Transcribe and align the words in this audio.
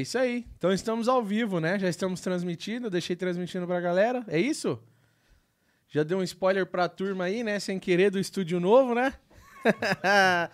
É 0.00 0.02
isso 0.02 0.16
aí. 0.16 0.46
Então 0.56 0.72
estamos 0.72 1.08
ao 1.08 1.22
vivo, 1.22 1.60
né? 1.60 1.78
Já 1.78 1.86
estamos 1.86 2.22
transmitindo, 2.22 2.88
deixei 2.88 3.14
transmitindo 3.14 3.66
pra 3.66 3.78
galera. 3.82 4.24
É 4.28 4.40
isso? 4.40 4.82
Já 5.90 6.02
deu 6.02 6.18
um 6.18 6.22
spoiler 6.22 6.64
pra 6.64 6.88
turma 6.88 7.24
aí, 7.24 7.44
né? 7.44 7.60
Sem 7.60 7.78
querer, 7.78 8.10
do 8.10 8.18
estúdio 8.18 8.58
novo, 8.58 8.94
né? 8.94 9.12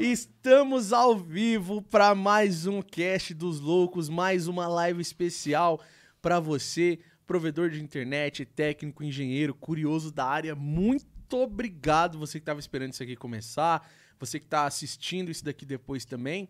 estamos 0.00 0.94
ao 0.94 1.14
vivo 1.14 1.82
para 1.82 2.14
mais 2.14 2.66
um 2.66 2.80
Cast 2.80 3.34
dos 3.34 3.60
Loucos, 3.60 4.08
mais 4.08 4.48
uma 4.48 4.66
live 4.66 5.02
especial 5.02 5.78
para 6.22 6.40
você, 6.40 6.98
provedor 7.26 7.68
de 7.68 7.82
internet, 7.82 8.46
técnico, 8.46 9.04
engenheiro, 9.04 9.54
curioso 9.54 10.10
da 10.10 10.24
área. 10.24 10.54
Muito 10.54 11.36
obrigado 11.36 12.18
você 12.18 12.38
que 12.38 12.44
estava 12.44 12.60
esperando 12.60 12.94
isso 12.94 13.02
aqui 13.02 13.14
começar, 13.14 13.86
você 14.18 14.40
que 14.40 14.46
está 14.46 14.64
assistindo 14.64 15.30
isso 15.30 15.44
daqui 15.44 15.66
depois 15.66 16.06
também. 16.06 16.48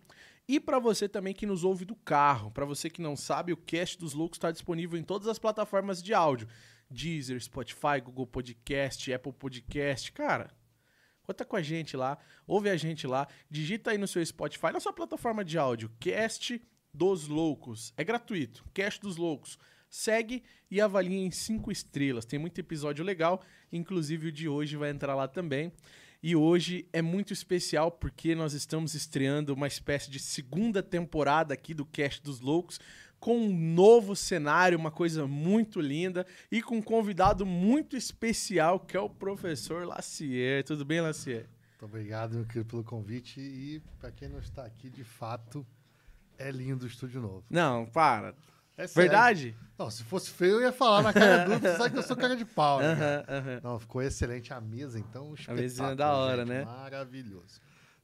E 0.49 0.61
para 0.61 0.79
você 0.79 1.09
também 1.09 1.35
que 1.35 1.45
nos 1.45 1.65
ouve 1.65 1.85
do 1.85 1.97
carro, 1.97 2.53
para 2.53 2.65
você 2.65 2.89
que 2.89 3.03
não 3.03 3.17
sabe, 3.17 3.53
o 3.53 3.57
Cast 3.57 3.99
dos 3.99 4.15
Loucos 4.15 4.37
está 4.37 4.53
disponível 4.53 4.99
em 4.99 5.03
todas 5.03 5.27
as 5.27 5.41
plataformas 5.41 6.01
de 6.01 6.15
áudio: 6.15 6.47
Deezer, 6.89 7.43
Spotify, 7.43 8.01
Google 8.03 8.29
Podcast, 8.29 9.13
Apple 9.13 9.33
Podcast. 9.33 10.13
Cara, 10.13 10.55
conta 11.25 11.45
com 11.45 11.57
a 11.57 11.63
gente 11.63 11.97
lá, 11.97 12.17
ouve 12.47 12.71
a 12.71 12.77
gente 12.77 13.09
lá, 13.09 13.27
digita 13.51 13.91
aí 13.91 13.99
no 13.99 14.07
seu 14.07 14.25
Spotify, 14.25 14.73
na 14.73 14.79
sua 14.79 14.93
plataforma 14.93 15.45
de 15.45 15.59
áudio, 15.59 15.91
Cast 15.99 16.63
dos 16.95 17.27
Loucos. 17.27 17.93
É 17.97 18.05
gratuito, 18.05 18.65
Cast 18.73 19.01
dos 19.01 19.17
Loucos. 19.17 19.59
Segue 19.89 20.45
e 20.71 20.81
avalie 20.81 21.17
em 21.17 21.31
cinco 21.31 21.73
estrelas. 21.73 22.25
Tem 22.25 22.39
muito 22.39 22.59
episódio 22.61 23.05
legal, 23.05 23.43
inclusive 23.73 24.29
o 24.29 24.33
de 24.33 24.49
hoje 24.49 24.77
vai 24.77 24.91
entrar 24.91 25.15
lá 25.15 25.27
também. 25.27 25.73
E 26.23 26.35
hoje 26.35 26.89
é 26.93 27.03
muito 27.03 27.33
especial 27.33 27.91
porque 27.91 28.35
nós 28.35 28.53
estamos 28.53 28.95
estreando 28.95 29.55
uma 29.55 29.67
espécie 29.67 30.11
de 30.11 30.19
segunda 30.19 30.83
temporada 30.83 31.55
aqui 31.55 31.75
do 31.75 31.85
Cast 31.85 32.23
dos 32.23 32.41
Loucos 32.41 32.81
com 33.19 33.39
um 33.39 33.57
novo 33.57 34.15
cenário, 34.15 34.79
uma 34.79 34.91
coisa 34.91 35.27
muito 35.27 35.81
linda 35.81 36.27
e 36.51 36.63
com 36.63 36.77
um 36.77 36.83
convidado 36.83 37.45
muito 37.47 37.97
especial 37.97 38.79
que 38.79 38.97
é 38.97 39.01
o 39.01 39.09
professor 39.09 39.87
Lacier. 39.87 40.65
Tudo 40.65 40.85
bem, 40.85 41.01
Lacier? 41.01 41.49
Muito 41.71 41.85
obrigado, 41.85 42.35
meu 42.35 42.45
querido, 42.45 42.67
pelo 42.67 42.85
convite. 42.85 43.41
E 43.41 43.83
para 43.99 44.11
quem 44.11 44.29
não 44.29 44.39
está 44.39 44.65
aqui, 44.65 44.89
de 44.89 45.05
fato, 45.05 45.67
é 46.39 46.51
lindo 46.51 46.85
o 46.85 46.89
estúdio 46.89 47.21
novo. 47.21 47.45
Não, 47.51 47.87
para. 47.87 48.35
É 48.77 48.87
sério. 48.87 49.11
Verdade? 49.11 49.57
Não, 49.79 49.91
se 49.91 50.03
fosse 50.05 50.31
feio, 50.31 50.55
eu 50.57 50.61
ia 50.63 50.73
falar 50.73 51.03
na 51.03 51.13
cara 51.13 51.45
do 51.45 51.61
tu 51.61 51.77
sabe 51.77 51.91
que 51.93 51.99
eu 51.99 52.03
sou 52.03 52.17
cara 52.17 52.37
de 52.37 52.45
pau, 52.45 52.79
né? 52.81 52.95
Cara? 52.97 53.25
aham. 53.29 53.61
Não, 53.63 53.79
ficou 53.79 54.03
excelente 54.03 54.53
a 54.53 54.61
mesa, 54.61 54.99
então. 54.99 55.35
Um 55.49 55.55
mesinha 55.55 55.95
da 55.95 56.13
hora, 56.15 56.39
gente, 56.45 56.49
né? 56.49 56.65
Maravilhoso. 56.65 57.61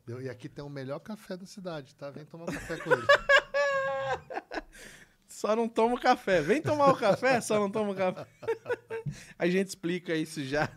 Deu- 0.06 0.20
E 0.22 0.28
aqui 0.28 0.48
tem 0.48 0.64
o 0.64 0.68
melhor 0.68 0.98
café 1.00 1.36
da 1.36 1.46
cidade, 1.46 1.94
tá? 1.94 2.10
Vem 2.10 2.24
tomar 2.24 2.44
um 2.44 2.52
café 2.52 2.76
com 2.78 2.92
ele. 2.92 3.02
Só 5.28 5.56
não 5.56 5.68
toma 5.68 5.98
café. 5.98 6.40
Vem 6.40 6.60
tomar 6.62 6.88
o 6.92 6.96
café, 6.96 7.40
só 7.40 7.58
não 7.58 7.70
toma 7.70 7.94
café. 7.94 8.26
A 9.38 9.48
gente 9.48 9.68
explica 9.68 10.14
isso 10.14 10.44
já. 10.44 10.68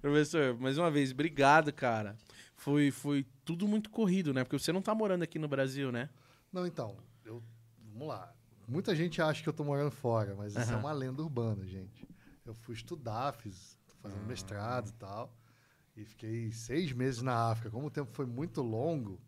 Professor, 0.00 0.56
mais 0.58 0.78
uma 0.78 0.90
vez, 0.90 1.10
obrigado, 1.12 1.72
cara. 1.72 2.16
Foi, 2.54 2.90
foi 2.90 3.26
tudo 3.44 3.68
muito 3.68 3.90
corrido, 3.90 4.32
né? 4.32 4.44
Porque 4.44 4.58
você 4.58 4.72
não 4.72 4.80
tá 4.80 4.94
morando 4.94 5.22
aqui 5.24 5.38
no 5.38 5.46
Brasil, 5.48 5.92
né? 5.92 6.08
Não, 6.52 6.66
então, 6.66 6.96
eu, 7.24 7.42
vamos 7.92 8.08
lá. 8.08 8.32
Muita 8.68 8.94
gente 8.94 9.22
acha 9.22 9.42
que 9.42 9.48
eu 9.48 9.52
tô 9.52 9.62
morando 9.64 9.90
fora, 9.90 10.34
mas 10.34 10.54
isso 10.56 10.72
é 10.72 10.76
uma 10.76 10.92
lenda 10.92 11.22
urbana, 11.22 11.64
gente. 11.66 12.06
Eu 12.44 12.54
fui 12.54 12.74
estudar, 12.74 13.32
fiz, 13.32 13.78
fazendo 14.02 14.22
Ah. 14.22 14.26
mestrado 14.26 14.88
e 14.88 14.92
tal, 14.92 15.32
e 15.96 16.04
fiquei 16.04 16.50
seis 16.52 16.92
meses 16.92 17.22
na 17.22 17.50
África. 17.50 17.70
Como 17.70 17.86
o 17.86 17.90
tempo 17.90 18.10
foi 18.12 18.26
muito 18.26 18.62
longo, 18.62 19.20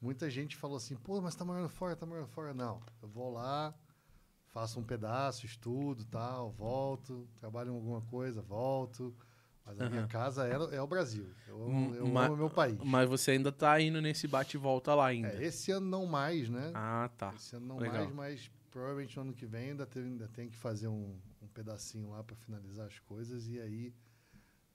muita 0.00 0.30
gente 0.30 0.56
falou 0.56 0.76
assim, 0.78 0.96
pô, 0.96 1.20
mas 1.20 1.34
tá 1.34 1.44
morando 1.44 1.68
fora, 1.68 1.94
tá 1.94 2.06
morando 2.06 2.28
fora. 2.28 2.54
Não, 2.54 2.80
eu 3.02 3.08
vou 3.08 3.30
lá, 3.32 3.74
faço 4.52 4.80
um 4.80 4.84
pedaço, 4.84 5.44
estudo 5.46 6.04
tal, 6.06 6.50
volto, 6.50 7.28
trabalho 7.38 7.70
em 7.72 7.74
alguma 7.76 8.00
coisa, 8.02 8.40
volto. 8.40 9.14
Mas 9.64 9.78
a 9.78 9.84
minha 9.88 10.00
Aham. 10.00 10.08
casa 10.08 10.48
é, 10.48 10.76
é 10.76 10.82
o 10.82 10.86
Brasil. 10.86 11.30
Eu, 11.46 11.62
amo- 11.64 11.94
eu 11.94 12.18
amo 12.18 12.36
meu 12.36 12.50
país. 12.50 12.78
Mas 12.82 13.08
você 13.08 13.32
ainda 13.32 13.52
tá 13.52 13.78
indo 13.80 14.00
nesse 14.00 14.26
bate 14.26 14.56
e 14.56 14.60
volta 14.60 14.94
lá 14.94 15.06
ainda. 15.06 15.28
É, 15.28 15.44
esse 15.44 15.70
ano 15.70 15.86
não 15.86 16.06
mais, 16.06 16.48
né? 16.48 16.72
Ah, 16.74 17.10
tá. 17.16 17.32
Esse 17.36 17.54
ano 17.56 17.66
não 17.66 17.76
Legal. 17.78 18.04
mais, 18.10 18.14
mas 18.14 18.50
provavelmente 18.70 19.16
no 19.16 19.22
ano 19.22 19.32
que 19.34 19.46
vem 19.46 19.70
ainda 19.70 19.86
tem, 19.86 20.02
ainda 20.02 20.28
tem 20.28 20.48
que 20.48 20.56
fazer 20.56 20.88
um, 20.88 21.16
um 21.42 21.48
pedacinho 21.48 22.10
lá 22.10 22.22
para 22.22 22.36
finalizar 22.36 22.86
as 22.86 22.98
coisas. 23.00 23.48
E 23.48 23.60
aí, 23.60 23.92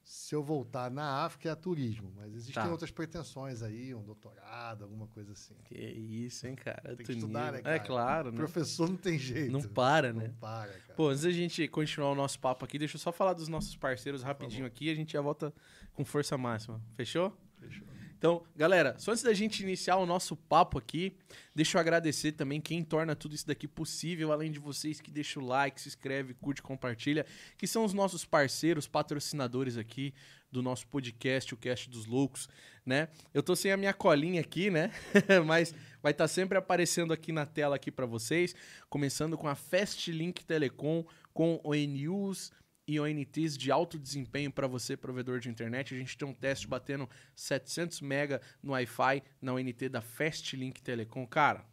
se 0.03 0.35
eu 0.35 0.43
voltar 0.43 0.91
na 0.91 1.23
África, 1.25 1.49
é 1.49 1.55
turismo. 1.55 2.11
Mas 2.15 2.33
existem 2.33 2.53
Tá. 2.63 2.69
outras 2.69 2.91
pretensões 2.91 3.63
aí, 3.63 3.95
um 3.95 4.03
doutorado, 4.03 4.83
alguma 4.83 5.07
coisa 5.07 5.31
assim. 5.31 5.55
Que 5.65 5.75
isso, 5.75 6.45
hein, 6.45 6.55
cara? 6.55 6.95
Tem 6.95 7.05
que 7.05 7.11
estudar, 7.13 7.51
né. 7.53 7.59
É 7.59 7.61
cara? 7.61 7.79
claro, 7.79 8.31
né? 8.31 8.37
Professor 8.37 8.87
não 8.89 8.97
tem 8.97 9.17
jeito. 9.17 9.51
Não 9.51 9.61
para, 9.63 10.13
Não 10.13 10.21
né? 10.21 10.33
para, 10.39 10.71
cara. 10.73 10.93
Pô, 10.95 11.07
antes 11.09 11.23
da 11.23 11.31
gente 11.31 11.67
continuar 11.69 12.11
o 12.11 12.15
nosso 12.15 12.39
papo 12.39 12.63
aqui, 12.65 12.77
deixa 12.77 12.95
eu 12.97 12.99
só 12.99 13.11
falar 13.11 13.33
dos 13.33 13.47
nossos 13.47 13.75
parceiros 13.75 14.21
rapidinho 14.21 14.65
aqui 14.65 14.85
e 14.85 14.89
a 14.91 14.95
gente 14.95 15.13
já 15.13 15.21
volta 15.21 15.51
com 15.93 16.05
força 16.05 16.37
máxima. 16.37 16.79
Fechou? 16.95 17.35
Fechou. 17.59 17.87
Então, 18.25 18.41
galera, 18.55 18.95
só 18.97 19.11
antes 19.11 19.21
da 19.21 19.35
gente 19.35 19.61
iniciar 19.61 19.97
o 19.97 20.05
nosso 20.07 20.35
papo 20.35 20.79
aqui, 20.79 21.15
deixa 21.53 21.77
eu 21.77 21.79
agradecer 21.79 22.31
também 22.31 22.59
quem 22.59 22.83
torna 22.83 23.15
tudo 23.15 23.35
isso 23.35 23.45
daqui 23.45 23.67
possível, 23.67 24.31
além 24.31 24.51
de 24.51 24.57
vocês 24.57 24.99
que 24.99 25.11
deixam 25.11 25.43
o 25.43 25.45
like, 25.45 25.79
se 25.79 25.89
inscreve, 25.89 26.33
curte, 26.33 26.59
compartilha, 26.59 27.23
que 27.55 27.67
são 27.67 27.85
os 27.85 27.93
nossos 27.93 28.25
parceiros, 28.25 28.87
patrocinadores 28.87 29.77
aqui 29.77 30.11
do 30.51 30.63
nosso 30.63 30.87
podcast, 30.87 31.53
o 31.53 31.57
Cast 31.57 31.87
dos 31.87 32.07
Loucos, 32.07 32.49
né? 32.83 33.09
Eu 33.31 33.43
tô 33.43 33.55
sem 33.55 33.71
a 33.71 33.77
minha 33.77 33.93
colinha 33.93 34.41
aqui, 34.41 34.71
né? 34.71 34.89
Mas 35.45 35.71
vai 36.01 36.11
estar 36.11 36.27
sempre 36.27 36.57
aparecendo 36.57 37.13
aqui 37.13 37.31
na 37.31 37.45
tela 37.45 37.75
aqui 37.75 37.91
para 37.91 38.07
vocês, 38.07 38.55
começando 38.89 39.37
com 39.37 39.47
a 39.47 39.53
Fastlink 39.53 40.43
Telecom, 40.43 41.05
com 41.31 41.61
ONUs 41.63 42.51
e 42.87 42.99
ONTs 42.99 43.57
de 43.57 43.71
alto 43.71 43.97
desempenho 43.97 44.51
para 44.51 44.67
você, 44.67 44.95
provedor 44.95 45.39
de 45.39 45.49
internet. 45.49 45.93
A 45.93 45.97
gente 45.97 46.17
tem 46.17 46.27
um 46.27 46.33
teste 46.33 46.67
batendo 46.67 47.09
700 47.35 48.01
mega 48.01 48.41
no 48.61 48.73
Wi-Fi 48.73 49.23
na 49.41 49.53
ONT 49.53 49.89
da 49.89 50.01
Fastlink 50.01 50.81
Telecom. 50.81 51.25
Cara, 51.25 51.65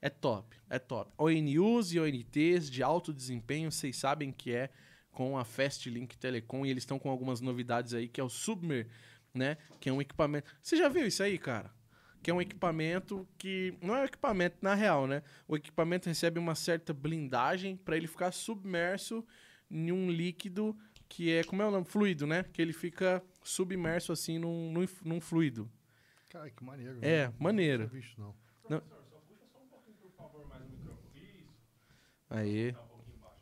é 0.00 0.08
top, 0.08 0.56
é 0.70 0.78
top. 0.78 1.12
ONUs 1.18 1.92
e 1.92 1.98
ONTs 1.98 2.70
de 2.70 2.82
alto 2.82 3.12
desempenho, 3.12 3.72
vocês 3.72 3.96
sabem 3.96 4.30
que 4.30 4.52
é 4.52 4.70
com 5.10 5.36
a 5.36 5.44
Fastlink 5.44 6.16
Telecom 6.16 6.64
e 6.64 6.70
eles 6.70 6.82
estão 6.82 6.98
com 6.98 7.10
algumas 7.10 7.40
novidades 7.40 7.92
aí, 7.94 8.06
que 8.06 8.20
é 8.20 8.24
o 8.24 8.28
Submer, 8.28 8.86
né? 9.34 9.56
Que 9.80 9.88
é 9.88 9.92
um 9.92 10.00
equipamento... 10.00 10.48
Você 10.62 10.76
já 10.76 10.88
viu 10.88 11.04
isso 11.04 11.22
aí, 11.22 11.36
cara? 11.36 11.72
Que 12.22 12.30
é 12.30 12.34
um 12.34 12.40
equipamento 12.40 13.26
que... 13.36 13.74
Não 13.82 13.96
é 13.96 14.02
um 14.02 14.04
equipamento 14.04 14.58
na 14.62 14.74
real, 14.76 15.08
né? 15.08 15.24
O 15.48 15.56
equipamento 15.56 16.08
recebe 16.08 16.38
uma 16.38 16.54
certa 16.54 16.94
blindagem 16.94 17.76
para 17.76 17.96
ele 17.96 18.06
ficar 18.06 18.30
submerso 18.30 19.26
em 19.70 19.92
um 19.92 20.10
líquido 20.10 20.76
que 21.08 21.32
é... 21.32 21.44
Como 21.44 21.62
é 21.62 21.66
o 21.66 21.70
nome? 21.70 21.84
Fluido, 21.84 22.26
né? 22.26 22.44
Que 22.52 22.60
ele 22.60 22.72
fica 22.72 23.22
submerso 23.42 24.12
assim 24.12 24.38
num, 24.38 24.72
num, 24.72 24.86
num 25.04 25.20
fluido. 25.20 25.70
Cara, 26.28 26.50
que 26.50 26.62
maneiro. 26.62 26.98
É, 27.00 27.28
né? 27.28 27.34
maneiro. 27.38 27.82
Não 27.84 27.90
visto, 27.90 28.20
não. 28.20 28.34
Aí. 32.30 32.74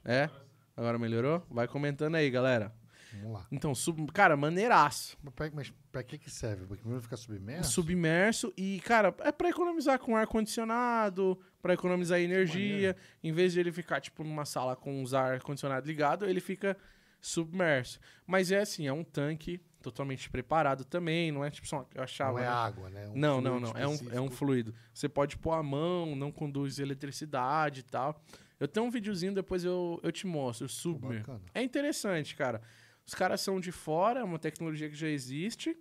É? 0.04 0.30
Agora 0.76 0.98
melhorou? 0.98 1.44
Vai 1.50 1.66
comentando 1.66 2.14
aí, 2.14 2.30
galera. 2.30 2.72
Vamos 3.22 3.38
lá. 3.38 3.46
Então, 3.50 3.74
sub... 3.74 4.06
cara, 4.12 4.36
maneiraço. 4.36 5.16
Mas 5.22 5.34
pra, 5.34 5.50
mas 5.52 5.72
pra 5.90 6.02
que 6.02 6.18
que 6.18 6.30
serve? 6.30 6.66
Pra 6.66 6.76
primeiro 6.76 7.02
ficar 7.02 7.16
submerso? 7.16 7.70
Submerso 7.70 8.52
e, 8.56 8.80
cara, 8.80 9.14
é 9.20 9.32
pra 9.32 9.48
economizar 9.48 9.98
com 9.98 10.16
ar-condicionado, 10.16 11.38
pra 11.60 11.74
economizar 11.74 12.20
energia. 12.20 12.96
Em 13.22 13.32
vez 13.32 13.52
de 13.52 13.60
ele 13.60 13.72
ficar, 13.72 14.00
tipo, 14.00 14.22
numa 14.24 14.44
sala 14.44 14.76
com 14.76 15.02
os 15.02 15.14
ar-condicionado 15.14 15.86
ligado, 15.86 16.26
ele 16.26 16.40
fica 16.40 16.76
submerso. 17.20 17.98
Mas 18.26 18.50
é 18.50 18.60
assim, 18.60 18.86
é 18.86 18.92
um 18.92 19.04
tanque 19.04 19.60
totalmente 19.82 20.28
preparado 20.28 20.84
também, 20.84 21.30
não 21.30 21.44
é 21.44 21.50
tipo 21.50 21.66
só. 21.66 21.86
Eu 21.94 22.02
achava. 22.02 22.32
Não 22.32 22.38
é 22.38 22.42
né? 22.42 22.48
água, 22.48 22.90
né? 22.90 23.08
Um 23.08 23.16
Não, 23.16 23.40
não, 23.40 23.60
não. 23.60 23.72
É 23.76 23.86
um, 23.86 23.98
é 24.12 24.20
um 24.20 24.30
fluido. 24.30 24.74
Você 24.92 25.08
pode 25.08 25.36
pôr 25.36 25.52
a 25.52 25.62
mão, 25.62 26.16
não 26.16 26.32
conduz 26.32 26.78
eletricidade 26.78 27.80
e 27.80 27.84
tal. 27.84 28.20
Eu 28.58 28.66
tenho 28.66 28.86
um 28.86 28.90
videozinho, 28.90 29.34
depois 29.34 29.64
eu, 29.64 30.00
eu 30.02 30.10
te 30.10 30.26
mostro. 30.26 30.68
Submer. 30.68 31.24
É 31.54 31.62
interessante, 31.62 32.34
cara. 32.34 32.60
Os 33.06 33.14
caras 33.14 33.40
são 33.40 33.60
de 33.60 33.70
fora, 33.70 34.20
é 34.20 34.24
uma 34.24 34.38
tecnologia 34.38 34.88
que 34.88 34.96
já 34.96 35.08
existe. 35.08 35.76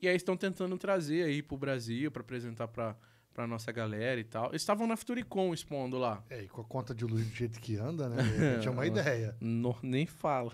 E 0.00 0.08
aí 0.08 0.16
estão 0.16 0.36
tentando 0.36 0.76
trazer 0.78 1.22
aí 1.24 1.42
pro 1.42 1.56
Brasil 1.56 2.10
para 2.10 2.20
apresentar 2.22 2.66
pra, 2.68 2.96
pra 3.32 3.46
nossa 3.46 3.70
galera 3.70 4.18
e 4.20 4.24
tal. 4.24 4.48
Eles 4.50 4.62
estavam 4.62 4.86
na 4.86 4.96
Futuricom 4.96 5.52
expondo 5.54 5.98
lá. 5.98 6.24
É, 6.30 6.42
e 6.42 6.48
com 6.48 6.60
a 6.62 6.64
conta 6.64 6.94
de 6.94 7.04
luz 7.04 7.26
do 7.28 7.34
jeito 7.34 7.60
que 7.60 7.76
anda, 7.76 8.08
né? 8.08 8.22
Repente 8.22 8.68
é 8.68 8.70
uma 8.70 8.86
ideia. 8.86 9.36
No- 9.40 9.78
nem 9.82 10.06
fala. 10.06 10.52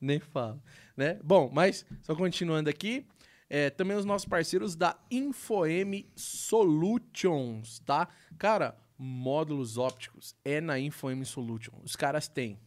Nem 0.00 0.18
fala. 0.18 0.60
Né? 0.96 1.18
Bom, 1.22 1.50
mas 1.52 1.84
só 2.02 2.14
continuando 2.16 2.68
aqui. 2.68 3.06
é, 3.48 3.70
também 3.70 3.96
os 3.96 4.04
nossos 4.04 4.26
parceiros 4.28 4.74
da 4.74 4.98
InfoM 5.10 6.04
Solutions, 6.16 7.78
tá? 7.80 8.08
Cara, 8.38 8.76
módulos 8.98 9.76
ópticos 9.78 10.34
é 10.44 10.60
na 10.60 10.78
InfoM 10.78 11.24
Solutions. 11.24 11.78
Os 11.84 11.96
caras 11.96 12.26
têm. 12.28 12.58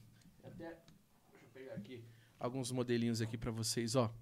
Até, 0.44 0.66
deixa 1.31 1.45
eu 1.45 1.50
pegar 1.54 1.74
aqui 1.75 2.04
alguns 2.39 2.72
modelinhos 2.72 3.22
aqui 3.22 3.38
pra 3.38 3.51
vocês, 3.51 3.95
ó. 3.95 4.13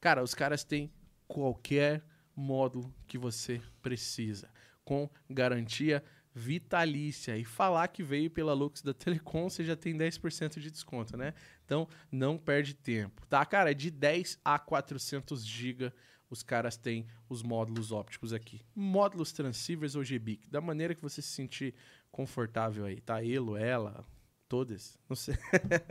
Cara, 0.00 0.22
os 0.22 0.34
caras 0.34 0.64
têm 0.64 0.92
qualquer 1.26 2.04
módulo 2.34 2.94
que 3.06 3.16
você 3.16 3.60
precisa, 3.82 4.50
com 4.84 5.08
garantia 5.28 6.02
vitalícia. 6.34 7.36
E 7.36 7.44
falar 7.44 7.88
que 7.88 8.02
veio 8.02 8.30
pela 8.30 8.52
Lux 8.52 8.82
da 8.82 8.92
Telecom, 8.92 9.48
você 9.48 9.64
já 9.64 9.74
tem 9.74 9.96
10% 9.96 10.60
de 10.60 10.70
desconto, 10.70 11.16
né? 11.16 11.32
Então, 11.64 11.88
não 12.12 12.36
perde 12.36 12.74
tempo, 12.74 13.26
tá? 13.26 13.44
Cara, 13.46 13.74
de 13.74 13.90
10 13.90 14.38
a 14.44 14.58
400 14.58 15.44
GB 15.44 15.92
os 16.28 16.42
caras 16.42 16.76
têm 16.76 17.06
os 17.28 17.42
módulos 17.42 17.92
ópticos 17.92 18.32
aqui. 18.32 18.60
Módulos 18.74 19.32
transceivers 19.32 19.94
ou 19.94 20.02
GBIC, 20.02 20.50
da 20.50 20.60
maneira 20.60 20.94
que 20.94 21.02
você 21.02 21.22
se 21.22 21.28
sentir 21.28 21.74
confortável 22.10 22.84
aí, 22.84 23.00
tá? 23.00 23.24
Elo, 23.24 23.56
ela, 23.56 24.04
todas, 24.48 24.98
não 25.08 25.16
sei, 25.16 25.34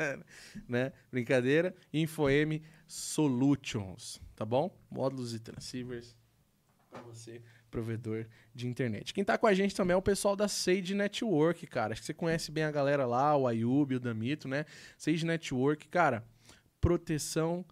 né? 0.68 0.92
Brincadeira. 1.12 1.76
InfoM 1.94 2.62
Solutions, 2.88 4.22
tá 4.36 4.46
bom? 4.46 4.76
Módulos 4.90 5.34
e 5.34 5.40
transceivers 5.40 6.16
para 6.90 7.02
você, 7.02 7.42
provedor 7.70 8.26
de 8.54 8.68
internet. 8.68 9.14
Quem 9.14 9.24
tá 9.24 9.38
com 9.38 9.48
a 9.48 9.54
gente 9.54 9.76
também 9.76 9.94
é 9.94 9.98
o 9.98 10.02
pessoal 10.02 10.36
da 10.36 10.48
Sage 10.48 10.94
Network, 10.94 11.68
cara. 11.68 11.94
Acho 11.94 12.02
que 12.02 12.06
você 12.06 12.14
conhece 12.14 12.52
bem 12.52 12.64
a 12.64 12.72
galera 12.72 13.06
lá, 13.06 13.36
o 13.36 13.48
Ayub, 13.48 13.96
o 13.96 14.00
Damito, 14.00 14.48
né? 14.48 14.66
Sage 14.98 15.26
Network, 15.26 15.88
cara, 15.88 16.24
proteção 16.80 17.66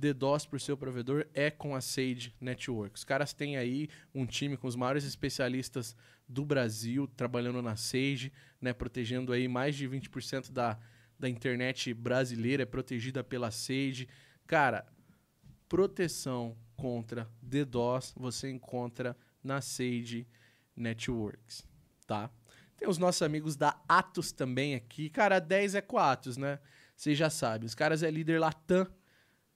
DDoS 0.00 0.46
para 0.46 0.56
o 0.56 0.60
seu 0.60 0.78
provedor 0.78 1.26
é 1.34 1.50
com 1.50 1.74
a 1.74 1.80
Sage 1.82 2.34
Network. 2.40 2.96
Os 2.96 3.04
caras 3.04 3.34
têm 3.34 3.58
aí 3.58 3.90
um 4.14 4.24
time 4.24 4.56
com 4.56 4.66
os 4.66 4.74
maiores 4.74 5.04
especialistas 5.04 5.94
do 6.26 6.42
Brasil 6.42 7.06
trabalhando 7.06 7.60
na 7.60 7.76
Sage, 7.76 8.32
né, 8.58 8.72
protegendo 8.72 9.30
aí 9.30 9.46
mais 9.46 9.76
de 9.76 9.86
20% 9.86 10.50
da, 10.52 10.78
da 11.18 11.28
internet 11.28 11.92
brasileira 11.92 12.62
é 12.62 12.66
protegida 12.66 13.22
pela 13.22 13.50
Sage. 13.50 14.08
Cara, 14.46 14.86
proteção 15.68 16.56
contra 16.76 17.28
DDoS 17.42 18.14
você 18.16 18.50
encontra 18.50 19.14
na 19.44 19.60
Sage 19.60 20.26
Networks, 20.74 21.66
tá? 22.06 22.30
Tem 22.74 22.88
os 22.88 22.96
nossos 22.96 23.20
amigos 23.20 23.54
da 23.54 23.78
Atos 23.86 24.32
também 24.32 24.74
aqui. 24.74 25.10
Cara, 25.10 25.38
10 25.38 25.74
é 25.74 25.82
com 25.82 25.98
a 25.98 26.12
Atos, 26.12 26.38
né? 26.38 26.58
Você 26.96 27.14
já 27.14 27.28
sabe. 27.28 27.66
Os 27.66 27.74
caras 27.74 28.02
é 28.02 28.10
líder 28.10 28.40
Latam 28.40 28.86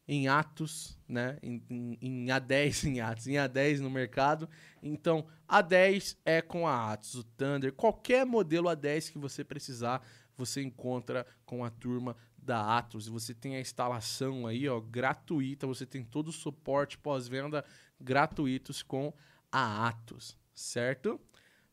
em 0.07 0.29
Atos, 0.29 0.99
né? 1.09 1.39
Em, 1.43 1.63
em, 1.71 1.99
em, 2.01 2.27
A10 2.27 2.85
em 2.89 3.01
Atos, 3.01 3.27
em 3.27 3.35
A10 3.35 3.81
no 3.81 3.91
mercado. 3.91 4.49
Então, 4.83 5.27
A10 5.49 6.17
é 6.25 6.43
com 6.43 6.67
a 6.67 6.93
Atos, 6.93 7.15
o 7.15 7.25
Thunder, 7.25 7.73
qualquer 7.73 8.25
modelo 8.27 8.69
A10 8.69 9.13
que 9.13 9.19
você 9.19 9.43
precisar, 9.43 10.07
você 10.37 10.63
encontra 10.63 11.27
com 11.45 11.65
a 11.65 11.71
turma 11.71 12.17
da 12.37 12.77
Atos. 12.79 13.09
Você 13.09 13.33
tem 13.33 13.57
a 13.57 13.61
instalação 13.61 14.47
aí, 14.47 14.69
ó, 14.69 14.81
gratuita, 14.81 15.67
você 15.67 15.87
tem 15.87 16.05
todo 16.05 16.29
o 16.29 16.33
suporte 16.33 16.99
pós-venda 16.99 17.65
gratuitos 18.01 18.83
com 18.83 19.13
a 19.51 19.89
Atos, 19.89 20.37
certo? 20.55 21.21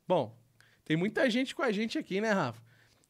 Bom, 0.07 0.37
tem 0.85 0.95
muita 0.95 1.29
gente 1.29 1.53
com 1.53 1.63
a 1.63 1.71
gente 1.71 1.97
aqui, 1.97 2.21
né, 2.21 2.31
Rafa? 2.31 2.61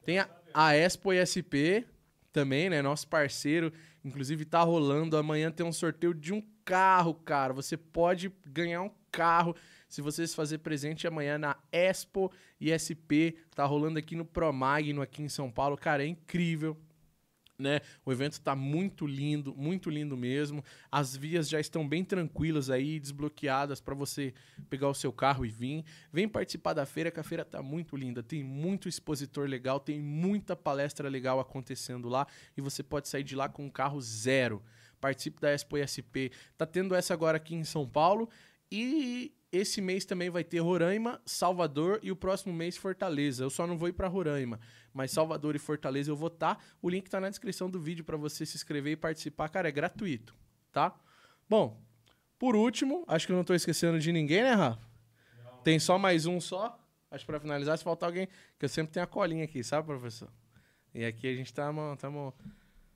Tem 0.03 0.19
a, 0.19 0.29
a 0.53 0.75
Expo 0.75 1.11
SP 1.13 1.85
também, 2.31 2.69
né? 2.69 2.81
Nosso 2.81 3.07
parceiro 3.07 3.71
Inclusive 4.03 4.45
tá 4.45 4.61
rolando, 4.61 5.15
amanhã 5.17 5.51
tem 5.51 5.65
um 5.65 5.71
sorteio 5.71 6.13
de 6.13 6.33
um 6.33 6.41
carro, 6.65 7.13
cara. 7.13 7.53
Você 7.53 7.77
pode 7.77 8.31
ganhar 8.45 8.81
um 8.81 8.91
carro 9.11 9.55
se 9.87 10.01
você 10.01 10.25
se 10.25 10.35
fazer 10.35 10.59
presente 10.59 11.05
amanhã 11.05 11.37
na 11.37 11.55
Expo 11.71 12.31
ISP. 12.59 13.37
Tá 13.53 13.65
rolando 13.65 13.99
aqui 13.99 14.15
no 14.15 14.25
Promagno, 14.25 15.01
aqui 15.01 15.21
em 15.21 15.29
São 15.29 15.51
Paulo. 15.51 15.77
Cara, 15.77 16.03
é 16.03 16.07
incrível 16.07 16.77
né? 17.61 17.79
O 18.05 18.11
evento 18.11 18.33
está 18.33 18.55
muito 18.55 19.05
lindo, 19.07 19.55
muito 19.55 19.89
lindo 19.89 20.17
mesmo. 20.17 20.63
As 20.91 21.15
vias 21.15 21.47
já 21.47 21.59
estão 21.59 21.87
bem 21.87 22.03
tranquilas 22.03 22.69
aí, 22.69 22.99
desbloqueadas 22.99 23.79
para 23.79 23.95
você 23.95 24.33
pegar 24.69 24.89
o 24.89 24.93
seu 24.93 25.13
carro 25.13 25.45
e 25.45 25.49
vir. 25.49 25.85
Vem 26.11 26.27
participar 26.27 26.73
da 26.73 26.85
feira, 26.85 27.11
que 27.11 27.19
a 27.19 27.23
feira 27.23 27.43
está 27.43 27.61
muito 27.61 27.95
linda. 27.95 28.21
Tem 28.23 28.43
muito 28.43 28.89
expositor 28.89 29.47
legal, 29.47 29.79
tem 29.79 29.99
muita 29.99 30.55
palestra 30.55 31.07
legal 31.07 31.39
acontecendo 31.39 32.09
lá 32.09 32.27
e 32.57 32.61
você 32.61 32.83
pode 32.83 33.07
sair 33.07 33.23
de 33.23 33.35
lá 33.35 33.47
com 33.47 33.65
um 33.65 33.69
carro 33.69 34.01
zero. 34.01 34.61
Participe 34.99 35.41
da 35.41 35.51
Expo 35.51 35.77
SP. 35.81 36.31
Tá 36.57 36.65
tendo 36.65 36.93
essa 36.93 37.13
agora 37.13 37.37
aqui 37.37 37.55
em 37.55 37.63
São 37.63 37.87
Paulo 37.87 38.29
e 38.71 39.35
esse 39.51 39.81
mês 39.81 40.05
também 40.05 40.29
vai 40.29 40.43
ter 40.45 40.59
Roraima, 40.59 41.21
Salvador 41.25 41.99
e 42.01 42.09
o 42.09 42.15
próximo 42.15 42.53
mês 42.53 42.77
Fortaleza. 42.77 43.43
Eu 43.43 43.49
só 43.49 43.67
não 43.67 43.77
vou 43.77 43.89
ir 43.89 43.93
para 43.93 44.07
Roraima, 44.07 44.59
mas 44.93 45.11
Salvador 45.11 45.55
e 45.55 45.59
Fortaleza 45.59 46.09
eu 46.09 46.15
vou 46.15 46.29
estar. 46.29 46.55
Tá. 46.55 46.61
O 46.81 46.89
link 46.89 47.05
está 47.05 47.19
na 47.19 47.29
descrição 47.29 47.69
do 47.69 47.79
vídeo 47.79 48.05
para 48.05 48.15
você 48.15 48.45
se 48.45 48.55
inscrever 48.55 48.93
e 48.93 48.95
participar. 48.95 49.49
Cara, 49.49 49.67
é 49.67 49.71
gratuito, 49.71 50.33
tá? 50.71 50.97
Bom, 51.49 51.81
por 52.39 52.55
último, 52.55 53.03
acho 53.07 53.25
que 53.25 53.33
eu 53.33 53.35
não 53.35 53.41
estou 53.41 53.55
esquecendo 53.55 53.99
de 53.99 54.11
ninguém, 54.13 54.41
né, 54.41 54.53
Rafa? 54.53 54.81
Não. 55.43 55.57
Tem 55.57 55.77
só 55.77 55.97
mais 55.99 56.25
um 56.25 56.39
só? 56.39 56.79
Acho 57.11 57.25
para 57.25 57.39
finalizar, 57.39 57.77
se 57.77 57.83
faltar 57.83 58.07
alguém, 58.07 58.29
que 58.57 58.63
eu 58.63 58.69
sempre 58.69 58.93
tenho 58.93 59.03
a 59.03 59.07
colinha 59.07 59.43
aqui, 59.43 59.61
sabe, 59.65 59.85
professor? 59.85 60.29
E 60.93 61.03
aqui 61.03 61.27
a 61.27 61.35
gente 61.35 61.53
tá, 61.53 61.69
tá 61.97 62.09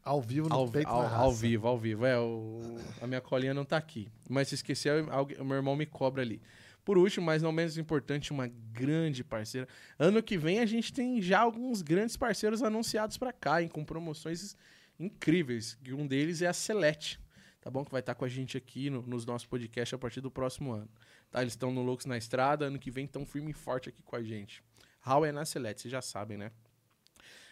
ao 0.06 0.22
vivo 0.22 0.48
no 0.48 0.56
ao, 0.56 0.70
peito 0.70 0.88
ao, 0.88 1.04
ao 1.04 1.34
vivo, 1.34 1.68
ao 1.68 1.78
vivo. 1.80 2.06
É, 2.06 2.18
o, 2.20 2.62
a 3.02 3.08
minha 3.08 3.20
colinha 3.20 3.56
não 3.56 3.66
tá 3.66 3.76
aqui. 3.76 4.08
Mas 4.30 4.50
se 4.50 4.56
esquecer, 4.56 5.04
o 5.40 5.44
meu 5.44 5.58
irmão 5.58 5.76
me 5.76 5.88
cobra 5.88 6.22
ali. 6.22 6.40
Por 6.86 7.00
último, 7.00 7.26
mas 7.26 7.42
não 7.42 7.52
menos 7.52 7.80
importante, 7.80 8.32
uma 8.32 8.48
grande 8.48 9.24
parceira. 9.24 9.68
Ano 9.98 10.22
que 10.22 10.38
vem 10.38 10.60
a 10.60 10.66
gente 10.68 10.94
tem 10.94 11.20
já 11.20 11.40
alguns 11.40 11.82
grandes 11.82 12.16
parceiros 12.16 12.62
anunciados 12.62 13.18
para 13.18 13.34
cá, 13.34 13.64
hein, 13.64 13.68
com 13.68 13.84
promoções 13.84 14.56
incríveis. 15.00 15.76
E 15.84 15.92
um 15.92 16.06
deles 16.06 16.44
é 16.44 16.48
a 16.48 16.54
Select, 16.54 17.20
tá 17.60 17.72
bom? 17.72 17.84
Que 17.84 17.92
vai 17.92 18.02
estar 18.02 18.14
tá 18.14 18.20
com 18.20 18.24
a 18.24 18.30
gente 18.30 18.56
aqui 18.56 18.92
no, 18.92 19.02
nos 19.02 19.26
nossos 19.26 19.48
podcasts 19.48 19.96
a 19.96 19.98
partir 19.98 20.22
do 20.22 20.30
próximo 20.30 20.72
ano. 20.72 20.88
Tá? 21.32 21.42
Eles 21.42 21.54
estão 21.54 21.72
no 21.72 21.82
Loucos 21.82 22.06
na 22.06 22.16
Estrada, 22.16 22.66
ano 22.66 22.78
que 22.78 22.92
vem 22.92 23.06
estão 23.06 23.26
firme 23.26 23.50
e 23.50 23.54
forte 23.54 23.90
aqui 23.90 24.04
com 24.04 24.16
a 24.16 24.22
gente. 24.22 24.62
How 25.04 25.26
é 25.26 25.32
na 25.32 25.44
Select, 25.44 25.82
vocês 25.82 25.92
já 25.92 26.04
sabem, 26.04 26.38
né? 26.38 26.52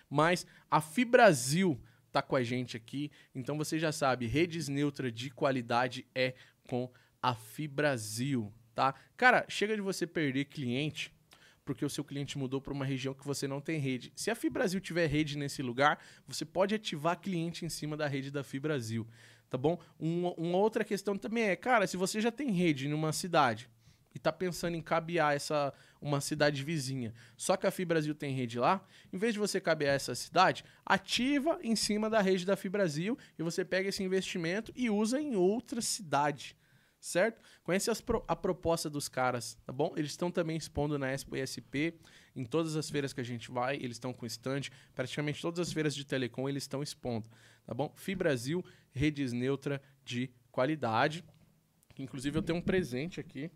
Mas 0.08 0.46
a 0.70 0.80
Fibrasil 0.80 1.82
tá 2.14 2.22
com 2.22 2.36
a 2.36 2.44
gente 2.44 2.78
aqui. 2.78 3.12
Então 3.34 3.58
você 3.58 3.78
já 3.80 3.92
sabe, 3.92 4.28
redes 4.28 4.70
neutras 4.70 5.12
de 5.12 5.32
qualidade 5.32 6.06
é 6.14 6.36
com 6.70 6.90
a 7.22 7.34
Fibrasil, 7.34 8.54
tá? 8.76 8.94
Cara, 9.18 9.46
chega 9.50 9.76
de 9.76 9.82
você 9.82 10.06
perder 10.06 10.46
cliente 10.46 11.12
porque 11.66 11.86
o 11.86 11.90
seu 11.90 12.04
cliente 12.04 12.38
mudou 12.38 12.62
para 12.62 12.74
uma 12.74 12.86
região 12.86 13.14
que 13.14 13.26
você 13.26 13.48
não 13.48 13.62
tem 13.62 13.80
rede. 13.80 14.12
Se 14.16 14.30
a 14.30 14.36
Fibrasil 14.36 14.82
tiver 14.82 15.08
rede 15.08 15.38
nesse 15.38 15.62
lugar, 15.62 15.98
você 16.28 16.44
pode 16.46 16.76
ativar 16.76 17.20
cliente 17.20 17.66
em 17.66 17.70
cima 17.70 17.96
da 17.96 18.06
rede 18.06 18.30
da 18.30 18.44
Fibrasil, 18.44 19.08
tá 19.50 19.58
bom? 19.58 19.80
Uma, 19.98 20.34
uma 20.34 20.58
outra 20.58 20.84
questão 20.84 21.18
também 21.18 21.46
é, 21.46 21.56
cara, 21.56 21.88
se 21.88 21.96
você 21.96 22.20
já 22.20 22.32
tem 22.32 22.52
rede 22.52 22.90
numa 22.90 23.14
cidade, 23.14 23.70
e 24.14 24.18
está 24.18 24.32
pensando 24.32 24.76
em 24.76 24.82
cabear 24.82 25.34
essa 25.34 25.74
uma 26.04 26.20
cidade 26.20 26.64
vizinha. 26.64 27.14
Só 27.38 27.56
que 27.56 27.66
a 27.66 27.72
Fibrasil 27.72 28.14
tem 28.14 28.34
rede 28.34 28.60
lá. 28.60 28.86
Em 29.12 29.18
vez 29.18 29.34
de 29.34 29.40
você 29.40 29.60
cabear 29.62 29.96
essa 29.96 30.14
cidade, 30.14 30.66
ativa 30.86 31.58
em 31.64 31.76
cima 31.76 32.10
da 32.10 32.22
rede 32.22 32.46
da 32.46 32.58
Fibrasil 32.58 33.18
e 33.40 33.44
você 33.44 33.64
pega 33.64 33.88
esse 33.90 34.04
investimento 34.04 34.72
e 34.76 34.90
usa 34.90 35.20
em 35.20 35.36
outra 35.36 35.82
cidade. 35.82 36.58
Certo? 37.00 37.42
Conhece 37.64 37.92
pro, 38.02 38.24
a 38.28 38.36
proposta 38.36 38.90
dos 38.90 39.10
caras, 39.10 39.58
tá 39.66 39.74
bom? 39.74 39.94
Eles 39.98 40.12
estão 40.12 40.32
também 40.32 40.56
expondo 40.56 40.98
na 40.98 41.12
Expo 41.12 41.36
ISP, 41.36 42.00
em 42.34 42.46
todas 42.46 42.78
as 42.78 42.90
feiras 42.90 43.12
que 43.12 43.20
a 43.20 43.26
gente 43.26 43.52
vai, 43.52 43.76
eles 43.76 43.98
estão 43.98 44.14
com 44.14 44.26
stand, 44.26 44.62
praticamente 44.96 45.42
todas 45.42 45.60
as 45.60 45.74
feiras 45.74 45.94
de 45.94 46.06
telecom 46.06 46.48
eles 46.48 46.64
estão 46.64 46.82
expondo, 46.82 47.30
tá 47.66 47.74
bom? 47.74 47.92
Fibrasil, 47.98 48.64
redes 48.94 49.34
neutra 49.34 49.82
de 50.06 50.32
qualidade. 50.50 51.26
Inclusive 52.00 52.38
eu 52.38 52.42
tenho 52.42 52.60
um 52.60 52.62
presente 52.62 53.20
aqui 53.20 53.52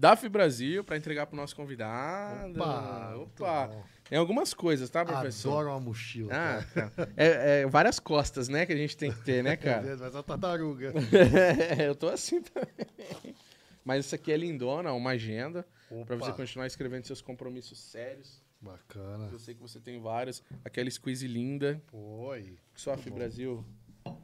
da 0.00 0.16
Brasil 0.30 0.82
para 0.82 0.96
entregar 0.96 1.26
para 1.26 1.34
o 1.34 1.36
nosso 1.36 1.54
convidado. 1.54 2.58
Opa! 2.58 3.14
Opa. 3.16 3.84
Tem 4.08 4.18
algumas 4.18 4.54
coisas, 4.54 4.88
tá, 4.88 5.04
professor? 5.04 5.50
Adoro 5.50 5.68
uma 5.68 5.80
mochila. 5.80 6.32
Ah, 6.34 6.64
cara. 6.74 7.12
É, 7.14 7.60
é, 7.60 7.66
várias 7.66 8.00
costas, 8.00 8.48
né, 8.48 8.64
que 8.64 8.72
a 8.72 8.76
gente 8.76 8.96
tem 8.96 9.12
que 9.12 9.22
ter, 9.22 9.44
né, 9.44 9.54
cara? 9.60 9.82
Mas 10.00 10.14
a 10.14 10.22
tartaruga. 10.22 10.94
é, 11.78 11.84
eu 11.86 11.94
tô 11.94 12.08
assim 12.08 12.40
também. 12.40 13.34
Mas 13.84 14.06
isso 14.06 14.14
aqui 14.14 14.32
é 14.32 14.38
lindona, 14.38 14.90
uma 14.92 15.10
agenda 15.10 15.66
para 16.06 16.16
você 16.16 16.32
continuar 16.32 16.66
escrevendo 16.66 17.06
seus 17.06 17.20
compromissos 17.20 17.78
sérios. 17.78 18.42
Bacana. 18.58 19.28
Eu 19.30 19.38
sei 19.38 19.54
que 19.54 19.60
você 19.60 19.78
tem 19.78 20.00
vários. 20.00 20.42
Aquela 20.64 20.90
squeeze 20.90 21.26
linda. 21.26 21.80
Oi. 21.92 22.58
A 22.86 23.10
Brasil. 23.10 23.64
Eu 24.06 24.16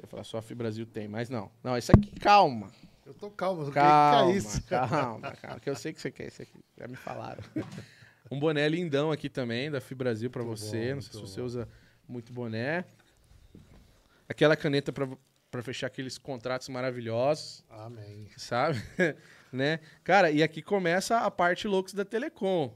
ia 0.00 0.06
falar 0.06 0.22
a 0.22 0.54
Brasil 0.54 0.86
tem, 0.86 1.08
mas 1.08 1.28
não. 1.28 1.50
Não, 1.62 1.76
isso 1.76 1.92
aqui, 1.92 2.10
calma. 2.18 2.70
Eu 3.06 3.12
tô 3.14 3.30
calmo, 3.30 3.70
calma, 3.70 4.26
que 4.26 4.32
é 4.32 4.36
isso? 4.38 4.62
Calma, 4.66 5.32
calma, 5.32 5.60
que 5.60 5.68
eu 5.68 5.76
sei 5.76 5.92
que 5.92 6.00
você 6.00 6.10
quer 6.10 6.28
isso 6.28 6.40
aqui. 6.42 6.64
Já 6.76 6.88
me 6.88 6.96
falaram. 6.96 7.42
Um 8.30 8.40
boné 8.40 8.66
lindão 8.66 9.12
aqui 9.12 9.28
também, 9.28 9.70
da 9.70 9.82
Fibrasil 9.82 10.30
para 10.30 10.42
você. 10.42 10.88
Bom, 10.88 10.94
Não 10.94 11.02
sei 11.02 11.12
se 11.12 11.20
você 11.20 11.40
bom. 11.40 11.46
usa 11.46 11.68
muito 12.08 12.32
boné. 12.32 12.86
Aquela 14.26 14.56
caneta 14.56 14.90
para 14.92 15.62
fechar 15.62 15.88
aqueles 15.88 16.16
contratos 16.16 16.70
maravilhosos. 16.70 17.62
Amém. 17.68 18.30
Sabe? 18.38 18.82
né? 19.52 19.78
Cara, 20.02 20.30
e 20.30 20.42
aqui 20.42 20.62
começa 20.62 21.18
a 21.18 21.30
parte 21.30 21.68
loucos 21.68 21.92
da 21.92 22.02
Telecom. 22.02 22.74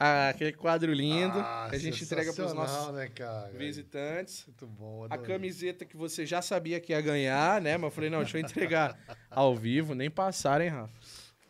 Ah, 0.00 0.28
aquele 0.28 0.52
quadro 0.52 0.92
lindo 0.92 1.38
ah, 1.40 1.66
que 1.68 1.74
a 1.74 1.78
gente 1.78 2.04
entrega 2.04 2.32
para 2.32 2.46
os 2.46 2.52
nossos 2.52 2.94
né, 2.94 3.10
visitantes. 3.52 4.46
Muito 4.46 4.66
bom. 4.66 5.06
A 5.10 5.18
camiseta 5.18 5.84
que 5.84 5.96
você 5.96 6.24
já 6.24 6.40
sabia 6.40 6.78
que 6.78 6.92
ia 6.92 7.00
ganhar, 7.00 7.60
né? 7.60 7.76
Mas 7.76 7.84
eu 7.84 7.90
falei, 7.90 8.08
não, 8.08 8.18
deixa 8.18 8.38
eu 8.38 8.42
entregar 8.42 8.96
ao 9.28 9.56
vivo, 9.56 9.96
nem 9.96 10.08
passar, 10.08 10.60
hein, 10.60 10.68
Rafa? 10.68 10.92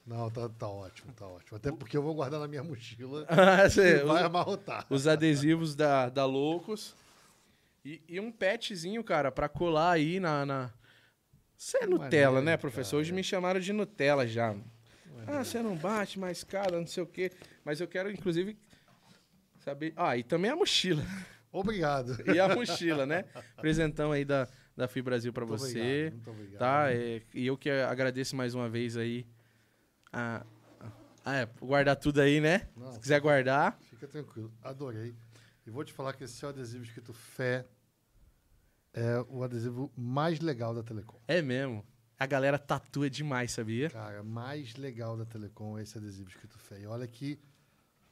Não, 0.06 0.30
tá, 0.30 0.48
tá 0.48 0.66
ótimo, 0.66 1.12
tá 1.12 1.26
ótimo. 1.26 1.58
Até 1.58 1.70
porque 1.70 1.94
eu 1.94 2.02
vou 2.02 2.14
guardar 2.14 2.40
na 2.40 2.48
minha 2.48 2.64
mochila 2.64 3.26
Ah, 3.28 3.66
e 3.66 4.04
vai 4.04 4.20
os, 4.20 4.26
amarrotar. 4.26 4.86
os 4.88 5.06
adesivos 5.06 5.74
da, 5.74 6.08
da 6.08 6.24
Loucos. 6.24 6.96
E, 7.84 8.00
e 8.08 8.18
um 8.18 8.32
petzinho, 8.32 9.04
cara, 9.04 9.30
pra 9.30 9.50
colar 9.50 9.92
aí 9.92 10.18
na. 10.18 10.46
na... 10.46 10.70
Você 11.54 11.78
é 11.78 11.86
Nutella, 11.86 12.36
maneiro, 12.36 12.40
né, 12.42 12.56
professor? 12.56 12.92
cara. 12.92 13.00
Hoje 13.02 13.12
me 13.12 13.22
chamaram 13.22 13.60
de 13.60 13.72
Nutella 13.74 14.26
já. 14.26 14.56
Ah, 15.26 15.44
você 15.44 15.62
não 15.62 15.76
bate 15.76 16.18
mais 16.18 16.44
cara, 16.44 16.78
não 16.78 16.86
sei 16.86 17.02
o 17.02 17.06
quê. 17.06 17.30
Mas 17.64 17.80
eu 17.80 17.88
quero, 17.88 18.10
inclusive, 18.10 18.56
saber. 19.58 19.92
Ah, 19.96 20.16
e 20.16 20.22
também 20.22 20.50
a 20.50 20.56
mochila. 20.56 21.02
Obrigado. 21.50 22.16
E 22.34 22.38
a 22.38 22.54
mochila, 22.54 23.06
né? 23.06 23.24
Presentão 23.60 24.12
aí 24.12 24.24
da, 24.24 24.46
da 24.76 24.86
FI 24.86 25.02
Brasil 25.02 25.32
pra 25.32 25.46
Muito 25.46 25.58
você. 25.60 25.78
obrigado, 25.78 26.12
muito 26.12 26.30
obrigado. 26.30 26.58
Tá? 26.58 26.92
É, 26.92 27.22
e 27.34 27.46
eu 27.46 27.56
que 27.56 27.70
agradeço 27.70 28.36
mais 28.36 28.54
uma 28.54 28.68
vez 28.68 28.96
aí. 28.96 29.26
A, 30.12 30.44
a, 31.24 31.34
é, 31.36 31.46
guardar 31.60 31.96
tudo 31.96 32.20
aí, 32.20 32.40
né? 32.40 32.68
Não, 32.76 32.92
Se 32.92 33.00
quiser 33.00 33.20
guardar. 33.20 33.78
Fica 33.90 34.06
tranquilo, 34.06 34.52
adorei. 34.62 35.14
E 35.66 35.70
vou 35.70 35.84
te 35.84 35.92
falar 35.92 36.12
que 36.14 36.24
esse 36.24 36.44
adesivo 36.46 36.84
escrito 36.84 37.12
Fé 37.12 37.66
é 38.94 39.22
o 39.28 39.42
adesivo 39.42 39.92
mais 39.96 40.40
legal 40.40 40.74
da 40.74 40.82
Telecom. 40.82 41.20
É 41.28 41.42
mesmo. 41.42 41.84
A 42.18 42.26
galera 42.26 42.58
tatua 42.58 43.08
demais, 43.08 43.52
sabia? 43.52 43.90
Cara, 43.90 44.22
mais 44.22 44.74
legal 44.76 45.16
da 45.16 45.24
Telecom 45.24 45.78
é 45.78 45.82
esse 45.82 45.96
adesivo 45.96 46.28
escrito 46.28 46.58
Fé. 46.58 46.80
E 46.80 46.86
olha 46.86 47.06
que 47.06 47.38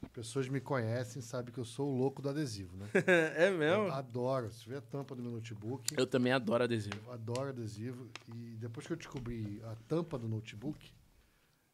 as 0.01 0.09
pessoas 0.09 0.47
me 0.47 0.61
conhecem, 0.61 1.21
sabem 1.21 1.53
que 1.53 1.59
eu 1.59 1.65
sou 1.65 1.89
o 1.93 1.97
louco 1.97 2.21
do 2.21 2.29
adesivo, 2.29 2.77
né? 2.77 2.87
é 3.35 3.49
Eu 3.49 3.57
mesmo. 3.57 3.91
adoro. 3.91 4.49
Se 4.51 4.61
tiver 4.61 4.77
a 4.77 4.81
tampa 4.81 5.13
do 5.15 5.21
meu 5.21 5.31
notebook, 5.31 5.93
Eu 5.97 6.07
também 6.07 6.31
adoro 6.31 6.63
adesivo. 6.63 6.95
eu 7.05 7.11
adoro 7.11 7.49
adesivo. 7.49 8.09
E 8.33 8.55
depois 8.57 8.87
que 8.87 8.93
eu 8.93 8.97
descobri 8.97 9.61
a 9.65 9.75
tampa 9.87 10.17
do 10.17 10.27
notebook, 10.27 10.93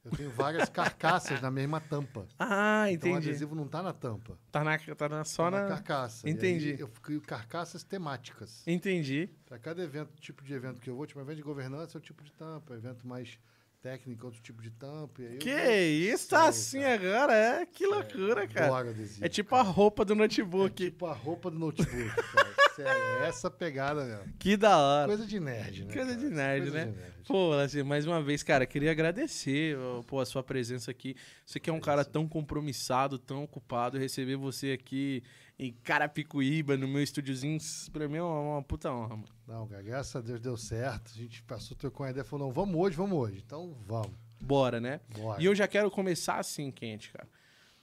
eu 0.06 0.12
tenho 0.12 0.30
várias 0.32 0.68
carcaças 0.70 1.40
na 1.42 1.50
mesma 1.52 1.80
tampa. 1.80 2.26
Ah, 2.40 2.92
Então 2.92 3.10
o 3.10 3.14
entendi. 3.14 3.30
adesivo 3.30 3.56
não 3.56 3.68
tá 3.68 3.82
na 3.82 3.94
tampa, 3.94 4.38
Tá, 4.52 4.64
na, 4.64 4.78
tá 4.78 5.10
na, 5.10 5.24
só 5.24 5.50
tá 5.50 5.62
na 5.62 5.68
carcaça. 5.68 6.30
Entendi. 6.30 6.76
eu 6.78 6.88
crio 6.88 7.22
carcaças 7.22 7.84
temáticas. 7.84 8.64
Entendi. 8.68 9.30
Para 9.46 9.58
cada 9.60 9.82
evento, 9.84 10.12
tipo 10.20 10.44
de 10.44 10.54
evento 10.54 10.82
que 10.82 10.90
eu 10.90 10.96
vou, 10.96 11.06
tipo, 11.06 11.20
evento 11.22 11.38
de 11.38 11.44
governança 11.44 11.98
é 11.98 12.00
o 12.00 12.02
tipo 12.02 12.24
de 12.24 12.32
tampa, 12.34 12.74
evento 12.74 13.08
mais 13.08 13.40
técnico, 13.84 14.26
outro 14.28 14.42
tipo 14.42 14.62
de 14.62 14.72
tampa. 14.72 15.22
Aí 15.22 15.34
eu 15.34 15.38
Que 15.40 15.54
vou- 15.54 16.14
isso, 16.16 16.30
tá 16.30 16.48
assim 16.48 16.84
agora? 16.86 17.34
É, 17.36 17.66
que 17.66 17.86
loucura, 17.86 18.48
cara. 18.48 18.66
Adoro 18.68 18.90
adesivo, 18.92 19.26
É 19.26 19.28
tipo 19.30 19.50
cara. 19.50 19.62
a 19.62 19.66
roupa 19.66 20.06
do 20.06 20.14
É 20.14 20.16
notebook. 20.16 20.86
tipo 20.86 21.06
a 21.06 21.14
roupa 21.14 21.52
do 21.52 21.60
notebook, 21.60 22.16
cara. 22.34 22.54
Sério, 22.78 23.04
é 23.24 23.28
essa 23.28 23.52
pegada 23.52 24.04
mesmo. 24.06 24.34
Que 24.40 24.56
da 24.58 24.78
hora. 24.78 25.08
Coisa 25.10 25.26
de 25.28 25.40
nerd, 25.40 25.86
né? 25.86 25.94
Coisa 25.94 26.16
cara? 26.16 26.18
de 26.30 26.34
nerd, 26.34 26.62
Coisa 26.72 26.78
né? 26.86 26.92
de 26.92 26.98
nerd. 26.98 27.14
Pô, 27.28 27.54
assim, 27.54 27.84
mais 27.84 28.08
uma 28.08 28.22
vez, 28.24 28.42
cara, 28.42 28.66
queria 28.66 28.90
agradecer 28.92 29.78
pô, 30.08 30.20
a 30.20 30.26
sua 30.26 30.42
presença 30.44 30.90
aqui. 30.90 31.16
Você 31.46 31.60
que 31.60 31.70
é 31.70 31.74
um 31.74 31.80
cara 31.80 32.04
tão 32.06 32.28
compromissado, 32.28 33.20
tão 33.20 33.44
ocupado, 33.44 33.98
receber 33.98 34.36
você 34.38 34.72
aqui 34.72 35.22
em 35.68 35.72
Carapicuíba, 35.72 36.76
no 36.76 36.88
meu 36.88 37.02
estúdiozinho, 37.02 37.58
pra 37.92 38.08
mim 38.08 38.18
é 38.18 38.22
uma, 38.22 38.40
uma 38.40 38.62
puta 38.62 38.92
honra, 38.92 39.16
mano. 39.16 39.30
Não, 39.48 39.68
cara, 39.68 39.82
graças 39.82 40.16
a 40.16 40.22
Deus 40.22 40.42
deu 40.42 40.58
certo. 40.58 41.12
A 41.14 41.18
gente 41.18 41.42
passou, 41.44 41.78
trocou 41.78 42.06
uma 42.06 42.10
ideia, 42.10 42.24
falou, 42.26 42.48
não, 42.48 42.54
vamos 42.54 42.76
hoje, 42.76 42.98
vamos 42.98 43.18
hoje. 43.18 43.42
Então, 43.46 43.76
vamos. 43.88 44.12
Bora, 44.42 44.82
né? 44.82 45.00
Bora. 45.16 45.42
E 45.42 45.46
eu 45.46 45.56
já 45.56 45.68
quero 45.68 45.90
começar 45.90 46.38
assim, 46.38 46.70
quente, 46.70 47.12
cara. 47.12 47.28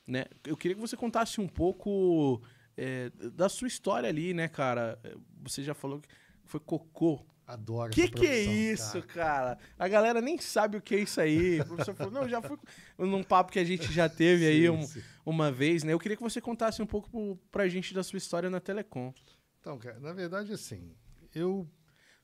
Né? 0.07 0.27
Eu 0.45 0.57
queria 0.57 0.75
que 0.75 0.81
você 0.81 0.97
contasse 0.97 1.41
um 1.41 1.49
pouco 1.49 2.43
é, 2.77 3.11
da 3.33 3.49
sua 3.49 3.69
história 3.69 4.09
ali, 4.09 4.35
né, 4.35 4.47
cara? 4.49 4.99
É, 5.03 5.15
Você 5.43 5.63
já 5.63 5.73
falou 5.73 6.01
que 6.01 6.09
foi 6.45 6.61
cocô. 6.61 7.25
Adoro 7.53 7.91
Que 7.93 8.09
que 8.09 8.27
é 8.27 8.41
isso, 8.43 9.03
cara. 9.03 9.57
cara? 9.57 9.59
A 9.79 9.89
galera 9.89 10.21
nem 10.21 10.39
sabe 10.39 10.77
o 10.77 10.81
que 10.83 10.95
é 10.95 11.01
isso 11.01 11.21
aí. 11.21 11.61
O 11.61 11.67
professor 11.67 11.95
falou, 11.95 12.13
não, 12.13 12.29
já 12.29 12.41
fui 12.41 12.57
num 12.99 13.23
papo 13.23 13.51
que 13.53 13.59
a 13.59 13.65
gente 13.65 13.93
já 13.93 14.09
teve 14.09 14.47
aí 14.47 14.63
Sim, 14.63 14.69
um- 14.71 14.83
sim. 14.87 15.03
uma 15.27 15.51
vez, 15.51 15.83
né? 15.83 15.93
Eu 15.93 15.99
queria 15.99 16.17
que 16.17 16.23
você 16.23 16.41
contasse 16.41 16.81
um 16.81 16.87
pouco 16.87 17.11
pro- 17.11 17.37
pra 17.51 17.69
gente 17.69 17.93
da 17.93 18.03
sua 18.03 18.17
história 18.19 18.49
na 18.49 18.61
Telecom. 18.61 19.13
Então, 19.61 19.79
cara, 19.79 19.99
na 20.01 20.13
verdade, 20.13 20.53
assim, 20.53 20.95
eu 21.35 21.69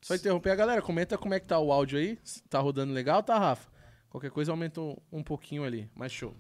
Só 0.01 0.15
interromper 0.15 0.51
a 0.51 0.55
galera, 0.55 0.81
comenta 0.81 1.19
como 1.19 1.35
é 1.35 1.41
que 1.41 1.47
tá 1.47 1.59
o 1.59 1.73
áudio 1.73 1.99
aí. 1.99 2.19
Tá 2.49 2.61
rodando 2.61 2.93
legal, 2.93 3.23
tá, 3.23 3.39
Rafa? 3.39 3.69
Qualquer 4.09 4.31
coisa 4.31 4.53
aumentou 4.53 5.03
um 5.11 5.23
pouquinho 5.23 5.65
ali, 5.65 5.91
mas 5.95 6.13
show. 6.13 6.37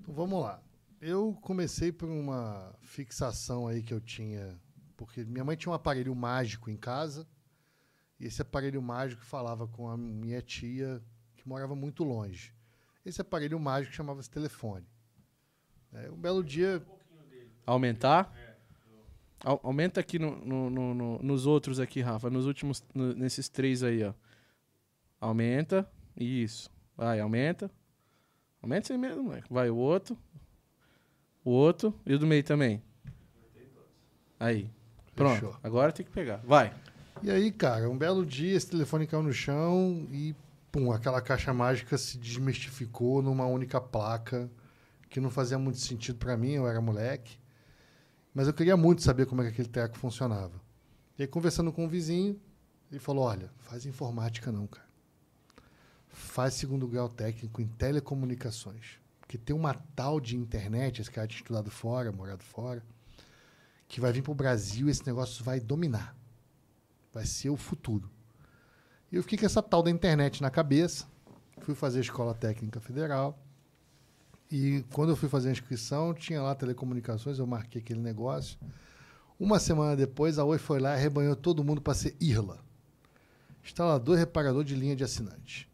Então, 0.00 0.14
vamos 0.14 0.40
lá. 0.42 0.62
Eu 1.00 1.36
comecei 1.42 1.90
por 1.92 2.08
uma 2.08 2.72
fixação 2.80 3.66
aí 3.66 3.82
que 3.82 3.92
eu 3.92 4.00
tinha, 4.00 4.56
porque 4.96 5.24
minha 5.24 5.44
mãe 5.44 5.56
tinha 5.56 5.70
um 5.72 5.74
aparelho 5.74 6.14
mágico 6.14 6.70
em 6.70 6.76
casa, 6.76 7.26
e 8.20 8.26
esse 8.26 8.42
aparelho 8.42 8.80
mágico 8.82 9.24
falava 9.24 9.66
com 9.66 9.88
a 9.88 9.96
minha 9.96 10.40
tia, 10.42 11.02
que 11.36 11.48
morava 11.48 11.74
muito 11.74 12.02
longe. 12.04 12.52
Esse 13.04 13.20
aparelho 13.20 13.58
mágico 13.58 13.94
chamava-se 13.94 14.30
telefone. 14.30 14.86
É, 15.92 16.10
um 16.10 16.16
belo 16.16 16.42
dia, 16.44 16.82
Aumentar? 17.66 18.32
Au- 19.44 19.60
aumenta 19.62 20.00
aqui 20.00 20.18
no, 20.18 20.36
no- 20.44 20.70
no- 20.70 20.94
no- 20.94 21.18
nos 21.22 21.46
outros 21.46 21.78
aqui, 21.78 22.00
Rafa. 22.00 22.28
Nos 22.30 22.44
últimos, 22.46 22.82
no- 22.94 23.14
nesses 23.14 23.48
três 23.48 23.82
aí, 23.82 24.02
ó. 24.02 24.12
Aumenta. 25.20 25.88
Isso. 26.16 26.70
Vai, 26.96 27.20
aumenta. 27.20 27.70
Aumenta 28.60 28.88
esse 28.92 28.98
mesmo, 28.98 29.22
moleque. 29.24 29.46
Vai, 29.52 29.70
o 29.70 29.76
outro. 29.76 30.18
O 31.44 31.50
outro. 31.50 31.94
E 32.04 32.14
o 32.14 32.18
do 32.18 32.26
meio 32.26 32.42
também. 32.42 32.82
Aí. 34.40 34.70
Pronto. 35.14 35.34
Fechou. 35.40 35.56
Agora 35.62 35.92
tem 35.92 36.04
que 36.04 36.12
pegar. 36.12 36.38
Vai. 36.38 36.74
E 37.22 37.30
aí, 37.30 37.50
cara, 37.50 37.90
um 37.90 37.98
belo 37.98 38.24
dia 38.24 38.56
esse 38.56 38.68
telefone 38.68 39.06
caiu 39.06 39.22
no 39.22 39.32
chão 39.32 40.06
e, 40.10 40.34
pum, 40.70 40.92
aquela 40.92 41.20
caixa 41.20 41.52
mágica 41.52 41.98
se 41.98 42.16
desmistificou 42.16 43.20
numa 43.22 43.46
única 43.46 43.80
placa 43.80 44.48
que 45.08 45.20
não 45.20 45.30
fazia 45.30 45.58
muito 45.58 45.78
sentido 45.78 46.18
pra 46.18 46.36
mim, 46.36 46.52
eu 46.52 46.68
era 46.68 46.80
moleque. 46.80 47.38
Mas 48.34 48.46
eu 48.46 48.54
queria 48.54 48.76
muito 48.76 49.02
saber 49.02 49.26
como 49.26 49.42
é 49.42 49.46
que 49.46 49.50
aquele 49.50 49.68
teco 49.68 49.98
funcionava. 49.98 50.60
E 51.18 51.22
aí, 51.22 51.28
conversando 51.28 51.72
com 51.72 51.84
um 51.84 51.88
vizinho, 51.88 52.40
ele 52.90 53.00
falou: 53.00 53.24
Olha, 53.24 53.50
faz 53.58 53.84
informática 53.84 54.52
não, 54.52 54.66
cara. 54.66 54.86
Faz 56.08 56.54
segundo 56.54 56.86
grau 56.86 57.08
técnico 57.08 57.60
em 57.60 57.66
telecomunicações. 57.66 58.98
Porque 59.20 59.36
tem 59.36 59.54
uma 59.54 59.74
tal 59.94 60.20
de 60.20 60.36
internet, 60.36 61.00
esse 61.00 61.10
cara 61.10 61.26
tinha 61.26 61.40
estudado 61.40 61.70
fora, 61.70 62.10
morado 62.10 62.42
fora, 62.42 62.82
que 63.86 64.00
vai 64.00 64.12
vir 64.12 64.22
pro 64.22 64.34
Brasil 64.34 64.88
e 64.88 64.90
esse 64.90 65.06
negócio 65.06 65.44
vai 65.44 65.60
dominar. 65.60 66.17
Vai 67.18 67.26
ser 67.26 67.50
o 67.50 67.56
futuro. 67.56 68.08
E 69.10 69.16
eu 69.16 69.22
fiquei 69.24 69.36
com 69.36 69.44
essa 69.44 69.60
tal 69.60 69.82
da 69.82 69.90
internet 69.90 70.40
na 70.40 70.50
cabeça. 70.50 71.04
Fui 71.62 71.74
fazer 71.74 71.98
a 71.98 72.02
Escola 72.02 72.32
Técnica 72.32 72.78
Federal. 72.78 73.36
E 74.48 74.84
quando 74.92 75.08
eu 75.08 75.16
fui 75.16 75.28
fazer 75.28 75.48
a 75.48 75.52
inscrição, 75.52 76.14
tinha 76.14 76.40
lá 76.40 76.54
telecomunicações, 76.54 77.40
eu 77.40 77.46
marquei 77.46 77.82
aquele 77.82 77.98
negócio. 77.98 78.56
Uma 79.36 79.58
semana 79.58 79.96
depois, 79.96 80.38
a 80.38 80.44
Oi 80.44 80.58
foi 80.58 80.78
lá 80.78 80.90
e 80.90 80.94
arrebanhou 80.94 81.34
todo 81.34 81.64
mundo 81.64 81.80
para 81.80 81.92
ser 81.92 82.16
IRLA. 82.20 82.60
Instalador 83.64 84.14
e 84.14 84.20
reparador 84.20 84.62
de 84.62 84.76
linha 84.76 84.94
de 84.94 85.02
assinante. 85.02 85.68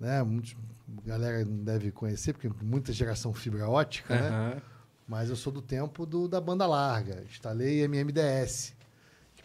Né? 0.00 0.22
Muitos, 0.22 0.56
a 0.96 1.08
galera 1.08 1.44
não 1.44 1.62
deve 1.62 1.92
conhecer, 1.92 2.32
porque 2.32 2.50
muita 2.64 2.90
geração 2.90 3.34
fibra 3.34 3.68
ótica, 3.68 4.18
né? 4.18 4.28
Aham. 4.28 4.62
Mas 5.06 5.28
eu 5.28 5.36
sou 5.36 5.52
do 5.52 5.60
tempo 5.60 6.06
do, 6.06 6.26
da 6.26 6.40
banda 6.40 6.66
larga. 6.66 7.22
Instalei 7.28 7.82
MMDS. 7.82 8.74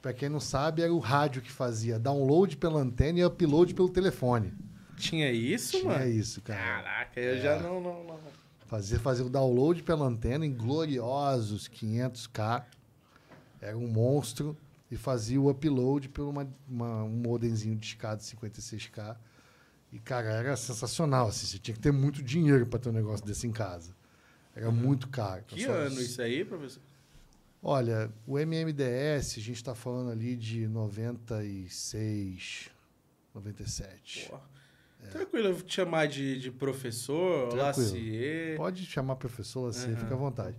Para 0.01 0.13
quem 0.13 0.29
não 0.29 0.39
sabe, 0.39 0.81
era 0.81 0.93
o 0.93 0.99
rádio 0.99 1.41
que 1.41 1.51
fazia 1.51 1.99
download 1.99 2.55
pela 2.57 2.79
antena 2.79 3.19
e 3.19 3.25
upload 3.25 3.73
pelo 3.73 3.89
telefone. 3.89 4.53
Tinha 4.95 5.31
isso, 5.31 5.71
Tinha 5.79 5.85
mano? 5.93 6.07
isso, 6.09 6.41
cara. 6.41 6.59
Caraca, 6.83 7.19
eu 7.19 7.35
É. 7.35 7.41
já 7.41 7.59
não, 7.59 7.81
não, 7.81 8.03
não. 8.03 8.19
Fazer, 8.67 8.99
fazer 8.99 9.23
o 9.23 9.29
download 9.29 9.81
pela 9.83 10.05
antena 10.05 10.45
em 10.45 10.53
gloriosos 10.53 11.67
500k. 11.67 12.63
Era 13.61 13.77
um 13.77 13.87
monstro. 13.87 14.55
E 14.91 14.97
fazia 14.97 15.39
o 15.39 15.49
upload 15.51 16.09
por 16.09 16.23
uma, 16.27 16.47
uma- 16.67 17.03
um 17.03 17.09
modemzinho 17.09 17.75
de 17.75 17.85
escada 17.85 18.21
56k. 18.21 19.15
E, 19.93 19.99
cara, 19.99 20.29
era 20.31 20.55
sensacional. 20.57 21.27
Assim, 21.27 21.45
você 21.45 21.59
tinha 21.59 21.75
que 21.75 21.79
ter 21.81 21.91
muito 21.91 22.23
dinheiro 22.23 22.65
para 22.65 22.79
ter 22.79 22.89
um 22.89 22.93
negócio 22.93 23.23
desse 23.25 23.45
em 23.45 23.51
casa. 23.51 23.93
Era 24.55 24.71
muito 24.71 25.07
caro. 25.07 25.43
Que 25.45 25.61
Então, 25.61 25.75
ano 25.75 26.01
isso 26.01 26.19
aí, 26.21 26.43
professor? 26.43 26.81
Olha, 27.61 28.09
o 28.25 28.39
MMDS, 28.39 29.37
a 29.37 29.41
gente 29.41 29.57
está 29.57 29.75
falando 29.75 30.11
ali 30.11 30.35
de 30.35 30.65
96, 30.67 32.69
97. 33.35 34.29
Porra. 34.29 34.41
Tranquilo, 35.11 35.47
eu 35.47 35.53
vou 35.53 35.63
te 35.63 35.73
chamar 35.75 36.07
de, 36.07 36.39
de 36.39 36.51
professor. 36.51 37.53
Lacier. 37.53 38.57
Pode 38.57 38.85
chamar 38.85 39.15
professor 39.15 39.69
assim, 39.69 39.91
Aham. 39.91 39.97
fica 39.97 40.13
à 40.13 40.17
vontade. 40.17 40.57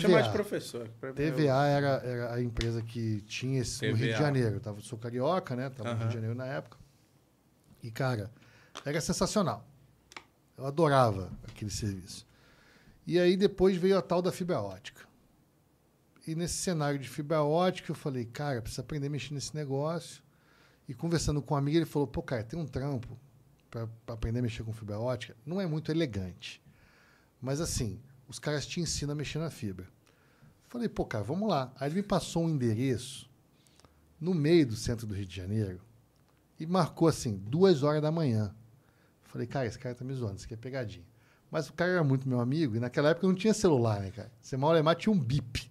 Chamar 0.00 0.22
de 0.22 0.28
TVA. 0.28 0.32
professor. 0.32 0.88
TVA 1.14 1.66
era, 1.66 1.88
era 2.04 2.34
a 2.34 2.42
empresa 2.42 2.82
que 2.82 3.22
tinha 3.22 3.60
esse 3.60 3.88
no 3.88 3.96
Rio 3.96 4.06
de 4.06 4.12
TVA. 4.12 4.18
Janeiro. 4.18 4.56
Eu 4.56 4.60
tava, 4.60 4.80
sou 4.80 4.98
carioca, 4.98 5.56
né? 5.56 5.70
Tava 5.70 5.94
no 5.94 5.98
Rio 6.00 6.08
de 6.08 6.14
Janeiro 6.14 6.34
na 6.34 6.46
época. 6.46 6.76
E, 7.82 7.90
cara, 7.90 8.30
era 8.84 9.00
sensacional. 9.00 9.66
Eu 10.56 10.66
adorava 10.66 11.32
aquele 11.48 11.70
serviço. 11.70 12.26
E 13.06 13.18
aí 13.18 13.36
depois 13.36 13.76
veio 13.76 13.96
a 13.96 14.02
tal 14.02 14.20
da 14.20 14.30
fibra 14.30 14.60
ótica. 14.60 15.07
E 16.28 16.34
nesse 16.34 16.58
cenário 16.58 16.98
de 16.98 17.08
fibra 17.08 17.42
ótica, 17.42 17.90
eu 17.90 17.94
falei, 17.94 18.26
cara, 18.26 18.60
precisa 18.60 18.82
aprender 18.82 19.06
a 19.06 19.10
mexer 19.10 19.32
nesse 19.32 19.54
negócio. 19.54 20.22
E 20.86 20.92
conversando 20.92 21.40
com 21.40 21.54
um 21.54 21.56
amigo, 21.56 21.78
ele 21.78 21.86
falou, 21.86 22.06
pô, 22.06 22.22
cara, 22.22 22.44
tem 22.44 22.60
um 22.60 22.66
trampo 22.66 23.18
para 23.70 23.88
aprender 24.08 24.40
a 24.40 24.42
mexer 24.42 24.62
com 24.62 24.70
fibra 24.70 25.00
ótica, 25.00 25.34
não 25.46 25.58
é 25.58 25.66
muito 25.66 25.90
elegante. 25.90 26.62
Mas 27.40 27.62
assim, 27.62 27.98
os 28.28 28.38
caras 28.38 28.66
te 28.66 28.78
ensinam 28.78 29.12
a 29.12 29.14
mexer 29.14 29.38
na 29.38 29.48
fibra. 29.48 29.88
Falei, 30.66 30.86
pô, 30.86 31.06
cara, 31.06 31.24
vamos 31.24 31.48
lá. 31.48 31.72
Aí 31.80 31.88
ele 31.88 31.94
me 31.94 32.02
passou 32.02 32.44
um 32.44 32.50
endereço 32.50 33.26
no 34.20 34.34
meio 34.34 34.66
do 34.66 34.76
centro 34.76 35.06
do 35.06 35.14
Rio 35.14 35.24
de 35.24 35.34
Janeiro 35.34 35.80
e 36.60 36.66
marcou 36.66 37.08
assim, 37.08 37.38
duas 37.38 37.82
horas 37.82 38.02
da 38.02 38.12
manhã. 38.12 38.54
Falei, 39.22 39.46
cara, 39.46 39.66
esse 39.66 39.78
cara 39.78 39.94
tá 39.94 40.04
me 40.04 40.12
zoando, 40.12 40.36
isso 40.36 40.44
aqui 40.44 40.52
é 40.52 40.58
pegadinha. 40.58 41.06
Mas 41.50 41.70
o 41.70 41.72
cara 41.72 41.92
era 41.92 42.04
muito 42.04 42.28
meu 42.28 42.38
amigo 42.38 42.76
e 42.76 42.80
naquela 42.80 43.08
época 43.08 43.26
não 43.26 43.34
tinha 43.34 43.54
celular, 43.54 44.02
né, 44.02 44.10
cara? 44.10 44.30
Você 44.42 44.58
mal 44.58 44.72
lemar 44.72 44.94
tinha 44.94 45.10
um 45.10 45.18
bip, 45.18 45.70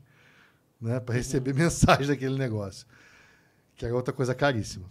né, 0.80 1.00
para 1.00 1.16
receber 1.16 1.52
uhum. 1.52 1.58
mensagem 1.64 2.08
daquele 2.08 2.38
negócio, 2.38 2.88
que 3.76 3.86
era 3.86 3.96
outra 3.96 4.14
coisa 4.14 4.34
caríssima. 4.34 4.90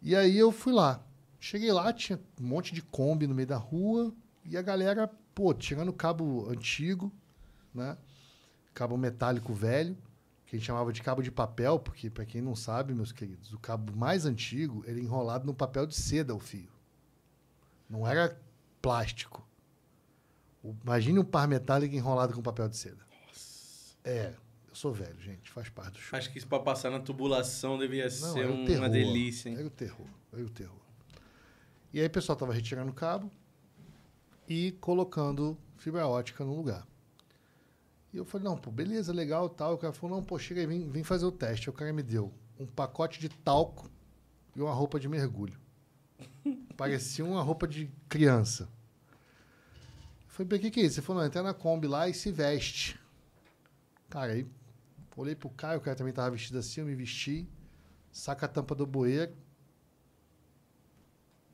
E 0.00 0.16
aí 0.16 0.36
eu 0.36 0.50
fui 0.50 0.72
lá. 0.72 1.04
Cheguei 1.38 1.72
lá, 1.72 1.92
tinha 1.92 2.20
um 2.40 2.46
monte 2.46 2.74
de 2.74 2.82
Kombi 2.82 3.26
no 3.26 3.34
meio 3.34 3.48
da 3.48 3.56
rua 3.56 4.12
e 4.44 4.56
a 4.56 4.62
galera, 4.62 5.10
pô, 5.34 5.52
tirando 5.52 5.92
cabo 5.92 6.48
antigo, 6.48 7.12
né? 7.74 7.96
Cabo 8.74 8.96
metálico 8.96 9.52
velho, 9.52 9.96
que 10.46 10.56
a 10.56 10.58
gente 10.58 10.66
chamava 10.66 10.92
de 10.92 11.02
cabo 11.02 11.22
de 11.22 11.30
papel, 11.30 11.78
porque, 11.78 12.08
para 12.08 12.24
quem 12.24 12.40
não 12.40 12.54
sabe, 12.54 12.94
meus 12.94 13.12
queridos, 13.12 13.52
o 13.52 13.58
cabo 13.58 13.94
mais 13.96 14.24
antigo 14.24 14.84
era 14.86 14.98
enrolado 14.98 15.46
no 15.46 15.54
papel 15.54 15.86
de 15.86 15.94
seda, 15.94 16.34
o 16.34 16.38
fio. 16.38 16.70
Não 17.88 18.06
era 18.06 18.40
plástico. 18.80 19.46
Imagine 20.84 21.18
um 21.18 21.24
par 21.24 21.48
metálico 21.48 21.94
enrolado 21.94 22.34
com 22.34 22.42
papel 22.42 22.68
de 22.68 22.76
seda. 22.76 23.04
Nossa. 23.26 23.96
É, 24.04 24.34
eu 24.72 24.76
sou 24.76 24.90
velho, 24.90 25.20
gente, 25.20 25.50
faz 25.50 25.68
parte 25.68 25.92
do 25.92 25.98
show. 25.98 26.18
Acho 26.18 26.32
que 26.32 26.38
isso 26.38 26.48
para 26.48 26.62
passar 26.62 26.90
na 26.90 26.98
tubulação 26.98 27.78
devia 27.78 28.04
Não, 28.04 28.10
ser 28.10 28.48
um, 28.48 28.64
uma 28.64 28.88
delícia, 28.88 29.50
hein? 29.50 29.56
Era 29.56 29.66
o 29.66 29.70
terror, 29.70 30.06
era 30.32 30.42
o 30.42 30.48
terror. 30.48 30.80
E 31.92 32.00
aí 32.00 32.06
o 32.06 32.10
pessoal 32.10 32.36
tava 32.36 32.54
retirando 32.54 32.90
o 32.90 32.94
cabo 32.94 33.30
e 34.48 34.72
colocando 34.80 35.58
fibra 35.76 36.06
ótica 36.06 36.42
no 36.42 36.56
lugar. 36.56 36.86
E 38.14 38.16
eu 38.16 38.24
falei, 38.24 38.48
não, 38.48 38.56
pô, 38.56 38.70
beleza, 38.70 39.12
legal 39.12 39.46
tal. 39.50 39.74
O 39.74 39.78
cara 39.78 39.92
falou, 39.92 40.16
não, 40.16 40.24
pô, 40.24 40.38
chega 40.38 40.62
aí, 40.62 40.66
vem, 40.66 40.88
vem 40.88 41.04
fazer 41.04 41.26
o 41.26 41.32
teste. 41.32 41.68
O 41.68 41.72
cara 41.72 41.92
me 41.92 42.02
deu 42.02 42.32
um 42.58 42.64
pacote 42.64 43.20
de 43.20 43.28
talco 43.28 43.90
e 44.56 44.62
uma 44.62 44.72
roupa 44.72 44.98
de 44.98 45.06
mergulho. 45.06 45.60
Parecia 46.78 47.26
uma 47.26 47.42
roupa 47.42 47.68
de 47.68 47.90
criança. 48.08 48.70
Eu 50.24 50.46
falei, 50.46 50.58
o 50.58 50.62
que, 50.62 50.70
que 50.70 50.80
é 50.80 50.84
isso? 50.84 50.98
Ele 50.98 51.06
falou, 51.06 51.20
não, 51.20 51.26
entra 51.26 51.42
na 51.42 51.52
Kombi 51.52 51.86
lá 51.86 52.08
e 52.08 52.14
se 52.14 52.32
veste. 52.32 52.98
Cara, 54.08 54.32
aí 54.32 54.46
olhei 55.16 55.34
pro 55.34 55.50
Caio, 55.50 55.78
o 55.78 55.82
cara 55.82 55.96
também 55.96 56.12
tava 56.12 56.30
vestido 56.30 56.58
assim, 56.58 56.80
eu 56.80 56.86
me 56.86 56.94
vesti, 56.94 57.48
saca 58.10 58.46
a 58.46 58.48
tampa 58.48 58.74
do 58.74 58.86
bueiro. 58.86 59.34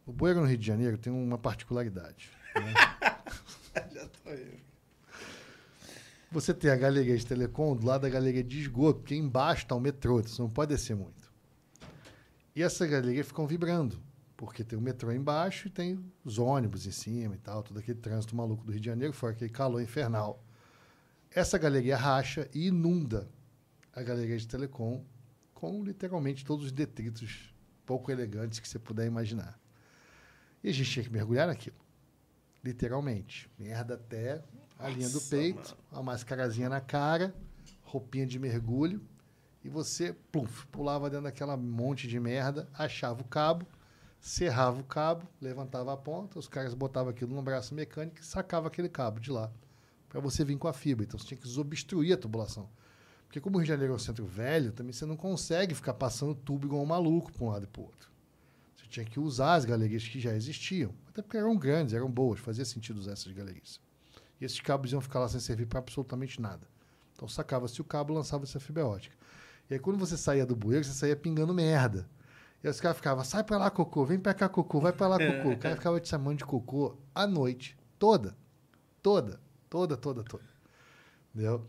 O 0.06 0.12
bueiro 0.12 0.40
no 0.40 0.46
Rio 0.46 0.56
de 0.56 0.66
Janeiro 0.66 0.96
tem 0.96 1.12
uma 1.12 1.36
particularidade. 1.36 2.30
Né? 2.54 2.74
Já 3.92 4.08
tô. 4.08 4.30
Você 6.30 6.52
tem 6.52 6.70
a 6.70 6.76
galeria 6.76 7.16
de 7.16 7.24
telecom 7.24 7.74
do 7.74 7.86
lado 7.86 8.02
da 8.02 8.08
galeria 8.08 8.44
de 8.44 8.60
esgoto, 8.60 9.00
porque 9.00 9.14
embaixo 9.14 9.62
está 9.62 9.74
o 9.74 9.80
metrô, 9.80 10.22
você 10.22 10.40
não 10.42 10.50
pode 10.50 10.74
descer 10.74 10.94
muito. 10.94 11.32
E 12.54 12.62
essa 12.62 12.86
galeria 12.86 13.24
ficam 13.24 13.46
vibrando, 13.46 13.98
porque 14.36 14.62
tem 14.62 14.78
o 14.78 14.82
metrô 14.82 15.10
embaixo 15.10 15.68
e 15.68 15.70
tem 15.70 16.04
os 16.22 16.38
ônibus 16.38 16.86
em 16.86 16.90
cima 16.90 17.34
e 17.34 17.38
tal, 17.38 17.62
todo 17.62 17.78
aquele 17.78 17.98
trânsito 17.98 18.36
maluco 18.36 18.62
do 18.62 18.72
Rio 18.72 18.80
de 18.80 18.86
Janeiro, 18.86 19.14
fora 19.14 19.32
aquele 19.32 19.50
calor 19.50 19.80
infernal. 19.80 20.44
Essa 21.30 21.56
galeria 21.56 21.96
racha 21.96 22.48
e 22.52 22.66
inunda 22.66 23.28
a 23.98 24.02
galeria 24.02 24.38
de 24.38 24.46
telecom 24.46 25.04
com 25.52 25.82
literalmente 25.82 26.44
todos 26.44 26.66
os 26.66 26.72
detritos 26.72 27.52
pouco 27.84 28.12
elegantes 28.12 28.60
que 28.60 28.68
você 28.68 28.78
puder 28.78 29.06
imaginar. 29.06 29.58
E 30.62 30.68
a 30.68 30.72
gente 30.72 30.90
tinha 30.90 31.04
que 31.04 31.10
mergulhar 31.10 31.48
naquilo. 31.48 31.76
Literalmente. 32.62 33.50
Merda 33.58 33.94
até 33.94 34.42
a 34.78 34.88
linha 34.88 35.08
do 35.08 35.20
peito, 35.22 35.76
mano. 35.90 36.00
a 36.00 36.02
mascarazinha 36.02 36.68
na 36.68 36.80
cara, 36.80 37.34
roupinha 37.82 38.26
de 38.26 38.38
mergulho, 38.38 39.02
e 39.64 39.68
você 39.68 40.14
pulava 40.70 41.10
dentro 41.10 41.24
daquela 41.24 41.56
monte 41.56 42.06
de 42.06 42.20
merda, 42.20 42.68
achava 42.74 43.20
o 43.20 43.24
cabo, 43.24 43.66
serrava 44.20 44.80
o 44.80 44.84
cabo, 44.84 45.26
levantava 45.40 45.92
a 45.92 45.96
ponta, 45.96 46.38
os 46.38 46.46
caras 46.46 46.74
botavam 46.74 47.10
aquilo 47.10 47.34
no 47.34 47.42
braço 47.42 47.74
mecânico 47.74 48.20
e 48.20 48.24
sacava 48.24 48.68
aquele 48.68 48.88
cabo 48.88 49.18
de 49.18 49.32
lá, 49.32 49.50
para 50.08 50.20
você 50.20 50.44
vir 50.44 50.56
com 50.56 50.68
a 50.68 50.72
fibra. 50.72 51.04
Então 51.04 51.18
você 51.18 51.26
tinha 51.26 51.38
que 51.38 51.44
desobstruir 51.44 52.14
a 52.14 52.16
tubulação. 52.16 52.68
Porque 53.28 53.40
como 53.40 53.56
o 53.56 53.58
Rio 53.58 53.66
de 53.66 53.68
Janeiro 53.68 53.92
é 53.92 53.96
um 53.96 53.98
centro 53.98 54.24
velho, 54.24 54.72
também 54.72 54.92
você 54.92 55.04
não 55.04 55.14
consegue 55.16 55.74
ficar 55.74 55.92
passando 55.92 56.34
tubo 56.34 56.66
igual 56.66 56.82
um 56.82 56.86
maluco 56.86 57.30
para 57.30 57.44
um 57.44 57.50
lado 57.50 57.64
e 57.64 57.66
para 57.66 57.82
o 57.82 57.84
outro. 57.84 58.10
Você 58.74 58.86
tinha 58.88 59.04
que 59.04 59.20
usar 59.20 59.54
as 59.54 59.66
galerias 59.66 60.02
que 60.08 60.18
já 60.18 60.34
existiam. 60.34 60.94
Até 61.10 61.20
porque 61.20 61.36
eram 61.36 61.54
grandes, 61.54 61.92
eram 61.92 62.10
boas, 62.10 62.40
fazia 62.40 62.64
sentido 62.64 62.98
usar 62.98 63.12
essas 63.12 63.30
galerias. 63.30 63.78
E 64.40 64.46
esses 64.46 64.58
cabos 64.60 64.92
iam 64.92 65.00
ficar 65.02 65.20
lá 65.20 65.28
sem 65.28 65.40
servir 65.40 65.66
para 65.66 65.78
absolutamente 65.78 66.40
nada. 66.40 66.66
Então 67.14 67.28
sacava-se 67.28 67.78
o 67.82 67.84
cabo, 67.84 68.14
lançava-se 68.14 68.56
a 68.56 68.60
fibra 68.60 68.86
ótica. 68.86 69.14
E 69.68 69.74
aí 69.74 69.80
quando 69.80 69.98
você 69.98 70.16
saía 70.16 70.46
do 70.46 70.56
bueiro, 70.56 70.82
você 70.82 70.94
saía 70.94 71.14
pingando 71.14 71.52
merda. 71.52 72.08
E 72.64 72.66
aí 72.66 72.70
os 72.70 72.80
caras 72.80 72.96
ficavam, 72.96 73.22
sai 73.24 73.44
pra 73.44 73.58
lá, 73.58 73.70
cocô, 73.70 74.06
vem 74.06 74.18
pra 74.18 74.32
cá, 74.32 74.48
cocô, 74.48 74.80
vai 74.80 74.92
pra 74.92 75.06
lá, 75.06 75.18
cocô. 75.20 75.50
O 75.50 75.58
cara 75.58 75.76
ficava 75.76 76.00
te 76.00 76.08
chamando 76.08 76.38
de 76.38 76.46
cocô 76.46 76.96
a 77.14 77.26
noite, 77.26 77.76
toda. 77.98 78.34
Toda, 79.02 79.38
toda, 79.68 79.98
toda, 79.98 80.24
toda. 80.24 80.44
Entendeu? 81.34 81.66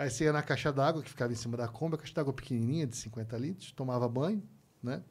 Aí 0.00 0.08
você 0.08 0.24
ia 0.24 0.32
na 0.32 0.42
caixa 0.42 0.72
d'água, 0.72 1.02
que 1.02 1.10
ficava 1.10 1.30
em 1.30 1.36
cima 1.36 1.58
da 1.58 1.68
Kombi, 1.68 1.94
a 1.94 1.98
caixa 1.98 2.14
d'água 2.14 2.32
pequenininha, 2.32 2.86
de 2.86 2.96
50 2.96 3.36
litros, 3.36 3.70
tomava 3.72 4.08
banho, 4.08 4.42
né? 4.82 5.04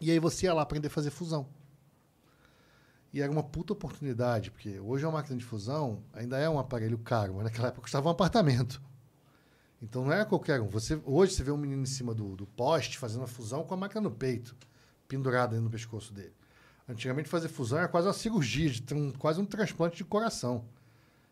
E 0.00 0.12
aí 0.12 0.20
você 0.20 0.46
ia 0.46 0.54
lá 0.54 0.62
aprender 0.62 0.86
a 0.86 0.90
fazer 0.90 1.10
fusão. 1.10 1.48
E 3.12 3.20
era 3.20 3.32
uma 3.32 3.42
puta 3.42 3.72
oportunidade, 3.72 4.52
porque 4.52 4.78
hoje 4.78 5.04
a 5.04 5.10
máquina 5.10 5.36
de 5.36 5.44
fusão 5.44 6.04
ainda 6.12 6.38
é 6.38 6.48
um 6.48 6.56
aparelho 6.56 6.96
caro, 6.98 7.34
mas 7.34 7.42
naquela 7.46 7.66
época 7.66 7.82
custava 7.82 8.06
um 8.06 8.12
apartamento. 8.12 8.80
Então 9.82 10.04
não 10.04 10.12
era 10.12 10.24
qualquer 10.24 10.60
um. 10.60 10.68
Você, 10.68 11.02
hoje 11.04 11.34
você 11.34 11.42
vê 11.42 11.50
um 11.50 11.56
menino 11.56 11.82
em 11.82 11.86
cima 11.86 12.14
do, 12.14 12.36
do 12.36 12.46
poste 12.46 12.98
fazendo 12.98 13.24
a 13.24 13.26
fusão 13.26 13.64
com 13.64 13.74
a 13.74 13.76
máquina 13.76 14.02
no 14.02 14.12
peito, 14.12 14.54
pendurada 15.08 15.60
no 15.60 15.68
pescoço 15.68 16.14
dele. 16.14 16.32
Antigamente 16.88 17.28
fazer 17.28 17.48
fusão 17.48 17.78
era 17.78 17.88
quase 17.88 18.06
uma 18.06 18.14
cirurgia, 18.14 18.70
um, 18.92 19.10
quase 19.10 19.40
um 19.40 19.44
transplante 19.44 19.96
de 19.96 20.04
coração. 20.04 20.64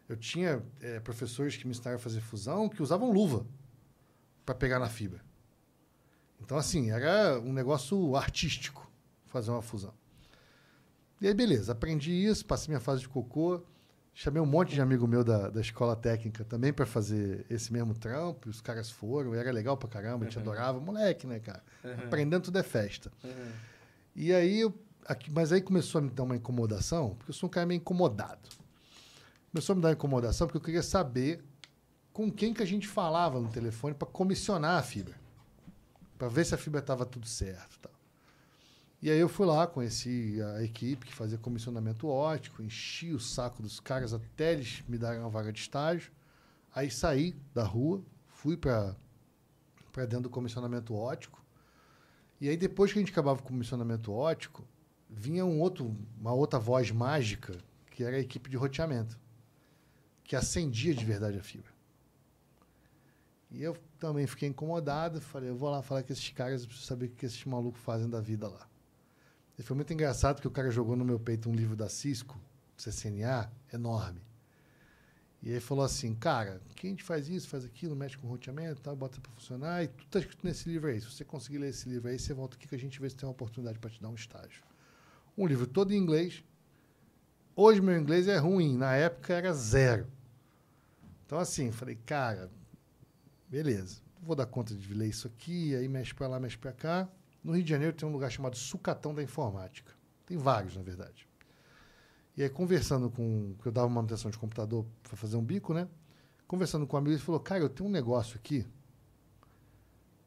Eu 0.09 0.17
tinha 0.17 0.63
é, 0.81 1.01
professores 1.01 1.57
que 1.57 1.67
me 1.67 1.71
ensinaram 1.71 1.97
a 1.97 2.01
fazer 2.01 2.21
fusão 2.21 2.69
que 2.69 2.83
usavam 2.83 3.11
luva 3.11 3.47
para 4.45 4.55
pegar 4.55 4.79
na 4.79 4.89
fibra. 4.89 5.21
Então, 6.41 6.59
assim, 6.59 6.91
era 6.91 7.41
um 7.41 7.53
negócio 7.53 8.15
artístico 8.17 8.91
fazer 9.27 9.51
uma 9.51 9.63
fusão. 9.63 9.95
E 11.21 11.27
aí, 11.27 11.33
beleza, 11.33 11.73
aprendi 11.73 12.13
isso, 12.13 12.45
passei 12.45 12.69
minha 12.69 12.81
fase 12.81 13.01
de 13.01 13.09
cocô. 13.09 13.63
Chamei 14.13 14.41
um 14.41 14.47
monte 14.47 14.75
de 14.75 14.81
amigo 14.81 15.09
meu 15.09 15.25
da, 15.25 15.49
da 15.49 15.61
escola 15.61 15.97
técnica 15.97 16.45
também 16.45 16.73
para 16.73 16.87
fazer 16.87 17.45
esse 17.51 17.73
mesmo 17.73 17.95
trampo. 17.95 18.49
Os 18.49 18.61
caras 18.61 18.91
foram, 18.91 19.35
era 19.35 19.51
legal 19.51 19.77
pra 19.77 19.89
caramba, 19.89 20.25
a 20.25 20.29
gente 20.29 20.37
uhum. 20.37 20.43
adorava. 20.43 20.79
Moleque, 20.79 21.27
né, 21.27 21.41
cara? 21.41 21.65
Uhum. 21.83 22.05
Aprendendo 22.05 22.45
tudo 22.45 22.59
é 22.59 22.63
festa. 22.63 23.11
Uhum. 23.25 23.53
E 24.15 24.33
aí, 24.33 24.61
eu, 24.61 24.73
aqui, 25.07 25.33
mas 25.33 25.51
aí 25.51 25.61
começou 25.61 25.99
a 25.99 26.03
me 26.03 26.11
dar 26.11 26.23
uma 26.23 26.37
incomodação, 26.37 27.17
porque 27.17 27.31
eu 27.31 27.35
sou 27.35 27.49
um 27.49 27.51
cara 27.51 27.67
meio 27.67 27.79
incomodado. 27.79 28.49
Começou 29.55 29.75
a 29.75 29.77
me 29.77 29.83
dar 29.83 29.93
incomodação 29.93 30.49
porque 30.49 30.57
eu 30.57 30.63
queria 30.63 30.83
saber 30.83 31.41
com 32.13 32.29
quem 32.29 32.53
que 32.53 32.61
a 32.61 32.67
gente 32.67 32.89
falava 32.89 33.41
no 33.41 33.49
telefone 33.49 33.95
para 33.95 34.09
comissionar 34.09 34.81
a 34.81 34.83
fibra. 34.83 35.15
Para 36.19 36.27
ver 36.27 36.45
se 36.45 36.57
a 36.57 36.59
fibra 36.59 36.81
estava 36.81 37.07
tudo 37.07 37.29
certo. 37.29 37.79
Tal. 37.79 37.93
E 39.01 39.09
aí 39.09 39.17
eu 39.17 39.29
fui 39.29 39.47
lá, 39.47 39.65
conheci 39.65 40.43
a 40.57 40.65
equipe 40.65 41.07
que 41.07 41.15
fazia 41.15 41.39
comissionamento 41.39 42.09
ótico, 42.09 42.65
enchi 42.65 43.13
o 43.13 43.21
saco 43.21 43.63
dos 43.63 43.79
caras 43.79 44.13
até 44.13 44.55
eles 44.55 44.83
me 44.89 44.99
darem 44.99 45.21
uma 45.21 45.31
vaga 45.31 45.53
de 45.53 45.61
estágio. 45.61 46.11
Aí 46.75 46.91
saí 46.91 47.37
da 47.55 47.63
rua, 47.63 48.03
fui 48.27 48.57
para 48.57 48.97
dentro 49.95 50.23
do 50.23 50.31
comissionamento 50.31 50.97
ótico. 50.97 51.41
E 52.41 52.49
aí 52.49 52.57
depois 52.57 52.93
que 52.93 52.99
a 52.99 53.03
gente 53.03 53.13
acabava 53.13 53.39
o 53.39 53.45
comissionamento 53.45 54.13
ótico, 54.13 54.67
vinha 55.09 55.47
um 55.47 55.61
outro, 55.61 55.97
uma 56.19 56.33
outra 56.33 56.59
voz 56.59 56.91
mágica, 56.91 57.57
que 57.93 58.03
era 58.03 58.17
a 58.17 58.21
equipe 58.21 58.51
de 58.51 58.57
roteamento, 58.57 59.23
que 60.25 60.35
acendia 60.35 60.95
de 60.95 61.05
verdade 61.05 61.39
a 61.39 61.43
fibra. 61.43 61.73
E 63.51 63.63
eu 63.63 63.77
também 64.01 64.27
fiquei 64.27 64.49
incomodado, 64.49 65.21
falei, 65.21 65.51
eu 65.51 65.57
vou 65.57 65.71
lá 65.71 65.81
falar 65.81 66.03
com 66.03 66.13
esses 66.13 66.29
caras, 66.31 66.67
preciso 66.67 66.87
saber 66.87 67.07
o 67.07 67.11
que 67.11 67.25
esses 67.25 67.45
malucos 67.45 67.81
fazem 67.81 68.09
da 68.11 68.21
vida 68.21 68.49
lá. 68.49 68.69
E 69.57 69.63
foi 69.63 69.77
muito 69.77 69.93
engraçado 69.93 70.41
que 70.41 70.49
o 70.49 70.51
cara 70.51 70.71
jogou 70.71 70.97
no 70.97 71.05
meu 71.05 71.21
peito 71.21 71.49
um 71.49 71.55
livro 71.55 71.77
da 71.77 71.89
Cisco, 71.89 72.41
CCNA, 72.77 73.53
enorme. 73.73 74.21
E 75.41 75.51
ele 75.51 75.61
falou 75.61 75.85
assim, 75.85 76.15
cara, 76.15 76.61
quem 76.75 76.89
a 76.89 76.93
gente 76.95 77.05
faz 77.05 77.29
isso, 77.29 77.47
faz 77.47 77.65
aquilo, 77.65 77.95
mexe 77.95 78.17
com 78.17 78.27
roteamento, 78.27 78.81
tal, 78.81 78.97
bota 78.97 79.21
para 79.21 79.31
funcionar, 79.31 79.85
e 79.85 79.89
tudo 79.89 80.07
está 80.07 80.19
escrito 80.19 80.45
nesse 80.45 80.69
livro 80.69 80.89
aí. 80.89 81.01
Se 81.01 81.11
você 81.11 81.23
conseguir 81.23 81.59
ler 81.59 81.69
esse 81.69 81.89
livro 81.89 82.09
aí, 82.09 82.19
você 82.19 82.33
volta 82.33 82.57
aqui 82.57 82.67
que 82.67 82.75
a 82.75 82.79
gente 82.79 82.99
vê 82.99 83.09
se 83.11 83.15
tem 83.15 83.27
uma 83.27 83.33
oportunidade 83.33 83.79
para 83.79 83.91
te 83.91 84.01
dar 84.01 84.09
um 84.09 84.15
estágio. 84.15 84.65
Um 85.37 85.47
livro 85.47 85.67
todo 85.67 85.93
em 85.93 85.99
inglês. 85.99 86.43
Hoje 87.57 87.81
meu 87.81 87.97
inglês 87.97 88.27
é 88.27 88.37
ruim, 88.37 88.77
na 88.77 88.95
época 88.95 89.33
era 89.33 89.53
zero. 89.53 90.07
Então 91.25 91.39
assim, 91.39 91.71
falei, 91.71 91.97
cara, 92.05 92.51
beleza, 93.49 94.01
vou 94.21 94.35
dar 94.35 94.47
conta 94.47 94.75
de 94.75 94.93
ler 94.93 95.09
isso 95.09 95.29
aqui, 95.29 95.75
aí 95.77 95.89
mexe 95.89 96.13
para 96.13 96.27
lá, 96.27 96.41
mexe 96.41 96.59
para 96.59 96.73
cá. 96.73 97.09
No 97.45 97.53
Rio 97.53 97.63
de 97.63 97.71
Janeiro 97.71 97.95
tem 97.95 98.09
um 98.09 98.13
lugar 98.13 98.31
chamado 98.31 98.57
Sucatão 98.57 99.15
da 99.15 99.23
Informática. 99.23 99.93
Tem 100.27 100.37
vários, 100.37 100.75
na 100.75 100.83
verdade. 100.83 101.29
E 102.37 102.43
aí, 102.43 102.49
conversando 102.49 103.11
com. 103.11 103.53
Porque 103.55 103.69
eu 103.69 103.73
dava 103.73 103.89
manutenção 103.89 104.31
de 104.31 104.39
computador 104.39 104.85
para 105.03 105.17
fazer 105.17 105.37
um 105.37 105.45
bico, 105.45 105.73
né? 105.73 105.87
Conversando 106.49 106.87
com 106.87 106.97
um 106.97 106.99
amigo, 106.99 107.13
ele 107.13 107.23
falou: 107.23 107.41
Cara, 107.41 107.61
eu 107.61 107.69
tenho 107.69 107.89
um 107.89 107.93
negócio 107.93 108.37
aqui 108.37 108.67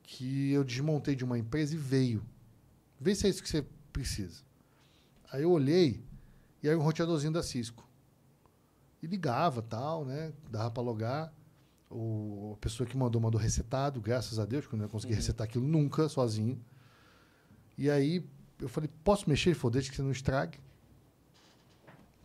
que 0.04 0.52
eu 0.52 0.64
desmontei 0.64 1.16
de 1.16 1.26
uma 1.26 1.38
empresa 1.38 1.76
e 1.76 1.78
veio. 1.78 2.24
Vê 3.00 3.14
se 3.14 3.28
é 3.28 3.30
isso 3.30 3.44
que 3.44 3.50
você 3.50 3.66
precisa. 3.92 4.42
Aí 5.32 5.42
eu 5.42 5.52
olhei 5.52 6.02
e 6.62 6.68
era 6.68 6.78
um 6.78 6.82
roteadorzinho 6.82 7.34
da 7.34 7.44
Cisco. 7.44 7.88
E 9.02 9.08
ligava 9.08 9.62
tal, 9.62 10.06
né? 10.06 10.34
Dava 10.50 10.72
para 10.72 10.84
logar. 10.84 11.34
O, 11.90 12.54
a 12.56 12.58
pessoa 12.58 12.88
que 12.88 12.98
mandou, 12.98 13.22
mandou 13.22 13.40
resetado, 13.40 14.02
graças 14.02 14.40
a 14.40 14.46
Deus, 14.46 14.68
que 14.68 14.74
eu 14.74 14.78
não 14.78 14.86
ia 14.86 14.90
conseguir 14.90 15.14
uhum. 15.14 15.20
resetar 15.20 15.46
aquilo 15.46 15.68
nunca, 15.68 16.10
sozinho. 16.10 16.60
E 17.78 17.90
aí 17.90 18.26
eu 18.60 18.68
falei, 18.68 18.90
posso 19.04 19.30
mexer? 19.30 19.50
Ele 19.50 19.60
falou, 19.60 19.72
desde 19.72 19.92
que 19.92 19.96
você 19.96 20.02
não 20.02 20.12
estrague. 20.12 20.60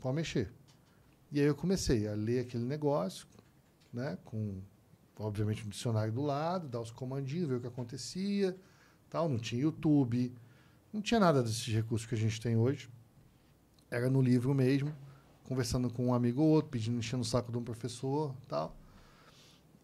Pode 0.01 0.17
mexer. 0.17 0.51
E 1.31 1.41
aí 1.41 1.47
eu 1.47 1.55
comecei 1.55 2.09
a 2.09 2.15
ler 2.15 2.41
aquele 2.41 2.65
negócio, 2.65 3.27
né? 3.93 4.19
Com, 4.25 4.61
obviamente, 5.19 5.65
um 5.65 5.69
dicionário 5.69 6.13
do 6.13 6.23
lado, 6.23 6.69
dar 6.69 6.81
os 6.81 6.91
comandinhos, 6.91 7.49
ver 7.49 7.57
o 7.57 7.61
que 7.61 7.67
acontecia. 7.67 8.57
Tal. 9.09 9.29
Não 9.29 9.39
tinha 9.39 9.61
YouTube, 9.61 10.35
não 10.93 11.01
tinha 11.03 11.21
nada 11.21 11.43
desses 11.43 11.67
recursos 11.67 12.09
que 12.09 12.15
a 12.15 12.19
gente 12.19 12.41
tem 12.41 12.57
hoje. 12.57 12.91
Era 13.93 14.09
no 14.09 14.23
livro 14.23 14.55
mesmo, 14.55 14.91
conversando 15.45 15.91
com 15.91 16.07
um 16.07 16.15
amigo 16.15 16.41
ou 16.41 16.49
outro, 16.49 16.71
pedindo, 16.71 16.99
enchendo 16.99 17.21
o 17.21 17.27
saco 17.27 17.53
de 17.53 17.59
um 17.59 17.63
professor 17.63 18.35
tal. 18.49 18.75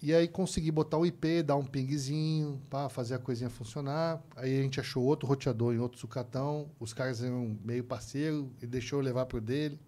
E 0.01 0.15
aí 0.15 0.27
consegui 0.27 0.71
botar 0.71 0.97
o 0.97 1.05
IP, 1.05 1.43
dar 1.43 1.57
um 1.57 1.65
pingzinho, 1.65 2.59
para 2.71 2.89
fazer 2.89 3.17
a 3.17 3.19
coisinha 3.19 3.51
funcionar. 3.51 4.19
Aí 4.35 4.59
a 4.59 4.63
gente 4.63 4.81
achou 4.81 5.05
outro 5.05 5.29
roteador 5.29 5.75
em 5.75 5.79
outro 5.79 5.99
sucatão. 5.99 6.71
Os 6.81 6.95
caras 6.95 7.23
eram 7.23 7.59
meio 7.63 7.85
parceiro 7.85 8.51
e 8.63 8.67
deixou 8.67 9.01
eu 9.01 9.05
levar 9.05 9.27
pro 9.27 9.43
dele. 9.43 9.79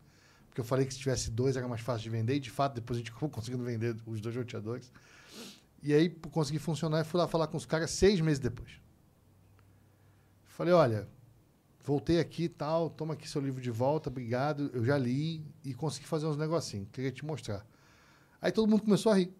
Porque 0.49 0.61
eu 0.61 0.65
falei 0.67 0.85
que 0.85 0.93
se 0.93 1.01
tivesse 1.01 1.31
dois 1.31 1.57
era 1.57 1.67
mais 1.67 1.81
fácil 1.81 2.03
de 2.03 2.11
vender. 2.11 2.35
E 2.35 2.41
de 2.41 2.51
fato, 2.51 2.75
depois 2.75 2.99
a 2.99 3.01
gente 3.01 3.11
acabou 3.11 3.31
conseguindo 3.31 3.65
vender 3.65 3.97
os 4.05 4.21
dois 4.21 4.37
roteadores. 4.37 4.93
E 5.83 5.95
aí 5.95 6.11
consegui 6.11 6.59
funcionar 6.59 7.01
e 7.01 7.05
fui 7.05 7.19
lá 7.19 7.27
falar 7.27 7.47
com 7.47 7.57
os 7.57 7.65
caras 7.65 7.91
seis 7.91 8.21
meses 8.21 8.39
depois. 8.39 8.71
Falei, 10.45 10.75
olha, 10.75 11.09
voltei 11.83 12.21
aqui 12.21 12.45
e 12.45 12.49
tal, 12.49 12.91
toma 12.91 13.15
aqui 13.15 13.29
seu 13.29 13.41
livro 13.41 13.61
de 13.61 13.71
volta, 13.71 14.09
obrigado. 14.09 14.71
Eu 14.73 14.85
já 14.85 14.97
li 14.99 15.43
e 15.65 15.75
consegui 15.75 16.07
fazer 16.07 16.27
uns 16.27 16.37
negocinhos. 16.37 16.89
Queria 16.93 17.11
te 17.11 17.25
mostrar. 17.25 17.67
Aí 18.41 18.53
todo 18.53 18.69
mundo 18.69 18.83
começou 18.83 19.13
a 19.13 19.17
rir. 19.17 19.33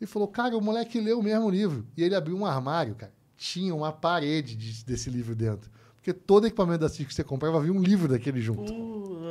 E 0.00 0.06
falou, 0.06 0.28
cara, 0.28 0.56
o 0.56 0.60
moleque 0.60 1.00
leu 1.00 1.20
o 1.20 1.22
mesmo 1.22 1.48
livro. 1.48 1.86
E 1.96 2.02
ele 2.02 2.14
abriu 2.14 2.36
um 2.36 2.44
armário, 2.44 2.94
cara. 2.94 3.12
Tinha 3.36 3.74
uma 3.74 3.92
parede 3.92 4.56
de, 4.56 4.84
desse 4.84 5.08
livro 5.08 5.34
dentro. 5.34 5.70
Porque 5.94 6.12
todo 6.12 6.46
equipamento 6.46 6.80
da 6.80 6.88
CIC 6.88 7.08
que 7.08 7.14
você 7.14 7.24
comprava 7.24 7.56
havia 7.56 7.72
um 7.72 7.80
livro 7.80 8.08
daquele 8.08 8.40
junto. 8.40 8.72
Uh, 8.72 9.24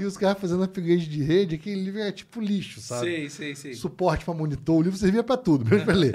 E 0.00 0.04
os 0.04 0.16
caras 0.16 0.40
fazendo 0.40 0.62
upgrade 0.62 1.08
de 1.08 1.22
rede, 1.22 1.56
aquele 1.56 1.82
livro 1.82 2.00
era 2.00 2.12
tipo 2.12 2.40
lixo, 2.40 2.80
sabe? 2.80 3.06
Sei, 3.06 3.30
sei, 3.30 3.54
sei. 3.56 3.74
Suporte 3.74 4.24
para 4.24 4.34
monitor, 4.34 4.76
o 4.76 4.82
livro 4.82 4.98
servia 4.98 5.24
para 5.24 5.36
tudo, 5.36 5.64
mesmo 5.64 5.84
para 5.84 5.94
ler. 5.94 6.12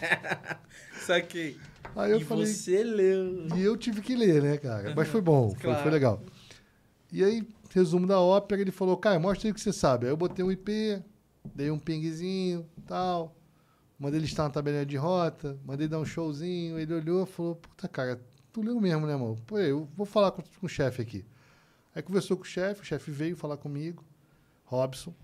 Saquei. 1.04 1.58
Aí 1.96 2.10
eu 2.10 2.18
e 2.18 2.24
falei, 2.24 2.46
você 2.46 2.82
leu. 2.82 3.46
E 3.56 3.62
eu 3.62 3.76
tive 3.76 4.00
que 4.00 4.14
ler, 4.16 4.42
né, 4.42 4.58
cara? 4.58 4.94
Mas 4.94 5.08
foi 5.08 5.20
bom, 5.20 5.54
claro. 5.60 5.76
foi, 5.76 5.82
foi 5.82 5.92
legal. 5.92 6.20
E 7.12 7.22
aí, 7.22 7.46
resumo 7.70 8.06
da 8.06 8.20
ópera, 8.20 8.60
ele 8.60 8.72
falou, 8.72 8.96
cara, 8.96 9.18
mostra 9.18 9.46
aí 9.46 9.52
o 9.52 9.54
que 9.54 9.60
você 9.60 9.72
sabe. 9.72 10.06
Aí 10.06 10.12
eu 10.12 10.16
botei 10.16 10.44
um 10.44 10.50
IP, 10.50 11.02
dei 11.54 11.70
um 11.70 11.78
pingzinho, 11.78 12.68
tal. 12.86 13.36
Mandei 13.98 14.18
ele 14.18 14.26
estar 14.26 14.42
na 14.42 14.50
tabelinha 14.50 14.84
de 14.84 14.96
rota, 14.96 15.58
mandei 15.64 15.86
dar 15.86 16.00
um 16.00 16.04
showzinho. 16.04 16.78
Ele 16.78 16.92
olhou 16.92 17.22
e 17.22 17.26
falou: 17.26 17.54
Puta, 17.54 17.86
cara, 17.86 18.20
tu 18.52 18.60
leu 18.62 18.80
mesmo, 18.80 19.06
né, 19.06 19.14
amor? 19.14 19.38
Pô, 19.46 19.58
eu 19.58 19.88
vou 19.96 20.04
falar 20.04 20.32
com, 20.32 20.42
com 20.42 20.66
o 20.66 20.68
chefe 20.68 21.00
aqui. 21.00 21.24
Aí 21.94 22.02
conversou 22.02 22.36
com 22.36 22.42
o 22.42 22.46
chefe, 22.46 22.82
o 22.82 22.84
chefe 22.84 23.10
veio 23.12 23.36
falar 23.36 23.56
comigo, 23.56 24.04
Robson. 24.64 25.14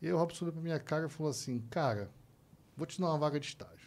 E 0.00 0.06
aí 0.06 0.12
o 0.12 0.16
Robson 0.16 0.46
olhou 0.46 0.54
pra 0.54 0.62
minha 0.62 0.78
cara 0.78 1.06
e 1.06 1.10
falou 1.10 1.30
assim: 1.30 1.62
Cara, 1.68 2.10
vou 2.76 2.86
te 2.86 2.98
dar 2.98 3.08
uma 3.08 3.18
vaga 3.18 3.38
de 3.38 3.46
estágio. 3.46 3.77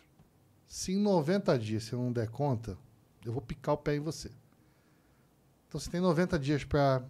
Se 0.72 0.94
em 0.94 1.00
90 1.00 1.60
dias 1.60 1.84
você 1.84 1.96
não 1.96 2.14
der 2.14 2.30
conta, 2.30 2.78
eu 3.26 3.34
vou 3.34 3.42
picar 3.42 3.76
o 3.76 3.78
pé 3.78 3.96
em 3.96 4.00
você. 4.00 4.32
Então 5.68 5.80
você 5.80 5.90
tem 5.90 6.00
90 6.00 6.40
dias 6.40 6.64
para 6.64 7.04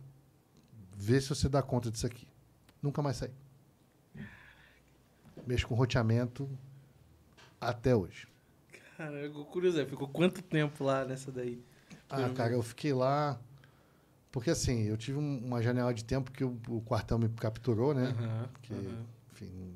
ver 0.96 1.22
se 1.22 1.30
você 1.30 1.48
dá 1.48 1.62
conta 1.62 1.92
disso 1.92 2.08
aqui. 2.08 2.28
Nunca 2.82 3.02
mais 3.02 3.18
sair 3.18 3.34
mexo 5.46 5.68
com 5.68 5.76
roteamento 5.76 6.50
até 7.60 7.96
hoje. 7.96 8.28
Cara, 8.98 9.14
eu 9.20 9.46
curioso, 9.46 9.84
ficou 9.86 10.08
quanto 10.08 10.42
tempo 10.42 10.84
lá 10.84 11.06
nessa 11.06 11.32
daí? 11.32 11.64
Ah, 12.10 12.30
cara, 12.30 12.54
eu 12.54 12.62
fiquei 12.62 12.94
lá. 12.94 13.40
Porque 14.32 14.50
assim, 14.50 14.84
eu 14.84 14.96
tive 14.96 15.18
uma 15.18 15.62
janela 15.62 15.94
de 15.94 16.06
tempo 16.06 16.32
que 16.32 16.44
o, 16.44 16.58
o 16.70 16.82
quartel 16.82 17.20
me 17.20 17.28
capturou, 17.30 17.94
né? 17.94 18.16
Uhum, 18.18 18.48
que, 18.62 18.74
uhum. 18.74 19.06
enfim, 19.32 19.76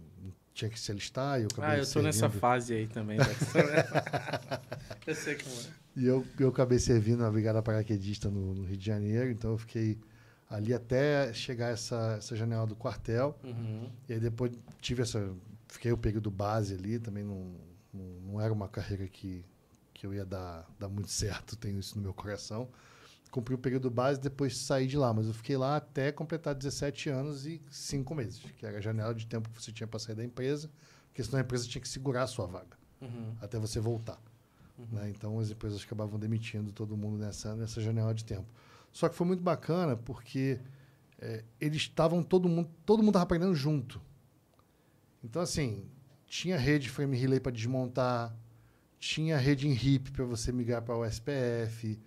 tinha 0.56 0.72
que 0.72 0.80
se 0.80 0.92
alistar 0.92 1.40
e 1.40 1.44
eu 1.44 1.50
acabei 1.52 1.70
Ah, 1.70 1.74
eu 1.76 1.80
tô 1.82 1.86
servindo. 1.86 2.06
nessa 2.06 2.30
fase 2.30 2.74
aí 2.74 2.88
também. 2.88 3.18
eu 5.06 5.14
sei 5.14 5.36
como 5.36 5.54
é. 5.54 5.86
E 5.98 6.06
eu, 6.06 6.26
eu 6.40 6.50
acabei 6.50 6.80
servindo 6.80 7.20
na 7.20 7.30
Brigada 7.30 7.62
Paraquedista 7.62 8.30
no, 8.30 8.56
no 8.56 8.64
Rio 8.64 8.78
de 8.78 8.86
Janeiro, 8.86 9.30
então 9.30 9.52
eu 9.52 9.58
fiquei 9.58 10.00
ali 10.50 10.74
até 10.74 11.32
chegar 11.34 11.68
essa, 11.68 12.16
essa 12.18 12.36
janela 12.36 12.66
do 12.66 12.76
quartel. 12.76 13.38
Uhum. 13.44 13.90
E 14.10 14.14
aí 14.14 14.20
depois 14.20 14.52
tive 14.82 15.04
essa 15.04 15.30
fiquei 15.68 15.92
o 15.92 15.98
período 15.98 16.32
base 16.32 16.74
ali, 16.74 17.00
também 17.00 17.24
não, 17.24 17.54
não, 17.94 18.06
não, 18.22 18.42
era 18.42 18.54
uma 18.54 18.68
carreira 18.70 19.08
que, 19.08 19.44
que 19.94 20.08
eu 20.08 20.14
ia 20.14 20.26
dar, 20.26 20.66
dar 20.80 20.88
muito 20.88 21.10
certo, 21.10 21.58
tenho 21.58 21.78
isso 21.80 21.98
no 21.98 22.02
meu 22.02 22.14
coração. 22.14 22.70
Cumpri 23.36 23.54
o 23.54 23.58
período 23.58 23.92
base, 23.92 24.18
depois 24.18 24.58
saí 24.58 24.88
de 24.88 24.98
lá, 24.98 25.14
mas 25.14 25.28
eu 25.28 25.34
fiquei 25.34 25.58
lá 25.58 25.76
até 25.76 26.10
completar 26.10 26.56
17 26.56 27.10
anos 27.10 27.46
e 27.46 27.62
5 27.70 28.16
meses, 28.16 28.40
que 28.58 28.66
era 28.66 28.78
a 28.78 28.82
janela 28.82 29.14
de 29.14 29.28
tempo 29.28 29.50
que 29.50 29.62
você 29.62 29.74
tinha 29.74 29.86
para 29.86 30.00
sair 30.00 30.16
da 30.16 30.24
empresa, 30.24 30.72
porque 31.10 31.22
senão 31.22 31.40
a 31.40 31.42
empresa 31.42 31.68
tinha 31.68 31.82
que 31.82 31.90
segurar 31.90 32.24
a 32.24 32.28
sua 32.28 32.46
vaga 32.46 32.78
uhum. 33.02 33.36
até 33.42 33.60
você 33.60 33.78
voltar. 33.78 34.18
Uhum. 34.80 34.88
Né? 34.90 35.10
Então 35.10 35.38
as 35.38 35.52
empresas 35.52 35.84
acabavam 35.84 36.18
demitindo 36.18 36.72
todo 36.72 36.96
mundo 36.96 37.18
nessa, 37.18 37.54
nessa 37.58 37.82
janela 37.82 38.14
de 38.14 38.24
tempo. 38.24 38.48
Só 38.90 39.10
que 39.10 39.16
foi 39.16 39.28
muito 39.28 39.44
bacana 39.44 39.98
porque 39.98 40.58
é, 41.20 41.44
eles 41.60 41.82
estavam 41.82 42.24
todo 42.24 42.48
mundo, 42.48 42.70
todo 42.86 43.00
mundo 43.00 43.10
estava 43.10 43.24
aprendendo 43.24 43.54
junto. 43.54 44.02
Então, 45.22 45.42
assim, 45.42 45.84
tinha 46.26 46.58
rede 46.58 46.90
frame 46.90 47.18
relay 47.18 47.42
para 47.42 47.52
desmontar, 47.52 48.34
tinha 48.98 49.38
rede 49.38 49.68
em 49.68 49.74
RIP 49.74 50.12
para 50.12 50.24
você 50.24 50.54
migrar 50.54 50.82
para 50.82 50.96
o 50.96 51.04
SPF. 51.04 52.00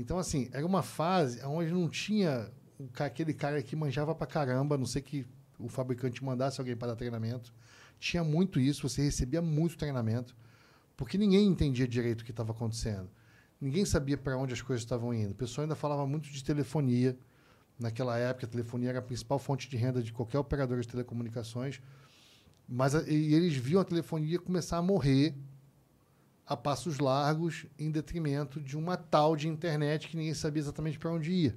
Então, 0.00 0.18
assim, 0.18 0.48
era 0.52 0.64
uma 0.64 0.82
fase 0.82 1.44
onde 1.44 1.70
não 1.70 1.86
tinha 1.86 2.50
aquele 2.98 3.34
cara 3.34 3.62
que 3.62 3.76
manjava 3.76 4.14
para 4.14 4.26
caramba, 4.26 4.74
a 4.74 4.78
não 4.78 4.86
sei 4.86 5.02
que 5.02 5.26
o 5.58 5.68
fabricante 5.68 6.24
mandasse 6.24 6.58
alguém 6.58 6.74
para 6.74 6.88
dar 6.88 6.96
treinamento. 6.96 7.52
Tinha 7.98 8.24
muito 8.24 8.58
isso, 8.58 8.88
você 8.88 9.02
recebia 9.02 9.42
muito 9.42 9.76
treinamento, 9.76 10.34
porque 10.96 11.18
ninguém 11.18 11.46
entendia 11.46 11.86
direito 11.86 12.22
o 12.22 12.24
que 12.24 12.30
estava 12.30 12.52
acontecendo. 12.52 13.10
Ninguém 13.60 13.84
sabia 13.84 14.16
para 14.16 14.38
onde 14.38 14.54
as 14.54 14.62
coisas 14.62 14.82
estavam 14.82 15.12
indo. 15.12 15.32
O 15.32 15.34
pessoal 15.34 15.64
ainda 15.64 15.74
falava 15.74 16.06
muito 16.06 16.30
de 16.30 16.42
telefonia. 16.42 17.14
Naquela 17.78 18.16
época, 18.16 18.46
a 18.46 18.48
telefonia 18.48 18.88
era 18.88 19.00
a 19.00 19.02
principal 19.02 19.38
fonte 19.38 19.68
de 19.68 19.76
renda 19.76 20.02
de 20.02 20.14
qualquer 20.14 20.38
operador 20.38 20.80
de 20.80 20.88
telecomunicações. 20.88 21.82
Mas 22.66 22.94
eles 22.94 23.54
viam 23.54 23.82
a 23.82 23.84
telefonia 23.84 24.38
começar 24.38 24.78
a 24.78 24.82
morrer 24.82 25.34
a 26.50 26.56
passos 26.56 26.98
largos 26.98 27.64
em 27.78 27.92
detrimento 27.92 28.60
de 28.60 28.76
uma 28.76 28.96
tal 28.96 29.36
de 29.36 29.46
internet 29.46 30.08
que 30.08 30.16
ninguém 30.16 30.34
sabia 30.34 30.60
exatamente 30.60 30.98
para 30.98 31.12
onde 31.12 31.30
ia. 31.30 31.56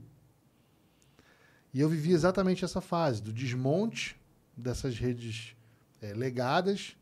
E 1.74 1.80
eu 1.80 1.90
vivi 1.90 2.12
exatamente 2.12 2.64
essa 2.64 2.80
fase 2.80 3.20
do 3.20 3.34
desmonte 3.34 4.16
dessas 4.56 5.00
redes 5.00 5.56
é, 6.00 6.14
legadas, 6.14 6.96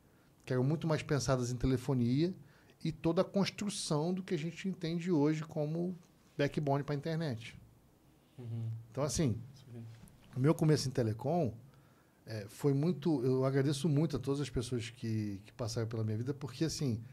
que 0.46 0.54
eram 0.54 0.64
muito 0.64 0.88
mais 0.88 1.04
pensadas 1.04 1.52
em 1.52 1.58
telefonia, 1.58 2.34
e 2.82 2.94
toda 2.94 3.24
a 3.24 3.26
construção 3.26 4.14
do 4.14 4.24
que 4.24 4.34
a 4.34 4.38
gente 4.38 4.70
entende 4.70 5.12
hoje 5.12 5.44
como 5.44 5.94
backbone 6.38 6.86
para 6.86 6.96
a 6.96 6.98
internet. 6.98 7.60
Uhum. 8.38 8.70
Então, 8.90 9.04
assim, 9.04 9.38
o 10.34 10.40
meu 10.40 10.56
começo 10.56 10.88
em 10.88 10.92
telecom 10.92 11.54
é, 12.26 12.46
foi 12.48 12.74
muito. 12.74 13.22
Eu 13.26 13.44
agradeço 13.44 13.90
muito 13.90 14.16
a 14.16 14.20
todas 14.20 14.40
as 14.40 14.50
pessoas 14.50 14.90
que, 14.90 15.42
que 15.46 15.52
passaram 15.52 15.90
pela 15.90 16.06
minha 16.06 16.18
vida, 16.18 16.34
porque 16.34 16.64
assim, 16.64 17.04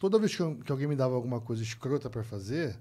toda 0.00 0.18
vez 0.18 0.34
que, 0.34 0.40
eu, 0.40 0.56
que 0.56 0.72
alguém 0.72 0.88
me 0.88 0.96
dava 0.96 1.14
alguma 1.14 1.40
coisa 1.40 1.62
escrota 1.62 2.08
para 2.08 2.24
fazer, 2.24 2.76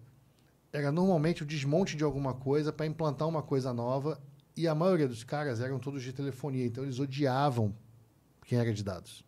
era 0.72 0.92
normalmente 0.92 1.44
o 1.44 1.46
desmonte 1.46 1.96
de 1.98 2.04
alguma 2.04 2.34
coisa 2.34 2.72
para 2.72 2.86
implantar 2.86 3.28
uma 3.28 3.44
coisa 3.44 3.74
nova. 3.74 4.20
E 4.56 4.68
a 4.68 4.74
maioria 4.74 5.08
dos 5.08 5.24
caras 5.24 5.60
eram 5.60 5.78
todos 5.80 6.02
de 6.02 6.14
telefonia, 6.14 6.66
então 6.66 6.84
eles 6.84 6.98
odiavam 6.98 7.76
quem 8.46 8.58
era 8.58 8.74
de 8.74 8.84
dados. 8.84 9.24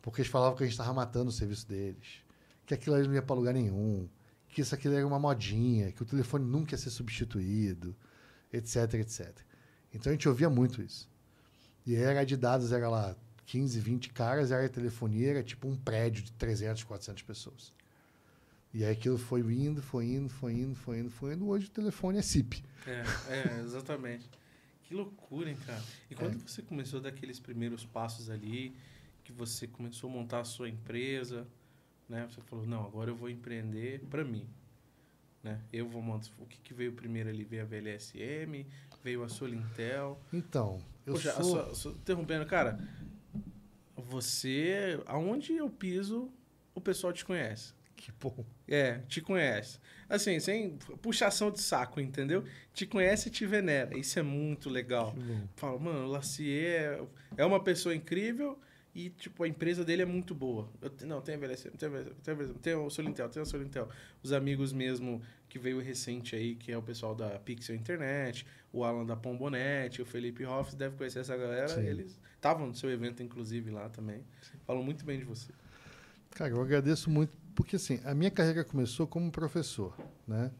Porque 0.00 0.20
eles 0.20 0.30
falavam 0.30 0.56
que 0.56 0.62
a 0.62 0.66
gente 0.66 0.74
estava 0.74 0.92
matando 0.94 1.28
o 1.28 1.32
serviço 1.32 1.68
deles, 1.68 2.22
que 2.64 2.74
aquilo 2.74 2.94
ali 2.96 3.06
não 3.06 3.14
ia 3.14 3.22
para 3.22 3.36
lugar 3.36 3.52
nenhum, 3.52 4.08
que 4.48 4.60
isso 4.60 4.74
aqui 4.74 4.88
era 4.88 5.06
uma 5.06 5.18
modinha, 5.18 5.90
que 5.90 6.02
o 6.02 6.06
telefone 6.06 6.44
nunca 6.44 6.74
ia 6.74 6.78
ser 6.78 6.90
substituído, 6.90 7.96
etc, 8.52 8.94
etc. 8.94 9.32
Então 9.92 10.10
a 10.10 10.14
gente 10.14 10.28
ouvia 10.28 10.48
muito 10.48 10.82
isso. 10.82 11.10
E 11.84 11.96
era 11.96 12.24
de 12.24 12.36
dados, 12.36 12.70
era 12.70 12.88
lá 12.88 13.16
15, 13.46 13.80
20 13.80 14.10
caras, 14.10 14.50
era 14.50 14.68
telefonia, 14.68 15.30
era 15.30 15.42
tipo 15.42 15.68
um 15.68 15.76
prédio 15.76 16.22
de 16.22 16.32
300, 16.32 16.84
400 16.84 17.22
pessoas. 17.22 17.72
E 18.74 18.84
aí 18.84 18.92
aquilo 18.92 19.18
foi 19.18 19.40
indo, 19.40 19.82
foi 19.82 20.06
indo, 20.06 20.28
foi 20.30 20.54
indo, 20.54 20.74
foi 20.74 20.98
indo, 21.00 21.10
foi 21.10 21.34
indo. 21.34 21.46
Hoje 21.48 21.66
o 21.66 21.70
telefone 21.70 22.18
é 22.18 22.22
SIP. 22.22 22.62
É, 22.86 23.02
é, 23.28 23.60
exatamente. 23.60 24.28
Que 24.84 24.94
loucura, 24.94 25.50
hein, 25.50 25.56
cara? 25.66 25.82
E 26.10 26.14
quando 26.14 26.34
É. 26.36 26.38
você 26.48 26.62
começou 26.62 27.00
daqueles 27.00 27.38
primeiros 27.38 27.84
passos 27.84 28.30
ali, 28.30 28.74
que 29.24 29.32
você 29.32 29.66
começou 29.66 30.08
a 30.08 30.12
montar 30.12 30.40
a 30.40 30.44
sua 30.44 30.68
empresa, 30.68 31.46
né? 32.08 32.26
Você 32.30 32.40
falou, 32.42 32.66
não, 32.66 32.84
agora 32.86 33.10
eu 33.10 33.16
vou 33.16 33.28
empreender 33.28 34.00
para 34.10 34.24
mim. 34.24 34.46
Né? 35.42 35.60
Eu 35.72 35.88
vou 35.88 36.00
montar. 36.00 36.28
O 36.38 36.46
que, 36.46 36.58
que 36.58 36.72
veio 36.72 36.92
primeiro 36.92 37.28
ali? 37.28 37.44
Veio 37.44 37.62
a 37.62 37.64
VLSM, 37.66 38.64
veio 39.02 39.22
a 39.24 39.28
Solintel. 39.28 40.20
Então, 40.32 40.80
eu 41.04 41.14
Poxa, 41.14 41.30
a 41.30 41.34
sou... 41.34 41.44
sua- 41.44 41.74
sua- 41.74 41.92
interrompendo, 41.92 42.46
cara, 42.46 42.78
você, 44.06 45.00
aonde 45.06 45.54
eu 45.54 45.70
piso, 45.70 46.30
o 46.74 46.80
pessoal 46.80 47.12
te 47.12 47.24
conhece. 47.24 47.74
Que 47.96 48.10
bom. 48.20 48.44
É, 48.66 48.98
te 49.06 49.20
conhece. 49.20 49.78
Assim, 50.08 50.40
sem 50.40 50.76
puxação 51.00 51.50
de 51.52 51.60
saco, 51.60 52.00
entendeu? 52.00 52.44
Te 52.74 52.84
conhece 52.84 53.28
e 53.28 53.30
te 53.30 53.46
venera. 53.46 53.96
Isso 53.96 54.18
é 54.18 54.22
muito 54.22 54.68
legal. 54.68 55.14
Fala, 55.54 55.78
mano, 55.78 56.06
o 56.06 56.10
Lacier 56.10 57.00
é 57.36 57.44
uma 57.44 57.62
pessoa 57.62 57.94
incrível 57.94 58.58
e, 58.94 59.08
tipo, 59.08 59.44
a 59.44 59.48
empresa 59.48 59.84
dele 59.84 60.02
é 60.02 60.04
muito 60.04 60.34
boa. 60.34 60.68
Eu, 60.80 60.92
não, 61.06 61.20
tem 61.20 61.36
a 61.36 61.38
VLSM, 61.38 61.70
tem, 61.78 61.88
a 61.88 61.92
VLSM, 61.92 62.14
tem, 62.22 62.34
a 62.34 62.36
VLSM, 62.36 62.58
tem 62.58 62.74
o 62.74 62.90
Solintel, 62.90 63.28
tem 63.28 63.42
o 63.42 63.46
Solintel. 63.46 63.88
Os 64.22 64.32
amigos 64.32 64.72
mesmo 64.72 65.22
que 65.48 65.58
veio 65.58 65.80
recente 65.80 66.34
aí, 66.34 66.56
que 66.56 66.72
é 66.72 66.76
o 66.76 66.82
pessoal 66.82 67.14
da 67.14 67.38
Pixel 67.38 67.76
Internet, 67.76 68.44
o 68.72 68.84
Alan 68.84 69.06
da 69.06 69.14
Pombonete, 69.14 70.02
o 70.02 70.04
Felipe 70.04 70.44
Hoff, 70.44 70.74
deve 70.74 70.96
conhecer 70.96 71.20
essa 71.20 71.36
galera. 71.36 71.68
Sim. 71.68 71.86
Eles 71.86 72.18
estavam 72.42 72.66
no 72.66 72.74
seu 72.74 72.90
evento, 72.90 73.22
inclusive, 73.22 73.70
lá 73.70 73.88
também. 73.88 74.24
Falam 74.66 74.82
muito 74.82 75.04
bem 75.04 75.16
de 75.16 75.24
você. 75.24 75.52
Cara, 76.30 76.50
eu 76.50 76.60
agradeço 76.60 77.08
muito, 77.08 77.36
porque 77.54 77.76
assim, 77.76 78.00
a 78.04 78.12
minha 78.14 78.30
carreira 78.30 78.64
começou 78.64 79.06
como 79.06 79.30
professor, 79.30 79.94
né? 80.26 80.50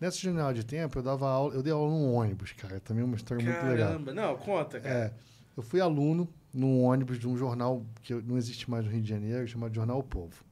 Nessa 0.00 0.18
janela 0.18 0.52
de 0.52 0.64
tempo, 0.64 0.98
eu 0.98 1.02
dava 1.02 1.28
aula, 1.28 1.54
eu 1.54 1.62
dei 1.62 1.72
aula 1.72 1.90
num 1.90 2.14
ônibus, 2.14 2.52
cara. 2.52 2.80
Também 2.80 3.02
é 3.02 3.06
uma 3.06 3.16
história 3.16 3.44
muito 3.44 3.64
legal. 3.64 3.90
Caramba, 3.90 4.14
não, 4.14 4.36
conta, 4.38 4.80
cara. 4.80 4.94
É, 4.94 5.12
eu 5.56 5.62
fui 5.62 5.80
aluno 5.80 6.26
num 6.52 6.82
ônibus 6.82 7.18
de 7.18 7.28
um 7.28 7.36
jornal 7.36 7.84
que 8.02 8.14
não 8.14 8.36
existe 8.36 8.68
mais 8.68 8.84
no 8.84 8.90
Rio 8.90 9.02
de 9.02 9.08
Janeiro, 9.08 9.46
chamado 9.46 9.74
Jornal 9.74 9.98
O 9.98 10.02
Povo. 10.02 10.42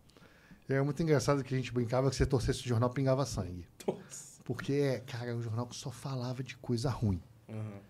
E 0.69 0.73
era 0.73 0.85
muito 0.85 1.03
engraçado 1.03 1.43
que 1.43 1.55
a 1.55 1.57
gente 1.57 1.73
brincava 1.73 2.11
que 2.11 2.17
você 2.17 2.27
torcesse 2.27 2.61
o 2.61 2.69
jornal 2.69 2.91
pingava 2.91 3.25
sangue. 3.25 3.67
Nossa. 3.87 4.43
Porque, 4.45 5.03
cara, 5.07 5.31
era 5.31 5.37
um 5.37 5.43
jornal 5.43 5.67
que 5.67 5.75
só 5.75 5.91
falava 5.91 6.43
de 6.45 6.57
coisa 6.59 6.91
ruim. 6.91 7.21
Aham. 7.49 7.81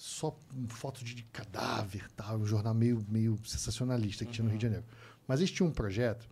Só 0.00 0.34
foto 0.68 1.04
de 1.04 1.22
cadáver, 1.24 2.10
tal, 2.16 2.38
um 2.38 2.46
jornal 2.46 2.72
meio, 2.72 3.04
meio 3.06 3.38
sensacionalista 3.44 4.24
que 4.24 4.32
tinha 4.32 4.42
no 4.42 4.48
Rio 4.48 4.58
de 4.58 4.64
Janeiro. 4.64 4.86
Mas 5.28 5.40
eles 5.40 5.50
tinham 5.50 5.68
um 5.68 5.72
projeto 5.72 6.26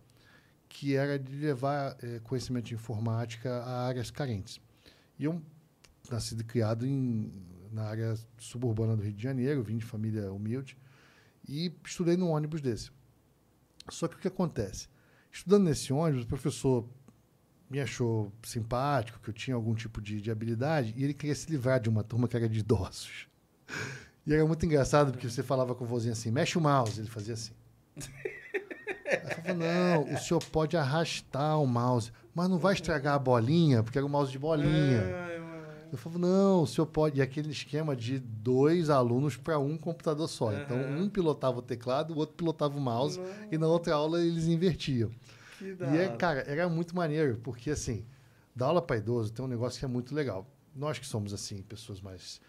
que 0.67 0.95
era 0.95 1.19
de 1.19 1.35
levar 1.35 1.95
eh, 2.01 2.19
conhecimento 2.23 2.65
de 2.65 2.73
informática 2.73 3.57
a 3.61 3.85
áreas 3.85 4.09
carentes. 4.09 4.59
E 5.19 5.25
eu, 5.25 5.39
nascido 6.09 6.41
e 6.41 6.45
criado 6.45 6.83
em, 6.83 7.31
na 7.71 7.83
área 7.83 8.17
suburbana 8.39 8.97
do 8.97 9.03
Rio 9.03 9.13
de 9.13 9.21
Janeiro, 9.21 9.61
vim 9.61 9.77
de 9.77 9.85
família 9.85 10.33
humilde, 10.33 10.75
e 11.47 11.71
estudei 11.85 12.17
num 12.17 12.31
ônibus 12.31 12.61
desse. 12.61 12.89
Só 13.87 14.07
que 14.07 14.15
o 14.15 14.19
que 14.19 14.27
acontece? 14.27 14.87
Estudando 15.31 15.65
nesse 15.65 15.93
ônibus, 15.93 16.23
o 16.23 16.27
professor 16.27 16.89
me 17.69 17.79
achou 17.79 18.33
simpático, 18.41 19.19
que 19.19 19.29
eu 19.29 19.33
tinha 19.33 19.53
algum 19.53 19.75
tipo 19.75 20.01
de, 20.01 20.19
de 20.19 20.31
habilidade, 20.31 20.91
e 20.97 21.03
ele 21.03 21.13
queria 21.13 21.35
se 21.35 21.51
livrar 21.51 21.79
de 21.79 21.87
uma 21.87 22.03
turma 22.03 22.27
que 22.27 22.35
era 22.35 22.49
de 22.49 22.61
idosos. 22.61 23.29
E 24.27 24.33
era 24.33 24.45
muito 24.45 24.63
engraçado, 24.63 25.11
porque 25.11 25.27
você 25.27 25.41
falava 25.41 25.73
com 25.73 25.83
o 25.83 25.87
vozinho 25.87 26.11
assim, 26.11 26.29
mexe 26.29 26.55
o 26.55 26.61
mouse, 26.61 26.99
ele 26.99 27.09
fazia 27.09 27.33
assim. 27.33 27.53
Aí 27.97 29.21
eu 29.23 29.29
falava, 29.29 29.53
não, 29.55 30.13
o 30.13 30.17
senhor 30.19 30.43
pode 30.51 30.77
arrastar 30.77 31.59
o 31.59 31.65
mouse, 31.65 32.11
mas 32.35 32.47
não 32.47 32.59
vai 32.59 32.75
estragar 32.75 33.15
a 33.15 33.19
bolinha, 33.19 33.81
porque 33.81 33.97
era 33.97 34.05
um 34.05 34.09
mouse 34.09 34.31
de 34.31 34.37
bolinha. 34.37 35.01
Eu 35.91 35.97
falava, 35.97 36.19
não, 36.19 36.61
o 36.61 36.67
senhor 36.67 36.85
pode. 36.85 37.17
E 37.17 37.21
aquele 37.21 37.49
esquema 37.49 37.95
de 37.95 38.19
dois 38.19 38.91
alunos 38.91 39.35
para 39.35 39.57
um 39.57 39.75
computador 39.75 40.27
só. 40.27 40.53
Então, 40.53 40.77
um 40.77 41.09
pilotava 41.09 41.57
o 41.57 41.61
teclado, 41.63 42.13
o 42.13 42.17
outro 42.17 42.35
pilotava 42.35 42.77
o 42.77 42.81
mouse, 42.81 43.19
e 43.51 43.57
na 43.57 43.67
outra 43.67 43.95
aula 43.95 44.23
eles 44.23 44.45
invertiam. 44.45 45.09
Que 45.57 45.73
da 45.73 45.87
E, 45.87 45.97
é, 45.97 46.07
cara, 46.09 46.41
era 46.41 46.69
muito 46.69 46.95
maneiro, 46.95 47.39
porque, 47.43 47.71
assim, 47.71 48.05
dar 48.55 48.67
aula 48.67 48.81
para 48.81 48.97
idoso 48.97 49.33
tem 49.33 49.43
um 49.43 49.47
negócio 49.47 49.79
que 49.79 49.85
é 49.85 49.87
muito 49.87 50.13
legal. 50.13 50.45
Nós 50.75 50.99
que 50.99 51.07
somos, 51.07 51.33
assim, 51.33 51.63
pessoas 51.63 51.99
mais 51.99 52.39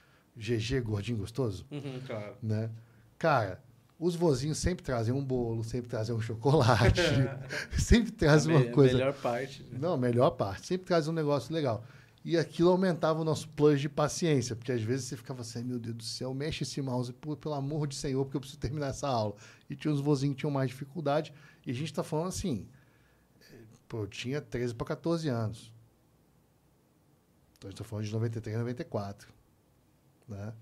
GG, 0.41 0.81
gordinho, 0.81 1.19
gostoso, 1.19 1.67
Uhum, 1.71 2.01
claro. 2.07 2.35
né? 2.43 2.71
Cara, 3.19 3.63
os 3.99 4.15
vozinhos 4.17 4.57
sempre 4.59 4.83
trazem 4.83 5.13
um 5.13 5.23
bolo, 5.23 5.63
sempre 5.63 5.89
trazem 5.91 6.15
um 6.15 6.21
chocolate, 6.21 7.01
sempre 7.79 8.11
trazem 8.11 8.55
uma 8.57 8.65
coisa. 8.73 8.95
melhor 8.95 9.13
parte. 9.15 9.63
né? 9.65 9.79
Não, 9.79 9.93
a 9.93 9.99
melhor 9.99 10.31
parte. 10.31 10.67
Sempre 10.67 10.87
traz 10.87 11.07
um 11.07 11.13
negócio 11.13 11.53
legal. 11.55 11.85
E 12.25 12.37
aquilo 12.37 12.71
aumentava 12.71 13.21
o 13.21 13.25
nosso 13.25 13.49
plus 13.51 13.81
de 13.81 13.89
paciência, 13.89 14.55
porque 14.57 14.73
às 14.73 14.83
vezes 14.83 15.07
você 15.07 15.17
ficava 15.17 15.41
assim, 15.43 15.59
"Ai, 15.61 15.65
meu 15.65 15.79
Deus 15.79 15.97
do 15.97 16.03
céu, 16.05 16.33
mexe 16.35 16.65
esse 16.65 16.81
mouse, 16.83 17.13
pelo 17.13 17.55
amor 17.55 17.87
de 17.87 17.95
Senhor, 17.95 18.23
porque 18.25 18.37
eu 18.37 18.41
preciso 18.41 18.61
terminar 18.61 18.89
essa 18.89 19.09
aula. 19.09 19.35
E 19.69 19.75
tinha 19.77 19.93
os 19.93 20.01
vozinhos 20.01 20.35
que 20.35 20.41
tinham 20.41 20.51
mais 20.51 20.69
dificuldade. 20.71 21.33
E 21.67 21.71
a 21.71 21.75
gente 21.75 21.87
está 21.87 22.03
falando 22.03 22.29
assim, 22.29 22.67
pô, 23.89 24.03
eu 24.03 24.07
tinha 24.07 24.41
13 24.41 24.75
para 24.75 24.87
14 24.89 25.29
anos. 25.29 25.73
Então 27.57 27.69
a 27.69 27.71
gente 27.71 27.81
está 27.81 27.85
falando 27.85 28.05
de 28.07 28.13
93, 28.13 28.59
94. 28.59 29.29
Né? 30.31 30.53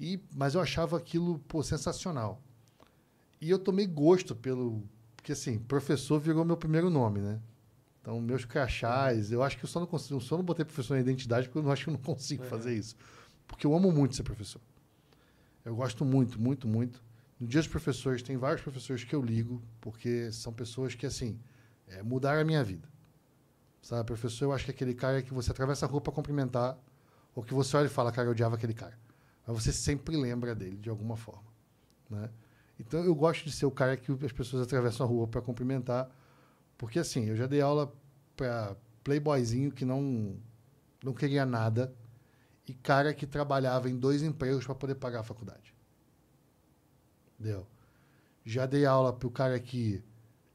E, 0.00 0.20
mas 0.34 0.54
eu 0.54 0.60
achava 0.60 0.96
aquilo, 0.96 1.38
pô, 1.40 1.62
sensacional. 1.62 2.40
E 3.40 3.50
eu 3.50 3.58
tomei 3.58 3.86
gosto 3.86 4.34
pelo... 4.34 4.82
Porque, 5.16 5.32
assim, 5.32 5.58
professor 5.58 6.18
virou 6.20 6.44
meu 6.44 6.56
primeiro 6.56 6.88
nome, 6.90 7.20
né? 7.20 7.40
Então, 8.00 8.20
meus 8.20 8.44
crachás, 8.44 9.30
eu 9.30 9.42
acho 9.42 9.58
que 9.58 9.64
eu 9.64 9.68
só 9.68 9.80
não 9.80 9.86
consigo, 9.86 10.16
eu 10.16 10.20
só 10.20 10.36
não 10.36 10.44
botei 10.44 10.64
professor 10.64 10.94
na 10.94 11.00
identidade 11.00 11.46
porque 11.48 11.58
eu 11.58 11.62
não 11.62 11.70
acho 11.70 11.84
que 11.84 11.90
eu 11.90 11.94
não 11.94 12.00
consigo 12.00 12.42
Uhum. 12.44 12.48
fazer 12.48 12.74
isso. 12.74 12.96
Porque 13.46 13.66
eu 13.66 13.74
amo 13.74 13.92
muito 13.92 14.16
ser 14.16 14.22
professor. 14.22 14.60
Eu 15.64 15.74
gosto 15.76 16.04
muito, 16.04 16.40
muito, 16.40 16.66
muito. 16.66 17.02
No 17.38 17.46
Dia 17.46 17.60
dos 17.60 17.68
Professores, 17.68 18.22
tem 18.22 18.36
vários 18.36 18.62
professores 18.62 19.04
que 19.04 19.14
eu 19.14 19.22
ligo, 19.22 19.62
porque 19.80 20.32
são 20.32 20.52
pessoas 20.52 20.94
que, 20.94 21.06
assim, 21.06 21.38
é, 21.86 22.02
mudaram 22.02 22.40
a 22.40 22.44
minha 22.44 22.64
vida. 22.64 22.88
Sabe, 23.82 24.04
professor, 24.06 24.46
eu 24.46 24.52
acho 24.52 24.64
que 24.64 24.70
é 24.70 24.74
aquele 24.74 24.94
cara 24.94 25.22
que 25.22 25.32
você 25.32 25.50
atravessa 25.50 25.86
a 25.86 25.88
rua 25.88 26.00
para 26.00 26.12
cumprimentar, 26.12 26.76
ou 27.38 27.44
que 27.44 27.54
você 27.54 27.76
olha 27.76 27.86
e 27.86 27.88
fala, 27.88 28.10
cara, 28.10 28.26
eu 28.26 28.32
odiava 28.32 28.56
aquele 28.56 28.74
cara. 28.74 28.98
Mas 29.46 29.62
você 29.62 29.72
sempre 29.72 30.16
lembra 30.16 30.56
dele, 30.56 30.76
de 30.76 30.90
alguma 30.90 31.16
forma. 31.16 31.48
Né? 32.10 32.28
Então, 32.80 33.04
eu 33.04 33.14
gosto 33.14 33.44
de 33.44 33.52
ser 33.52 33.64
o 33.64 33.70
cara 33.70 33.96
que 33.96 34.10
as 34.10 34.32
pessoas 34.32 34.64
atravessam 34.64 35.06
a 35.06 35.08
rua 35.08 35.28
para 35.28 35.40
cumprimentar, 35.40 36.10
porque, 36.76 36.98
assim, 36.98 37.26
eu 37.26 37.36
já 37.36 37.46
dei 37.46 37.60
aula 37.60 37.94
para 38.34 38.76
playboyzinho 39.04 39.70
que 39.70 39.84
não, 39.84 40.36
não 41.00 41.12
queria 41.12 41.46
nada 41.46 41.94
e 42.66 42.74
cara 42.74 43.14
que 43.14 43.24
trabalhava 43.24 43.88
em 43.88 43.96
dois 43.96 44.24
empregos 44.24 44.66
para 44.66 44.74
poder 44.74 44.96
pagar 44.96 45.20
a 45.20 45.22
faculdade. 45.22 45.72
Entendeu? 47.38 47.68
Já 48.44 48.66
dei 48.66 48.84
aula 48.84 49.12
para 49.12 49.28
o 49.28 49.30
cara 49.30 49.60
que 49.60 50.02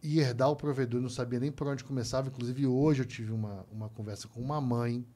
ia 0.01 0.23
herdar 0.23 0.49
o 0.49 0.55
provedor 0.57 0.99
e 0.99 1.03
não 1.03 1.09
sabia 1.09 1.39
nem 1.39 1.49
por 1.49 1.65
onde 1.65 1.81
começava. 1.81 2.27
Inclusive, 2.27 2.67
hoje 2.67 3.03
eu 3.03 3.05
tive 3.05 3.31
uma, 3.31 3.65
uma 3.71 3.87
conversa 3.87 4.27
com 4.27 4.41
uma 4.41 4.59
mãe 4.59 5.07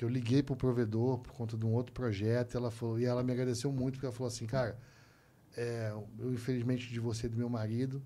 que 0.00 0.04
eu 0.04 0.08
liguei 0.08 0.42
para 0.42 0.54
o 0.54 0.56
provedor 0.56 1.18
por 1.18 1.30
conta 1.32 1.58
de 1.58 1.66
um 1.66 1.74
outro 1.74 1.92
projeto 1.92 2.54
e 2.54 2.56
ela, 2.56 2.70
falou, 2.70 2.98
e 2.98 3.04
ela 3.04 3.22
me 3.22 3.32
agradeceu 3.32 3.70
muito 3.70 3.96
porque 3.96 4.06
ela 4.06 4.14
falou 4.14 4.28
assim, 4.28 4.46
cara, 4.46 4.80
é, 5.54 5.92
eu 6.18 6.32
infelizmente 6.32 6.88
divorciei 6.88 7.28
do 7.28 7.36
meu 7.36 7.50
marido, 7.50 8.02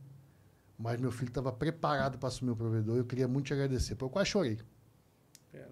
mas 0.76 0.98
meu 0.98 1.12
filho 1.12 1.28
estava 1.28 1.52
preparado 1.52 2.18
para 2.18 2.26
assumir 2.26 2.50
o 2.50 2.56
provedor 2.56 2.96
e 2.96 2.98
eu 2.98 3.04
queria 3.04 3.28
muito 3.28 3.46
te 3.46 3.52
agradecer. 3.52 3.96
Eu 4.00 4.10
quase 4.10 4.28
chorei, 4.28 4.58
Caraca, 5.52 5.70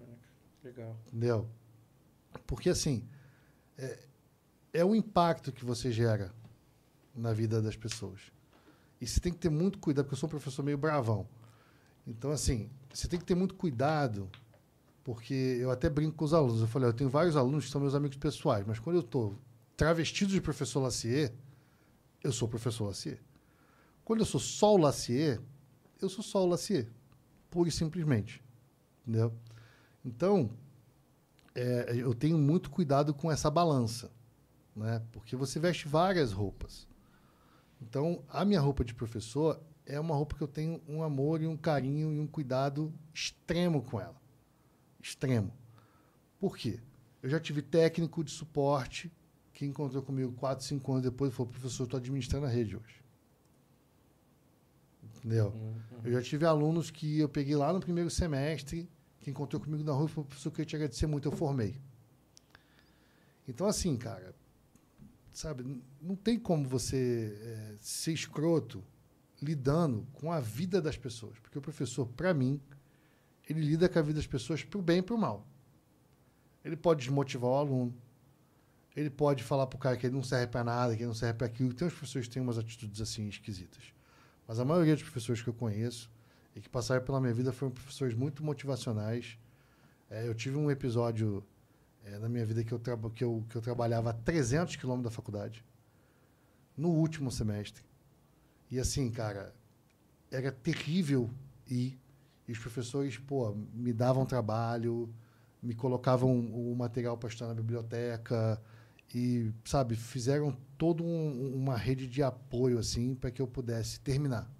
Legal. 0.63 0.97
entendeu? 1.07 1.49
Porque 2.47 2.69
assim, 2.69 3.05
é, 3.77 3.99
é 4.71 4.85
o 4.85 4.95
impacto 4.95 5.51
que 5.51 5.65
você 5.65 5.91
gera 5.91 6.33
na 7.13 7.33
vida 7.33 7.61
das 7.61 7.75
pessoas. 7.75 8.31
E 9.01 9.05
você 9.05 9.19
tem 9.19 9.33
que 9.33 9.39
ter 9.39 9.49
muito 9.49 9.77
cuidado, 9.77 10.05
porque 10.05 10.13
eu 10.13 10.19
sou 10.19 10.27
um 10.27 10.29
professor 10.29 10.63
meio 10.63 10.77
bravão. 10.77 11.27
Então, 12.07 12.31
assim, 12.31 12.69
você 12.93 13.09
tem 13.09 13.19
que 13.19 13.25
ter 13.25 13.35
muito 13.35 13.55
cuidado, 13.55 14.31
porque 15.03 15.57
eu 15.59 15.69
até 15.69 15.89
brinco 15.89 16.15
com 16.15 16.25
os 16.25 16.33
alunos. 16.33 16.61
Eu 16.61 16.67
falei, 16.67 16.89
eu 16.89 16.93
tenho 16.93 17.09
vários 17.09 17.35
alunos 17.35 17.65
que 17.65 17.71
são 17.71 17.81
meus 17.81 17.93
amigos 17.93 18.17
pessoais, 18.17 18.65
mas 18.65 18.79
quando 18.79 18.97
eu 18.97 19.01
estou 19.01 19.37
travestido 19.75 20.31
de 20.31 20.39
professor 20.39 20.79
Lacier, 20.81 21.33
eu 22.23 22.31
sou 22.31 22.47
professor 22.47 22.85
Lacier. 22.85 23.19
Quando 24.05 24.19
eu 24.19 24.25
sou 24.25 24.39
só 24.39 24.73
o 24.73 24.77
Lacier, 24.77 25.41
eu 26.01 26.09
sou 26.09 26.23
só 26.23 26.43
o 26.43 26.47
Lacier. 26.47 26.87
Pura 27.49 27.69
e 27.69 27.71
simplesmente. 27.71 28.41
Entendeu? 29.01 29.33
Então, 30.05 30.49
é, 31.53 31.93
eu 31.95 32.13
tenho 32.13 32.37
muito 32.37 32.69
cuidado 32.69 33.13
com 33.13 33.31
essa 33.31 33.49
balança. 33.49 34.11
Né? 34.75 35.01
Porque 35.11 35.35
você 35.35 35.59
veste 35.59 35.87
várias 35.87 36.31
roupas. 36.31 36.87
Então, 37.81 38.23
a 38.29 38.45
minha 38.45 38.61
roupa 38.61 38.83
de 38.83 38.93
professor 38.93 39.59
é 39.85 39.99
uma 39.99 40.15
roupa 40.15 40.35
que 40.35 40.41
eu 40.41 40.47
tenho 40.47 40.81
um 40.87 41.03
amor 41.03 41.41
e 41.41 41.47
um 41.47 41.57
carinho 41.57 42.13
e 42.13 42.19
um 42.19 42.27
cuidado 42.27 42.93
extremo 43.13 43.81
com 43.81 43.99
ela. 43.99 44.22
Extremo. 45.03 45.53
Por 46.39 46.57
quê? 46.57 46.79
Eu 47.21 47.29
já 47.29 47.39
tive 47.39 47.61
técnico 47.61 48.23
de 48.23 48.31
suporte 48.31 49.11
que 49.53 49.65
encontrou 49.65 50.01
comigo 50.01 50.31
4, 50.31 50.65
5 50.65 50.91
anos 50.91 51.03
depois 51.03 51.31
e 51.31 51.35
falou: 51.35 51.51
professor, 51.51 51.83
estou 51.83 51.97
administrando 51.97 52.45
a 52.45 52.49
rede 52.49 52.77
hoje. 52.77 53.03
Entendeu? 55.03 55.49
Uhum. 55.49 55.75
Eu 56.05 56.13
já 56.13 56.21
tive 56.21 56.45
alunos 56.45 56.89
que 56.89 57.19
eu 57.19 57.27
peguei 57.27 57.55
lá 57.55 57.71
no 57.71 57.81
primeiro 57.81 58.09
semestre, 58.09 58.89
que 59.19 59.29
encontrou 59.29 59.61
comigo 59.61 59.83
na 59.83 59.91
rua 59.91 60.05
e 60.05 60.09
falou, 60.09 60.25
professor, 60.25 60.49
eu 60.49 60.53
queria 60.53 60.65
te 60.65 60.75
agradecer 60.75 61.07
muito, 61.07 61.27
eu 61.27 61.31
formei. 61.31 61.79
Então, 63.47 63.67
assim, 63.67 63.95
cara, 63.97 64.33
sabe, 65.33 65.81
não 66.01 66.15
tem 66.15 66.39
como 66.39 66.67
você 66.67 67.37
é, 67.41 67.75
ser 67.79 68.13
escroto 68.13 68.83
lidando 69.41 70.07
com 70.13 70.31
a 70.31 70.39
vida 70.39 70.81
das 70.81 70.97
pessoas. 70.97 71.37
Porque 71.39 71.57
o 71.57 71.61
professor, 71.61 72.07
para 72.07 72.33
mim, 72.33 72.61
ele 73.47 73.61
lida 73.61 73.89
com 73.89 73.99
a 73.99 74.01
vida 74.01 74.15
das 74.15 74.27
pessoas 74.27 74.63
para 74.63 74.79
o 74.79 74.81
bem 74.81 74.99
e 74.99 75.01
para 75.01 75.15
o 75.15 75.17
mal. 75.17 75.45
Ele 76.63 76.77
pode 76.77 77.01
desmotivar 77.01 77.49
o 77.49 77.55
aluno. 77.55 77.93
Ele 78.95 79.09
pode 79.09 79.43
falar 79.43 79.67
para 79.67 79.75
o 79.75 79.79
cara 79.79 79.97
que 79.97 80.05
ele 80.05 80.15
não 80.15 80.23
serve 80.23 80.47
para 80.47 80.63
nada, 80.63 80.95
que 80.95 81.01
ele 81.01 81.07
não 81.07 81.15
serve 81.15 81.33
para 81.39 81.47
aquilo. 81.47 81.73
Tem 81.73 81.87
uns 81.87 81.93
professores 81.93 82.27
que 82.27 82.33
têm 82.33 82.43
umas 82.43 82.57
atitudes 82.57 83.01
assim 83.01 83.27
esquisitas. 83.27 83.93
Mas 84.47 84.59
a 84.59 84.65
maioria 84.65 84.93
dos 84.93 85.03
professores 85.03 85.41
que 85.41 85.49
eu 85.49 85.53
conheço 85.53 86.11
e 86.55 86.61
que 86.61 86.69
passaram 86.69 87.03
pela 87.03 87.19
minha 87.19 87.33
vida 87.33 87.51
foram 87.51 87.71
professores 87.71 88.13
muito 88.13 88.43
motivacionais. 88.43 89.37
É, 90.09 90.27
eu 90.27 90.35
tive 90.35 90.57
um 90.57 90.69
episódio 90.69 91.43
é, 92.05 92.17
na 92.19 92.29
minha 92.29 92.45
vida 92.45 92.63
que 92.63 92.71
eu, 92.71 92.79
que, 92.79 93.23
eu, 93.23 93.43
que 93.49 93.55
eu 93.55 93.61
trabalhava 93.61 94.11
a 94.11 94.13
300 94.13 94.75
quilômetros 94.75 95.11
da 95.11 95.15
faculdade, 95.15 95.65
no 96.77 96.89
último 96.89 97.31
semestre. 97.31 97.83
E 98.69 98.79
assim, 98.79 99.09
cara, 99.09 99.53
era 100.31 100.51
terrível 100.51 101.29
ir. 101.67 101.99
E 102.47 102.51
os 102.51 102.59
professores, 102.59 103.17
pô, 103.17 103.55
me 103.73 103.93
davam 103.93 104.25
trabalho, 104.25 105.13
me 105.61 105.73
colocavam 105.73 106.37
o 106.37 106.75
material 106.75 107.17
para 107.17 107.29
estudar 107.29 107.49
na 107.49 107.53
biblioteca 107.53 108.61
e, 109.15 109.51
sabe, 109.63 109.95
fizeram 109.95 110.57
toda 110.77 111.03
um, 111.03 111.55
uma 111.55 111.77
rede 111.77 112.07
de 112.07 112.21
apoio, 112.21 112.77
assim, 112.79 113.15
para 113.15 113.31
que 113.31 113.41
eu 113.41 113.47
pudesse 113.47 113.99
terminar. 113.99 114.51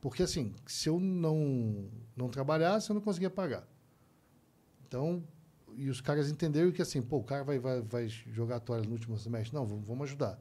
Porque, 0.00 0.22
assim, 0.22 0.54
se 0.66 0.88
eu 0.88 1.00
não, 1.00 1.88
não 2.14 2.28
trabalhasse, 2.28 2.90
eu 2.90 2.94
não 2.94 3.00
conseguia 3.00 3.30
pagar. 3.30 3.66
Então, 4.86 5.24
e 5.76 5.88
os 5.88 6.00
caras 6.00 6.30
entenderam 6.30 6.70
que, 6.70 6.82
assim, 6.82 7.00
pô, 7.02 7.16
o 7.16 7.24
cara 7.24 7.42
vai, 7.42 7.58
vai, 7.58 7.80
vai 7.80 8.08
jogar 8.08 8.56
a 8.56 8.60
toalha 8.60 8.84
no 8.84 8.92
último 8.92 9.18
semestre. 9.18 9.54
Não, 9.54 9.66
vamos, 9.66 9.86
vamos 9.86 10.08
ajudar. 10.08 10.38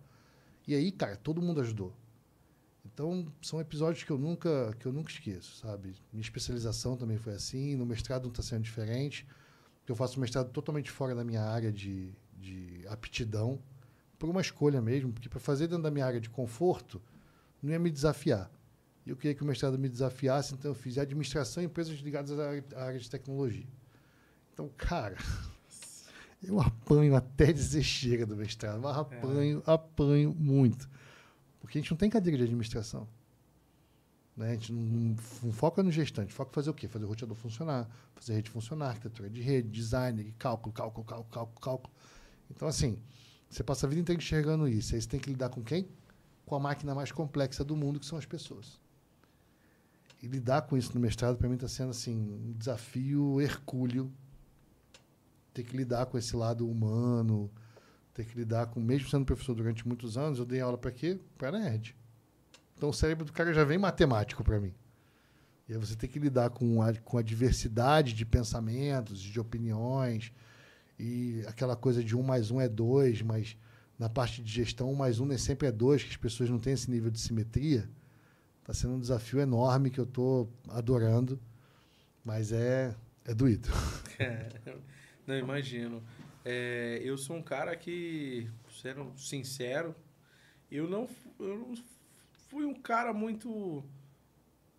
E 0.67 0.75
aí, 0.75 0.91
cara, 0.91 1.15
todo 1.15 1.41
mundo 1.41 1.61
ajudou. 1.61 1.93
Então, 2.93 3.25
são 3.41 3.59
episódios 3.59 4.03
que 4.03 4.11
eu 4.11 4.19
nunca 4.19 4.75
que 4.79 4.85
eu 4.85 4.93
nunca 4.93 5.11
esqueço, 5.11 5.57
sabe? 5.57 5.95
Minha 6.11 6.21
especialização 6.21 6.95
também 6.95 7.17
foi 7.17 7.33
assim, 7.33 7.75
no 7.75 7.85
mestrado 7.85 8.23
não 8.23 8.29
está 8.29 8.43
sendo 8.43 8.61
diferente. 8.61 9.25
Eu 9.87 9.95
faço 9.95 10.19
mestrado 10.19 10.49
totalmente 10.51 10.91
fora 10.91 11.15
da 11.15 11.23
minha 11.23 11.41
área 11.41 11.71
de, 11.71 12.13
de 12.37 12.85
aptidão, 12.87 13.59
por 14.17 14.29
uma 14.29 14.41
escolha 14.41 14.81
mesmo, 14.81 15.11
porque 15.11 15.27
para 15.27 15.39
fazer 15.39 15.67
dentro 15.67 15.83
da 15.83 15.91
minha 15.91 16.05
área 16.05 16.21
de 16.21 16.29
conforto, 16.29 17.01
não 17.61 17.71
ia 17.71 17.79
me 17.79 17.89
desafiar. 17.89 18.49
E 19.05 19.09
eu 19.09 19.17
queria 19.17 19.35
que 19.35 19.43
o 19.43 19.45
mestrado 19.45 19.77
me 19.77 19.89
desafiasse, 19.89 20.53
então 20.53 20.71
eu 20.71 20.75
fiz 20.75 20.97
administração 20.97 21.61
em 21.61 21.65
empresas 21.65 21.97
ligadas 21.99 22.39
à 22.39 22.83
área 22.85 22.99
de 22.99 23.09
tecnologia. 23.09 23.67
Então, 24.53 24.69
cara, 24.77 25.17
eu 26.41 26.61
apanho 26.61 27.15
até 27.15 27.51
dizer 27.51 27.83
chega 27.83 28.25
do 28.25 28.35
mestrado, 28.37 28.79
mas 28.79 28.95
apanho, 28.95 29.63
é. 29.65 29.71
apanho 29.71 30.33
muito. 30.33 30.87
Porque 31.64 31.78
a 31.78 31.82
gente 31.82 31.91
não 31.91 31.97
tem 31.97 32.09
cadeira 32.09 32.38
de 32.38 32.43
administração. 32.43 33.07
Né? 34.36 34.49
A 34.49 34.53
gente 34.53 34.74
não, 34.74 35.16
não 35.43 35.53
foca 35.53 35.82
no 35.82 35.89
gestante, 35.89 36.34
foca 36.34 36.51
em 36.51 36.53
fazer 36.53 36.70
o 36.70 36.74
quê? 36.74 36.89
Fazer 36.89 37.05
o 37.05 37.07
roteador 37.07 37.38
funcionar, 37.38 37.89
fazer 38.14 38.34
a 38.34 38.36
rede 38.36 38.49
funcionar, 38.49 38.89
arquitetura 38.89 39.30
de 39.30 39.41
rede, 39.41 39.70
design, 39.70 40.36
cálculo, 40.38 40.74
cálculo, 40.74 41.05
cálculo, 41.05 41.30
cálculo, 41.32 41.59
cálculo. 41.61 41.93
Então, 42.51 42.68
assim, 42.68 42.99
você 43.49 43.64
passa 43.64 43.86
a 43.86 43.89
vida 43.89 44.01
inteira 44.01 44.22
enxergando 44.22 44.68
isso. 44.68 44.93
Aí 44.93 45.01
você 45.01 45.07
tem 45.07 45.22
que 45.22 45.30
lidar 45.30 45.49
com 45.49 45.64
quem? 45.64 45.88
Com 46.45 46.53
a 46.53 46.59
máquina 46.59 46.93
mais 46.93 47.14
complexa 47.14 47.64
do 47.64 47.78
mundo, 47.78 47.97
que 47.97 48.05
são 48.05 48.18
as 48.18 48.26
pessoas. 48.26 48.78
E 50.22 50.28
lidar 50.28 50.64
com 50.64 50.76
isso 50.76 50.93
no 50.93 50.99
mestrado, 50.99 51.38
para 51.38 51.47
mim, 51.47 51.55
está 51.55 51.70
sendo 51.70 51.91
assim, 51.91 52.14
um 52.14 52.51
desafio 52.57 53.39
hercúleo. 53.39 54.11
Ter 55.53 55.64
que 55.64 55.78
lidar 55.78 56.07
com 56.07 56.18
esse 56.18 56.36
lado 56.36 56.70
humano, 56.70 57.49
ter 58.14 58.26
que 58.26 58.38
lidar 58.38 58.68
com, 58.68 58.80
mesmo 58.80 59.09
sendo 59.09 59.26
professor 59.26 59.55
durante 59.55 59.88
muitos 59.88 60.18
anos, 60.18 60.39
eu 60.39 60.45
dei 60.45 60.61
aula 60.61 60.78
para 60.78 60.91
quê? 60.91 61.20
Para 61.38 61.51
nerd. 61.51 61.95
Então 62.78 62.89
o 62.89 62.93
cérebro 62.93 63.26
do 63.26 63.34
cara 63.34 63.53
já 63.53 63.64
vem 63.64 63.78
matemático 63.78 64.43
para 64.43 64.59
mim. 64.59 64.74
E 65.68 65.74
aí 65.74 65.80
você 65.80 65.95
tem 65.95 66.09
que 66.09 66.20
lidar 66.20 66.49
com 66.49 66.82
a, 66.82 66.93
com 66.93 67.18
a 67.18 67.22
diversidade 67.22 68.14
de 68.14 68.26
pensamentos, 68.26 69.20
de 69.20 69.39
opiniões, 69.39 70.32
e 70.99 71.43
aquela 71.47 71.76
coisa 71.76 72.03
de 72.03 72.16
um 72.16 72.22
mais 72.22 72.51
um 72.51 72.61
é 72.61 72.70
dois, 72.70 73.22
mas 73.22 73.57
na 73.97 74.09
parte 74.09 74.43
de 74.43 74.51
gestão, 74.51 74.91
um 74.91 74.95
mais 74.95 75.20
um 75.20 75.26
nem 75.26 75.38
sempre 75.38 75.68
é 75.68 75.72
dois, 75.72 76.03
que 76.03 76.09
as 76.09 76.18
pessoas 76.18 76.49
não 76.49 76.59
têm 76.59 76.74
esse 76.74 76.91
nível 76.91 77.09
de 77.09 77.20
simetria. 77.20 77.89
Está 78.61 78.74
sendo 78.74 78.93
um 78.93 78.99
desafio 78.99 79.39
enorme 79.39 79.89
que 79.89 79.99
eu 79.99 80.05
estou 80.05 80.51
adorando, 80.70 81.39
mas 82.24 82.51
é, 82.51 82.95
é 83.26 83.34
doído. 83.34 83.70
É, 84.20 84.47
não 85.26 85.36
imagino. 85.36 86.03
É, 86.45 86.99
eu 87.03 87.17
sou 87.17 87.37
um 87.37 87.41
cara 87.41 87.75
que, 87.75 88.49
sendo 88.69 89.17
sincero, 89.17 89.95
eu 90.69 90.89
não, 90.89 91.07
eu 91.39 91.57
não 91.57 91.73
fui 92.49 92.65
um 92.65 92.73
cara 92.73 93.13
muito 93.13 93.83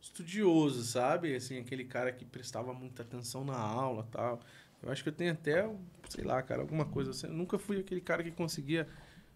estudioso, 0.01 0.83
sabe? 0.85 1.35
Assim, 1.35 1.59
aquele 1.59 1.85
cara 1.85 2.13
que 2.13 2.25
prestava 2.25 2.75
muita 2.75 3.03
atenção 3.03 3.45
na 3.45 3.57
aula 3.57 4.07
tal. 4.11 4.41
Eu 4.83 4.93
acho 4.93 5.03
que 5.03 5.09
eu 5.09 5.13
tenho 5.15 5.33
até, 5.33 5.69
sei 6.09 6.25
lá, 6.25 6.43
cara, 6.43 6.61
alguma 6.61 6.85
coisa 6.85 7.11
assim. 7.11 7.27
Eu 7.27 7.33
nunca 7.33 7.59
fui 7.59 7.81
aquele 7.81 8.03
cara 8.03 8.23
que 8.23 8.31
conseguia 8.31 8.87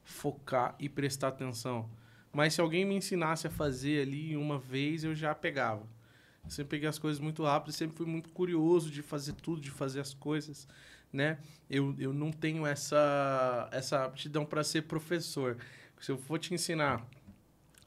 focar 0.05 0.75
e 0.79 0.89
prestar 0.89 1.29
atenção. 1.29 1.89
Mas 2.33 2.55
se 2.55 2.61
alguém 2.61 2.85
me 2.85 2.95
ensinasse 2.95 3.47
a 3.47 3.51
fazer 3.51 4.03
ali 4.03 4.37
uma 4.37 4.59
vez, 4.59 5.05
eu 5.05 5.15
já 5.15 5.35
pegava. 5.35 5.87
Eu 6.45 6.51
sempre 6.51 6.71
peguei 6.71 6.89
as 6.89 6.99
coisas 6.99 7.21
muito 7.21 7.43
rápido, 7.45 7.73
sempre 7.73 7.97
fui 7.97 8.07
muito 8.07 8.29
curioso 8.31 8.91
de 8.91 9.03
fazer 9.03 9.33
tudo, 9.35 9.61
de 9.61 9.71
fazer 9.71 10.01
as 10.01 10.13
coisas 10.13 10.69
né? 11.13 11.39
Eu, 11.69 11.95
eu 11.99 12.13
não 12.13 12.31
tenho 12.31 12.67
essa, 12.67 13.69
essa 13.73 14.05
aptidão 14.05 14.45
para 14.45 14.65
ser 14.65 14.83
professor. 14.83 15.57
Se 16.01 16.11
eu 16.11 16.19
for 16.19 16.39
te 16.39 16.55
ensinar 16.55 17.07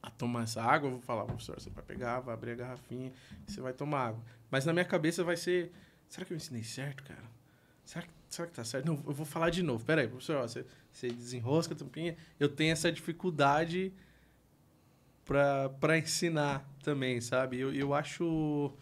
a 0.02 0.10
tomar 0.10 0.44
essa 0.44 0.62
água, 0.62 0.88
eu 0.88 0.94
vou 0.94 1.02
falar, 1.02 1.26
professor, 1.26 1.60
você 1.60 1.70
vai 1.70 1.84
pegar, 1.84 2.20
vai 2.20 2.34
abrir 2.34 2.52
a 2.52 2.56
garrafinha 2.56 3.12
você 3.48 3.62
vai 3.62 3.74
tomar 3.74 4.08
água. 4.08 4.24
Mas 4.50 4.66
na 4.66 4.74
minha 4.74 4.86
cabeça 4.86 5.24
vai 5.24 5.38
ser, 5.38 5.72
será 6.10 6.26
que 6.26 6.34
eu 6.34 6.38
ensinei 6.38 6.64
certo, 6.64 7.04
cara? 7.04 7.24
Será 7.86 8.06
que, 8.06 8.12
será 8.30 8.48
que 8.48 8.54
tá 8.54 8.64
certo? 8.64 8.86
Não, 8.86 8.96
eu 9.06 9.14
vou 9.14 9.26
falar 9.26 9.50
de 9.50 9.62
novo. 9.62 9.84
Pera 9.84 10.02
aí, 10.02 10.08
professor, 10.08 10.38
ó, 10.38 10.48
você, 10.48 10.66
você 10.92 11.10
desenrosca 11.10 11.74
a 11.74 11.78
tampinha. 11.78 12.16
Eu 12.40 12.50
tenho 12.50 12.72
essa 12.72 12.92
dificuldade 12.92 13.94
para 15.26 15.98
ensinar 15.98 16.68
também, 16.84 17.22
sabe? 17.22 17.60
Eu, 17.60 17.74
eu 17.74 17.94
acho 17.94 18.74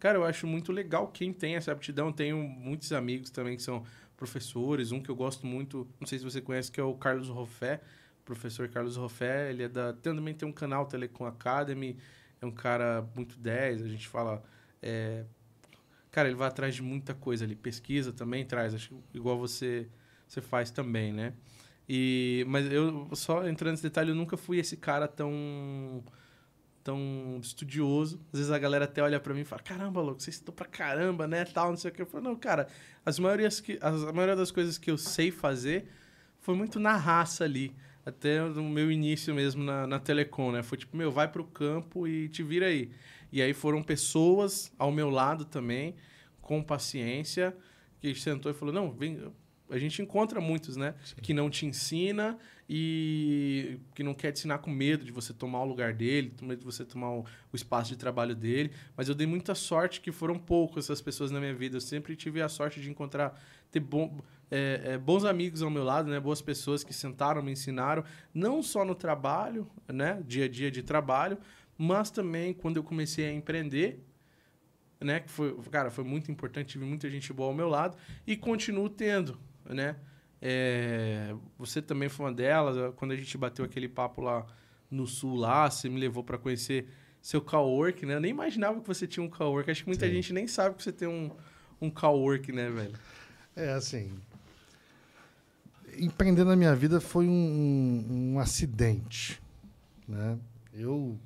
Cara, 0.00 0.16
eu 0.16 0.24
acho 0.24 0.46
muito 0.46 0.72
legal 0.72 1.08
quem 1.08 1.30
tem 1.30 1.56
essa 1.56 1.70
aptidão. 1.70 2.10
Tenho 2.10 2.38
muitos 2.38 2.90
amigos 2.90 3.30
também 3.30 3.54
que 3.54 3.62
são 3.62 3.84
professores. 4.16 4.92
Um 4.92 5.00
que 5.02 5.10
eu 5.10 5.14
gosto 5.14 5.46
muito, 5.46 5.86
não 6.00 6.06
sei 6.06 6.18
se 6.18 6.24
você 6.24 6.40
conhece, 6.40 6.72
que 6.72 6.80
é 6.80 6.82
o 6.82 6.94
Carlos 6.94 7.28
Roffé. 7.28 7.82
Professor 8.24 8.66
Carlos 8.68 8.96
Roffé, 8.96 9.50
ele 9.50 9.64
é 9.64 9.68
da. 9.68 9.92
Também 9.92 10.34
tem 10.34 10.48
um 10.48 10.52
canal 10.52 10.86
Telecom 10.86 11.26
Academy. 11.26 11.98
É 12.40 12.46
um 12.46 12.50
cara 12.50 13.06
muito 13.14 13.38
10. 13.38 13.82
A 13.82 13.88
gente 13.88 14.08
fala. 14.08 14.42
É... 14.80 15.24
Cara, 16.10 16.28
ele 16.28 16.36
vai 16.36 16.48
atrás 16.48 16.74
de 16.74 16.82
muita 16.82 17.14
coisa 17.14 17.44
ali. 17.44 17.54
Pesquisa 17.54 18.10
também 18.10 18.44
traz, 18.44 18.74
acho 18.74 18.98
igual 19.12 19.38
você, 19.38 19.86
você 20.26 20.40
faz 20.40 20.70
também, 20.70 21.12
né? 21.12 21.34
E, 21.88 22.44
mas 22.48 22.70
eu, 22.72 23.08
só 23.12 23.46
entrando 23.46 23.72
nesse 23.72 23.82
detalhe, 23.82 24.10
eu 24.10 24.14
nunca 24.14 24.36
fui 24.36 24.58
esse 24.58 24.76
cara 24.76 25.06
tão 25.06 26.02
tão 26.90 27.38
estudioso. 27.40 28.20
Às 28.32 28.40
vezes 28.40 28.52
a 28.52 28.58
galera 28.58 28.84
até 28.84 29.00
olha 29.02 29.20
para 29.20 29.32
mim 29.32 29.40
e 29.40 29.44
fala: 29.44 29.62
"Caramba, 29.62 30.00
louco, 30.00 30.20
você 30.20 30.30
estudou 30.30 30.54
pra 30.54 30.66
caramba, 30.66 31.26
né?" 31.26 31.44
tal, 31.44 31.70
não 31.70 31.76
sei 31.76 31.90
o 31.90 31.94
que. 31.94 32.02
Eu 32.02 32.06
falo: 32.06 32.24
"Não, 32.24 32.36
cara, 32.36 32.66
as 33.06 33.18
maiorias 33.18 33.60
que 33.60 33.78
as, 33.80 34.02
a 34.02 34.12
maioria 34.12 34.36
das 34.36 34.50
coisas 34.50 34.76
que 34.76 34.90
eu 34.90 34.98
sei 34.98 35.30
fazer 35.30 35.86
foi 36.40 36.54
muito 36.56 36.80
na 36.80 36.96
raça 36.96 37.44
ali, 37.44 37.72
até 38.04 38.42
no 38.42 38.68
meu 38.68 38.90
início 38.90 39.34
mesmo 39.34 39.62
na, 39.62 39.86
na 39.86 40.00
Telecom, 40.00 40.50
né? 40.50 40.62
Foi 40.62 40.76
tipo, 40.76 40.96
meu, 40.96 41.12
vai 41.12 41.28
pro 41.28 41.44
campo 41.44 42.08
e 42.08 42.28
te 42.28 42.42
vira 42.42 42.66
aí. 42.66 42.90
E 43.32 43.40
aí 43.40 43.54
foram 43.54 43.82
pessoas 43.82 44.72
ao 44.76 44.90
meu 44.90 45.08
lado 45.08 45.44
também, 45.44 45.94
com 46.42 46.62
paciência, 46.62 47.56
que 48.00 48.14
sentou 48.16 48.50
e 48.50 48.54
falou: 48.54 48.74
"Não, 48.74 48.90
vem, 48.90 49.30
a 49.70 49.78
gente 49.78 50.02
encontra 50.02 50.40
muitos, 50.40 50.76
né? 50.76 50.94
Sim. 51.04 51.14
Que 51.22 51.32
não 51.32 51.48
te 51.48 51.66
ensina 51.66 52.36
e 52.72 53.80
que 53.96 54.04
não 54.04 54.14
quer 54.14 54.30
te 54.30 54.38
ensinar 54.38 54.58
com 54.58 54.70
medo 54.70 55.04
de 55.04 55.10
você 55.10 55.34
tomar 55.34 55.60
o 55.62 55.64
lugar 55.64 55.92
dele, 55.92 56.32
com 56.38 56.46
medo 56.46 56.60
de 56.60 56.64
você 56.64 56.84
tomar 56.84 57.10
o, 57.10 57.24
o, 57.52 57.56
espaço 57.56 57.90
de 57.90 57.96
trabalho 57.96 58.32
dele. 58.32 58.70
Mas 58.96 59.08
eu 59.08 59.14
dei 59.16 59.26
muita 59.26 59.56
sorte 59.56 60.00
que 60.00 60.12
foram 60.12 60.38
poucas 60.38 60.84
essas 60.84 61.00
pessoas 61.00 61.32
na 61.32 61.40
minha 61.40 61.52
vida. 61.52 61.78
Eu 61.78 61.80
sempre 61.80 62.14
tive 62.14 62.40
a 62.40 62.48
sorte 62.48 62.80
de 62.80 62.88
encontrar, 62.88 63.36
ter 63.72 63.80
bom, 63.80 64.16
é, 64.48 64.82
é, 64.84 64.98
bons 64.98 65.24
amigos 65.24 65.62
ao 65.62 65.70
meu 65.70 65.82
lado, 65.82 66.08
né? 66.08 66.20
Boas 66.20 66.40
pessoas 66.40 66.84
que 66.84 66.94
sentaram, 66.94 67.42
me 67.42 67.50
ensinaram, 67.50 68.04
não 68.32 68.62
só 68.62 68.84
no 68.84 68.94
trabalho, 68.94 69.68
né? 69.92 70.22
Dia 70.24 70.44
a 70.44 70.48
dia 70.48 70.70
de 70.70 70.80
trabalho, 70.80 71.38
mas 71.76 72.08
também 72.08 72.54
quando 72.54 72.76
eu 72.76 72.84
comecei 72.84 73.26
a 73.26 73.32
empreender, 73.32 74.00
né? 75.00 75.18
Que 75.18 75.28
foi, 75.28 75.56
cara, 75.72 75.90
foi 75.90 76.04
muito 76.04 76.30
importante, 76.30 76.68
tive 76.68 76.84
muita 76.84 77.10
gente 77.10 77.32
boa 77.32 77.48
ao 77.48 77.54
meu 77.54 77.68
lado 77.68 77.96
e 78.24 78.36
continuo 78.36 78.88
tendo, 78.88 79.40
né? 79.64 79.96
É, 80.42 81.34
você 81.58 81.82
também 81.82 82.08
foi 82.08 82.26
uma 82.26 82.32
delas. 82.32 82.94
Quando 82.96 83.12
a 83.12 83.16
gente 83.16 83.36
bateu 83.36 83.64
aquele 83.64 83.88
papo 83.88 84.22
lá 84.22 84.46
no 84.90 85.06
sul, 85.06 85.36
lá, 85.36 85.70
você 85.70 85.88
me 85.88 85.98
levou 86.00 86.24
para 86.24 86.38
conhecer 86.38 86.88
seu 87.20 87.40
cowork, 87.40 88.06
né? 88.06 88.14
Eu 88.14 88.20
nem 88.20 88.30
imaginava 88.30 88.80
que 88.80 88.86
você 88.86 89.06
tinha 89.06 89.22
um 89.24 89.28
cowork. 89.28 89.70
Acho 89.70 89.82
que 89.82 89.88
muita 89.88 90.06
Sim. 90.06 90.12
gente 90.14 90.32
nem 90.32 90.46
sabe 90.46 90.76
que 90.76 90.82
você 90.82 90.92
tem 90.92 91.06
um, 91.06 91.30
um 91.80 91.90
cowork, 91.90 92.50
né, 92.52 92.70
velho? 92.70 92.94
É, 93.54 93.72
assim. 93.72 94.18
Empreender 95.98 96.44
na 96.44 96.56
minha 96.56 96.74
vida 96.74 97.00
foi 97.00 97.26
um, 97.26 97.30
um, 97.30 98.32
um 98.34 98.38
acidente. 98.38 99.40
Né? 100.08 100.38
Eu, 100.72 101.18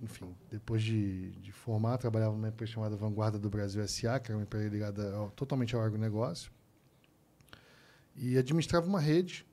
enfim, 0.00 0.34
depois 0.50 0.82
de, 0.82 1.30
de 1.32 1.52
formar, 1.52 1.98
trabalhava 1.98 2.34
numa 2.34 2.48
empresa 2.48 2.72
chamada 2.72 2.96
Vanguarda 2.96 3.38
do 3.38 3.48
Brasil 3.48 3.86
SA, 3.86 4.18
que 4.18 4.32
era 4.32 4.38
uma 4.38 4.42
empresa 4.42 4.68
ligada 4.68 5.14
ao- 5.14 5.30
totalmente 5.30 5.76
ao 5.76 5.82
agronegócio. 5.82 6.50
E 8.22 8.36
administrava 8.36 8.86
uma 8.86 9.00
rede, 9.00 9.46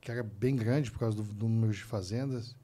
que 0.00 0.08
era 0.08 0.22
bem 0.22 0.54
grande 0.54 0.88
por 0.88 1.00
causa 1.00 1.16
do, 1.16 1.24
do 1.24 1.48
número 1.48 1.72
de 1.72 1.82
fazendas. 1.82 2.54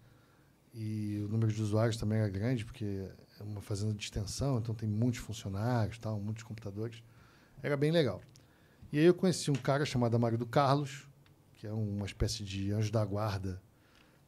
E 0.73 1.21
o 1.27 1.29
número 1.29 1.53
de 1.53 1.61
usuários 1.61 1.97
também 1.97 2.21
era 2.21 2.29
grande, 2.29 2.65
porque 2.65 3.09
é 3.41 3.43
uma 3.43 3.61
fazenda 3.61 3.93
de 3.93 4.05
extensão, 4.05 4.59
então 4.59 4.73
tem 4.77 4.89
muitos 4.89 5.19
funcionários, 5.19 5.99
tal, 5.99 6.21
muitos 6.21 6.45
computadores. 6.45 7.03
Era 7.61 7.77
bem 7.77 7.91
legal. 7.91 8.23
E 8.93 8.99
aí 9.01 9.05
eu 9.05 9.13
conheci 9.13 9.51
um 9.51 9.57
cara 9.57 9.85
chamado 9.85 10.17
Mário 10.21 10.39
do 10.39 10.47
Carlos, 10.47 11.09
que 11.55 11.67
é 11.67 11.73
uma 11.73 12.07
espécie 12.07 12.45
de 12.45 12.71
anjo 12.71 12.93
da 12.93 13.05
guarda 13.05 13.61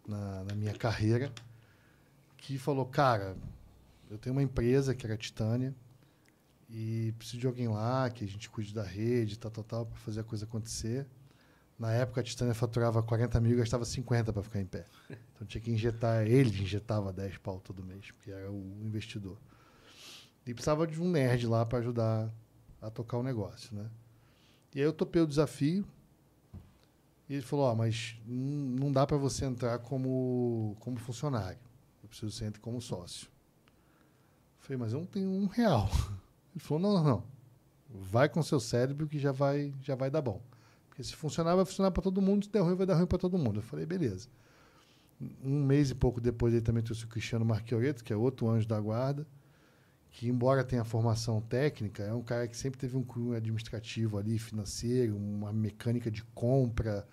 na, 0.09 0.43
na 0.43 0.55
minha 0.57 0.75
carreira, 0.75 1.33
que 2.37 2.59
falou, 2.59 2.85
cara, 2.85 3.37
eu 4.11 4.19
tenho 4.19 4.35
uma 4.35 4.43
empresa 4.43 4.93
que 4.93 5.07
era 5.07 5.17
Titânia 5.17 5.73
e 6.69 7.13
preciso 7.19 7.39
de 7.39 7.47
alguém 7.47 7.69
lá 7.69 8.11
que 8.11 8.25
a 8.25 8.29
gente 8.29 8.51
cuide 8.51 8.75
da 8.75 8.83
rede, 8.83 9.39
tal, 9.39 9.51
tal, 9.51 9.65
tal, 9.65 9.87
para 9.87 9.97
fazer 9.99 10.21
a 10.21 10.25
coisa 10.25 10.45
acontecer. 10.45 11.07
Na 11.79 11.93
época 11.93 12.21
a 12.21 12.25
Titânia 12.25 12.55
faturava 12.55 13.03
40 13.03 13.41
mil 13.41 13.53
e 13.53 13.57
gastava 13.57 13.85
50 13.85 14.33
para 14.33 14.43
ficar 14.43 14.61
em 14.61 14.67
pé. 14.67 14.87
Então 15.35 15.47
tinha 15.47 15.61
que 15.61 15.71
injetar, 15.71 16.27
ele 16.27 16.49
injetava 16.63 17.13
10 17.13 17.37
pau 17.39 17.61
todo 17.61 17.85
mês, 17.85 18.11
porque 18.13 18.31
era 18.31 18.51
o 18.51 18.79
investidor. 18.83 19.37
E 20.47 20.55
precisava 20.55 20.87
de 20.87 21.01
um 21.01 21.11
nerd 21.11 21.47
lá 21.47 21.67
para 21.67 21.79
ajudar 21.79 22.33
a 22.81 22.91
tocar 22.91 23.19
o 23.19 23.23
negócio, 23.23 23.75
né? 23.77 23.91
E 24.75 24.79
aí 24.81 24.85
eu 24.85 24.93
topei 24.93 25.21
o 25.23 25.27
desafio. 25.27 25.87
E 27.29 27.35
ele 27.35 27.43
falou: 27.43 27.67
"Ó, 27.67 27.75
mas 27.75 28.17
n- 28.27 28.79
não 28.79 28.91
dá 28.93 29.07
para 29.07 29.17
você 29.17 29.45
entrar 29.45 29.79
como 29.81 30.77
como 30.81 30.97
funcionário. 30.99 31.59
Eu 32.03 32.09
preciso 32.09 32.31
que 32.33 32.39
você 32.39 32.45
entre 32.47 32.61
como 32.61 32.81
sócio". 32.81 33.29
Eu 33.67 34.61
falei: 34.61 34.79
"Mas 34.79 34.93
eu 34.93 35.01
não 35.01 35.07
tenho 35.07 35.31
um 35.31 35.47
real". 35.47 35.89
Ele 36.57 36.65
falou: 36.65 36.83
"Não, 36.83 36.95
não, 36.95 37.05
não. 37.05 37.25
Vai 37.89 38.29
com 38.29 38.43
seu 38.43 38.59
cérebro 38.59 39.07
que 39.07 39.19
já 39.19 39.31
vai 39.31 39.73
já 39.83 39.95
vai 39.95 40.11
dar 40.11 40.23
bom. 40.23 40.43
Porque 40.89 41.05
se 41.05 41.15
funcionar 41.15 41.55
vai 41.55 41.65
funcionar 41.65 41.91
para 41.93 42.03
todo 42.03 42.21
mundo, 42.21 42.47
se 42.47 42.51
der 42.51 42.61
ruim 42.61 42.75
vai 42.75 42.87
dar 42.87 42.97
ruim 42.97 43.07
para 43.07 43.19
todo 43.19 43.39
mundo". 43.39 43.61
Eu 43.61 43.63
falei: 43.63 43.87
"Beleza". 43.87 44.29
Um 45.45 45.65
mês 45.65 45.91
e 45.91 45.95
pouco 45.95 46.21
depois 46.21 46.53
ele 46.53 46.63
também 46.63 46.83
trouxe 46.83 47.05
o 47.05 47.09
Cristiano 47.09 47.45
Marchioreto, 47.45 48.03
que 48.03 48.13
é 48.13 48.17
outro 48.17 48.49
anjo 48.49 48.67
da 48.67 48.81
guarda 48.81 49.27
que 50.17 50.29
embora 50.29 50.65
tenha 50.65 50.83
formação 50.83 51.43
técnica, 51.43 52.03
é 52.03 52.15
um 52.15 52.23
cara 52.23 52.49
que 52.49 52.57
sempre 52.57 52.79
teve 52.81 52.97
um 52.97 53.03
cunho 53.03 53.35
administrativo 53.35 54.17
ali, 54.17 54.39
financeiro, 54.39 55.15
uma 55.15 55.53
mecânica 55.53 56.11
de 56.11 56.25
compra, 56.35 57.07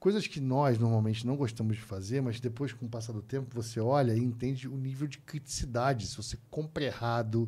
coisas 0.00 0.26
que 0.26 0.40
nós 0.40 0.78
normalmente 0.78 1.26
não 1.26 1.36
gostamos 1.36 1.76
de 1.76 1.82
fazer, 1.82 2.22
mas 2.22 2.40
depois, 2.40 2.72
com 2.72 2.86
o 2.86 2.88
passar 2.88 3.12
do 3.12 3.20
tempo, 3.20 3.54
você 3.54 3.78
olha 3.78 4.14
e 4.14 4.20
entende 4.20 4.66
o 4.68 4.74
nível 4.74 5.06
de 5.06 5.18
criticidade. 5.18 6.06
Se 6.06 6.16
você 6.16 6.38
compra 6.50 6.84
errado, 6.84 7.46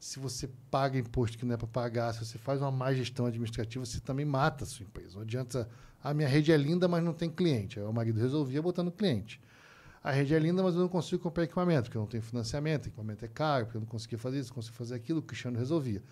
se 0.00 0.18
você 0.18 0.48
paga 0.70 0.98
imposto 0.98 1.36
que 1.36 1.44
não 1.44 1.54
é 1.54 1.58
para 1.58 1.66
pagar, 1.66 2.14
se 2.14 2.24
você 2.24 2.38
faz 2.38 2.62
uma 2.62 2.70
má 2.70 2.92
gestão 2.94 3.26
administrativa, 3.26 3.84
você 3.84 4.00
também 4.00 4.24
mata 4.24 4.64
a 4.64 4.66
sua 4.66 4.84
empresa. 4.84 5.16
Não 5.16 5.22
adianta, 5.22 5.68
a 6.02 6.14
minha 6.14 6.26
rede 6.26 6.50
é 6.50 6.56
linda, 6.56 6.88
mas 6.88 7.04
não 7.04 7.12
tem 7.12 7.28
cliente. 7.28 7.78
Aí 7.78 7.84
o 7.84 7.92
marido 7.92 8.18
resolvia 8.18 8.62
botando 8.62 8.90
cliente. 8.90 9.38
A 10.02 10.10
rede 10.10 10.34
é 10.34 10.38
linda, 10.38 10.62
mas 10.62 10.74
eu 10.74 10.80
não 10.80 10.88
consigo 10.88 11.22
comprar 11.22 11.44
equipamento, 11.44 11.82
porque 11.84 11.98
eu 11.98 12.00
não 12.00 12.08
tenho 12.08 12.22
financiamento, 12.22 12.86
equipamento 12.86 13.22
é 13.26 13.28
caro, 13.28 13.66
porque 13.66 13.76
eu 13.76 13.82
não 13.82 13.88
conseguia 13.88 14.18
fazer 14.18 14.38
isso, 14.38 14.48
não 14.48 14.54
conseguia 14.54 14.78
fazer 14.78 14.94
aquilo, 14.94 15.18
o 15.18 15.22
Cristiano 15.22 15.58
resolvia. 15.58 16.02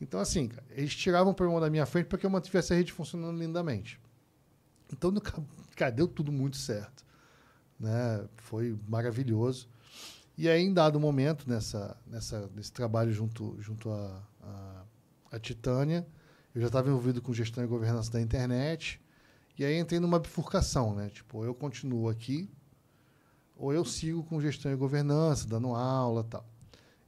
Então, 0.00 0.18
assim, 0.18 0.50
eles 0.70 0.96
tiravam 0.96 1.30
o 1.32 1.34
problema 1.34 1.60
da 1.60 1.70
minha 1.70 1.86
frente 1.86 2.06
para 2.06 2.18
que 2.18 2.26
eu 2.26 2.30
mantivesse 2.30 2.72
a 2.72 2.76
rede 2.76 2.92
funcionando 2.92 3.38
lindamente. 3.38 4.00
Então, 4.92 5.14
cara, 5.76 5.92
deu 5.92 6.08
tudo 6.08 6.32
muito 6.32 6.56
certo. 6.56 7.04
Né? 7.78 8.26
Foi 8.36 8.76
maravilhoso. 8.88 9.68
E 10.38 10.48
aí, 10.48 10.62
em 10.62 10.72
dado 10.72 11.00
momento, 11.00 11.50
nessa, 11.50 11.96
nessa, 12.06 12.48
nesse 12.54 12.72
trabalho 12.72 13.12
junto, 13.12 13.60
junto 13.60 13.90
à 13.90 14.22
a, 14.40 14.84
a, 15.32 15.40
Titânia, 15.40 16.06
eu 16.54 16.60
já 16.60 16.68
estava 16.68 16.88
envolvido 16.88 17.20
com 17.20 17.32
gestão 17.32 17.64
e 17.64 17.66
governança 17.66 18.12
da 18.12 18.20
internet. 18.20 19.00
E 19.58 19.64
aí 19.64 19.76
entrei 19.76 19.98
numa 19.98 20.20
bifurcação, 20.20 20.94
né? 20.94 21.08
Tipo, 21.08 21.44
eu 21.44 21.52
continuo 21.52 22.08
aqui, 22.08 22.48
ou 23.56 23.72
eu 23.72 23.84
sigo 23.84 24.22
com 24.22 24.40
gestão 24.40 24.70
e 24.70 24.76
governança, 24.76 25.48
dando 25.48 25.74
aula 25.74 26.22
tal. 26.22 26.48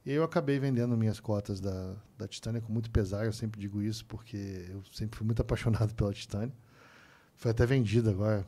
E 0.05 0.11
eu 0.11 0.25
acabei 0.25 0.59
vendendo 0.59 0.97
minhas 0.97 1.21
cotas 1.21 1.61
da, 1.61 1.95
da 2.17 2.27
Titânia 2.27 2.59
com 2.59 2.73
muito 2.73 2.91
pesar, 2.91 3.23
eu 3.23 3.31
sempre 3.31 3.61
digo 3.61 3.81
isso, 3.81 4.05
porque 4.07 4.65
eu 4.69 4.83
sempre 4.91 5.17
fui 5.17 5.25
muito 5.25 5.39
apaixonado 5.41 5.95
pela 5.95 6.11
Titânia. 6.11 6.53
Foi 7.37 7.51
até 7.51 7.65
vendido 7.65 8.09
agora. 8.09 8.45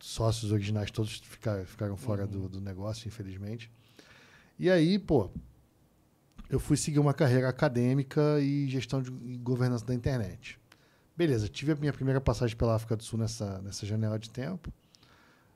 Sócios 0.00 0.50
originais 0.50 0.90
todos 0.90 1.18
ficaram, 1.18 1.64
ficaram 1.64 1.96
fora 1.96 2.26
do, 2.26 2.48
do 2.48 2.60
negócio, 2.60 3.06
infelizmente. 3.06 3.70
E 4.58 4.70
aí, 4.70 4.98
pô, 4.98 5.30
eu 6.48 6.58
fui 6.58 6.76
seguir 6.76 6.98
uma 6.98 7.14
carreira 7.14 7.48
acadêmica 7.48 8.40
e 8.40 8.68
gestão 8.68 9.00
de 9.00 9.10
e 9.22 9.36
governança 9.36 9.84
da 9.84 9.94
internet. 9.94 10.58
Beleza, 11.16 11.48
tive 11.48 11.72
a 11.72 11.76
minha 11.76 11.92
primeira 11.92 12.20
passagem 12.20 12.56
pela 12.56 12.74
África 12.74 12.96
do 12.96 13.04
Sul 13.04 13.18
nessa, 13.18 13.60
nessa 13.62 13.86
janela 13.86 14.18
de 14.18 14.30
tempo. 14.30 14.72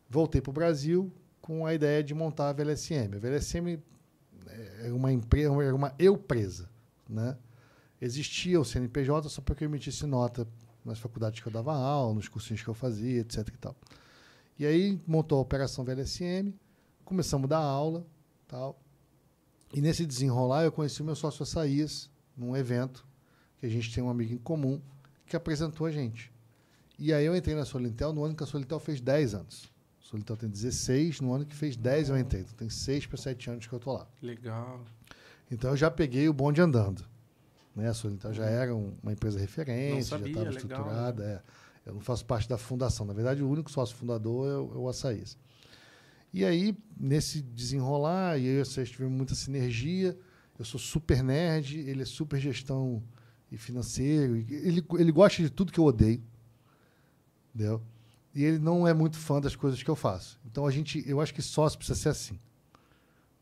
Voltei 0.08 0.40
para 0.40 0.50
o 0.50 0.52
Brasil 0.52 1.12
com 1.40 1.66
a 1.66 1.74
ideia 1.74 2.02
de 2.02 2.14
montar 2.14 2.50
a 2.50 2.52
VLSM. 2.52 3.16
A 3.16 3.18
VLSM 3.18 3.82
é 4.82 4.92
uma 4.92 5.12
empresa, 5.12 5.52
era 5.62 5.74
uma 5.74 5.94
eu-presa, 5.98 6.68
né? 7.08 7.36
Existia 8.00 8.60
o 8.60 8.64
CNPJ 8.64 9.28
só 9.28 9.40
para 9.40 9.54
que 9.54 9.64
eu 9.64 9.68
emitisse 9.68 10.06
nota 10.06 10.46
nas 10.84 10.98
faculdades 10.98 11.40
que 11.40 11.46
eu 11.46 11.52
dava 11.52 11.74
aula, 11.74 12.14
nos 12.14 12.28
cursinhos 12.28 12.62
que 12.62 12.68
eu 12.68 12.74
fazia, 12.74 13.20
etc 13.20 13.48
e 13.48 13.58
tal. 13.58 13.74
E 14.58 14.64
aí 14.66 15.00
montou 15.06 15.38
a 15.38 15.42
operação 15.42 15.84
VLSM, 15.84 16.54
começamos 17.04 17.44
a 17.46 17.48
dar 17.48 17.58
aula, 17.58 18.06
tal. 18.46 18.80
E 19.72 19.80
nesse 19.80 20.06
desenrolar 20.06 20.62
eu 20.64 20.72
conheci 20.72 21.02
o 21.02 21.04
meu 21.04 21.16
sócio 21.16 21.42
Açaías 21.42 22.08
num 22.36 22.56
evento 22.56 23.04
que 23.58 23.66
a 23.66 23.68
gente 23.68 23.92
tem 23.92 24.02
um 24.02 24.08
amigo 24.10 24.32
em 24.32 24.38
comum 24.38 24.80
que 25.26 25.34
apresentou 25.36 25.86
a 25.86 25.90
gente. 25.90 26.32
E 26.98 27.12
aí 27.12 27.24
eu 27.26 27.34
entrei 27.34 27.56
na 27.56 27.64
Solintel 27.64 28.12
no 28.12 28.24
ano 28.24 28.36
que 28.36 28.44
a 28.44 28.46
Solintel 28.46 28.78
fez 28.78 29.00
10 29.00 29.34
anos. 29.34 29.72
A 30.00 30.06
Solintel 30.06 30.36
tem 30.36 30.48
16, 30.48 31.20
no 31.20 31.32
ano 31.32 31.44
que 31.44 31.56
fez 31.56 31.76
10 31.76 32.10
eu 32.10 32.18
entrei. 32.18 32.42
Então 32.42 32.54
tem 32.54 32.70
6 32.70 33.06
para 33.06 33.16
7 33.18 33.50
anos 33.50 33.66
que 33.66 33.72
eu 33.72 33.80
tô 33.80 33.92
lá. 33.92 34.06
Legal. 34.22 34.80
Então 35.50 35.70
eu 35.70 35.76
já 35.76 35.90
peguei 35.90 36.28
o 36.28 36.32
bonde 36.32 36.60
andando. 36.60 37.04
Né? 37.74 37.88
A 37.88 37.94
Solintel 37.94 38.32
já 38.32 38.44
era 38.44 38.72
um- 38.74 38.94
uma 39.02 39.12
empresa 39.12 39.40
referência, 39.40 40.10
sabia, 40.16 40.26
já 40.26 40.30
estava 40.30 40.50
legal, 40.50 40.62
estruturada. 40.84 41.24
é. 41.24 41.42
Eu 41.84 41.94
não 41.94 42.00
faço 42.00 42.24
parte 42.24 42.48
da 42.48 42.56
fundação. 42.56 43.04
Na 43.04 43.12
verdade, 43.12 43.42
o 43.42 43.48
único 43.48 43.70
sócio 43.70 43.94
fundador 43.94 44.48
é 44.48 44.56
o, 44.56 44.74
é 44.74 44.78
o 44.78 44.88
Açaís. 44.88 45.36
E 46.32 46.44
aí, 46.44 46.76
nesse 46.98 47.42
desenrolar, 47.42 48.38
e 48.38 48.46
eu 48.46 48.54
e 48.54 48.60
o 48.62 48.84
tivemos 48.84 49.14
muita 49.14 49.34
sinergia. 49.34 50.18
Eu 50.58 50.64
sou 50.64 50.80
super 50.80 51.22
nerd, 51.22 51.78
ele 51.78 52.02
é 52.02 52.04
super 52.04 52.40
gestão 52.40 53.02
e 53.50 53.56
financeiro. 53.56 54.36
Ele, 54.36 54.84
ele 54.98 55.12
gosta 55.12 55.42
de 55.42 55.50
tudo 55.50 55.72
que 55.72 55.78
eu 55.78 55.84
odeio. 55.84 56.22
Entendeu? 57.54 57.82
E 58.34 58.42
ele 58.42 58.58
não 58.58 58.86
é 58.86 58.92
muito 58.92 59.16
fã 59.16 59.40
das 59.40 59.54
coisas 59.54 59.82
que 59.82 59.88
eu 59.88 59.94
faço. 59.94 60.40
Então 60.44 60.66
a 60.66 60.70
gente, 60.70 61.04
eu 61.08 61.20
acho 61.20 61.32
que 61.32 61.40
sócio 61.40 61.78
precisa 61.78 61.98
ser 61.98 62.08
assim. 62.08 62.38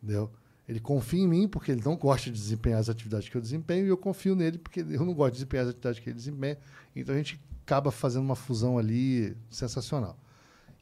Entendeu? 0.02 0.30
Ele 0.68 0.80
confia 0.80 1.20
em 1.20 1.28
mim 1.28 1.48
porque 1.48 1.72
ele 1.72 1.82
não 1.82 1.96
gosta 1.96 2.30
de 2.30 2.38
desempenhar 2.38 2.78
as 2.78 2.88
atividades 2.88 3.28
que 3.28 3.36
eu 3.36 3.40
desempenho 3.40 3.86
e 3.86 3.88
eu 3.88 3.96
confio 3.96 4.34
nele 4.34 4.58
porque 4.58 4.80
eu 4.80 5.04
não 5.04 5.14
gosto 5.14 5.32
de 5.32 5.38
desempenhar 5.38 5.64
as 5.64 5.70
atividades 5.70 5.98
que 5.98 6.08
ele 6.10 6.16
desempenha. 6.16 6.58
Então 6.94 7.14
a 7.14 7.18
gente 7.18 7.40
acaba 7.72 7.90
fazendo 7.90 8.24
uma 8.24 8.36
fusão 8.36 8.76
ali 8.76 9.34
sensacional. 9.50 10.18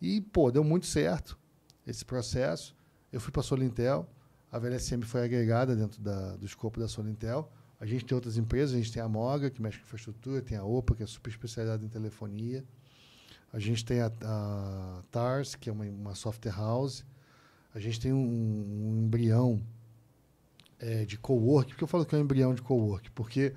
E, 0.02 0.20
pô, 0.20 0.50
deu 0.50 0.64
muito 0.64 0.86
certo 0.86 1.38
esse 1.86 2.04
processo. 2.04 2.74
Eu 3.12 3.20
fui 3.20 3.30
para 3.30 3.40
a 3.40 3.44
Solintel, 3.44 4.08
a 4.50 4.58
VLSM 4.58 5.02
foi 5.02 5.22
agregada 5.22 5.76
dentro 5.76 6.00
da, 6.00 6.34
do 6.36 6.44
escopo 6.44 6.80
da 6.80 6.88
Solintel. 6.88 7.48
A 7.78 7.86
gente 7.86 8.04
tem 8.04 8.14
outras 8.14 8.36
empresas, 8.36 8.74
a 8.74 8.78
gente 8.78 8.92
tem 8.92 9.00
a 9.00 9.08
Moga, 9.08 9.50
que 9.50 9.62
mexe 9.62 9.78
com 9.78 9.84
infraestrutura, 9.84 10.42
tem 10.42 10.58
a 10.58 10.64
OPA, 10.64 10.96
que 10.96 11.02
é 11.04 11.06
super 11.06 11.30
especializada 11.30 11.84
em 11.84 11.88
telefonia. 11.88 12.64
A 13.52 13.60
gente 13.60 13.84
tem 13.84 14.00
a, 14.00 14.12
a 14.22 15.02
TARS, 15.12 15.54
que 15.54 15.70
é 15.70 15.72
uma, 15.72 15.84
uma 15.84 16.14
software 16.16 16.52
house. 16.52 17.04
A 17.72 17.78
gente 17.78 18.00
tem 18.00 18.12
um, 18.12 18.18
um 18.18 19.04
embrião 19.04 19.62
é, 20.80 21.04
de 21.04 21.16
cowork. 21.16 21.70
Por 21.70 21.78
que 21.78 21.84
eu 21.84 21.88
falo 21.88 22.04
que 22.04 22.16
é 22.16 22.18
um 22.18 22.22
embrião 22.22 22.52
de 22.52 22.62
cowork? 22.62 23.12
Porque 23.12 23.54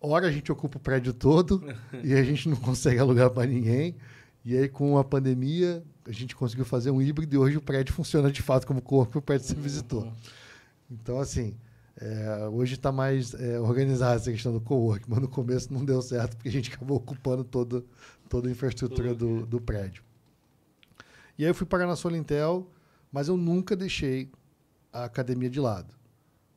hora 0.00 0.26
a 0.26 0.30
gente 0.32 0.50
ocupa 0.52 0.78
o 0.78 0.80
prédio 0.80 1.12
todo 1.12 1.62
e 2.04 2.14
a 2.14 2.22
gente 2.22 2.48
não 2.48 2.56
consegue 2.56 2.98
alugar 2.98 3.30
para 3.30 3.46
ninguém. 3.46 3.96
E 4.44 4.56
aí, 4.56 4.68
com 4.68 4.96
a 4.96 5.04
pandemia, 5.04 5.82
a 6.06 6.12
gente 6.12 6.34
conseguiu 6.34 6.64
fazer 6.64 6.90
um 6.90 7.02
híbrido 7.02 7.34
e 7.34 7.38
hoje 7.38 7.56
o 7.56 7.62
prédio 7.62 7.92
funciona 7.92 8.30
de 8.30 8.40
fato 8.40 8.66
como 8.66 8.80
para 8.80 9.18
o 9.18 9.22
prédio 9.22 9.46
que 9.46 9.54
você 9.54 9.60
visitou. 9.60 10.10
Então, 10.90 11.18
assim, 11.20 11.54
é, 12.00 12.48
hoje 12.48 12.74
está 12.74 12.92
mais 12.92 13.34
é, 13.34 13.58
organizada 13.58 14.16
essa 14.16 14.30
questão 14.30 14.52
do 14.52 14.60
cowork, 14.60 15.04
mas 15.08 15.18
no 15.18 15.28
começo 15.28 15.72
não 15.72 15.84
deu 15.84 16.00
certo 16.00 16.36
porque 16.36 16.48
a 16.48 16.52
gente 16.52 16.72
acabou 16.72 16.96
ocupando 16.96 17.44
todo, 17.44 17.84
toda 18.28 18.48
a 18.48 18.52
infraestrutura 18.52 19.14
do, 19.14 19.44
do 19.44 19.60
prédio. 19.60 20.02
E 21.36 21.44
aí 21.44 21.50
eu 21.50 21.54
fui 21.54 21.66
parar 21.66 21.86
na 21.86 21.96
Solintel, 21.96 22.70
mas 23.12 23.28
eu 23.28 23.36
nunca 23.36 23.76
deixei 23.76 24.30
a 24.92 25.04
academia 25.04 25.50
de 25.50 25.60
lado. 25.60 25.94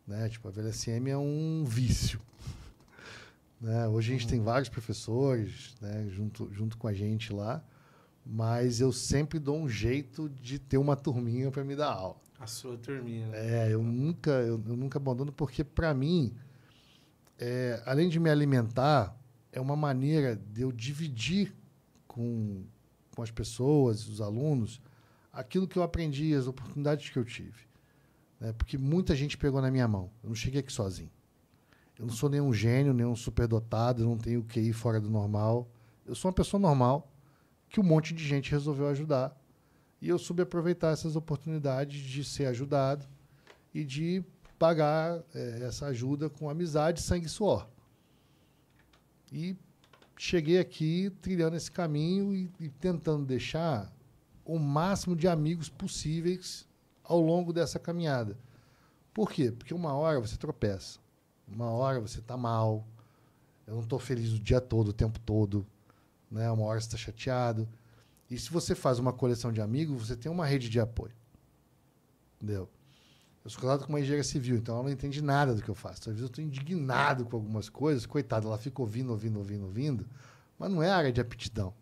Né? 0.08 0.30
Tipo, 0.30 0.48
a 0.48 0.52
VLSM 0.52 1.10
é 1.10 1.18
um 1.18 1.64
vício. 1.66 2.20
Né? 3.62 3.88
Hoje 3.88 4.10
a 4.10 4.14
gente 4.14 4.26
uhum. 4.26 4.32
tem 4.32 4.42
vários 4.42 4.70
professores 4.70 5.76
né, 5.80 6.08
junto, 6.10 6.52
junto 6.52 6.78
com 6.78 6.88
a 6.88 6.94
gente 6.94 7.32
lá, 7.32 7.64
mas 8.26 8.82
eu 8.82 8.92
sempre 8.92 9.38
dou 9.38 9.58
um 9.58 9.70
jeito 9.70 10.28
de 10.30 10.58
ter 10.58 10.78
uma 10.78 10.96
turminha 10.96 11.52
para 11.52 11.64
me 11.64 11.76
dar 11.76 11.92
aula. 11.92 12.20
A 12.40 12.48
sua 12.48 12.76
turminha. 12.76 13.28
Né? 13.28 13.68
É, 13.68 13.74
eu 13.74 13.84
nunca, 13.84 14.32
eu, 14.32 14.62
eu 14.66 14.76
nunca 14.76 14.98
abandono, 14.98 15.32
porque 15.32 15.64
para 15.64 15.94
mim, 15.94 16.36
é, 17.38 17.82
além 17.86 18.10
de 18.10 18.20
me 18.20 18.32
alimentar, 18.32 19.16
é 19.52 19.62
uma 19.62 19.76
maneira 19.76 20.36
de 20.36 20.62
eu 20.62 20.72
dividir 20.72 21.54
com, 22.08 22.64
com 23.16 23.22
as 23.22 23.30
pessoas, 23.30 24.08
os 24.08 24.22
alunos, 24.22 24.82
aquilo 25.32 25.68
que 25.68 25.78
eu 25.78 25.84
aprendi, 25.84 26.34
as 26.34 26.48
oportunidades 26.48 27.10
que 27.10 27.18
eu 27.18 27.24
tive. 27.24 27.68
Né? 28.40 28.54
Porque 28.54 28.76
muita 28.76 29.16
gente 29.16 29.38
pegou 29.38 29.62
na 29.62 29.70
minha 29.70 29.88
mão. 29.88 30.10
Eu 30.24 30.30
não 30.30 30.36
cheguei 30.36 30.62
aqui 30.62 30.74
sozinho. 30.74 31.12
Eu 32.02 32.08
não 32.08 32.16
sou 32.16 32.28
nenhum 32.28 32.52
gênio, 32.52 32.96
nenhum 32.96 33.16
superdotado, 33.16 34.04
não 34.04 34.18
tenho 34.18 34.44
QI 34.44 34.74
fora 34.74 35.00
do 35.00 35.08
normal. 35.08 35.70
Eu 36.04 36.16
sou 36.16 36.30
uma 36.30 36.34
pessoa 36.34 36.60
normal 36.60 37.08
que 37.70 37.80
um 37.80 37.84
monte 37.84 38.12
de 38.12 38.28
gente 38.28 38.50
resolveu 38.50 38.88
ajudar. 38.88 39.40
E 40.02 40.10
eu 40.10 40.18
soube 40.18 40.42
aproveitar 40.42 40.94
essas 40.94 41.16
oportunidades 41.16 42.02
de 42.02 42.24
ser 42.24 42.48
ajudado 42.48 43.06
e 43.72 43.86
de 43.86 44.24
pagar 44.58 45.22
é, 45.36 45.60
essa 45.62 45.86
ajuda 45.86 46.28
com 46.28 46.50
amizade, 46.50 47.04
sangue 47.04 47.28
e 47.28 47.30
suor. 47.30 47.68
E 49.32 49.56
cheguei 50.18 50.58
aqui 50.58 51.12
trilhando 51.22 51.56
esse 51.56 51.72
caminho 51.72 52.34
e, 52.34 52.50
e 52.60 52.68
tentando 52.68 53.28
deixar 53.28 53.94
o 54.44 54.58
máximo 54.58 55.16
de 55.16 55.28
amigos 55.28 55.70
possíveis 55.70 56.68
ao 57.04 57.22
longo 57.22 57.54
dessa 57.54 57.78
caminhada. 57.78 58.36
Por 59.14 59.30
quê? 59.32 59.52
Porque 59.52 59.72
uma 59.72 59.94
hora 59.94 60.20
você 60.20 60.36
tropeça, 60.36 61.00
uma 61.54 61.70
hora 61.70 62.00
você 62.00 62.20
está 62.20 62.38
mal, 62.38 62.86
eu 63.68 63.76
não 63.76 63.84
estou 63.84 64.00
feliz 64.00 64.32
o 64.34 64.40
dia 64.40 64.60
todo, 64.60 64.90
o 64.90 64.94
tempo 64.94 65.20
todo, 65.20 65.66
né? 66.30 66.50
uma 66.52 66.66
hora 66.66 66.80
você 66.80 66.88
está 66.88 66.98
chateado. 66.98 67.68
E 68.30 68.38
se 68.38 68.50
você 68.50 68.74
faz 68.74 69.00
uma 69.00 69.12
coleção 69.12 69.52
de 69.52 69.62
amigos, 69.62 70.08
você 70.08 70.16
tem 70.16 70.32
uma 70.32 70.46
rede 70.46 70.70
de 70.70 70.80
apoio. 70.80 71.14
Entendeu? 72.38 72.70
Eu 73.44 73.50
sou 73.50 73.60
casado 73.62 73.86
com 73.86 73.90
uma 73.94 74.00
engenheira 74.00 74.24
civil, 74.24 74.56
então 74.56 74.76
ela 74.76 74.84
não 74.84 74.92
entende 74.92 75.22
nada 75.22 75.56
do 75.56 75.62
que 75.62 75.70
eu 75.70 75.76
faço. 75.76 76.02
Às 76.02 76.16
vezes 76.16 76.22
eu 76.22 76.28
estou 76.28 76.44
indignado 76.44 77.26
com 77.26 77.36
algumas 77.36 77.70
coisas, 77.70 78.06
coitada, 78.06 78.46
ela 78.46 78.58
fica 78.58 78.82
ouvindo, 78.82 79.10
ouvindo, 79.10 79.38
ouvindo, 79.40 79.66
ouvindo, 79.66 80.08
mas 80.58 80.72
não 80.72 80.82
é 80.82 80.90
a 80.92 80.96
área 80.96 81.12
de 81.12 81.20
aptidão 81.20 81.74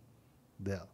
dela. 0.58 0.90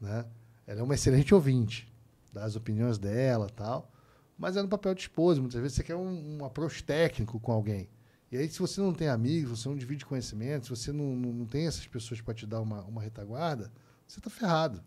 Né? 0.00 0.24
Ela 0.66 0.80
é 0.80 0.82
uma 0.82 0.94
excelente 0.94 1.34
ouvinte 1.34 1.92
das 2.32 2.54
opiniões 2.54 2.96
dela 2.96 3.48
tal, 3.50 3.90
mas 4.38 4.56
é 4.56 4.62
no 4.62 4.68
papel 4.68 4.94
de 4.94 5.02
esposa. 5.02 5.40
Muitas 5.40 5.60
vezes 5.60 5.76
você 5.76 5.82
quer 5.82 5.96
um, 5.96 6.38
um 6.38 6.44
approach 6.44 6.84
técnico 6.84 7.40
com 7.40 7.52
alguém. 7.52 7.88
E 8.30 8.36
aí, 8.36 8.48
se 8.48 8.58
você 8.58 8.80
não 8.80 8.92
tem 8.92 9.08
amigos, 9.08 9.60
você 9.60 9.68
não 9.68 9.76
divide 9.76 10.04
conhecimento, 10.04 10.64
se 10.64 10.70
você 10.70 10.92
não, 10.92 11.16
não, 11.16 11.32
não 11.32 11.46
tem 11.46 11.66
essas 11.66 11.86
pessoas 11.86 12.20
para 12.20 12.34
te 12.34 12.46
dar 12.46 12.60
uma, 12.60 12.82
uma 12.82 13.00
retaguarda, 13.00 13.72
você 14.06 14.20
está 14.20 14.28
ferrado. 14.28 14.82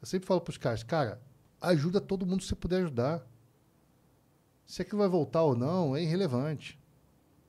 Eu 0.00 0.06
sempre 0.06 0.26
falo 0.26 0.40
para 0.40 0.50
os 0.50 0.58
caras, 0.58 0.82
cara, 0.82 1.20
ajuda 1.60 2.00
todo 2.00 2.26
mundo 2.26 2.40
que 2.40 2.46
você 2.46 2.54
puder 2.54 2.82
ajudar. 2.82 3.26
Se 4.66 4.82
aquilo 4.82 4.98
vai 4.98 5.08
voltar 5.08 5.42
ou 5.42 5.56
não 5.56 5.96
é 5.96 6.02
irrelevante. 6.02 6.78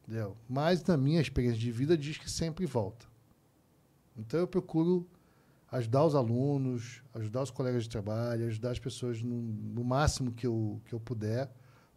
Entendeu? 0.04 0.38
Mas 0.48 0.84
na 0.84 0.96
minha 0.96 1.20
experiência 1.20 1.60
de 1.60 1.72
vida 1.72 1.98
diz 1.98 2.18
que 2.18 2.30
sempre 2.30 2.66
volta. 2.66 3.06
Então 4.16 4.40
eu 4.40 4.48
procuro 4.48 5.08
ajudar 5.72 6.06
os 6.06 6.16
alunos, 6.16 7.02
ajudar 7.14 7.42
os 7.42 7.52
colegas 7.52 7.84
de 7.84 7.90
trabalho, 7.90 8.48
ajudar 8.48 8.72
as 8.72 8.80
pessoas 8.80 9.22
no, 9.22 9.36
no 9.36 9.84
máximo 9.84 10.32
que 10.32 10.48
eu, 10.48 10.82
que 10.86 10.94
eu 10.94 11.00
puder, 11.00 11.52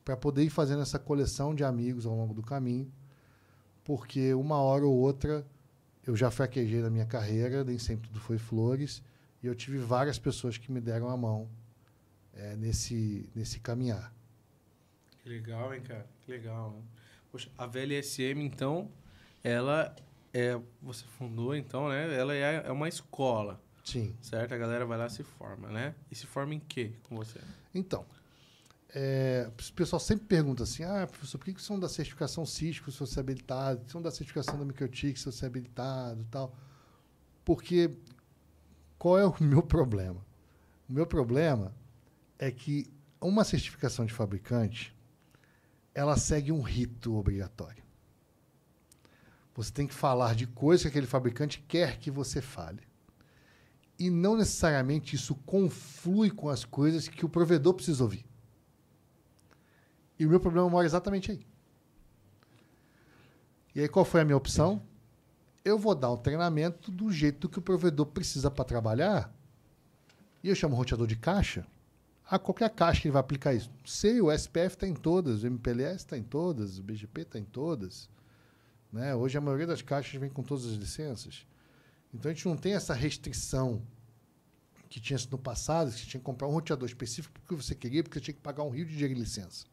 para 0.09 0.17
poder 0.17 0.43
ir 0.43 0.49
fazendo 0.49 0.81
essa 0.81 0.99
coleção 0.99 1.55
de 1.55 1.63
amigos 1.63 2.07
ao 2.07 2.17
longo 2.17 2.33
do 2.33 2.41
caminho, 2.41 2.91
porque 3.85 4.33
uma 4.33 4.57
hora 4.57 4.87
ou 4.87 4.97
outra 4.97 5.47
eu 6.07 6.17
já 6.17 6.31
fraquejei 6.31 6.81
na 6.81 6.89
minha 6.89 7.05
carreira, 7.05 7.63
nem 7.63 7.79
sempre 7.79 8.09
tudo 8.09 8.19
foi 8.19 8.39
flores, 8.39 9.03
e 9.43 9.47
eu 9.47 9.55
tive 9.55 9.77
várias 9.77 10.19
pessoas 10.19 10.57
que 10.57 10.73
me 10.73 10.81
deram 10.81 11.11
a 11.11 11.17
mão 11.19 11.47
é, 12.33 12.57
nesse, 12.57 13.29
nesse 13.35 13.61
caminhar. 13.61 14.11
Que 15.23 15.29
legal, 15.29 15.75
hein, 15.75 15.83
cara? 15.83 16.07
Que 16.25 16.31
legal. 16.31 16.71
Né? 16.71 16.83
Poxa, 17.31 17.51
a 17.59 17.67
VLSM, 17.67 18.41
então, 18.43 18.91
ela 19.45 19.95
é. 20.33 20.59
Você 20.81 21.05
fundou, 21.19 21.55
então, 21.55 21.91
né? 21.91 22.15
Ela 22.17 22.35
é, 22.35 22.63
é 22.65 22.73
uma 22.73 22.89
escola. 22.89 23.61
Sim. 23.85 24.17
Certo? 24.23 24.55
A 24.55 24.57
galera 24.57 24.87
vai 24.87 24.97
lá 24.97 25.07
e 25.07 25.11
se 25.11 25.23
forma, 25.23 25.69
né? 25.69 25.95
E 26.11 26.15
se 26.15 26.25
forma 26.25 26.55
em 26.55 26.61
quê 26.61 26.93
com 27.03 27.15
você? 27.15 27.39
Então, 27.75 28.07
é, 28.95 29.51
o 29.51 29.73
pessoal 29.73 30.01
sempre 30.01 30.27
pergunta 30.27 30.63
assim: 30.63 30.83
ah, 30.83 31.07
professor, 31.07 31.39
por 31.39 31.45
que, 31.45 31.55
que 31.55 31.63
são 31.63 31.79
da 31.79 31.89
certificação 31.89 32.47
CISCO 32.47 32.91
se 32.91 32.99
você 32.99 33.19
é 33.19 33.21
habilitado? 33.21 33.91
São 33.91 34.01
da 34.01 34.11
certificação 34.11 34.59
da 34.59 34.65
Microtik 34.65 35.19
se 35.19 35.27
você 35.27 35.45
é 35.45 35.49
habilitado 35.49 36.27
tal? 36.31 36.57
Porque 37.45 37.91
qual 38.99 39.19
é 39.19 39.27
o 39.27 39.35
meu 39.43 39.63
problema? 39.63 40.27
O 40.89 40.93
meu 40.93 41.07
problema 41.07 41.75
é 42.39 42.51
que 42.51 42.91
uma 43.21 43.45
certificação 43.45 44.07
de 44.07 44.15
fabricante 44.15 44.97
ela 45.95 46.17
segue 46.17 46.53
um 46.53 46.63
rito 46.63 47.15
obrigatório. 47.17 47.83
Você 49.55 49.73
tem 49.73 49.87
que 49.87 49.95
falar 49.95 50.37
de 50.37 50.47
coisas 50.47 50.83
que 50.83 50.89
aquele 50.89 51.07
fabricante 51.07 51.63
quer 51.67 51.99
que 51.99 52.11
você 52.11 52.41
fale. 52.41 52.87
E 53.99 54.09
não 54.09 54.37
necessariamente 54.37 55.17
isso 55.17 55.35
conflui 55.35 56.31
com 56.31 56.49
as 56.49 56.65
coisas 56.65 57.09
que 57.09 57.27
o 57.27 57.29
provedor 57.29 57.75
precisa 57.75 58.05
ouvir. 58.05 58.25
E 60.19 60.27
o 60.27 60.29
meu 60.29 60.41
problema 60.41 60.69
mora 60.69 60.87
exatamente 60.87 61.31
aí. 61.31 61.47
E 63.75 63.81
aí 63.81 63.89
qual 63.89 64.05
foi 64.05 64.21
a 64.21 64.25
minha 64.25 64.37
opção? 64.37 64.83
Eu 65.65 65.79
vou 65.79 65.95
dar 65.95 66.11
um 66.11 66.17
treinamento 66.17 66.91
do 66.91 67.13
jeito 67.13 67.49
que 67.49 67.59
o 67.59 67.63
provedor 67.63 68.07
precisa 68.07 68.51
para 68.51 68.65
trabalhar. 68.65 69.33
E 70.43 70.49
eu 70.49 70.55
chamo 70.55 70.75
o 70.75 70.77
roteador 70.77 71.07
de 71.07 71.17
caixa 71.17 71.67
a 72.31 72.39
qualquer 72.39 72.69
caixa 72.71 73.01
que 73.01 73.09
ele 73.09 73.13
vai 73.13 73.21
aplicar 73.21 73.55
isso. 73.55 73.71
Sei, 73.87 74.21
o 74.21 74.31
SPF 74.31 74.75
está 74.75 74.87
em 74.87 74.95
todas, 74.95 75.43
o 75.43 75.47
MPLS 75.47 75.97
está 75.97 76.19
em 76.19 76.23
todas, 76.23 76.79
o 76.79 76.83
BGP 76.83 77.23
está 77.23 77.39
em 77.39 77.45
todas. 77.45 78.09
Né? 78.93 79.15
Hoje 79.15 79.39
a 79.39 79.41
maioria 79.41 79.67
das 79.67 79.81
caixas 79.81 80.21
vem 80.21 80.29
com 80.29 80.43
todas 80.43 80.67
as 80.67 80.75
licenças. 80.75 81.47
Então 82.13 82.31
a 82.31 82.35
gente 82.35 82.47
não 82.47 82.57
tem 82.57 82.75
essa 82.75 82.93
restrição 82.93 83.83
que 84.91 85.01
tinha 85.01 85.19
no 85.31 85.39
passado, 85.39 85.91
que 85.91 85.99
você 85.99 86.07
tinha 86.07 86.21
que 86.21 86.25
comprar 86.25 86.49
um 86.49 86.53
roteador 86.53 86.87
específico 86.87 87.39
porque 87.41 87.55
você 87.55 87.75
queria, 87.75 88.03
porque 88.03 88.19
você 88.19 88.25
tinha 88.27 88.35
que 88.35 88.41
pagar 88.41 88.63
um 88.63 88.71
rio 88.71 88.85
de 88.85 88.93
dinheiro 88.93 89.15
de 89.15 89.21
licença. 89.21 89.65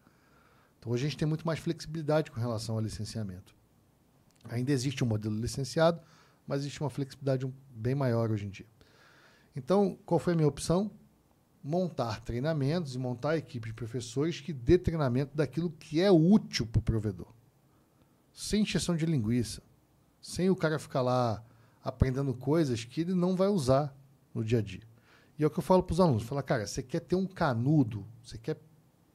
Então 0.85 0.93
hoje 0.93 1.07
a 1.07 1.09
gente 1.09 1.17
tem 1.17 1.27
muito 1.27 1.47
mais 1.47 1.57
flexibilidade 1.57 2.29
com 2.29 2.39
relação 2.39 2.75
ao 2.75 2.81
licenciamento. 2.81 3.55
Ainda 4.47 4.71
existe 4.71 5.03
um 5.03 5.07
modelo 5.07 5.35
licenciado, 5.35 5.99
mas 6.45 6.61
existe 6.61 6.79
uma 6.79 6.91
flexibilidade 6.91 7.51
bem 7.71 7.95
maior 7.95 8.29
hoje 8.29 8.45
em 8.45 8.49
dia. 8.49 8.67
Então, 9.55 9.97
qual 10.05 10.19
foi 10.19 10.33
a 10.33 10.35
minha 10.35 10.47
opção? 10.47 10.91
montar 11.63 12.21
treinamentos 12.21 12.93
e 12.93 12.99
montar 12.99 13.31
a 13.31 13.37
equipe 13.37 13.69
de 13.69 13.73
professores 13.73 14.39
que 14.39 14.53
dê 14.53 14.77
treinamento 14.77 15.35
daquilo 15.35 15.71
que 15.71 15.99
é 15.99 16.11
útil 16.11 16.67
para 16.67 16.77
o 16.77 16.83
provedor. 16.83 17.33
Sem 18.31 18.61
injeção 18.61 18.95
de 18.95 19.07
linguiça. 19.07 19.63
Sem 20.21 20.47
o 20.51 20.55
cara 20.55 20.77
ficar 20.77 21.01
lá 21.01 21.43
aprendendo 21.83 22.35
coisas 22.35 22.83
que 22.83 23.01
ele 23.01 23.15
não 23.15 23.35
vai 23.35 23.47
usar 23.47 23.97
no 24.31 24.43
dia 24.43 24.59
a 24.59 24.61
dia. 24.61 24.83
E 25.39 25.43
é 25.43 25.47
o 25.47 25.49
que 25.49 25.57
eu 25.57 25.63
falo 25.63 25.81
para 25.81 25.93
os 25.93 25.99
alunos. 25.99 26.21
Fala, 26.21 26.43
cara, 26.43 26.67
você 26.67 26.83
quer 26.83 26.99
ter 26.99 27.15
um 27.15 27.25
canudo, 27.25 28.05
você 28.21 28.37
quer 28.37 28.59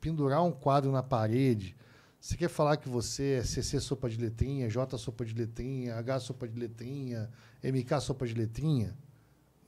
pendurar 0.01 0.43
um 0.43 0.53
quadro 0.53 0.91
na 0.91 1.03
parede, 1.03 1.77
você 2.21 2.37
quer 2.37 2.49
falar 2.49 2.77
que 2.77 2.89
você 2.89 3.39
é 3.41 3.43
CC 3.43 3.81
sopa 3.81 4.09
de 4.09 4.19
letrinha, 4.19 4.69
J 4.69 4.99
sopa 4.99 5.25
de 5.25 5.35
letrinha, 5.35 5.97
H 5.97 6.21
sopa 6.21 6.47
de 6.47 6.59
letrinha, 6.59 7.31
MK 7.63 8.01
sopa 8.01 8.27
de 8.27 8.35
letrinha, 8.35 8.97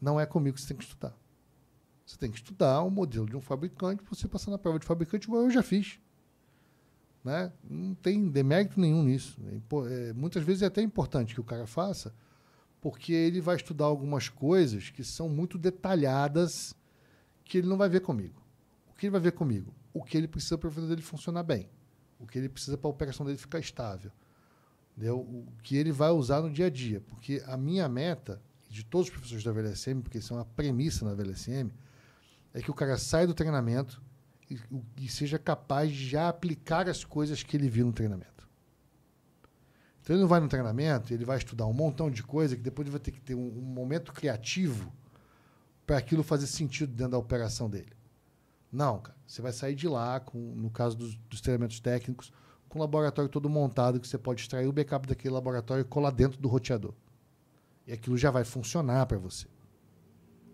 não 0.00 0.20
é 0.20 0.26
comigo 0.26 0.56
que 0.56 0.60
você 0.60 0.68
tem 0.68 0.76
que 0.76 0.84
estudar. 0.84 1.16
Você 2.04 2.16
tem 2.18 2.30
que 2.30 2.36
estudar 2.36 2.82
o 2.82 2.90
modelo 2.90 3.24
de 3.24 3.36
um 3.36 3.40
fabricante 3.40 4.02
para 4.02 4.14
você 4.14 4.28
passar 4.28 4.50
na 4.50 4.58
prova 4.58 4.78
de 4.78 4.84
fabricante, 4.84 5.26
igual 5.26 5.44
eu 5.44 5.50
já 5.50 5.62
fiz. 5.62 5.98
Né? 7.24 7.50
Não 7.62 7.94
tem 7.94 8.28
demérito 8.28 8.78
nenhum 8.78 9.02
nisso. 9.04 9.40
É, 9.46 10.10
é, 10.10 10.12
muitas 10.12 10.42
vezes 10.42 10.62
é 10.62 10.66
até 10.66 10.82
importante 10.82 11.32
que 11.32 11.40
o 11.40 11.44
cara 11.44 11.66
faça, 11.66 12.12
porque 12.82 13.12
ele 13.12 13.40
vai 13.40 13.56
estudar 13.56 13.86
algumas 13.86 14.28
coisas 14.28 14.90
que 14.90 15.04
são 15.04 15.28
muito 15.28 15.56
detalhadas 15.56 16.74
que 17.44 17.58
ele 17.58 17.68
não 17.68 17.78
vai 17.78 17.88
ver 17.88 18.00
comigo. 18.00 18.42
O 18.90 18.94
que 18.94 19.06
ele 19.06 19.12
vai 19.12 19.20
ver 19.20 19.32
comigo? 19.32 19.72
O 19.92 20.02
que 20.02 20.16
ele 20.16 20.28
precisa 20.28 20.56
para 20.56 20.68
o 20.68 20.88
dele 20.88 21.02
funcionar 21.02 21.42
bem. 21.42 21.68
O 22.18 22.26
que 22.26 22.38
ele 22.38 22.48
precisa 22.48 22.78
para 22.78 22.88
a 22.88 22.90
operação 22.90 23.26
dele 23.26 23.38
ficar 23.38 23.58
estável. 23.58 24.12
Entendeu? 24.96 25.20
O 25.20 25.46
que 25.62 25.76
ele 25.76 25.92
vai 25.92 26.10
usar 26.10 26.40
no 26.40 26.50
dia 26.50 26.66
a 26.66 26.70
dia. 26.70 27.00
Porque 27.00 27.42
a 27.46 27.56
minha 27.56 27.88
meta, 27.88 28.40
de 28.68 28.84
todos 28.84 29.08
os 29.08 29.12
professores 29.12 29.44
da 29.44 29.52
VLSM, 29.52 30.00
porque 30.02 30.18
isso 30.18 30.32
é 30.32 30.36
uma 30.36 30.44
premissa 30.44 31.04
na 31.04 31.14
VLSM, 31.14 31.70
é 32.54 32.60
que 32.60 32.70
o 32.70 32.74
cara 32.74 32.96
saia 32.98 33.26
do 33.26 33.34
treinamento 33.34 34.02
e, 34.50 34.58
e, 34.98 35.08
seja 35.08 35.38
capaz 35.38 35.90
de 35.90 36.08
já 36.08 36.28
aplicar 36.28 36.88
as 36.88 37.04
coisas 37.04 37.42
que 37.42 37.56
ele 37.56 37.68
viu 37.68 37.86
no 37.86 37.92
treinamento. 37.92 38.46
Então 40.00 40.14
ele 40.14 40.20
não 40.20 40.28
vai 40.28 40.40
no 40.40 40.48
treinamento, 40.48 41.14
ele 41.14 41.24
vai 41.24 41.38
estudar 41.38 41.66
um 41.66 41.72
montão 41.72 42.10
de 42.10 42.22
coisa 42.22 42.56
que 42.56 42.62
depois 42.62 42.86
ele 42.86 42.90
vai 42.92 43.00
ter 43.00 43.12
que 43.12 43.20
ter 43.20 43.34
um, 43.34 43.58
um 43.58 43.62
momento 43.62 44.12
criativo 44.12 44.92
para 45.86 45.96
aquilo 45.96 46.22
fazer 46.22 46.46
sentido 46.46 46.92
dentro 46.92 47.12
da 47.12 47.18
operação 47.18 47.70
dele. 47.70 47.92
Não, 48.72 48.98
cara. 49.00 49.16
Você 49.26 49.42
vai 49.42 49.52
sair 49.52 49.74
de 49.74 49.86
lá, 49.86 50.18
com, 50.18 50.38
no 50.38 50.70
caso 50.70 50.96
dos, 50.96 51.14
dos 51.28 51.40
treinamentos 51.42 51.78
técnicos, 51.78 52.32
com 52.68 52.78
o 52.78 52.82
laboratório 52.82 53.28
todo 53.28 53.50
montado, 53.50 54.00
que 54.00 54.08
você 54.08 54.16
pode 54.16 54.40
extrair 54.40 54.66
o 54.66 54.72
backup 54.72 55.06
daquele 55.06 55.34
laboratório 55.34 55.82
e 55.82 55.84
colar 55.84 56.10
dentro 56.10 56.40
do 56.40 56.48
roteador. 56.48 56.94
E 57.86 57.92
aquilo 57.92 58.16
já 58.16 58.30
vai 58.30 58.44
funcionar 58.44 59.04
para 59.04 59.18
você. 59.18 59.46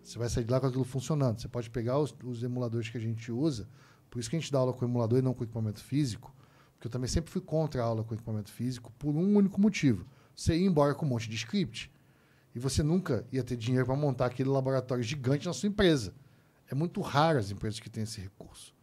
Você 0.03 0.17
vai 0.19 0.27
sair 0.27 0.43
de 0.43 0.51
lá 0.51 0.59
com 0.59 0.67
aquilo 0.67 0.83
funcionando. 0.83 1.39
Você 1.39 1.47
pode 1.47 1.69
pegar 1.69 1.97
os, 1.97 2.13
os, 2.23 2.43
emuladores 2.43 2.89
que 2.89 2.97
a 2.97 3.01
gente 3.01 3.31
usa, 3.31 3.69
por 4.09 4.19
isso 4.19 4.29
que 4.29 4.35
a 4.35 4.39
gente 4.39 4.51
dá 4.51 4.59
aula 4.59 4.73
com 4.73 4.83
emulador 4.83 5.19
e 5.19 5.21
não 5.21 5.33
com 5.33 5.43
equipamento 5.43 5.81
físico, 5.81 6.35
porque 6.73 6.87
eu 6.87 6.91
também 6.91 7.07
sempre 7.07 7.31
fui 7.31 7.41
contra 7.41 7.81
a 7.81 7.85
aula 7.85 8.03
com 8.03 8.13
equipamento 8.13 8.51
físico 8.51 8.91
por 8.97 9.15
um 9.15 9.37
único 9.37 9.61
motivo. 9.61 10.05
Você 10.35 10.57
ia 10.57 10.67
embora 10.67 10.95
com 10.95 11.05
um 11.05 11.09
monte 11.09 11.29
de 11.29 11.35
script 11.35 11.91
e 12.55 12.59
você 12.59 12.81
nunca 12.81 13.25
ia 13.31 13.43
ter 13.43 13.55
dinheiro 13.55 13.85
para 13.85 13.95
montar 13.95 14.25
aquele 14.25 14.49
laboratório 14.49 15.03
gigante 15.03 15.45
na 15.45 15.53
sua 15.53 15.69
empresa. 15.69 16.13
É 16.69 16.75
muito 16.75 17.01
raro 17.01 17.39
as 17.39 17.51
empresas 17.51 17.79
que 17.79 17.89
têm 17.89 18.03
esse 18.03 18.21
recurso. 18.21 18.73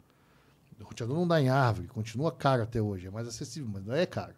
O 0.78 0.84
roteador 0.84 1.16
não 1.16 1.26
dá 1.26 1.40
em 1.40 1.48
árvore, 1.48 1.88
continua 1.88 2.30
caro 2.30 2.62
até 2.62 2.82
hoje, 2.82 3.06
é 3.06 3.10
mais 3.10 3.26
acessível, 3.26 3.70
mas 3.72 3.84
não 3.84 3.94
é 3.94 4.04
caro. 4.04 4.34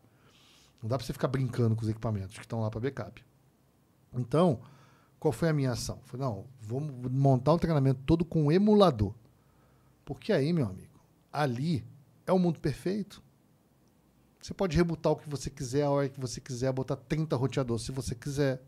Não 0.80 0.88
dá 0.88 0.96
para 0.96 1.04
você 1.04 1.12
ficar 1.12 1.26
brincando 1.26 1.74
com 1.74 1.82
os 1.82 1.88
equipamentos 1.88 2.36
que 2.36 2.44
estão 2.44 2.60
lá 2.60 2.70
para 2.70 2.80
backup. 2.80 3.24
Então, 4.14 4.60
qual 5.18 5.32
foi 5.32 5.48
a 5.48 5.52
minha 5.52 5.72
ação? 5.72 6.00
Falei, 6.04 6.26
não, 6.26 6.46
vamos 6.60 7.10
montar 7.10 7.54
um 7.54 7.58
treinamento 7.58 8.00
todo 8.06 8.24
com 8.24 8.44
um 8.44 8.52
emulador. 8.52 9.12
Porque 10.04 10.32
aí, 10.32 10.52
meu 10.52 10.66
amigo, 10.66 11.00
ali 11.32 11.84
é 12.26 12.32
o 12.32 12.38
mundo 12.38 12.60
perfeito. 12.60 13.22
Você 14.40 14.54
pode 14.54 14.76
rebutar 14.76 15.12
o 15.12 15.16
que 15.16 15.28
você 15.28 15.50
quiser, 15.50 15.82
a 15.82 15.90
hora 15.90 16.08
que 16.08 16.20
você 16.20 16.40
quiser, 16.40 16.72
botar 16.72 16.96
30 16.96 17.34
roteadores 17.34 17.84
se 17.84 17.90
você 17.90 18.14
quiser, 18.14 18.62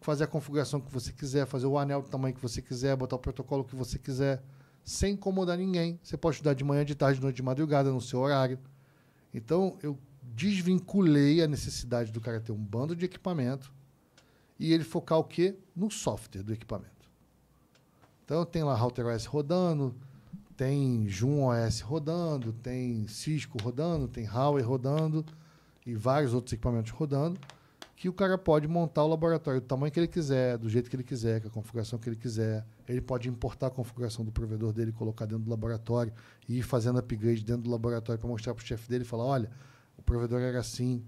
fazer 0.00 0.24
a 0.24 0.26
configuração 0.26 0.80
que 0.80 0.92
você 0.92 1.12
quiser, 1.12 1.46
fazer 1.46 1.66
o 1.66 1.78
anel 1.78 2.02
do 2.02 2.08
tamanho 2.08 2.34
que 2.34 2.40
você 2.40 2.62
quiser, 2.62 2.96
botar 2.96 3.16
o 3.16 3.18
protocolo 3.18 3.64
que 3.64 3.74
você 3.74 3.98
quiser, 3.98 4.42
sem 4.84 5.14
incomodar 5.14 5.58
ninguém. 5.58 5.98
Você 6.02 6.16
pode 6.16 6.36
estudar 6.36 6.54
de 6.54 6.64
manhã, 6.64 6.84
de 6.84 6.94
tarde, 6.94 7.18
de 7.18 7.22
noite, 7.22 7.36
de 7.36 7.42
madrugada, 7.42 7.90
no 7.90 8.00
seu 8.00 8.20
horário. 8.20 8.58
Então, 9.34 9.76
eu 9.82 9.98
desvinculei 10.22 11.42
a 11.42 11.48
necessidade 11.48 12.12
do 12.12 12.20
cara 12.20 12.40
ter 12.40 12.52
um 12.52 12.56
bando 12.56 12.94
de 12.94 13.04
equipamento 13.04 13.72
e 14.58 14.72
ele 14.72 14.84
focar 14.84 15.18
o 15.18 15.24
quê? 15.24 15.56
No 15.74 15.90
software 15.90 16.42
do 16.42 16.52
equipamento. 16.52 17.10
Então 18.24 18.44
tem 18.44 18.62
lá 18.62 18.74
Router 18.74 19.06
OS 19.06 19.24
rodando, 19.24 19.94
tem 20.56 21.08
Joom 21.08 21.44
OS 21.46 21.80
rodando, 21.80 22.52
tem 22.52 23.06
Cisco 23.08 23.56
rodando, 23.62 24.06
tem 24.06 24.26
Huawei 24.26 24.62
rodando 24.62 25.24
e 25.86 25.94
vários 25.94 26.34
outros 26.34 26.52
equipamentos 26.52 26.90
rodando, 26.90 27.40
que 27.98 28.08
o 28.08 28.12
cara 28.12 28.38
pode 28.38 28.68
montar 28.68 29.02
o 29.02 29.08
laboratório 29.08 29.60
do 29.60 29.66
tamanho 29.66 29.92
que 29.92 29.98
ele 29.98 30.06
quiser, 30.06 30.56
do 30.56 30.68
jeito 30.68 30.88
que 30.88 30.94
ele 30.94 31.02
quiser, 31.02 31.42
com 31.42 31.48
a 31.48 31.50
configuração 31.50 31.98
que 31.98 32.08
ele 32.08 32.14
quiser. 32.14 32.64
Ele 32.86 33.00
pode 33.00 33.28
importar 33.28 33.66
a 33.66 33.70
configuração 33.70 34.24
do 34.24 34.30
provedor 34.30 34.72
dele, 34.72 34.92
colocar 34.92 35.26
dentro 35.26 35.42
do 35.42 35.50
laboratório 35.50 36.12
e 36.48 36.58
ir 36.58 36.62
fazendo 36.62 37.00
upgrade 37.00 37.44
dentro 37.44 37.62
do 37.62 37.70
laboratório 37.70 38.20
para 38.20 38.30
mostrar 38.30 38.54
para 38.54 38.62
o 38.62 38.64
chefe 38.64 38.88
dele 38.88 39.02
e 39.02 39.04
falar, 39.04 39.24
olha, 39.24 39.50
o 39.96 40.02
provedor 40.02 40.40
era 40.40 40.60
assim, 40.60 41.04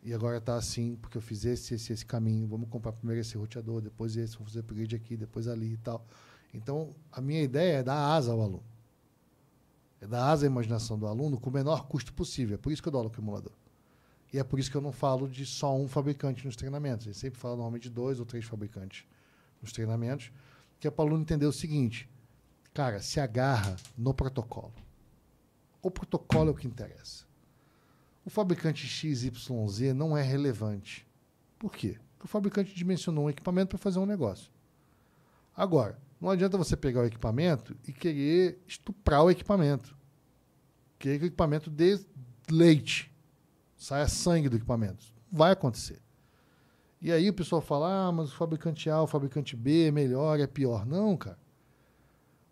e 0.00 0.14
agora 0.14 0.36
está 0.38 0.54
assim, 0.54 0.96
porque 1.02 1.18
eu 1.18 1.20
fiz 1.20 1.44
esse, 1.44 1.74
esse, 1.74 1.92
esse 1.92 2.06
caminho. 2.06 2.46
Vamos 2.46 2.68
comprar 2.68 2.92
primeiro 2.92 3.20
esse 3.20 3.36
roteador, 3.36 3.80
depois 3.80 4.16
esse, 4.16 4.36
vamos 4.36 4.52
fazer 4.52 4.60
upgrade 4.60 4.94
aqui, 4.94 5.16
depois 5.16 5.48
ali 5.48 5.72
e 5.72 5.78
tal. 5.78 6.06
Então, 6.54 6.94
a 7.10 7.20
minha 7.20 7.42
ideia 7.42 7.78
é 7.78 7.82
dar 7.82 8.14
asa 8.14 8.30
ao 8.30 8.40
aluno. 8.40 8.62
É 10.00 10.06
dar 10.06 10.30
asa 10.30 10.46
à 10.46 10.48
imaginação 10.48 10.96
do 10.96 11.08
aluno 11.08 11.40
com 11.40 11.50
o 11.50 11.52
menor 11.52 11.88
custo 11.88 12.12
possível. 12.12 12.54
É 12.54 12.58
por 12.58 12.70
isso 12.70 12.80
que 12.80 12.86
eu 12.86 12.92
dou 12.92 13.00
aula 13.00 13.10
com 13.10 13.20
o 13.20 13.24
emulador. 13.24 13.52
E 14.32 14.38
é 14.38 14.44
por 14.44 14.58
isso 14.58 14.70
que 14.70 14.76
eu 14.76 14.80
não 14.80 14.92
falo 14.92 15.28
de 15.28 15.46
só 15.46 15.76
um 15.76 15.88
fabricante 15.88 16.44
nos 16.44 16.56
treinamentos. 16.56 17.06
Eu 17.06 17.14
sempre 17.14 17.38
falo 17.38 17.56
normalmente 17.56 17.84
de 17.84 17.90
dois 17.90 18.20
ou 18.20 18.26
três 18.26 18.44
fabricantes 18.44 19.04
nos 19.62 19.72
treinamentos, 19.72 20.30
que 20.78 20.86
é 20.86 20.90
para 20.90 21.04
o 21.04 21.08
aluno 21.08 21.22
entender 21.22 21.46
o 21.46 21.52
seguinte: 21.52 22.08
cara, 22.74 23.00
se 23.00 23.20
agarra 23.20 23.76
no 23.96 24.12
protocolo. 24.12 24.74
O 25.80 25.90
protocolo 25.90 26.48
é 26.48 26.52
o 26.52 26.54
que 26.54 26.66
interessa 26.66 27.28
o 28.28 28.30
fabricante 28.30 28.86
XYZ 28.86 29.94
não 29.96 30.14
é 30.14 30.22
relevante. 30.22 31.06
Por 31.58 31.72
quê? 31.72 31.98
Porque 32.10 32.26
o 32.26 32.28
fabricante 32.28 32.74
dimensionou 32.74 33.24
um 33.24 33.30
equipamento 33.30 33.70
para 33.70 33.78
fazer 33.78 33.98
um 33.98 34.04
negócio. 34.04 34.52
Agora, 35.56 35.98
não 36.20 36.28
adianta 36.28 36.58
você 36.58 36.76
pegar 36.76 37.00
o 37.00 37.06
equipamento 37.06 37.74
e 37.86 37.92
querer 37.92 38.62
estuprar 38.66 39.24
o 39.24 39.30
equipamento. 39.30 39.96
Querer 40.98 41.18
que 41.18 41.24
o 41.24 41.28
equipamento 41.28 41.70
dê 41.70 41.98
leite, 42.50 43.10
saia 43.78 44.08
sangue 44.08 44.48
do 44.48 44.56
equipamento. 44.56 45.06
Vai 45.32 45.52
acontecer. 45.52 46.02
E 47.00 47.12
aí 47.12 47.30
o 47.30 47.32
pessoal 47.32 47.62
fala, 47.62 48.08
ah, 48.08 48.12
mas 48.12 48.32
o 48.32 48.36
fabricante 48.36 48.90
A, 48.90 49.00
o 49.00 49.06
fabricante 49.06 49.54
B 49.54 49.86
é 49.86 49.90
melhor, 49.90 50.40
é 50.40 50.46
pior. 50.46 50.84
Não, 50.84 51.16
cara. 51.16 51.38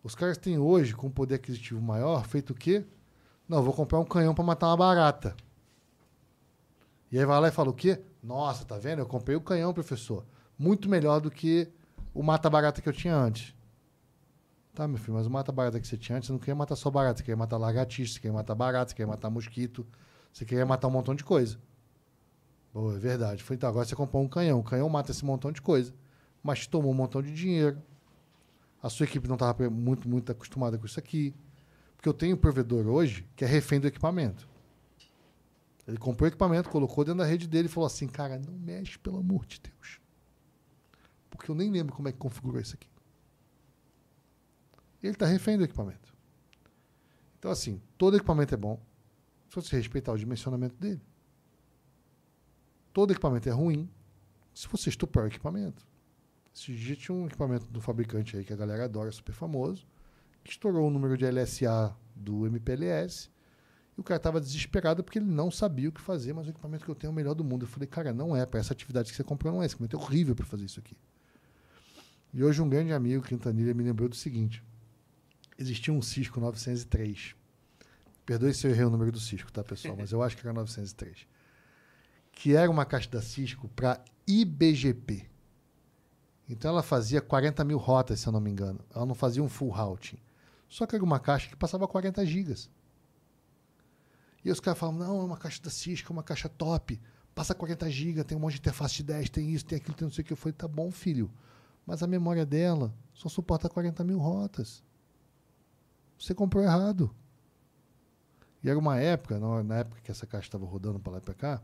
Os 0.04 0.14
caras 0.14 0.38
têm 0.38 0.56
hoje, 0.56 0.94
com 0.94 1.10
poder 1.10 1.34
aquisitivo 1.34 1.82
maior, 1.82 2.24
feito 2.24 2.50
o 2.50 2.54
quê? 2.54 2.86
Não, 3.48 3.60
vou 3.60 3.74
comprar 3.74 3.98
um 3.98 4.04
canhão 4.04 4.34
para 4.34 4.44
matar 4.44 4.68
uma 4.68 4.76
barata. 4.76 5.36
E 7.10 7.18
aí 7.18 7.24
vai 7.24 7.40
lá 7.40 7.48
e 7.48 7.50
fala 7.50 7.70
o 7.70 7.74
quê? 7.74 8.00
Nossa, 8.22 8.64
tá 8.64 8.78
vendo? 8.78 9.00
Eu 9.00 9.06
comprei 9.06 9.36
o 9.36 9.40
canhão, 9.40 9.74
professor. 9.74 10.24
Muito 10.56 10.88
melhor 10.88 11.20
do 11.20 11.30
que 11.30 11.68
o 12.14 12.22
mata-barata 12.22 12.80
que 12.80 12.88
eu 12.88 12.92
tinha 12.92 13.16
antes. 13.16 13.52
Tá, 14.72 14.86
meu 14.86 14.98
filho, 14.98 15.14
mas 15.14 15.26
o 15.26 15.30
mata-barata 15.30 15.80
que 15.80 15.86
você 15.86 15.96
tinha 15.96 16.18
antes, 16.18 16.28
você 16.28 16.32
não 16.32 16.38
queria 16.38 16.54
matar 16.54 16.76
só 16.76 16.88
barata, 16.90 17.18
você 17.18 17.24
queria 17.24 17.36
matar 17.36 17.56
lagartixa, 17.56 18.14
você 18.14 18.20
queria 18.20 18.34
matar 18.34 18.54
barata, 18.54 18.90
você 18.90 18.94
queria 18.94 19.08
matar 19.08 19.30
mosquito, 19.30 19.86
você 20.36 20.44
queria 20.44 20.66
matar 20.66 20.88
um 20.88 20.90
montão 20.90 21.14
de 21.14 21.24
coisa. 21.24 21.58
É 22.74 22.98
verdade. 22.98 23.42
Foi, 23.42 23.56
então, 23.56 23.70
agora 23.70 23.86
você 23.86 23.96
comprou 23.96 24.22
um 24.22 24.28
canhão. 24.28 24.60
O 24.60 24.62
canhão 24.62 24.86
mata 24.86 25.10
esse 25.10 25.24
montão 25.24 25.50
de 25.50 25.62
coisa. 25.62 25.94
Mas 26.42 26.66
tomou 26.66 26.92
um 26.92 26.94
montão 26.94 27.22
de 27.22 27.32
dinheiro. 27.34 27.82
A 28.82 28.90
sua 28.90 29.04
equipe 29.04 29.26
não 29.26 29.36
estava 29.36 29.70
muito, 29.70 30.06
muito 30.06 30.30
acostumada 30.30 30.76
com 30.76 30.84
isso 30.84 30.98
aqui. 30.98 31.34
Porque 31.96 32.06
eu 32.06 32.12
tenho 32.12 32.36
um 32.36 32.38
provedor 32.38 32.86
hoje 32.86 33.26
que 33.34 33.46
é 33.46 33.48
refém 33.48 33.80
do 33.80 33.86
equipamento. 33.86 34.46
Ele 35.88 35.96
comprou 35.96 36.26
o 36.26 36.28
equipamento, 36.28 36.68
colocou 36.68 37.02
dentro 37.02 37.20
da 37.20 37.24
rede 37.24 37.48
dele 37.48 37.68
e 37.68 37.70
falou 37.70 37.86
assim: 37.86 38.06
cara, 38.06 38.38
não 38.38 38.52
mexe, 38.58 38.98
pelo 38.98 39.16
amor 39.16 39.46
de 39.46 39.58
Deus. 39.58 40.02
Porque 41.30 41.50
eu 41.50 41.54
nem 41.54 41.70
lembro 41.70 41.96
como 41.96 42.08
é 42.08 42.12
que 42.12 42.18
configurou 42.18 42.60
isso 42.60 42.74
aqui. 42.74 42.90
Ele 45.02 45.14
está 45.14 45.24
refém 45.24 45.56
do 45.56 45.64
equipamento. 45.64 46.14
Então, 47.38 47.50
assim, 47.50 47.80
todo 47.96 48.18
equipamento 48.18 48.52
é 48.52 48.58
bom 48.58 48.78
se 49.62 49.70
você 49.70 49.76
respeitar 49.76 50.12
o 50.12 50.18
dimensionamento 50.18 50.76
dele. 50.76 51.00
Todo 52.92 53.12
equipamento 53.12 53.48
é 53.48 53.52
ruim 53.52 53.90
se 54.54 54.66
você 54.68 54.88
estuprar 54.88 55.24
o 55.24 55.28
equipamento. 55.28 55.86
Dia 56.54 56.96
tinha 56.96 57.14
um 57.14 57.26
equipamento 57.26 57.66
do 57.66 57.80
fabricante 57.80 58.36
aí 58.36 58.44
que 58.44 58.52
a 58.52 58.56
galera 58.56 58.84
adora, 58.84 59.12
super 59.12 59.34
famoso, 59.34 59.86
que 60.42 60.50
estourou 60.50 60.88
o 60.88 60.90
número 60.90 61.16
de 61.16 61.30
LSA 61.30 61.94
do 62.14 62.46
MPLS 62.46 63.28
e 63.96 64.00
o 64.00 64.04
cara 64.04 64.16
estava 64.16 64.40
desesperado 64.40 65.04
porque 65.04 65.18
ele 65.18 65.26
não 65.26 65.50
sabia 65.50 65.88
o 65.88 65.92
que 65.92 66.00
fazer, 66.00 66.32
mas 66.32 66.46
o 66.46 66.50
equipamento 66.50 66.84
que 66.84 66.90
eu 66.90 66.94
tenho 66.94 67.10
é 67.10 67.12
o 67.12 67.14
melhor 67.14 67.34
do 67.34 67.44
mundo. 67.44 67.64
Eu 67.64 67.68
falei, 67.68 67.86
cara, 67.86 68.12
não 68.12 68.34
é, 68.34 68.46
para 68.46 68.60
essa 68.60 68.72
atividade 68.72 69.10
que 69.10 69.16
você 69.16 69.24
comprou 69.24 69.52
não 69.52 69.62
é. 69.62 69.66
Esse 69.66 69.74
equipamento 69.74 69.96
é 69.96 70.00
horrível 70.00 70.34
para 70.34 70.46
fazer 70.46 70.64
isso 70.64 70.80
aqui. 70.80 70.96
E 72.32 72.42
hoje 72.42 72.60
um 72.60 72.68
grande 72.68 72.92
amigo, 72.92 73.22
Quintanilha, 73.22 73.72
me 73.72 73.82
lembrou 73.82 74.08
do 74.08 74.16
seguinte. 74.16 74.62
Existia 75.58 75.92
um 75.92 76.02
Cisco 76.02 76.38
903. 76.40 77.34
Perdoe 78.26 78.52
se 78.52 78.66
eu 78.66 78.72
errei 78.72 78.84
o 78.84 78.90
número 78.90 79.12
do 79.12 79.20
Cisco, 79.20 79.52
tá, 79.52 79.62
pessoal? 79.62 79.94
Mas 79.98 80.10
eu 80.10 80.20
acho 80.20 80.36
que 80.36 80.44
era 80.44 80.52
903. 80.52 81.26
Que 82.32 82.54
era 82.56 82.68
uma 82.70 82.84
caixa 82.84 83.08
da 83.08 83.22
Cisco 83.22 83.68
para 83.68 84.04
IBGP. 84.26 85.30
Então 86.48 86.72
ela 86.72 86.82
fazia 86.82 87.20
40 87.20 87.64
mil 87.64 87.78
rotas, 87.78 88.20
se 88.20 88.26
eu 88.26 88.32
não 88.32 88.40
me 88.40 88.50
engano. 88.50 88.80
Ela 88.94 89.06
não 89.06 89.14
fazia 89.14 89.42
um 89.42 89.48
full 89.48 89.70
routing. 89.70 90.18
Só 90.68 90.84
que 90.86 90.96
era 90.96 91.04
uma 91.04 91.20
caixa 91.20 91.48
que 91.48 91.56
passava 91.56 91.86
40 91.86 92.26
gigas. 92.26 92.68
E 94.44 94.50
os 94.50 94.60
caras 94.60 94.78
falam, 94.78 94.96
não, 94.96 95.20
é 95.20 95.24
uma 95.24 95.36
caixa 95.36 95.62
da 95.62 95.70
Cisco, 95.70 96.12
é 96.12 96.14
uma 96.14 96.22
caixa 96.22 96.48
top, 96.48 97.00
passa 97.34 97.54
40 97.54 97.90
GB, 97.90 98.24
tem 98.24 98.36
um 98.36 98.40
monte 98.40 98.54
de 98.54 98.58
interface 98.60 98.96
de 98.96 99.02
10, 99.04 99.30
tem 99.30 99.52
isso, 99.52 99.64
tem 99.64 99.76
aquilo, 99.76 99.94
tem 99.94 100.06
não 100.06 100.12
sei 100.12 100.22
o 100.22 100.24
que. 100.24 100.32
Eu 100.32 100.36
falei, 100.36 100.52
tá 100.52 100.68
bom, 100.68 100.90
filho, 100.90 101.30
mas 101.84 102.02
a 102.02 102.06
memória 102.06 102.46
dela 102.46 102.92
só 103.12 103.28
suporta 103.28 103.68
40 103.68 104.04
mil 104.04 104.18
rotas. 104.18 104.84
Você 106.18 106.34
comprou 106.34 106.62
errado. 106.62 107.14
E 108.66 108.68
era 108.68 108.76
uma 108.76 108.98
época, 108.98 109.38
na 109.62 109.76
época 109.76 110.00
que 110.02 110.10
essa 110.10 110.26
caixa 110.26 110.48
estava 110.48 110.66
rodando 110.66 110.98
para 110.98 111.12
lá 111.12 111.18
e 111.18 111.20
para 111.20 111.34
cá, 111.34 111.62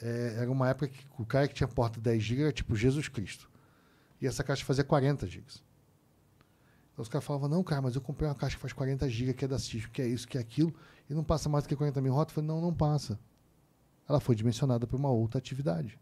é, 0.00 0.36
era 0.42 0.48
uma 0.48 0.68
época 0.68 0.86
que 0.86 1.04
o 1.18 1.26
cara 1.26 1.48
que 1.48 1.54
tinha 1.54 1.66
porta 1.66 2.00
10 2.00 2.22
GB 2.22 2.42
era 2.42 2.52
tipo 2.52 2.76
Jesus 2.76 3.08
Cristo. 3.08 3.50
E 4.20 4.26
essa 4.28 4.44
caixa 4.44 4.64
fazia 4.64 4.84
40 4.84 5.26
GB. 5.26 5.44
Então 6.92 7.02
os 7.02 7.08
caras 7.08 7.24
falavam, 7.26 7.48
não, 7.48 7.64
cara, 7.64 7.82
mas 7.82 7.96
eu 7.96 8.00
comprei 8.00 8.28
uma 8.28 8.34
caixa 8.36 8.54
que 8.54 8.62
faz 8.62 8.72
40 8.72 9.08
GB, 9.08 9.34
que 9.34 9.44
é 9.44 9.48
da 9.48 9.58
Cisco, 9.58 9.90
que 9.90 10.00
é 10.00 10.06
isso, 10.06 10.28
que 10.28 10.38
é 10.38 10.40
aquilo 10.40 10.72
e 11.10 11.14
não 11.14 11.24
passa 11.24 11.48
mais 11.48 11.64
do 11.64 11.68
que 11.68 11.74
40 11.74 12.00
mil 12.00 12.12
rotas? 12.12 12.30
Eu 12.30 12.34
falei, 12.36 12.46
não, 12.46 12.60
não 12.60 12.72
passa. 12.72 13.18
Ela 14.08 14.20
foi 14.20 14.36
dimensionada 14.36 14.86
para 14.86 14.96
uma 14.96 15.10
outra 15.10 15.38
atividade. 15.38 15.98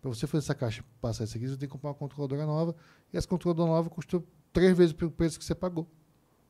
Para 0.00 0.08
você 0.08 0.26
fazer 0.26 0.46
essa 0.46 0.54
caixa 0.54 0.82
passar 1.02 1.24
isso 1.24 1.36
aqui, 1.36 1.46
você 1.46 1.58
tem 1.58 1.68
que 1.68 1.72
comprar 1.72 1.90
uma 1.90 1.94
controladora 1.94 2.46
nova. 2.46 2.74
E 3.12 3.18
essa 3.18 3.28
controladora 3.28 3.68
nova 3.70 3.90
custou 3.90 4.26
três 4.50 4.74
vezes 4.74 4.94
o 4.98 5.10
preço 5.10 5.38
que 5.38 5.44
você 5.44 5.54
pagou. 5.54 5.86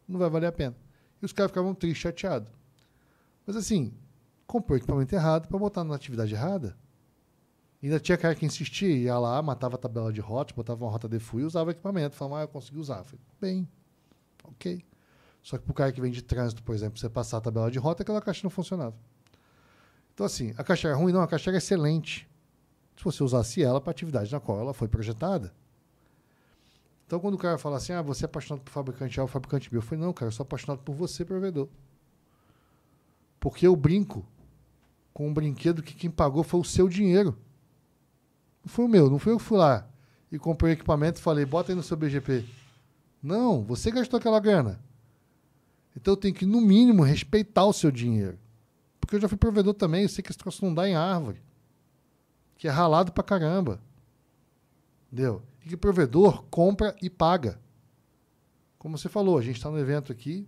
Não 0.07 0.21
vai 0.21 0.31
valer 0.31 0.47
a 0.47 0.53
pena. 0.53 0.77
E 1.25 1.27
os 1.27 1.33
caras 1.33 1.51
ficavam 1.51 1.75
tristes, 1.75 2.03
chateados. 2.03 2.53
Mas 3.47 3.57
assim, 3.57 3.95
comprou 4.47 4.77
o 4.77 4.79
equipamento 4.79 5.15
errado 5.15 5.49
para 5.49 5.59
botar 5.59 5.83
na 5.83 5.95
atividade 5.95 6.35
errada. 6.35 6.77
Ainda 7.83 7.99
tinha 7.99 8.19
cara 8.19 8.35
que 8.35 8.45
insistia, 8.45 8.95
ia 8.95 9.19
lá, 9.19 9.41
matava 9.41 9.77
a 9.77 9.79
tabela 9.79 10.13
de 10.13 10.21
rota, 10.21 10.53
botava 10.55 10.85
uma 10.85 10.91
rota 10.91 11.09
de 11.09 11.19
fui 11.19 11.41
e 11.41 11.47
usava 11.47 11.69
o 11.69 11.71
equipamento. 11.71 12.15
Falava, 12.15 12.41
ah, 12.41 12.45
eu 12.45 12.49
consegui 12.49 12.79
usar. 12.79 12.99
Eu 12.99 13.05
falei, 13.05 13.21
bem, 13.41 13.69
ok. 14.45 14.85
Só 15.43 15.57
que 15.57 15.65
para 15.65 15.71
o 15.71 15.75
cara 15.75 15.93
que 15.93 16.01
vem 16.01 16.13
de 16.13 16.21
trânsito, 16.21 16.63
por 16.63 16.75
exemplo, 16.75 16.99
você 16.99 17.09
passar 17.09 17.39
a 17.39 17.41
tabela 17.41 17.71
de 17.71 17.79
rota, 17.79 18.03
aquela 18.03 18.21
caixa 18.21 18.41
não 18.45 18.51
funcionava. 18.51 18.95
Então, 20.13 20.27
assim, 20.27 20.53
a 20.59 20.63
caixa 20.63 20.89
era 20.89 20.97
ruim? 20.97 21.11
Não, 21.11 21.23
a 21.23 21.27
caixa 21.27 21.49
era 21.49 21.57
excelente. 21.57 22.29
Se 22.99 23.03
você 23.03 23.25
usasse 23.25 23.63
ela 23.63 23.81
para 23.81 23.89
a 23.89 23.93
atividade 23.93 24.31
na 24.31 24.41
qual 24.41 24.61
ela 24.61 24.75
foi 24.75 24.89
projetada. 24.89 25.55
Então, 27.07 27.21
quando 27.21 27.35
o 27.35 27.39
cara 27.39 27.59
fala 27.59 27.77
assim, 27.77 27.93
ah, 27.93 28.03
você 28.03 28.25
é 28.25 28.27
apaixonado 28.27 28.63
por 28.63 28.71
fabricante 28.71 29.21
A 29.21 29.23
ou 29.23 29.29
fabricante 29.29 29.71
B, 29.71 29.77
eu 29.77 29.83
falei, 29.83 30.05
não, 30.05 30.13
cara, 30.13 30.29
eu 30.29 30.33
sou 30.33 30.43
apaixonado 30.45 30.81
por 30.81 30.95
você, 30.95 31.25
provedor. 31.25 31.69
Porque 33.39 33.67
eu 33.67 33.77
brinco 33.77 34.27
com 35.13 35.29
um 35.29 35.35
brinquedo 35.35 35.83
que 35.83 35.95
quem 35.95 36.11
pagou 36.11 36.43
foi 36.43 36.61
o 36.61 36.65
seu 36.65 36.89
dinheiro. 36.89 37.37
Não 38.65 38.73
foi 38.73 38.85
o 38.87 38.89
meu, 38.89 39.11
não 39.11 39.19
foi 39.19 39.33
eu 39.33 39.37
que 39.37 39.45
fui 39.45 39.59
lá 39.59 39.87
e 40.33 40.39
comprei 40.39 40.73
o 40.73 40.75
equipamento 40.75 41.21
e 41.21 41.23
falei, 41.23 41.45
bota 41.45 41.71
aí 41.71 41.77
no 41.77 41.83
seu 41.83 41.97
BGP. 41.97 42.45
Não, 43.23 43.63
você 43.63 43.91
gastou 43.91 44.19
aquela 44.19 44.41
grana. 44.41 44.81
Então 45.97 46.13
eu 46.13 46.17
tenho 46.17 46.35
que, 46.35 46.45
no 46.45 46.61
mínimo, 46.61 47.03
respeitar 47.03 47.65
o 47.65 47.73
seu 47.73 47.91
dinheiro. 47.91 48.39
Porque 48.99 49.15
eu 49.15 49.21
já 49.21 49.29
fui 49.29 49.39
provedor 49.39 49.75
também, 49.75 50.03
eu 50.03 50.09
sei 50.09 50.23
que 50.25 50.31
esse 50.31 50.39
troço 50.39 50.65
não 50.65 50.75
dá 50.75 50.89
em 50.89 50.95
árvore. 50.95 51.41
Que 52.57 52.67
é 52.67 52.71
ralado 52.71 53.13
pra 53.13 53.23
caramba. 53.23 53.81
Entendeu? 55.13 55.43
E 55.65 55.69
que 55.69 55.77
provedor 55.77 56.45
compra 56.51 56.95
e 57.01 57.09
paga. 57.09 57.59
Como 58.79 58.99
você 58.99 59.09
falou, 59.09 59.39
a 59.39 59.43
gente 59.43 59.57
está 59.57 59.71
no 59.71 59.79
evento 59.79 60.13
aqui, 60.13 60.47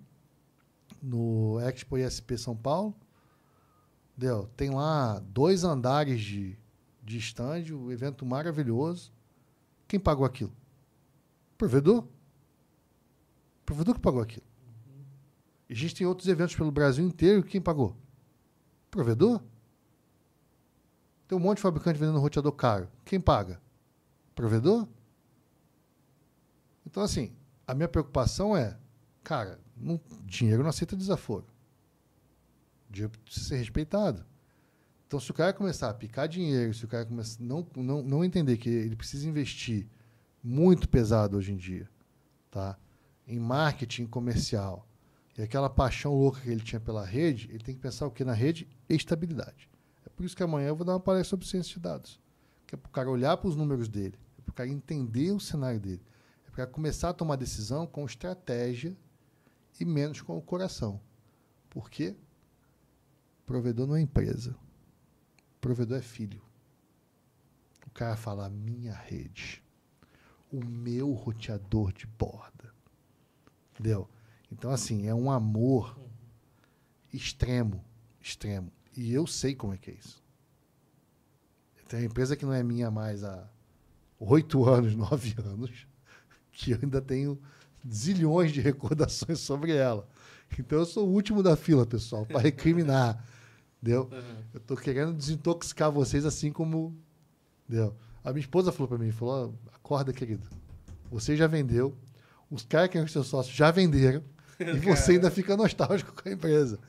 no 1.03 1.59
Expo 1.61 1.97
ISP 1.97 2.37
São 2.37 2.55
Paulo. 2.55 2.95
Entendeu? 4.15 4.51
Tem 4.57 4.71
lá 4.71 5.19
dois 5.21 5.65
andares 5.65 6.21
de, 6.21 6.59
de 7.03 7.17
stand, 7.19 7.65
um 7.73 7.91
evento 7.91 8.27
maravilhoso. 8.27 9.11
Quem 9.89 9.99
pagou 9.99 10.27
aquilo? 10.27 10.53
Provedor? 11.57 12.07
Provedor 13.65 13.95
que 13.95 14.01
pagou 14.01 14.21
aquilo. 14.21 14.47
E 15.69 15.73
a 15.73 15.77
gente 15.77 15.95
tem 15.95 16.07
outros 16.07 16.29
eventos 16.29 16.55
pelo 16.55 16.71
Brasil 16.71 17.05
inteiro. 17.05 17.43
Quem 17.43 17.61
pagou? 17.61 17.97
Provedor? 18.91 19.43
Tem 21.27 21.37
um 21.37 21.41
monte 21.41 21.57
de 21.57 21.63
fabricante 21.63 21.99
vendendo 21.99 22.21
roteador 22.21 22.53
caro. 22.53 22.89
Quem 23.05 23.21
paga? 23.21 23.61
Provedor? 24.35 24.87
Então, 26.97 27.05
assim, 27.05 27.31
a 27.67 27.75
minha 27.75 27.89
preocupação 27.89 28.57
é, 28.57 28.75
cara, 29.23 29.61
não, 29.77 30.01
dinheiro 30.25 30.63
não 30.63 30.71
aceita 30.71 30.97
desaforo. 30.97 31.45
Dinheiro 32.89 33.13
precisa 33.23 33.49
ser 33.49 33.57
respeitado. 33.59 34.25
Então, 35.07 35.21
se 35.21 35.31
o 35.31 35.35
cara 35.35 35.53
começar 35.53 35.91
a 35.91 35.95
picar 35.95 36.27
dinheiro, 36.27 36.73
se 36.73 36.87
o 36.87 36.89
cara 36.89 37.05
começar 37.05 37.37
não, 37.39 37.67
não, 37.77 38.03
não 38.03 38.25
entender 38.25 38.57
que 38.57 38.71
ele 38.71 38.97
precisa 38.97 39.29
investir 39.29 39.87
muito 40.43 40.89
pesado 40.89 41.37
hoje 41.37 41.53
em 41.53 41.57
dia, 41.59 41.87
tá? 42.51 42.79
Em 43.29 43.39
marketing 43.39 44.07
comercial, 44.07 44.89
e 45.37 45.43
aquela 45.43 45.69
paixão 45.69 46.15
louca 46.15 46.41
que 46.41 46.49
ele 46.49 46.63
tinha 46.63 46.81
pela 46.81 47.05
rede, 47.05 47.47
ele 47.51 47.63
tem 47.63 47.75
que 47.75 47.81
pensar 47.83 48.07
o 48.07 48.11
que 48.11 48.25
na 48.25 48.33
rede? 48.33 48.67
Estabilidade. 48.89 49.69
É 50.07 50.09
por 50.09 50.25
isso 50.25 50.35
que 50.35 50.43
amanhã 50.43 50.69
eu 50.69 50.77
vou 50.77 50.87
dar 50.87 50.95
uma 50.95 51.01
palestra 51.01 51.29
sobre 51.29 51.47
ciência 51.47 51.75
de 51.75 51.81
dados. 51.81 52.19
Que 52.67 52.75
é 52.75 52.79
para 52.79 52.89
o 52.89 52.91
cara 52.91 53.11
olhar 53.11 53.37
para 53.37 53.49
os 53.49 53.55
números 53.55 53.87
dele, 53.87 54.19
é 54.39 54.41
para 54.41 54.51
o 54.51 54.55
cara 54.55 54.71
entender 54.71 55.31
o 55.33 55.39
cenário 55.39 55.79
dele, 55.79 56.01
para 56.57 56.67
começar 56.67 57.11
a 57.11 57.13
tomar 57.13 57.37
decisão 57.37 57.87
com 57.87 58.07
estratégia 58.07 58.97
e 59.79 59.85
menos 59.85 60.23
com 60.23 60.39
o 60.39 60.41
coração. 60.41 60.99
Por 61.69 61.91
quê? 61.91 62.17
Provedor 63.45 63.87
não 63.87 63.95
é 63.95 64.01
empresa. 64.01 64.57
Provedor 65.61 65.99
é 65.99 66.03
filho. 66.03 66.43
O 67.87 67.91
cara 67.91 68.17
fala 68.17 68.49
minha 68.49 68.95
rede, 68.95 69.63
o 70.51 70.65
meu 70.65 71.13
roteador 71.13 71.93
de 71.93 72.07
borda. 72.07 72.73
Entendeu? 73.73 74.09
Então, 74.51 74.71
assim, 74.71 75.07
é 75.07 75.15
um 75.15 75.31
amor 75.31 76.01
extremo, 77.13 77.85
extremo. 78.19 78.73
E 78.97 79.13
eu 79.13 79.27
sei 79.27 79.55
como 79.55 79.75
é 79.75 79.77
que 79.77 79.91
é 79.91 79.95
isso. 79.95 80.25
Tem 81.87 82.01
uma 82.01 82.07
empresa 82.07 82.35
que 82.35 82.47
não 82.47 82.55
é 82.55 82.63
minha 82.63 82.91
mais 82.91 83.23
há 83.23 83.47
oito 84.19 84.65
anos, 84.65 84.97
nove 84.97 85.35
anos, 85.39 85.87
que 86.57 86.71
eu 86.71 86.79
ainda 86.83 87.03
tenho 87.03 87.39
zilhões 87.89 88.51
de 88.51 88.61
recordações 88.61 89.39
sobre 89.41 89.77
ela. 89.77 90.09
Então 90.59 90.79
eu 90.79 90.87
sou 90.87 91.07
o 91.07 91.13
último 91.13 91.43
da 91.43 91.55
fila, 91.55 91.85
pessoal, 91.85 92.25
para 92.25 92.41
recriminar. 92.41 93.23
Entendeu? 93.83 94.09
Uhum. 94.11 94.43
Eu 94.55 94.59
estou 94.59 94.77
querendo 94.77 95.13
desintoxicar 95.13 95.93
vocês 95.93 96.25
assim 96.25 96.51
como. 96.51 96.97
Entendeu? 97.69 97.95
A 98.25 98.33
minha 98.33 98.41
esposa 98.41 98.73
falou 98.73 98.89
para 98.89 98.99
mim, 98.99 99.13
falou, 99.13 99.55
acorda, 99.73 100.13
querido. 100.13 100.49
Você 101.11 101.37
já 101.37 101.47
vendeu, 101.47 101.97
os 102.51 102.65
caras 102.65 102.89
que 102.89 102.99
são 102.99 103.07
seus 103.07 103.27
sócios 103.29 103.55
já 103.55 103.71
venderam, 103.71 104.25
e 104.59 104.79
você 104.79 105.13
ainda 105.13 105.31
fica 105.31 105.57
nostálgico 105.57 106.13
com 106.13 106.29
a 106.29 106.33
empresa. 106.33 106.81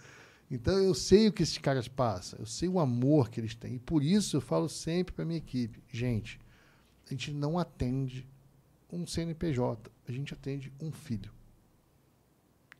Então 0.50 0.78
eu 0.80 0.94
sei 0.96 1.28
o 1.28 1.34
que 1.34 1.44
esses 1.44 1.58
caras 1.58 1.88
passam, 1.88 2.40
eu 2.40 2.46
sei 2.46 2.70
o 2.70 2.80
amor 2.80 3.30
que 3.30 3.40
eles 3.40 3.54
têm. 3.54 3.76
E 3.76 3.80
por 3.80 4.02
isso 4.02 4.38
eu 4.38 4.42
falo 4.42 4.70
sempre 4.70 5.14
para 5.14 5.26
minha 5.26 5.38
equipe, 5.38 5.84
gente, 5.92 6.40
a 7.06 7.10
gente 7.10 7.32
não 7.32 7.60
atende 7.60 8.26
um 8.92 9.06
CNPJ, 9.06 9.92
a 10.08 10.12
gente 10.12 10.34
atende 10.34 10.74
um 10.80 10.92
filho. 10.92 11.32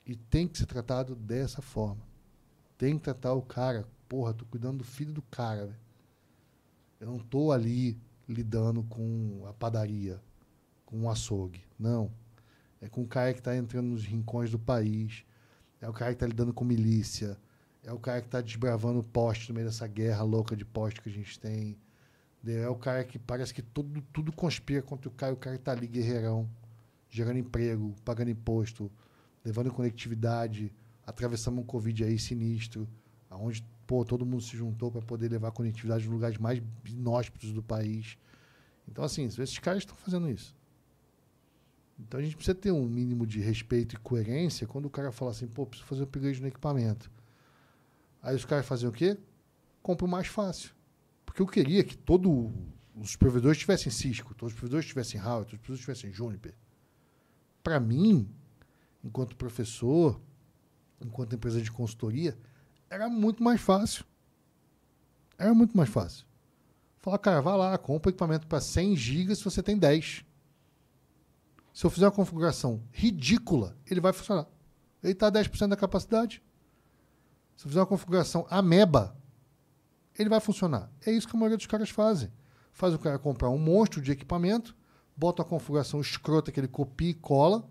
E 0.06 0.16
tem 0.16 0.48
que 0.48 0.58
ser 0.58 0.66
tratado 0.66 1.16
dessa 1.16 1.62
forma. 1.62 2.02
Tem 2.78 2.98
que 2.98 3.04
tratar 3.04 3.34
o 3.34 3.42
cara, 3.42 3.88
porra, 4.08 4.34
tô 4.34 4.46
cuidando 4.46 4.80
do 4.80 4.84
filho 4.84 5.12
do 5.12 5.22
cara. 5.22 5.78
Eu 7.00 7.08
não 7.08 7.20
tô 7.20 7.52
ali 7.52 8.00
lidando 8.28 8.84
com 8.84 9.44
a 9.48 9.54
padaria, 9.54 10.22
com 10.86 11.04
o 11.04 11.10
açougue. 11.10 11.64
Não 11.78 12.12
é 12.82 12.88
com 12.88 13.02
o 13.02 13.08
cara 13.08 13.34
que 13.34 13.40
está 13.40 13.56
entrando 13.56 13.88
nos 13.88 14.06
rincões 14.06 14.52
do 14.52 14.60
país, 14.60 15.24
é 15.82 15.90
o 15.90 15.94
cara 15.94 16.12
que 16.12 16.16
está 16.16 16.28
lidando 16.28 16.54
com 16.54 16.64
milícia, 16.64 17.38
é 17.84 17.92
o 17.92 18.00
cara 18.00 18.22
que 18.22 18.28
está 18.28 18.42
desbravando 18.42 19.04
poste 19.04 19.50
no 19.50 19.56
meio 19.56 19.68
dessa 19.68 19.88
guerra 19.88 20.24
louca 20.24 20.56
de 20.56 20.66
poste 20.66 21.02
que 21.02 21.10
a 21.10 21.12
gente 21.12 21.40
tem. 21.40 21.78
É 22.48 22.70
o 22.70 22.76
cara 22.76 23.04
que 23.04 23.20
parece 23.20 23.54
que 23.54 23.62
tudo, 23.62 24.02
tudo 24.14 24.32
conspira 24.32 24.82
contra 24.82 25.10
o 25.10 25.12
cara, 25.12 25.34
o 25.34 25.38
cara 25.38 25.56
está 25.56 25.72
ali 25.72 25.88
guerreirão, 25.88 26.50
gerando 27.10 27.40
emprego, 27.40 27.94
pagando 28.06 28.30
imposto, 28.32 28.92
levando 29.44 29.72
conectividade, 29.72 30.74
atravessamos 31.06 31.64
um 31.64 31.66
Covid 31.66 32.04
aí 32.04 32.18
sinistro, 32.18 32.88
aonde 33.30 33.66
pô, 33.86 34.04
todo 34.04 34.26
mundo 34.26 34.42
se 34.42 34.56
juntou 34.56 34.92
para 34.92 35.02
poder 35.02 35.30
levar 35.30 35.52
conectividade 35.52 36.04
nos 36.06 36.14
lugares 36.14 36.38
mais 36.38 36.62
inóspitos 36.86 37.54
do 37.54 37.64
país. 37.64 38.18
Então, 38.88 39.04
assim, 39.04 39.26
esses 39.26 39.60
caras 39.60 39.80
estão 39.80 39.96
fazendo 39.96 40.30
isso. 40.30 40.56
Então 42.00 42.20
a 42.20 42.24
gente 42.24 42.36
precisa 42.36 42.54
ter 42.54 42.72
um 42.72 42.86
mínimo 42.88 43.26
de 43.26 43.40
respeito 43.40 43.96
e 43.96 43.98
coerência 43.98 44.68
quando 44.68 44.86
o 44.86 44.90
cara 44.90 45.12
fala 45.12 45.32
assim, 45.32 45.48
pô, 45.48 45.66
preciso 45.66 45.88
fazer 45.88 46.02
um 46.02 46.04
upgrade 46.04 46.42
no 46.42 46.48
equipamento. 46.48 47.10
Aí 48.22 48.36
os 48.36 48.46
caras 48.46 48.66
fazem 48.66 48.88
o 48.88 48.92
quê? 48.92 49.18
Compram 49.82 50.08
mais 50.08 50.28
fácil. 50.28 50.77
Porque 51.38 51.60
eu 51.60 51.64
queria 51.64 51.84
que 51.84 51.96
todos 51.96 52.52
os 52.96 53.16
provedores 53.16 53.60
tivessem 53.60 53.92
Cisco, 53.92 54.34
todos 54.34 54.54
os 54.54 54.60
provedores 54.60 54.88
tivessem 54.88 55.22
Huawei, 55.22 55.46
todos 55.46 55.54
os 55.54 55.60
provedores 55.60 55.82
tivessem 55.82 56.12
Juniper. 56.12 56.56
Para 57.62 57.80
mim, 57.80 58.28
enquanto 59.04 59.36
professor, 59.36 60.20
enquanto 61.00 61.36
empresa 61.36 61.62
de 61.62 61.72
consultoria, 61.72 62.36
era 62.90 63.08
muito 63.08 63.44
mais 63.44 63.62
fácil. 63.62 64.04
Era 65.38 65.54
muito 65.54 65.78
mais 65.78 65.90
fácil. 65.90 66.26
Falar, 66.98 67.20
cara, 67.20 67.40
vai 67.40 67.56
lá, 67.56 67.78
compra 67.78 68.10
equipamento 68.10 68.48
para 68.48 68.60
100 68.60 68.96
GB 68.96 69.36
se 69.36 69.44
você 69.44 69.62
tem 69.62 69.78
10. 69.78 70.26
Se 71.72 71.86
eu 71.86 71.92
fizer 71.92 72.08
uma 72.08 72.12
configuração 72.12 72.82
ridícula, 72.92 73.78
ele 73.86 74.02
vai 74.02 74.12
funcionar. 74.12 74.48
Ele 75.04 75.14
está 75.14 75.28
a 75.28 75.32
10% 75.32 75.68
da 75.68 75.78
capacidade. 75.78 76.42
Se 77.56 77.64
eu 77.64 77.70
fizer 77.70 77.80
uma 77.80 77.86
configuração 77.86 78.48
ameba, 78.50 79.16
ele 80.18 80.30
vai 80.30 80.40
funcionar. 80.40 80.92
É 81.06 81.12
isso 81.12 81.28
que 81.28 81.36
a 81.36 81.40
maioria 81.40 81.58
dos 81.58 81.68
caras 81.68 81.90
fazem. 81.90 82.32
Faz 82.72 82.94
o 82.94 83.00
cara 83.00 83.18
comprar 83.20 83.50
um 83.50 83.58
monstro 83.58 84.02
de 84.02 84.12
equipamento, 84.12 84.76
bota 85.16 85.42
a 85.42 85.46
configuração 85.46 86.00
escrota 86.00 86.52
que 86.52 86.60
ele 86.60 86.68
copia 86.68 87.10
e 87.10 87.14
cola 87.14 87.68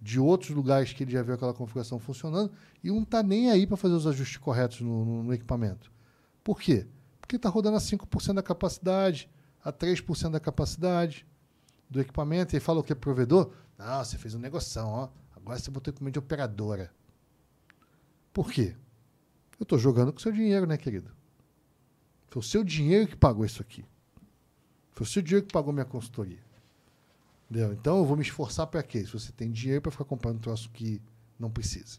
de 0.00 0.18
outros 0.18 0.50
lugares 0.50 0.92
que 0.92 1.04
ele 1.04 1.12
já 1.12 1.22
viu 1.22 1.34
aquela 1.34 1.54
configuração 1.54 1.98
funcionando 1.98 2.52
e 2.82 2.90
não 2.90 3.02
está 3.02 3.22
nem 3.22 3.50
aí 3.50 3.66
para 3.66 3.76
fazer 3.76 3.94
os 3.94 4.06
ajustes 4.06 4.36
corretos 4.36 4.80
no, 4.80 5.04
no, 5.04 5.22
no 5.22 5.34
equipamento. 5.34 5.92
Por 6.42 6.60
quê? 6.60 6.88
Porque 7.20 7.36
está 7.36 7.48
rodando 7.48 7.76
a 7.76 7.80
5% 7.80 8.34
da 8.34 8.42
capacidade, 8.42 9.30
a 9.62 9.72
3% 9.72 10.30
da 10.30 10.40
capacidade 10.40 11.24
do 11.88 12.00
equipamento 12.00 12.56
e 12.56 12.60
fala 12.60 12.80
o 12.80 12.82
que? 12.82 12.94
Provedor? 12.94 13.52
Não, 13.78 14.04
você 14.04 14.18
fez 14.18 14.34
um 14.34 14.38
negoção, 14.38 14.88
ó. 14.88 15.08
Agora 15.36 15.58
você 15.58 15.70
botou 15.70 15.92
equipamento 15.92 16.14
de 16.14 16.18
operadora. 16.18 16.90
Por 18.32 18.50
quê? 18.50 18.74
Eu 19.60 19.62
estou 19.62 19.78
jogando 19.78 20.12
com 20.12 20.18
seu 20.18 20.32
dinheiro, 20.32 20.66
né, 20.66 20.76
querido? 20.76 21.12
Foi 22.32 22.40
o 22.40 22.42
seu 22.42 22.64
dinheiro 22.64 23.06
que 23.06 23.14
pagou 23.14 23.44
isso 23.44 23.60
aqui. 23.60 23.84
Foi 24.92 25.04
o 25.04 25.06
seu 25.06 25.20
dinheiro 25.20 25.46
que 25.46 25.52
pagou 25.52 25.70
minha 25.70 25.84
consultoria. 25.84 26.42
Entendeu? 27.44 27.74
Então 27.74 27.98
eu 27.98 28.06
vou 28.06 28.16
me 28.16 28.22
esforçar 28.22 28.66
para 28.68 28.82
quê? 28.82 29.04
Se 29.04 29.12
você 29.12 29.30
tem 29.32 29.50
dinheiro 29.50 29.82
para 29.82 29.92
ficar 29.92 30.06
comprando 30.06 30.36
um 30.36 30.40
troço 30.40 30.70
que 30.70 30.98
não 31.38 31.50
precisa. 31.50 31.98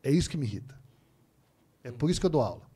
É 0.00 0.12
isso 0.12 0.30
que 0.30 0.36
me 0.36 0.46
irrita. 0.46 0.78
É 1.82 1.90
por 1.90 2.08
isso 2.08 2.20
que 2.20 2.26
eu 2.26 2.30
dou 2.30 2.40
aula. 2.40 2.70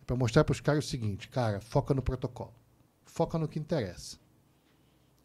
É 0.00 0.04
para 0.04 0.14
mostrar 0.14 0.44
para 0.44 0.52
os 0.52 0.60
caras 0.60 0.84
o 0.84 0.88
seguinte, 0.88 1.28
cara, 1.28 1.60
foca 1.60 1.92
no 1.92 2.02
protocolo. 2.02 2.54
Foca 3.04 3.36
no 3.36 3.48
que 3.48 3.58
interessa. 3.58 4.16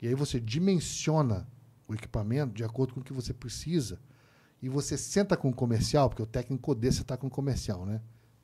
E 0.02 0.08
aí 0.08 0.16
você 0.16 0.40
dimensiona 0.40 1.48
o 1.88 1.94
equipamento 1.94 2.56
de 2.56 2.64
acordo 2.64 2.96
com 2.96 3.02
o 3.02 3.04
que 3.04 3.14
você 3.14 3.36
precisa 3.36 4.00
e 4.64 4.68
você 4.68 4.98
senta 4.98 5.38
com 5.38 5.48
o 5.48 5.54
comercial, 5.54 6.10
porque 6.10 6.24
o 6.24 6.26
técnico 6.26 6.72
odeia 6.72 6.92
você 6.92 7.04
tá 7.04 7.16
com 7.16 7.28
o 7.28 7.30
comercial, 7.30 7.86
né? 7.86 8.02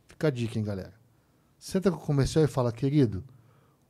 Fica 0.08 0.28
a 0.28 0.30
dica, 0.30 0.60
hein, 0.60 0.64
galera. 0.64 1.01
Senta 1.62 1.92
com 1.92 1.98
o 1.98 2.02
comercial 2.02 2.44
e 2.44 2.48
fala, 2.48 2.72
querido, 2.72 3.24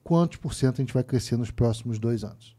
quantos 0.04 0.38
por 0.38 0.54
cento 0.54 0.76
a 0.76 0.82
gente 0.82 0.94
vai 0.94 1.06
crescer 1.06 1.38
nos 1.38 1.52
próximos 1.52 1.98
dois 1.98 2.22
anos? 2.22 2.54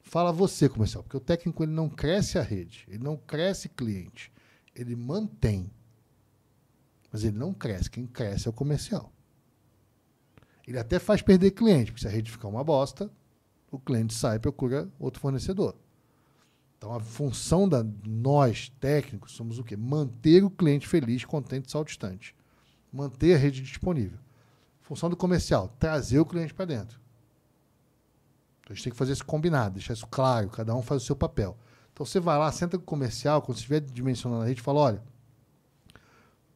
Fala 0.00 0.32
você, 0.32 0.70
comercial, 0.70 1.02
porque 1.02 1.18
o 1.18 1.20
técnico 1.20 1.62
ele 1.62 1.72
não 1.72 1.86
cresce 1.86 2.38
a 2.38 2.42
rede, 2.42 2.86
ele 2.88 3.04
não 3.04 3.14
cresce 3.14 3.68
cliente, 3.68 4.32
ele 4.74 4.96
mantém. 4.96 5.70
Mas 7.12 7.24
ele 7.24 7.36
não 7.36 7.52
cresce, 7.52 7.90
quem 7.90 8.06
cresce 8.06 8.48
é 8.48 8.50
o 8.50 8.54
comercial. 8.54 9.12
Ele 10.66 10.78
até 10.78 10.98
faz 10.98 11.20
perder 11.20 11.50
cliente, 11.50 11.92
porque 11.92 12.00
se 12.00 12.08
a 12.08 12.10
rede 12.10 12.32
ficar 12.32 12.48
uma 12.48 12.64
bosta, 12.64 13.12
o 13.70 13.78
cliente 13.78 14.14
sai 14.14 14.36
e 14.36 14.40
procura 14.40 14.90
outro 14.98 15.20
fornecedor. 15.20 15.76
Então 16.78 16.94
a 16.94 17.00
função 17.00 17.68
da 17.68 17.84
nós 18.06 18.70
técnicos 18.80 19.32
somos 19.32 19.58
o 19.58 19.62
quê? 19.62 19.76
Manter 19.76 20.42
o 20.42 20.48
cliente 20.48 20.88
feliz, 20.88 21.22
contente, 21.26 21.70
saltistante. 21.70 22.34
Manter 22.92 23.34
a 23.34 23.38
rede 23.38 23.62
disponível. 23.62 24.18
Função 24.82 25.08
do 25.08 25.16
comercial, 25.16 25.74
trazer 25.78 26.18
o 26.18 26.26
cliente 26.26 26.52
para 26.52 26.66
dentro. 26.66 27.00
Então 28.60 28.72
a 28.72 28.74
gente 28.74 28.84
tem 28.84 28.92
que 28.92 28.98
fazer 28.98 29.12
isso 29.12 29.24
combinado, 29.24 29.74
deixar 29.74 29.94
isso 29.94 30.06
claro, 30.06 30.50
cada 30.50 30.74
um 30.74 30.82
faz 30.82 31.02
o 31.02 31.06
seu 31.06 31.16
papel. 31.16 31.56
Então 31.92 32.04
você 32.04 32.20
vai 32.20 32.38
lá, 32.38 32.50
senta 32.52 32.76
com 32.76 32.84
o 32.84 32.86
comercial, 32.86 33.42
quando 33.42 33.56
você 33.56 33.60
estiver 33.60 33.80
dimensionando 33.80 34.42
a 34.42 34.46
rede, 34.46 34.60
fala, 34.60 34.80
olha, 34.80 35.02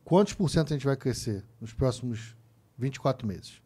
quantos 0.05 0.35
por 0.35 0.49
cento 0.49 0.73
a 0.73 0.77
gente 0.77 0.87
vai 0.87 0.97
crescer 0.97 1.45
nos 1.61 1.73
próximos 1.73 2.37
24 2.79 3.27
meses? 3.27 3.61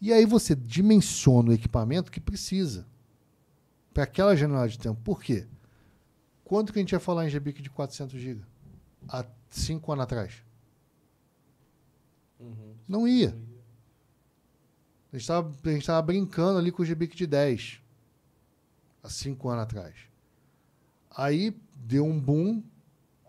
E 0.00 0.12
aí 0.12 0.24
você 0.24 0.54
dimensiona 0.54 1.50
o 1.50 1.52
equipamento 1.52 2.10
que 2.10 2.20
precisa 2.20 2.86
para 3.92 4.04
aquela 4.04 4.36
janela 4.36 4.68
de 4.68 4.78
tempo. 4.78 5.00
Por 5.02 5.20
quê? 5.20 5.46
Quanto 6.44 6.72
que 6.72 6.78
a 6.78 6.82
gente 6.82 6.92
ia 6.92 7.00
falar 7.00 7.26
em 7.26 7.30
GBIC 7.30 7.60
de 7.60 7.70
400 7.70 8.18
GB? 8.20 8.42
Há 9.08 9.24
cinco 9.50 9.92
anos 9.92 10.04
atrás? 10.04 10.42
Uhum. 12.38 12.74
Não 12.86 13.08
ia. 13.08 13.36
A 15.12 15.16
gente 15.18 15.80
estava 15.80 16.02
brincando 16.02 16.58
ali 16.58 16.70
com 16.70 16.82
o 16.82 16.86
GBIC 16.86 17.16
de 17.16 17.26
10. 17.26 17.80
Há 19.02 19.08
cinco 19.08 19.48
anos 19.48 19.64
atrás. 19.64 19.96
Aí 21.10 21.56
deu 21.74 22.04
um 22.04 22.20
boom. 22.20 22.62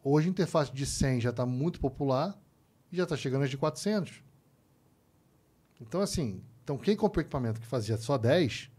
Hoje 0.03 0.27
a 0.27 0.31
interface 0.31 0.71
de 0.71 0.85
100 0.85 1.21
já 1.21 1.29
está 1.29 1.45
muito 1.45 1.79
popular 1.79 2.37
e 2.91 2.97
já 2.97 3.03
está 3.03 3.15
chegando 3.15 3.43
às 3.43 3.49
de 3.49 3.57
400. 3.57 4.23
Então, 5.81 6.01
assim, 6.01 6.43
então 6.63 6.77
quem 6.77 6.95
comprou 6.95 7.21
equipamento 7.21 7.61
que 7.61 7.67
fazia 7.67 7.97
só 7.97 8.17
10, 8.17 8.69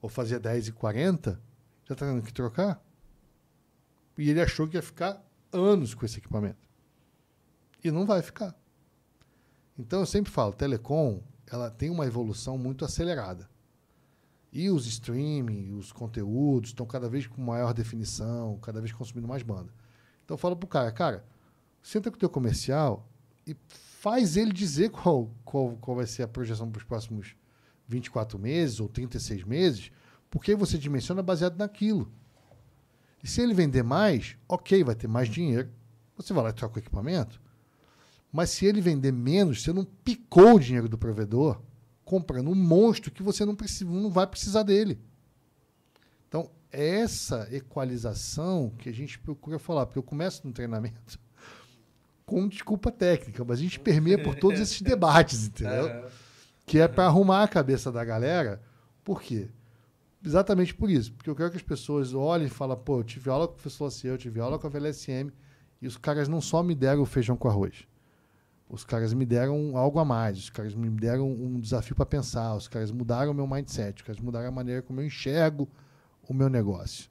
ou 0.00 0.08
fazia 0.08 0.40
10 0.40 0.68
e 0.68 0.72
40, 0.72 1.40
já 1.84 1.92
está 1.92 2.06
tendo 2.06 2.22
que 2.22 2.32
trocar. 2.32 2.82
E 4.18 4.28
ele 4.28 4.40
achou 4.40 4.68
que 4.68 4.76
ia 4.76 4.82
ficar 4.82 5.22
anos 5.52 5.94
com 5.94 6.04
esse 6.04 6.18
equipamento. 6.18 6.68
E 7.82 7.90
não 7.90 8.04
vai 8.04 8.22
ficar. 8.22 8.54
Então 9.78 10.00
eu 10.00 10.06
sempre 10.06 10.30
falo, 10.30 10.52
telecom, 10.52 11.22
ela 11.50 11.70
tem 11.70 11.90
uma 11.90 12.06
evolução 12.06 12.58
muito 12.58 12.84
acelerada. 12.84 13.48
E 14.52 14.68
os 14.68 14.86
streaming, 14.86 15.72
os 15.72 15.92
conteúdos 15.92 16.70
estão 16.70 16.84
cada 16.84 17.08
vez 17.08 17.26
com 17.26 17.40
maior 17.40 17.72
definição, 17.72 18.58
cada 18.58 18.80
vez 18.80 18.92
consumindo 18.92 19.26
mais 19.26 19.42
banda. 19.42 19.72
Então 20.24 20.34
eu 20.34 20.38
falo 20.38 20.54
pro 20.54 20.68
cara, 20.68 20.92
cara, 20.92 21.24
senta 21.82 22.10
com 22.10 22.16
o 22.16 22.20
teu 22.20 22.28
comercial 22.28 23.08
e 23.46 23.56
faz 23.68 24.36
ele 24.36 24.52
dizer 24.52 24.90
qual, 24.90 25.30
qual, 25.44 25.76
qual 25.80 25.96
vai 25.96 26.06
ser 26.06 26.22
a 26.22 26.28
projeção 26.28 26.70
para 26.70 26.78
os 26.78 26.84
próximos 26.84 27.34
24 27.88 28.38
meses 28.38 28.78
ou 28.78 28.88
36 28.88 29.44
meses, 29.44 29.90
porque 30.30 30.54
você 30.54 30.76
dimensiona 30.76 31.22
baseado 31.22 31.56
naquilo. 31.56 32.12
E 33.22 33.28
se 33.28 33.40
ele 33.40 33.54
vender 33.54 33.82
mais, 33.82 34.36
ok, 34.48 34.82
vai 34.82 34.94
ter 34.94 35.06
mais 35.06 35.28
dinheiro. 35.28 35.70
Você 36.16 36.32
vai 36.32 36.44
lá 36.44 36.50
e 36.50 36.54
troca 36.54 36.76
o 36.76 36.78
equipamento. 36.78 37.40
Mas 38.32 38.50
se 38.50 38.64
ele 38.64 38.80
vender 38.80 39.12
menos, 39.12 39.62
você 39.62 39.72
não 39.72 39.84
picou 39.84 40.54
o 40.54 40.60
dinheiro 40.60 40.88
do 40.88 40.96
provedor 40.96 41.60
comprando 42.04 42.50
um 42.50 42.54
monstro 42.54 43.10
que 43.10 43.22
você 43.22 43.44
não, 43.44 43.54
precisa, 43.54 43.90
não 43.90 44.10
vai 44.10 44.26
precisar 44.26 44.62
dele. 44.62 44.98
Então, 46.28 46.50
essa 46.70 47.46
equalização 47.52 48.72
que 48.78 48.88
a 48.88 48.92
gente 48.92 49.18
procura 49.18 49.58
falar, 49.58 49.84
porque 49.84 49.98
eu 49.98 50.02
começo 50.02 50.46
no 50.46 50.52
treinamento 50.52 51.18
com 52.24 52.48
desculpa 52.48 52.90
técnica, 52.90 53.44
mas 53.44 53.58
a 53.58 53.62
gente 53.62 53.78
permeia 53.78 54.22
por 54.22 54.34
todos 54.34 54.58
esses 54.58 54.80
debates, 54.82 55.46
entendeu? 55.46 56.06
Que 56.64 56.78
é 56.78 56.88
para 56.88 57.04
arrumar 57.04 57.42
a 57.42 57.48
cabeça 57.48 57.92
da 57.92 58.04
galera. 58.04 58.62
Por 59.04 59.20
quê? 59.20 59.50
Exatamente 60.24 60.74
por 60.74 60.88
isso. 60.88 61.12
Porque 61.12 61.28
eu 61.28 61.36
quero 61.36 61.50
que 61.50 61.56
as 61.56 61.62
pessoas 61.62 62.14
olhem 62.14 62.46
e 62.46 62.50
falem, 62.50 62.78
pô, 62.78 63.00
eu 63.00 63.04
tive 63.04 63.28
aula 63.28 63.46
com 63.46 63.52
o 63.52 63.56
professor 63.56 63.84
Lacier, 63.84 64.14
eu 64.14 64.18
tive 64.18 64.40
aula 64.40 64.58
com 64.58 64.66
a 64.66 64.70
VLSM, 64.70 65.30
e 65.82 65.86
os 65.86 65.98
caras 65.98 66.28
não 66.28 66.40
só 66.40 66.62
me 66.62 66.74
deram 66.74 67.02
o 67.02 67.06
feijão 67.06 67.36
com 67.36 67.48
arroz. 67.48 67.86
Os 68.72 68.84
caras 68.84 69.12
me 69.12 69.26
deram 69.26 69.76
algo 69.76 69.98
a 69.98 70.04
mais, 70.04 70.38
os 70.38 70.50
caras 70.50 70.74
me 70.74 70.88
deram 70.88 71.30
um 71.30 71.60
desafio 71.60 71.94
para 71.94 72.06
pensar, 72.06 72.54
os 72.54 72.66
caras 72.66 72.90
mudaram 72.90 73.30
o 73.30 73.34
meu 73.34 73.46
mindset, 73.46 74.00
os 74.00 74.02
caras 74.02 74.20
mudaram 74.20 74.48
a 74.48 74.50
maneira 74.50 74.80
como 74.82 75.00
eu 75.00 75.06
enxergo 75.06 75.68
o 76.26 76.32
meu 76.32 76.48
negócio. 76.48 77.10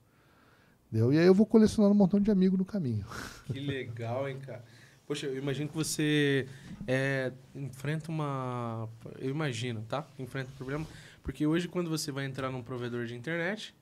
Entendeu? 0.87 1.13
E 1.13 1.19
aí 1.19 1.25
eu 1.25 1.35
vou 1.35 1.45
colecionando 1.45 1.93
um 1.93 1.97
montão 1.97 2.19
de 2.19 2.31
amigos 2.31 2.57
no 2.57 2.65
caminho. 2.65 3.05
Que 3.45 3.59
legal, 3.59 4.27
hein, 4.27 4.39
cara? 4.39 4.63
Poxa, 5.05 5.27
eu 5.27 5.37
imagino 5.37 5.69
que 5.69 5.75
você 5.75 6.47
é, 6.87 7.31
enfrenta 7.53 8.09
uma. 8.09 8.89
Eu 9.19 9.29
imagino, 9.29 9.83
tá? 9.83 10.07
Enfrenta 10.17 10.49
um 10.51 10.55
problema 10.55 10.87
porque 11.23 11.45
hoje, 11.45 11.67
quando 11.67 11.89
você 11.89 12.11
vai 12.11 12.25
entrar 12.25 12.49
num 12.49 12.63
provedor 12.63 13.05
de 13.05 13.15
internet, 13.15 13.75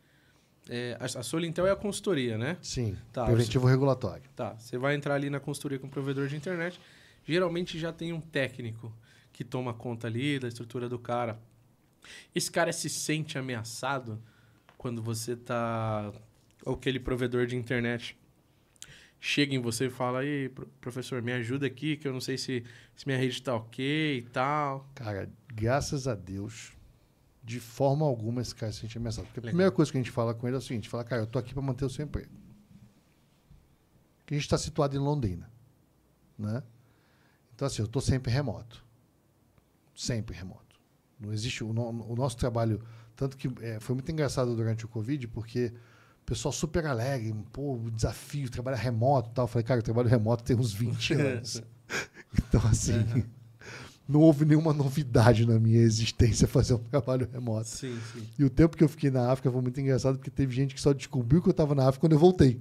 é, 0.68 0.98
a, 1.00 1.06
a 1.06 1.24
Solintel 1.24 1.66
é 1.66 1.72
a 1.72 1.76
consultoria, 1.76 2.38
né? 2.38 2.58
Sim, 2.62 2.98
tá, 3.14 3.26
preventivo 3.26 3.66
você, 3.66 3.72
regulatório. 3.72 4.24
Tá, 4.36 4.56
você 4.58 4.78
vai 4.78 4.96
entrar 4.96 5.16
ali 5.16 5.30
na 5.30 5.40
consultoria 5.40 5.80
com 5.80 5.88
o 5.88 5.90
provedor 5.90 6.28
de 6.28 6.36
internet, 6.36 6.80
geralmente 7.34 7.78
já 7.78 7.94
tem 7.94 8.12
um 8.12 8.20
técnico 8.22 8.94
que 9.32 9.44
toma 9.44 9.74
conta 9.74 10.08
ali 10.08 10.40
da 10.40 10.48
estrutura 10.48 10.90
do 10.90 10.98
cara. 10.98 11.40
Esse 12.34 12.52
cara 12.52 12.74
se 12.74 12.90
sente 12.90 13.38
ameaçado 13.38 14.22
quando 14.78 15.02
você 15.02 15.36
tá... 15.36 16.12
Ou 16.66 16.74
aquele 16.74 17.00
provedor 17.00 17.46
de 17.46 17.56
internet 17.56 18.18
chega 19.20 19.54
em 19.54 19.60
você 19.60 19.88
e 19.88 19.90
fala, 19.90 20.20
aí, 20.20 20.50
professor, 20.82 21.22
me 21.22 21.32
ajuda 21.32 21.68
aqui, 21.68 21.98
que 21.98 22.08
eu 22.08 22.14
não 22.14 22.22
sei 22.22 22.38
se, 22.38 22.64
se 22.96 23.06
minha 23.06 23.18
rede 23.18 23.34
está 23.34 23.56
ok 23.56 24.18
e 24.18 24.22
tal. 24.24 24.90
Cara, 24.96 25.30
graças 25.54 26.08
a 26.08 26.16
Deus, 26.16 26.74
de 27.44 27.60
forma 27.60 28.06
alguma 28.06 28.42
esse 28.42 28.56
cara 28.56 28.72
se 28.72 28.80
sente 28.80 28.98
ameaçado. 28.98 29.26
Porque 29.26 29.40
a 29.40 29.42
Legal. 29.42 29.52
primeira 29.52 29.72
coisa 29.72 29.92
que 29.92 29.98
a 29.98 30.02
gente 30.02 30.12
fala 30.12 30.34
com 30.34 30.48
ele 30.48 30.56
é 30.56 30.60
o 30.60 30.62
seguinte: 30.62 30.90
fala, 30.90 31.04
cara, 31.04 31.22
eu 31.22 31.28
tô 31.28 31.38
aqui 31.38 31.54
para 31.54 31.62
manter 31.62 31.86
o 31.86 31.90
seu 31.90 32.06
emprego. 32.06 32.30
Que 34.26 34.34
a 34.34 34.38
gente 34.38 34.46
está 34.46 34.58
situado 34.58 34.96
em 34.96 35.00
Londrina. 35.00 35.50
Né? 36.38 36.64
Então, 37.60 37.66
assim, 37.68 37.82
eu 37.82 37.88
estou 37.88 38.02
sempre 38.02 38.32
remoto. 38.32 38.86
Sempre 39.94 40.34
remoto. 40.34 40.80
Não 41.20 41.34
existe. 41.34 41.62
O, 41.62 41.74
no, 41.74 41.90
o 42.10 42.16
nosso 42.16 42.38
trabalho. 42.38 42.82
Tanto 43.18 43.36
que 43.36 43.50
é, 43.62 43.82
foi 43.82 43.96
muito 43.96 44.10
engraçado 44.10 44.56
durante 44.56 44.86
o 44.86 44.88
Covid, 44.88 45.28
porque 45.28 45.74
o 46.22 46.26
pessoal 46.26 46.54
super 46.54 46.86
alegre, 46.86 47.36
pô, 47.52 47.78
desafio, 47.94 48.50
trabalhar 48.50 48.78
remoto 48.78 49.30
e 49.30 49.34
tal. 49.34 49.44
Eu 49.44 49.50
falei, 49.50 49.66
cara, 49.66 49.80
eu 49.80 49.84
trabalho 49.84 50.08
remoto 50.08 50.42
tem 50.42 50.56
uns 50.56 50.72
20 50.72 51.14
anos. 51.20 51.62
então, 52.34 52.62
assim. 52.66 52.94
Uhum 52.94 53.24
não 54.08 54.22
houve 54.22 54.46
nenhuma 54.46 54.72
novidade 54.72 55.46
na 55.46 55.60
minha 55.60 55.82
existência 55.82 56.48
fazer 56.50 56.76
um 56.76 56.80
trabalho 56.80 57.28
remoto. 57.30 57.68
Sim, 57.68 58.00
sim. 58.14 58.26
E 58.40 58.46
o 58.46 58.50
tempo 58.50 58.78
que 58.78 58.86
eu 58.86 58.90
fiquei 58.90 59.12
na 59.12 59.30
África 59.30 59.52
foi 59.52 59.62
muito 59.62 59.82
engraçado, 59.82 60.18
porque 60.18 60.32
teve 60.32 60.56
gente 60.56 60.74
que 60.74 60.80
só 60.80 60.94
descobriu 60.94 61.42
que 61.42 61.50
eu 61.50 61.52
estava 61.52 61.76
na 61.76 61.84
África 61.90 62.00
quando 62.00 62.14
eu 62.14 62.20
voltei. 62.20 62.58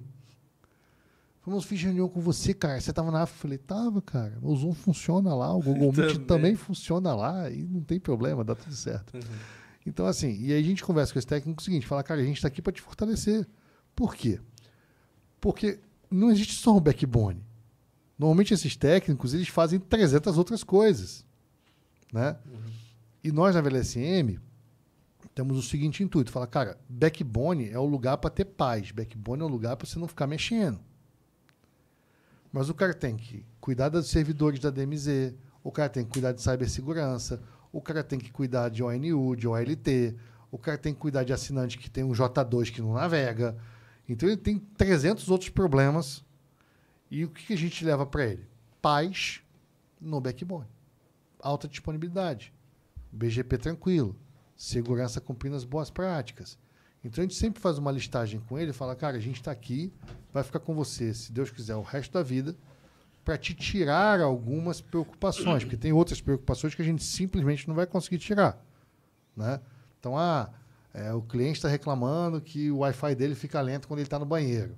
Falei, 1.48 1.64
fiz 1.64 1.82
reunião 1.82 2.08
com 2.08 2.20
você, 2.20 2.52
cara. 2.52 2.80
Você 2.80 2.90
estava 2.90 3.10
na 3.10 3.22
África? 3.22 3.38
Eu 3.38 3.42
falei, 3.42 3.58
tava, 3.58 4.02
cara. 4.02 4.38
O 4.42 4.54
Zoom 4.56 4.72
funciona 4.72 5.34
lá, 5.34 5.54
o 5.54 5.62
Google 5.62 5.92
Meet 5.92 6.12
também. 6.12 6.26
também 6.26 6.56
funciona 6.56 7.14
lá 7.14 7.50
e 7.50 7.62
não 7.62 7.80
tem 7.80 7.98
problema, 7.98 8.44
dá 8.44 8.54
tudo 8.54 8.74
certo. 8.74 9.14
Uhum. 9.14 9.20
Então, 9.86 10.06
assim, 10.06 10.36
e 10.40 10.52
aí 10.52 10.60
a 10.60 10.64
gente 10.64 10.84
conversa 10.84 11.12
com 11.12 11.18
esse 11.18 11.26
técnico 11.26 11.60
o 11.60 11.64
seguinte: 11.64 11.86
fala, 11.86 12.02
cara, 12.02 12.20
a 12.20 12.24
gente 12.24 12.36
está 12.36 12.48
aqui 12.48 12.60
para 12.60 12.72
te 12.72 12.82
fortalecer. 12.82 13.46
Por 13.96 14.14
quê? 14.14 14.40
Porque 15.40 15.80
não 16.10 16.30
existe 16.30 16.54
só 16.54 16.76
um 16.76 16.80
backbone. 16.80 17.44
Normalmente 18.18 18.52
esses 18.52 18.76
técnicos 18.76 19.32
eles 19.32 19.48
fazem 19.48 19.78
300 19.78 20.36
outras 20.36 20.62
coisas. 20.62 21.24
Né? 22.12 22.36
Uhum. 22.46 22.72
E 23.22 23.32
nós 23.32 23.54
na 23.54 23.60
VLSM 23.60 24.38
temos 25.34 25.56
o 25.56 25.62
seguinte 25.62 26.02
intuito: 26.02 26.30
fala, 26.30 26.46
cara, 26.46 26.78
backbone 26.88 27.70
é 27.70 27.78
o 27.78 27.84
lugar 27.84 28.18
para 28.18 28.30
ter 28.30 28.44
paz, 28.44 28.90
backbone 28.90 29.42
é 29.42 29.44
o 29.44 29.48
lugar 29.48 29.76
para 29.76 29.86
você 29.86 29.98
não 29.98 30.08
ficar 30.08 30.26
mexendo. 30.26 30.80
Mas 32.52 32.68
o 32.68 32.74
cara 32.74 32.94
tem 32.94 33.16
que 33.16 33.44
cuidar 33.60 33.88
dos 33.88 34.08
servidores 34.08 34.60
da 34.60 34.70
DMZ, 34.70 35.34
o 35.62 35.70
cara 35.70 35.88
tem 35.88 36.04
que 36.04 36.12
cuidar 36.12 36.32
de 36.32 36.42
cibersegurança, 36.42 37.42
o 37.72 37.80
cara 37.80 38.02
tem 38.02 38.18
que 38.18 38.30
cuidar 38.30 38.68
de 38.68 38.82
ONU, 38.82 39.36
de 39.36 39.46
OLT, 39.46 40.16
o 40.50 40.58
cara 40.58 40.78
tem 40.78 40.94
que 40.94 41.00
cuidar 41.00 41.24
de 41.24 41.32
assinante 41.32 41.76
que 41.78 41.90
tem 41.90 42.04
um 42.04 42.12
J2 42.12 42.70
que 42.70 42.80
não 42.80 42.94
navega. 42.94 43.56
Então 44.08 44.28
ele 44.28 44.38
tem 44.38 44.58
300 44.58 45.28
outros 45.30 45.50
problemas. 45.50 46.24
E 47.10 47.24
o 47.24 47.28
que 47.28 47.52
a 47.52 47.56
gente 47.56 47.84
leva 47.84 48.06
para 48.06 48.26
ele? 48.26 48.46
Paz 48.80 49.40
no 50.00 50.20
backbone 50.20 50.66
alta 51.40 51.68
disponibilidade, 51.68 52.52
BGP 53.12 53.58
tranquilo, 53.58 54.16
segurança 54.56 55.20
cumprindo 55.20 55.56
as 55.56 55.64
boas 55.64 55.90
práticas. 55.90 56.58
Então 57.04 57.22
a 57.22 57.26
gente 57.26 57.36
sempre 57.36 57.60
faz 57.60 57.78
uma 57.78 57.92
listagem 57.92 58.40
com 58.40 58.58
ele 58.58 58.70
e 58.70 58.74
fala, 58.74 58.94
cara, 58.96 59.16
a 59.16 59.20
gente 59.20 59.36
está 59.36 59.50
aqui, 59.50 59.92
vai 60.32 60.42
ficar 60.42 60.58
com 60.58 60.74
você, 60.74 61.14
se 61.14 61.32
Deus 61.32 61.50
quiser, 61.50 61.76
o 61.76 61.82
resto 61.82 62.12
da 62.12 62.22
vida, 62.22 62.56
para 63.24 63.36
te 63.36 63.54
tirar 63.54 64.20
algumas 64.20 64.80
preocupações, 64.80 65.62
porque 65.62 65.76
tem 65.76 65.92
outras 65.92 66.20
preocupações 66.20 66.74
que 66.74 66.82
a 66.82 66.84
gente 66.84 67.04
simplesmente 67.04 67.68
não 67.68 67.74
vai 67.74 67.86
conseguir 67.86 68.18
tirar. 68.18 68.64
Né? 69.36 69.60
Então, 70.00 70.18
ah, 70.18 70.50
é, 70.92 71.12
o 71.12 71.22
cliente 71.22 71.58
está 71.58 71.68
reclamando 71.68 72.40
que 72.40 72.70
o 72.70 72.78
Wi-Fi 72.78 73.14
dele 73.14 73.34
fica 73.34 73.60
lento 73.60 73.86
quando 73.86 74.00
ele 74.00 74.06
está 74.06 74.18
no 74.18 74.26
banheiro. 74.26 74.74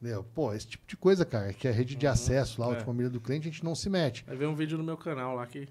Entendeu? 0.00 0.24
Pô, 0.34 0.52
esse 0.52 0.66
tipo 0.66 0.86
de 0.86 0.96
coisa, 0.96 1.24
cara, 1.24 1.52
que 1.52 1.66
é 1.66 1.70
rede 1.70 1.94
de 1.94 2.06
uhum, 2.06 2.12
acesso 2.12 2.60
lá, 2.60 2.74
é. 2.74 2.78
a 2.78 2.84
família 2.84 3.10
do 3.10 3.20
cliente, 3.20 3.48
a 3.48 3.50
gente 3.50 3.64
não 3.64 3.74
se 3.74 3.88
mete. 3.88 4.24
Vai 4.26 4.36
ver 4.36 4.46
um 4.46 4.54
vídeo 4.54 4.76
no 4.76 4.84
meu 4.84 4.96
canal 4.96 5.34
lá 5.34 5.46
que. 5.46 5.68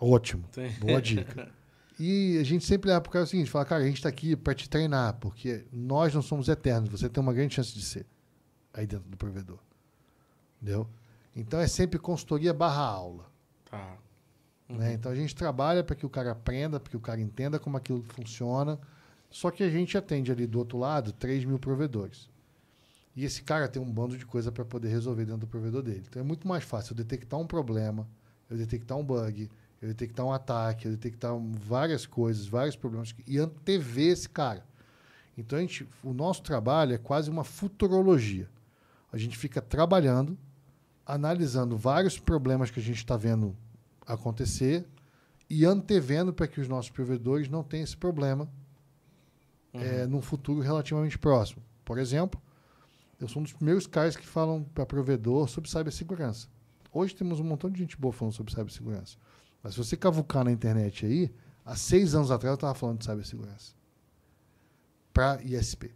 Ótimo. 0.00 0.44
Tem. 0.52 0.72
Boa 0.72 1.00
dica. 1.00 1.50
E 1.98 2.38
a 2.38 2.44
gente 2.44 2.64
sempre 2.64 2.88
leva 2.88 3.00
pro 3.00 3.10
cara 3.10 3.24
o 3.24 3.28
seguinte, 3.28 3.50
fala, 3.50 3.64
cara, 3.64 3.82
a 3.82 3.86
gente 3.86 3.96
está 3.96 4.08
aqui 4.08 4.36
para 4.36 4.54
te 4.54 4.68
treinar, 4.68 5.14
porque 5.14 5.64
nós 5.72 6.14
não 6.14 6.22
somos 6.22 6.48
eternos, 6.48 6.88
você 6.88 7.08
tem 7.08 7.20
uma 7.20 7.32
grande 7.32 7.54
chance 7.54 7.74
de 7.74 7.82
ser 7.82 8.06
aí 8.72 8.86
dentro 8.86 9.08
do 9.08 9.16
provedor. 9.16 9.58
Entendeu? 10.60 10.88
Então 11.34 11.58
é 11.58 11.66
sempre 11.66 11.98
consultoria 11.98 12.54
barra 12.54 12.82
aula. 12.82 13.30
Tá. 13.68 13.78
Né? 13.78 13.98
Uhum. 14.68 14.76
Né? 14.76 14.92
Então 14.92 15.10
a 15.10 15.14
gente 15.14 15.34
trabalha 15.34 15.82
para 15.82 15.96
que 15.96 16.06
o 16.06 16.10
cara 16.10 16.32
aprenda, 16.32 16.78
para 16.78 16.90
que 16.90 16.96
o 16.96 17.00
cara 17.00 17.20
entenda 17.20 17.58
como 17.58 17.76
aquilo 17.76 18.02
funciona. 18.02 18.78
Só 19.30 19.50
que 19.50 19.62
a 19.62 19.70
gente 19.70 19.96
atende 19.96 20.32
ali 20.32 20.46
do 20.46 20.58
outro 20.58 20.78
lado 20.78 21.12
3 21.12 21.44
mil 21.44 21.58
provedores. 21.58 22.30
E 23.14 23.24
esse 23.24 23.42
cara 23.42 23.68
tem 23.68 23.82
um 23.82 23.90
bando 23.90 24.16
de 24.16 24.24
coisa 24.24 24.52
para 24.52 24.64
poder 24.64 24.88
resolver 24.88 25.24
dentro 25.24 25.40
do 25.40 25.46
provedor 25.46 25.82
dele. 25.82 26.04
Então 26.08 26.22
é 26.22 26.24
muito 26.24 26.46
mais 26.46 26.64
fácil 26.64 26.92
eu 26.92 26.96
detectar 26.96 27.38
um 27.38 27.46
problema, 27.46 28.06
eu 28.48 28.56
detectar 28.56 28.96
um 28.96 29.04
bug, 29.04 29.50
eu 29.80 29.88
detectar 29.88 30.26
um 30.26 30.32
ataque, 30.32 30.86
eu 30.86 30.92
detectar 30.92 31.32
várias 31.38 32.06
coisas, 32.06 32.46
vários 32.46 32.76
problemas 32.76 33.14
e 33.26 33.38
antever 33.38 34.12
esse 34.12 34.28
cara. 34.28 34.64
Então 35.36 35.58
a 35.58 35.62
gente, 35.62 35.88
o 36.02 36.12
nosso 36.12 36.42
trabalho 36.42 36.94
é 36.94 36.98
quase 36.98 37.30
uma 37.30 37.44
futurologia. 37.44 38.48
A 39.12 39.16
gente 39.16 39.38
fica 39.38 39.62
trabalhando, 39.62 40.36
analisando 41.06 41.76
vários 41.76 42.18
problemas 42.18 42.70
que 42.70 42.80
a 42.80 42.82
gente 42.82 42.98
está 42.98 43.16
vendo 43.16 43.56
acontecer 44.06 44.86
e 45.48 45.64
antevendo 45.64 46.32
para 46.32 46.48
que 46.48 46.60
os 46.60 46.68
nossos 46.68 46.90
provedores 46.90 47.48
não 47.48 47.62
tenham 47.62 47.84
esse 47.84 47.96
problema 47.96 48.48
uhum. 49.72 49.80
é, 49.80 50.06
num 50.06 50.20
futuro 50.20 50.60
relativamente 50.60 51.18
próximo. 51.18 51.62
Por 51.84 51.98
exemplo, 51.98 52.40
eu 53.20 53.28
sou 53.28 53.40
um 53.40 53.44
dos 53.44 53.52
primeiros 53.52 53.86
caras 53.86 54.16
que 54.16 54.26
falam 54.26 54.62
para 54.62 54.84
provedor 54.84 55.48
sobre 55.48 55.70
cibersegurança. 55.70 56.48
Hoje 56.92 57.14
temos 57.14 57.40
um 57.40 57.44
montão 57.44 57.70
de 57.70 57.78
gente 57.78 57.96
boa 57.96 58.12
falando 58.12 58.34
sobre 58.34 58.52
cibersegurança. 58.52 59.16
Mas 59.68 59.74
se 59.74 59.84
você 59.84 59.98
cavucar 59.98 60.44
na 60.44 60.50
internet 60.50 61.04
aí, 61.04 61.30
há 61.62 61.76
seis 61.76 62.14
anos 62.14 62.30
atrás 62.30 62.52
eu 62.52 62.54
estava 62.54 62.74
falando 62.74 63.00
de 63.00 63.04
cibersegurança. 63.04 63.74
Para 65.12 65.42
ISP. 65.42 65.94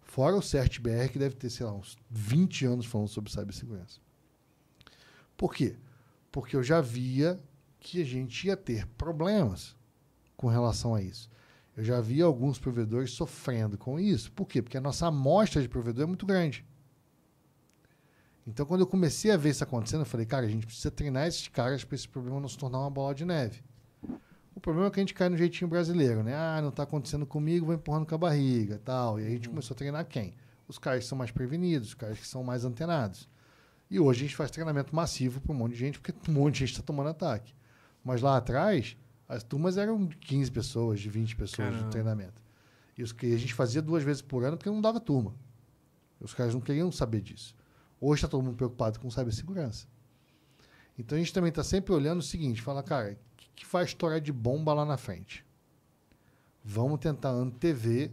Fora 0.00 0.34
o 0.34 0.42
CERT-BR, 0.42 1.08
que 1.12 1.20
deve 1.20 1.36
ter, 1.36 1.48
sei 1.48 1.64
lá, 1.64 1.72
uns 1.72 1.96
20 2.10 2.66
anos 2.66 2.84
falando 2.84 3.06
sobre 3.06 3.30
cibersegurança. 3.30 4.00
Por 5.36 5.54
quê? 5.54 5.76
Porque 6.32 6.56
eu 6.56 6.64
já 6.64 6.80
via 6.80 7.40
que 7.78 8.02
a 8.02 8.04
gente 8.04 8.48
ia 8.48 8.56
ter 8.56 8.88
problemas 8.98 9.76
com 10.36 10.48
relação 10.48 10.92
a 10.92 11.00
isso. 11.00 11.30
Eu 11.76 11.84
já 11.84 12.00
vi 12.00 12.20
alguns 12.20 12.58
provedores 12.58 13.12
sofrendo 13.12 13.78
com 13.78 14.00
isso. 14.00 14.32
Por 14.32 14.48
quê? 14.48 14.60
Porque 14.60 14.78
a 14.78 14.80
nossa 14.80 15.06
amostra 15.06 15.62
de 15.62 15.68
provedor 15.68 16.02
é 16.02 16.06
muito 16.08 16.26
grande. 16.26 16.66
Então, 18.46 18.66
quando 18.66 18.80
eu 18.80 18.86
comecei 18.86 19.30
a 19.30 19.36
ver 19.36 19.50
isso 19.50 19.62
acontecendo, 19.62 20.00
eu 20.00 20.06
falei, 20.06 20.26
cara, 20.26 20.46
a 20.46 20.48
gente 20.48 20.66
precisa 20.66 20.90
treinar 20.90 21.26
esses 21.28 21.46
caras 21.48 21.84
para 21.84 21.94
esse 21.94 22.08
problema 22.08 22.40
não 22.40 22.48
se 22.48 22.58
tornar 22.58 22.80
uma 22.80 22.90
bola 22.90 23.14
de 23.14 23.24
neve. 23.24 23.62
O 24.54 24.60
problema 24.60 24.88
é 24.88 24.90
que 24.90 25.00
a 25.00 25.02
gente 25.02 25.14
cai 25.14 25.28
no 25.28 25.36
jeitinho 25.36 25.68
brasileiro, 25.68 26.22
né? 26.22 26.34
Ah, 26.34 26.60
não 26.60 26.68
está 26.68 26.82
acontecendo 26.82 27.24
comigo, 27.24 27.66
vou 27.66 27.74
empurrando 27.74 28.04
com 28.04 28.14
a 28.14 28.18
barriga 28.18 28.80
tal. 28.84 29.18
E 29.18 29.26
a 29.26 29.30
gente 29.30 29.48
uhum. 29.48 29.54
começou 29.54 29.74
a 29.74 29.78
treinar 29.78 30.04
quem? 30.06 30.34
Os 30.68 30.78
caras 30.78 31.04
que 31.04 31.08
são 31.08 31.16
mais 31.16 31.30
prevenidos, 31.30 31.88
os 31.88 31.94
caras 31.94 32.18
que 32.18 32.26
são 32.26 32.42
mais 32.42 32.64
antenados. 32.64 33.28
E 33.90 33.98
hoje 33.98 34.20
a 34.20 34.22
gente 34.24 34.36
faz 34.36 34.50
treinamento 34.50 34.94
massivo 34.94 35.40
para 35.40 35.52
um 35.52 35.54
monte 35.54 35.72
de 35.72 35.78
gente, 35.78 36.00
porque 36.00 36.14
um 36.30 36.34
monte 36.34 36.54
de 36.54 36.60
gente 36.60 36.72
está 36.72 36.82
tomando 36.82 37.10
ataque. 37.10 37.54
Mas 38.04 38.20
lá 38.20 38.36
atrás, 38.36 38.96
as 39.28 39.42
turmas 39.42 39.76
eram 39.76 40.04
de 40.04 40.16
15 40.16 40.50
pessoas, 40.50 41.00
de 41.00 41.08
20 41.08 41.36
pessoas 41.36 41.68
Caramba. 41.68 41.84
de 41.84 41.90
treinamento. 41.90 42.42
E 42.98 43.02
os 43.02 43.12
que 43.12 43.32
a 43.32 43.38
gente 43.38 43.54
fazia 43.54 43.80
duas 43.80 44.02
vezes 44.02 44.20
por 44.20 44.44
ano 44.44 44.56
porque 44.56 44.68
não 44.68 44.80
dava 44.80 45.00
turma. 45.00 45.34
Os 46.20 46.34
caras 46.34 46.52
não 46.52 46.60
queriam 46.60 46.92
saber 46.92 47.20
disso. 47.20 47.54
Hoje 48.04 48.18
está 48.18 48.28
todo 48.28 48.42
mundo 48.42 48.56
preocupado 48.56 48.98
com 48.98 49.08
cibersegurança. 49.08 49.86
Então 50.98 51.16
a 51.16 51.20
gente 51.20 51.32
também 51.32 51.50
está 51.50 51.62
sempre 51.62 51.92
olhando 51.92 52.18
o 52.18 52.22
seguinte: 52.22 52.60
fala, 52.60 52.82
cara, 52.82 53.12
o 53.12 53.36
que, 53.36 53.48
que 53.54 53.66
vai 53.66 53.84
estourar 53.84 54.20
de 54.20 54.32
bomba 54.32 54.74
lá 54.74 54.84
na 54.84 54.96
frente? 54.96 55.46
Vamos 56.64 56.98
tentar 56.98 57.30
antever 57.30 58.10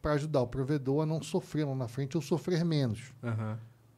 para 0.00 0.12
ajudar 0.12 0.40
o 0.40 0.46
provedor 0.46 1.02
a 1.02 1.06
não 1.06 1.20
sofrer 1.20 1.66
lá 1.66 1.74
na 1.74 1.88
frente 1.88 2.16
ou 2.16 2.22
sofrer 2.22 2.64
menos. 2.64 3.12
Uhum. 3.20 3.56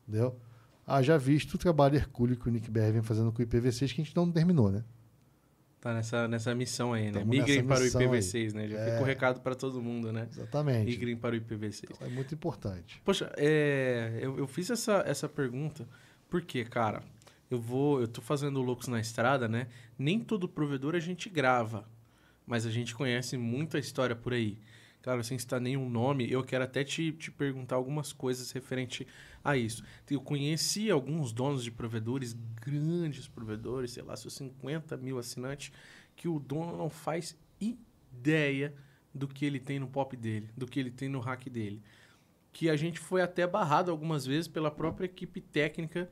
Entendeu? 0.09 0.41
Haja 0.87 1.19
visto 1.19 1.55
o 1.55 1.59
trabalho 1.59 1.97
hercúleo 1.97 2.39
que 2.39 2.49
o 2.49 2.51
Nick 2.51 2.71
BR 2.71 2.91
vem 2.91 3.03
fazendo 3.03 3.31
com 3.31 3.43
o 3.43 3.47
IPv6 3.47 3.95
que 3.95 4.01
a 4.01 4.05
gente 4.05 4.17
não 4.17 4.33
terminou, 4.33 4.71
né? 4.71 4.83
Tá 5.81 5.95
nessa, 5.95 6.29
nessa 6.29 6.55
missão 6.55 6.93
aí, 6.93 7.11
né? 7.11 7.25
Migrem 7.25 7.65
para 7.65 7.81
o 7.81 7.85
IPv6, 7.85 8.35
aí. 8.35 8.53
né? 8.53 8.69
Já 8.69 8.79
é... 8.79 8.91
fica 8.91 9.03
o 9.03 9.05
recado 9.05 9.41
para 9.41 9.55
todo 9.55 9.81
mundo, 9.81 10.13
né? 10.13 10.29
Exatamente. 10.31 10.85
Migrem 10.85 11.17
para 11.17 11.35
o 11.35 11.41
IPv6. 11.41 11.89
Então, 11.91 12.07
é 12.07 12.11
muito 12.11 12.35
importante. 12.35 13.01
Poxa, 13.03 13.33
é, 13.37 14.19
eu, 14.21 14.37
eu 14.37 14.47
fiz 14.47 14.69
essa, 14.69 15.03
essa 15.07 15.27
pergunta 15.27 15.89
porque, 16.29 16.65
cara, 16.65 17.03
eu 17.51 17.59
vou, 17.59 18.01
eu 18.01 18.07
tô 18.07 18.21
fazendo 18.21 18.61
Loucos 18.61 18.89
na 18.89 19.01
Estrada, 19.01 19.49
né? 19.49 19.69
Nem 19.99 20.21
todo 20.21 20.47
provedor 20.47 20.95
a 20.95 21.01
gente 21.01 21.31
grava, 21.31 21.89
mas 22.47 22.67
a 22.67 22.71
gente 22.71 22.95
conhece 22.95 23.39
muita 23.39 23.79
história 23.79 24.15
por 24.15 24.35
aí. 24.35 24.59
Claro, 25.03 25.25
sem 25.25 25.39
citar 25.39 25.61
nenhum 25.61 25.89
nome, 25.89 26.31
eu 26.31 26.45
quero 26.45 26.65
até 26.65 26.85
te, 26.85 27.13
te 27.13 27.31
perguntar 27.31 27.77
algumas 27.77 28.13
coisas 28.13 28.51
referente 28.53 29.07
a 29.43 29.57
isso. 29.57 29.83
Eu 30.11 30.21
conheci 30.21 30.91
alguns 30.91 31.33
donos 31.33 31.65
de 31.65 31.71
provedores, 31.71 32.37
grandes 32.61 33.27
provedores, 33.27 33.93
sei 33.93 34.03
lá, 34.03 34.15
seus 34.15 34.35
50 34.35 34.97
mil 34.99 35.19
assinantes, 35.19 35.73
que 36.15 36.29
o 36.29 36.39
dono 36.39 36.77
não 36.77 36.91
faz 36.91 37.35
ideia 37.59 38.75
do 39.15 39.27
que 39.27 39.47
ele 39.47 39.59
tem 39.59 39.79
no 39.79 39.89
pop 39.89 40.15
dele, 40.17 40.51
do 40.55 40.67
que 40.67 40.79
ele 40.79 40.91
tem 40.91 41.09
no 41.09 41.19
hack 41.19 41.49
dele. 41.49 41.83
Que 42.53 42.69
a 42.69 42.77
gente 42.77 42.99
foi 42.99 43.23
até 43.23 43.47
barrado 43.47 43.91
algumas 43.91 44.27
vezes 44.27 44.49
pela 44.49 44.71
própria 44.71 45.07
equipe 45.07 45.41
técnica 45.41 46.11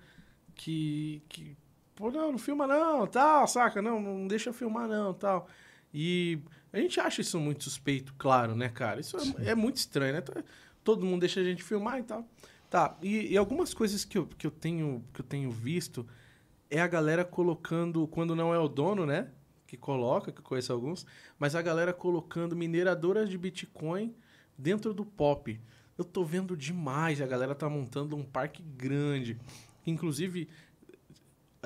que, 0.55 1.23
que 1.29 1.57
pô, 1.95 2.11
não, 2.11 2.33
não 2.33 2.39
filma 2.39 2.67
não, 2.67 3.07
tal, 3.07 3.47
saca? 3.47 3.83
Não, 3.83 4.01
não 4.01 4.27
deixa 4.27 4.53
filmar 4.53 4.89
não, 4.89 5.13
tal. 5.13 5.47
E 5.93 6.41
a 6.73 6.79
gente 6.79 7.01
acha 7.01 7.21
isso 7.21 7.39
muito 7.41 7.65
suspeito, 7.65 8.15
claro, 8.19 8.55
né, 8.55 8.69
cara? 8.69 9.01
Isso 9.01 9.17
é, 9.39 9.51
é, 9.51 9.55
muito 9.55 9.77
estranho, 9.77 10.15
né? 10.15 10.23
Todo 10.85 11.05
mundo 11.05 11.21
deixa 11.21 11.41
a 11.41 11.45
gente 11.45 11.63
filmar 11.63 11.99
e 11.99 12.03
tal. 12.03 12.29
Tá, 12.69 12.97
e, 13.03 13.33
e, 13.33 13.37
algumas 13.37 13.73
coisas 13.73 14.05
que 14.05 14.19
eu, 14.19 14.27
que, 14.27 14.47
eu 14.47 14.51
tenho, 14.51 15.03
que 15.15 15.21
eu 15.23 15.25
tenho 15.25 15.51
visto 15.51 16.07
é 16.71 16.81
a 16.81 16.87
galera 16.87 17.25
colocando, 17.25 18.07
quando 18.09 18.37
não 18.37 18.53
é 18.53 18.59
o 18.59 18.69
dono, 18.69 19.07
né? 19.07 19.31
Que 19.67 19.77
coloca, 19.77 20.31
que 20.31 20.41
eu 20.41 20.45
conheço 20.45 20.73
alguns, 20.73 21.07
mas 21.39 21.55
a 21.55 21.63
galera 21.63 21.95
colocando 21.95 22.55
mineradoras 22.55 23.31
de 23.31 23.39
Bitcoin 23.39 24.15
dentro 24.57 24.93
do 24.93 25.05
pop. 25.05 25.59
Eu 25.97 26.05
tô 26.05 26.25
vendo 26.25 26.57
demais, 26.57 27.23
a 27.23 27.27
galera 27.27 27.55
tá 27.55 27.69
montando 27.71 28.15
um 28.15 28.23
parque 28.23 28.63
grande. 28.63 29.39
Inclusive, 29.87 30.49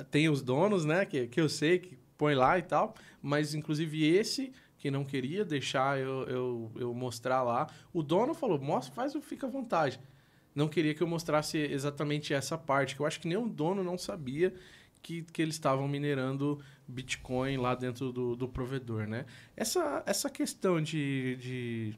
tem 0.09 0.29
os 0.29 0.41
donos, 0.41 0.85
né? 0.85 1.05
Que, 1.05 1.27
que 1.27 1.41
eu 1.41 1.49
sei 1.49 1.79
que 1.79 1.97
põe 2.17 2.35
lá 2.35 2.57
e 2.57 2.61
tal, 2.61 2.95
mas 3.21 3.53
inclusive 3.53 4.05
esse 4.05 4.53
que 4.83 4.91
não 4.91 5.05
queria 5.05 5.45
deixar 5.45 5.97
eu, 5.97 6.23
eu, 6.23 6.71
eu 6.75 6.93
mostrar 6.93 7.41
lá. 7.41 7.69
O 7.93 8.03
dono 8.03 8.33
falou, 8.33 8.59
mostra, 8.59 8.93
faz, 8.93 9.13
fica 9.21 9.47
à 9.47 9.49
vontade. 9.49 9.97
Não 10.53 10.67
queria 10.67 10.93
que 10.93 11.01
eu 11.01 11.07
mostrasse 11.07 11.57
exatamente 11.57 12.33
essa 12.33 12.57
parte, 12.57 12.93
que 12.93 13.01
eu 13.01 13.05
acho 13.05 13.21
que 13.21 13.25
nem 13.29 13.37
o 13.37 13.47
dono 13.47 13.81
não 13.81 13.97
sabia 13.97 14.53
que, 15.01 15.21
que 15.21 15.41
eles 15.41 15.55
estavam 15.55 15.87
minerando 15.87 16.59
Bitcoin 16.85 17.55
lá 17.55 17.75
dentro 17.75 18.11
do, 18.11 18.35
do 18.35 18.45
provedor, 18.45 19.07
né? 19.07 19.25
Essa, 19.55 20.03
essa 20.05 20.29
questão 20.29 20.81
de, 20.81 21.37
de... 21.37 21.97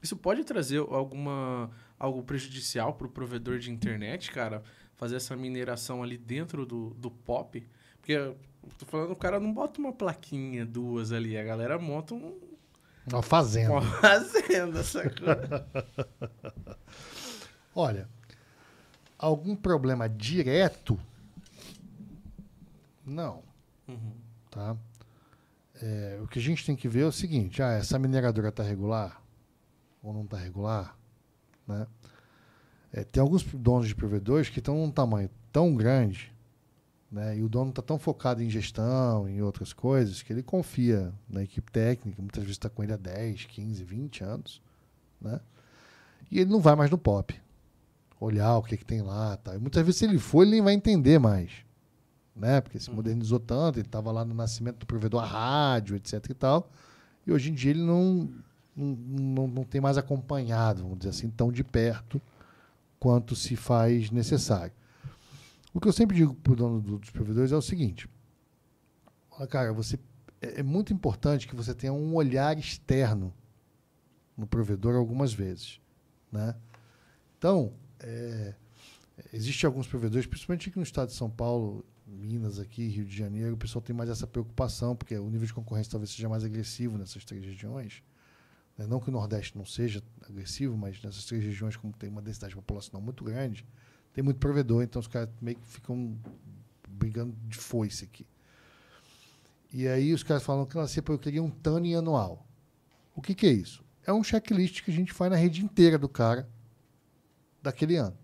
Isso 0.00 0.16
pode 0.16 0.44
trazer 0.44 0.78
alguma 0.78 1.72
algo 1.98 2.22
prejudicial 2.22 2.94
para 2.94 3.08
o 3.08 3.10
provedor 3.10 3.58
de 3.58 3.68
internet, 3.68 4.30
cara? 4.30 4.62
Fazer 4.94 5.16
essa 5.16 5.34
mineração 5.34 6.04
ali 6.04 6.16
dentro 6.16 6.64
do, 6.64 6.90
do 6.90 7.10
POP? 7.10 7.66
Porque 8.00 8.32
Tô 8.78 8.86
falando, 8.86 9.10
o 9.12 9.16
cara 9.16 9.40
não 9.40 9.52
bota 9.52 9.80
uma 9.80 9.92
plaquinha, 9.92 10.64
duas 10.64 11.12
ali. 11.12 11.36
A 11.36 11.44
galera 11.44 11.78
monta 11.78 12.14
um. 12.14 12.38
Uma 13.10 13.22
fazenda. 13.22 13.72
Uma 13.72 13.82
fazenda, 14.00 14.82
sacou? 14.84 15.28
Olha, 17.74 18.08
algum 19.18 19.56
problema 19.56 20.08
direto? 20.08 20.98
Não. 23.04 23.42
Uhum. 23.88 24.12
Tá? 24.50 24.76
É, 25.80 26.20
o 26.22 26.28
que 26.28 26.38
a 26.38 26.42
gente 26.42 26.64
tem 26.64 26.76
que 26.76 26.88
ver 26.88 27.00
é 27.00 27.06
o 27.06 27.12
seguinte: 27.12 27.62
ah, 27.62 27.72
essa 27.72 27.98
mineradora 27.98 28.48
está 28.48 28.62
regular 28.62 29.20
ou 30.02 30.12
não 30.12 30.24
está 30.24 30.36
regular? 30.36 30.96
Né? 31.66 31.86
É, 32.92 33.02
tem 33.04 33.20
alguns 33.20 33.42
donos 33.42 33.88
de 33.88 33.94
provedores 33.94 34.48
que 34.48 34.60
estão 34.60 34.76
num 34.76 34.90
tamanho 34.90 35.30
tão 35.50 35.74
grande 35.74 36.32
né? 37.12 37.36
E 37.36 37.42
o 37.42 37.48
dono 37.48 37.68
está 37.68 37.82
tão 37.82 37.98
focado 37.98 38.42
em 38.42 38.48
gestão, 38.48 39.28
em 39.28 39.42
outras 39.42 39.74
coisas, 39.74 40.22
que 40.22 40.32
ele 40.32 40.42
confia 40.42 41.12
na 41.28 41.42
equipe 41.42 41.70
técnica, 41.70 42.22
muitas 42.22 42.42
vezes 42.42 42.56
está 42.56 42.70
com 42.70 42.82
ele 42.82 42.94
há 42.94 42.96
10, 42.96 43.44
15, 43.44 43.84
20 43.84 44.24
anos. 44.24 44.62
né? 45.20 45.38
E 46.30 46.40
ele 46.40 46.50
não 46.50 46.60
vai 46.60 46.74
mais 46.74 46.90
no 46.90 46.96
pop. 46.96 47.38
Olhar 48.18 48.56
o 48.56 48.62
que, 48.62 48.78
que 48.78 48.84
tem 48.84 49.02
lá. 49.02 49.36
Tá. 49.36 49.54
E 49.54 49.58
muitas 49.58 49.84
vezes, 49.84 49.98
se 49.98 50.06
ele 50.06 50.18
for, 50.18 50.42
ele 50.42 50.52
nem 50.52 50.62
vai 50.62 50.72
entender 50.72 51.18
mais. 51.18 51.50
Né? 52.34 52.62
Porque 52.62 52.80
se 52.80 52.90
modernizou 52.90 53.38
tanto, 53.38 53.78
ele 53.78 53.86
estava 53.86 54.10
lá 54.10 54.24
no 54.24 54.32
nascimento 54.32 54.78
do 54.78 54.86
provedor 54.86 55.22
a 55.22 55.26
rádio, 55.26 55.96
etc 55.96 56.24
e 56.30 56.34
tal. 56.34 56.70
E 57.26 57.32
hoje 57.32 57.50
em 57.50 57.54
dia 57.54 57.72
ele 57.72 57.82
não, 57.82 58.32
não, 58.74 58.96
não, 58.96 59.48
não 59.48 59.64
tem 59.64 59.82
mais 59.82 59.98
acompanhado, 59.98 60.82
vamos 60.82 60.98
dizer 60.98 61.10
assim, 61.10 61.28
tão 61.28 61.52
de 61.52 61.62
perto 61.62 62.22
quanto 62.98 63.36
se 63.36 63.54
faz 63.54 64.10
necessário. 64.10 64.72
O 65.74 65.80
que 65.80 65.88
eu 65.88 65.92
sempre 65.92 66.16
digo 66.16 66.34
para 66.34 66.52
o 66.52 66.56
dono 66.56 66.80
dos 66.80 67.10
provedores 67.10 67.52
é 67.52 67.56
o 67.56 67.62
seguinte: 67.62 68.08
cara, 69.48 69.72
você 69.72 69.98
é, 70.40 70.60
é 70.60 70.62
muito 70.62 70.92
importante 70.92 71.48
que 71.48 71.56
você 71.56 71.74
tenha 71.74 71.92
um 71.92 72.14
olhar 72.14 72.58
externo 72.58 73.32
no 74.36 74.46
provedor 74.46 74.96
algumas 74.96 75.32
vezes, 75.32 75.80
né? 76.30 76.54
Então, 77.38 77.72
é, 78.00 78.54
existe 79.32 79.64
alguns 79.66 79.86
provedores, 79.86 80.26
principalmente 80.26 80.68
aqui 80.68 80.78
no 80.78 80.82
estado 80.82 81.08
de 81.08 81.14
São 81.14 81.30
Paulo, 81.30 81.84
Minas 82.06 82.58
aqui, 82.58 82.86
Rio 82.88 83.04
de 83.04 83.16
Janeiro, 83.16 83.54
o 83.54 83.56
pessoal 83.56 83.82
tem 83.82 83.94
mais 83.94 84.10
essa 84.10 84.26
preocupação, 84.26 84.94
porque 84.94 85.16
o 85.16 85.28
nível 85.30 85.46
de 85.46 85.54
concorrência 85.54 85.90
talvez 85.90 86.10
seja 86.10 86.28
mais 86.28 86.44
agressivo 86.44 86.98
nessas 86.98 87.24
três 87.24 87.44
regiões. 87.44 88.02
Né? 88.76 88.86
Não 88.86 89.00
que 89.00 89.08
o 89.08 89.12
Nordeste 89.12 89.56
não 89.56 89.64
seja 89.64 90.02
agressivo, 90.28 90.76
mas 90.76 91.02
nessas 91.02 91.24
três 91.24 91.42
regiões, 91.42 91.76
como 91.76 91.92
tem 91.92 92.10
uma 92.10 92.22
densidade 92.22 92.54
populacional 92.54 93.00
muito 93.02 93.24
grande, 93.24 93.66
tem 94.12 94.22
muito 94.22 94.38
provedor, 94.38 94.82
então 94.82 95.00
os 95.00 95.06
caras 95.06 95.28
meio 95.40 95.56
que 95.56 95.66
ficam 95.66 96.16
brigando 96.88 97.34
de 97.48 97.56
foice 97.56 98.04
aqui. 98.04 98.26
E 99.72 99.88
aí 99.88 100.12
os 100.12 100.22
caras 100.22 100.42
falam 100.42 100.66
que 100.66 100.78
assim, 100.78 101.00
eu 101.06 101.18
queria 101.18 101.42
um 101.42 101.50
TANI 101.50 101.94
anual. 101.94 102.46
O 103.14 103.22
que, 103.22 103.34
que 103.34 103.46
é 103.46 103.52
isso? 103.52 103.82
É 104.06 104.12
um 104.12 104.22
checklist 104.22 104.82
que 104.82 104.90
a 104.90 104.94
gente 104.94 105.12
faz 105.12 105.30
na 105.30 105.36
rede 105.36 105.64
inteira 105.64 105.98
do 105.98 106.08
cara 106.08 106.48
daquele 107.62 107.96
ano. 107.96 108.16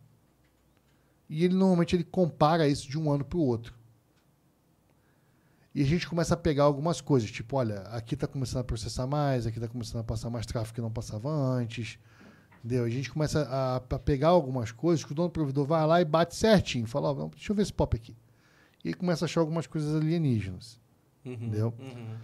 E 1.29 1.45
ele 1.45 1.55
normalmente 1.55 1.95
ele 1.95 2.05
compara 2.05 2.69
isso 2.69 2.89
de 2.89 2.99
um 2.99 3.11
ano 3.11 3.25
para 3.25 3.39
o 3.39 3.43
outro. 3.43 3.75
E 5.75 5.83
a 5.83 5.85
gente 5.85 6.09
começa 6.09 6.35
a 6.35 6.37
pegar 6.37 6.65
algumas 6.65 7.01
coisas, 7.01 7.31
tipo, 7.31 7.57
olha, 7.57 7.81
aqui 7.83 8.15
está 8.15 8.27
começando 8.27 8.63
a 8.63 8.65
processar 8.65 9.07
mais, 9.07 9.47
aqui 9.47 9.59
está 9.59 9.69
começando 9.69 10.01
a 10.01 10.05
passar 10.05 10.29
mais 10.31 10.47
tráfego 10.47 10.75
que 10.75 10.81
não 10.81 10.91
passava 10.91 11.31
antes. 11.31 11.99
Entendeu? 12.65 12.85
A 12.85 12.91
gente 12.91 13.11
começa 13.11 13.43
a, 13.43 13.77
a, 13.77 13.99
pegar 13.99 14.29
algumas 14.29 14.73
coisas 14.73 15.05
que 15.05 15.13
o 15.13 15.15
dono 15.15 15.29
do 15.29 15.33
provedor 15.33 15.65
vai 15.65 15.87
lá 15.87 16.01
e 16.01 16.05
bate 16.05 16.35
certinho. 16.35 16.87
Fala, 16.87 17.13
oh, 17.13 17.29
deixa 17.29 17.53
eu 17.53 17.57
ver 17.57 17.63
esse 17.63 17.73
pop 17.73 17.97
aqui. 17.97 18.17
E 18.85 18.95
começa 18.95 19.25
a 19.25 19.27
achar 19.27 19.41
algumas 19.41 19.67
coisas 19.67 19.95
alienígenas. 19.95 20.81
Uhum, 21.25 21.33
entendeu? 21.33 21.75
Uhum. 21.79 22.17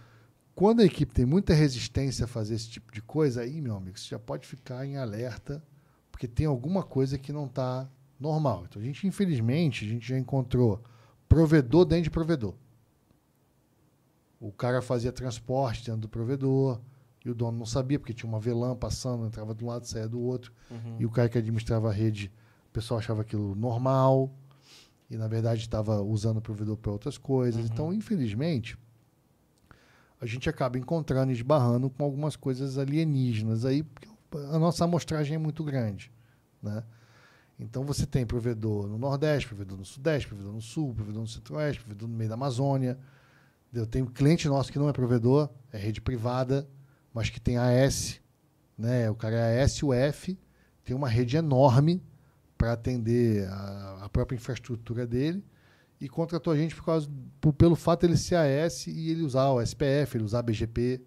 Quando 0.55 0.81
a 0.81 0.85
equipe 0.85 1.13
tem 1.13 1.27
muita 1.27 1.53
resistência 1.53 2.25
a 2.25 2.29
fazer 2.29 2.55
esse 2.55 2.69
tipo 2.69 2.93
de 2.93 3.03
coisa, 3.03 3.43
aí, 3.43 3.61
meu 3.61 3.77
amigo, 3.77 3.99
você 3.99 4.09
já 4.09 4.19
pode 4.19 4.47
ficar 4.47 4.87
em 4.87 4.97
alerta, 4.97 5.63
porque 6.13 6.29
tem 6.29 6.47
alguma 6.47 6.83
coisa 6.83 7.19
que 7.19 7.33
não 7.33 7.47
está 7.47 7.89
normal. 8.21 8.65
Então, 8.69 8.81
a 8.81 8.85
gente, 8.85 9.07
infelizmente, 9.07 9.85
a 9.85 9.89
gente 9.89 10.07
já 10.07 10.19
encontrou 10.19 10.83
provedor 11.29 11.85
dentro 11.85 12.05
de 12.05 12.11
provedor. 12.11 12.55
O 14.41 14.53
cara 14.53 14.81
fazia 14.81 15.11
transporte 15.11 15.87
dentro 15.87 16.03
do 16.03 16.09
provedor 16.09 16.81
e 17.25 17.31
o 17.31 17.35
dono 17.35 17.57
não 17.57 17.67
sabia, 17.67 17.99
porque 17.99 18.13
tinha 18.13 18.29
uma 18.29 18.39
velã 18.39 18.77
passando, 18.77 19.27
entrava 19.27 19.55
de 19.55 19.65
um 19.65 19.69
lado, 19.69 19.87
saía 19.87 20.09
do 20.09 20.21
outro. 20.21 20.53
Uhum. 20.71 20.97
E 20.99 21.07
o 21.07 21.11
cara 21.11 21.29
que 21.29 21.39
administrava 21.39 21.89
a 21.89 21.93
rede, 21.93 22.31
o 22.69 22.73
pessoal 22.73 22.99
achava 22.99 23.23
aquilo 23.23 23.55
normal 23.55 24.31
e, 25.09 25.17
na 25.17 25.27
verdade, 25.27 25.61
estava 25.61 26.03
usando 26.03 26.37
o 26.37 26.43
provedor 26.43 26.77
para 26.77 26.93
outras 26.93 27.17
coisas. 27.17 27.65
Uhum. 27.65 27.71
Então, 27.73 27.95
infelizmente, 27.95 28.79
a 30.21 30.27
gente 30.27 30.49
acaba 30.49 30.79
encontrando 30.79 31.33
e 31.33 31.35
esbarrando 31.35 31.89
com 31.89 32.05
algumas 32.05 32.37
coisas 32.37 32.77
alienígenas 32.79 33.65
aí, 33.65 33.83
porque 33.83 34.09
a 34.53 34.59
nossa 34.59 34.85
amostragem 34.85 35.37
é 35.37 35.39
muito 35.39 35.63
grande, 35.63 36.11
né? 36.63 36.83
Então 37.59 37.85
você 37.85 38.05
tem 38.05 38.27
provedor 38.27 38.89
no 38.89 38.99
Nordeste, 38.99 39.47
provedor 39.47 39.79
no 39.79 39.85
Sudeste, 39.85 40.27
provedor 40.27 40.53
no 40.53 40.61
Sul, 40.61 40.93
provedor 40.93 41.23
no 41.23 41.29
Centro-Oeste, 41.29 41.83
provedor 41.83 42.09
no 42.09 42.17
meio 42.17 42.29
da 42.29 42.35
Amazônia. 42.35 42.99
Eu 43.73 43.87
tenho 43.87 44.07
cliente 44.07 44.49
nosso 44.49 44.73
que 44.73 44.79
não 44.79 44.89
é 44.89 44.93
provedor, 44.93 45.49
é 45.73 45.79
rede 45.79 46.01
privada, 46.01 46.67
mas 47.15 47.31
que 47.31 47.41
tem 47.41 47.57
AS, 47.57 48.21
né? 48.77 49.09
O 49.09 49.15
cara 49.15 49.37
é 49.37 49.63
ASUF, 49.63 50.37
tem 50.85 50.97
uma 50.97 51.09
rede 51.09 51.37
enorme 51.37 52.03
para 52.59 52.73
atender 52.73 53.49
a, 53.49 54.01
a, 54.03 54.09
própria 54.09 54.37
infraestrutura 54.37 55.07
dele 55.07 55.43
e 56.01 56.09
contratou 56.09 56.53
a 56.53 56.57
gente 56.57 56.75
por 56.75 56.85
causa, 56.85 57.09
por, 57.41 57.53
pelo 57.53 57.77
fato 57.77 58.01
de 58.01 58.07
ele 58.07 58.17
ser 58.17 58.35
AS 58.35 58.89
e 58.89 59.11
ele 59.11 59.23
usar 59.23 59.49
o 59.51 59.63
SPF, 59.63 60.17
ele 60.17 60.25
usar 60.25 60.43
BGP 60.43 61.01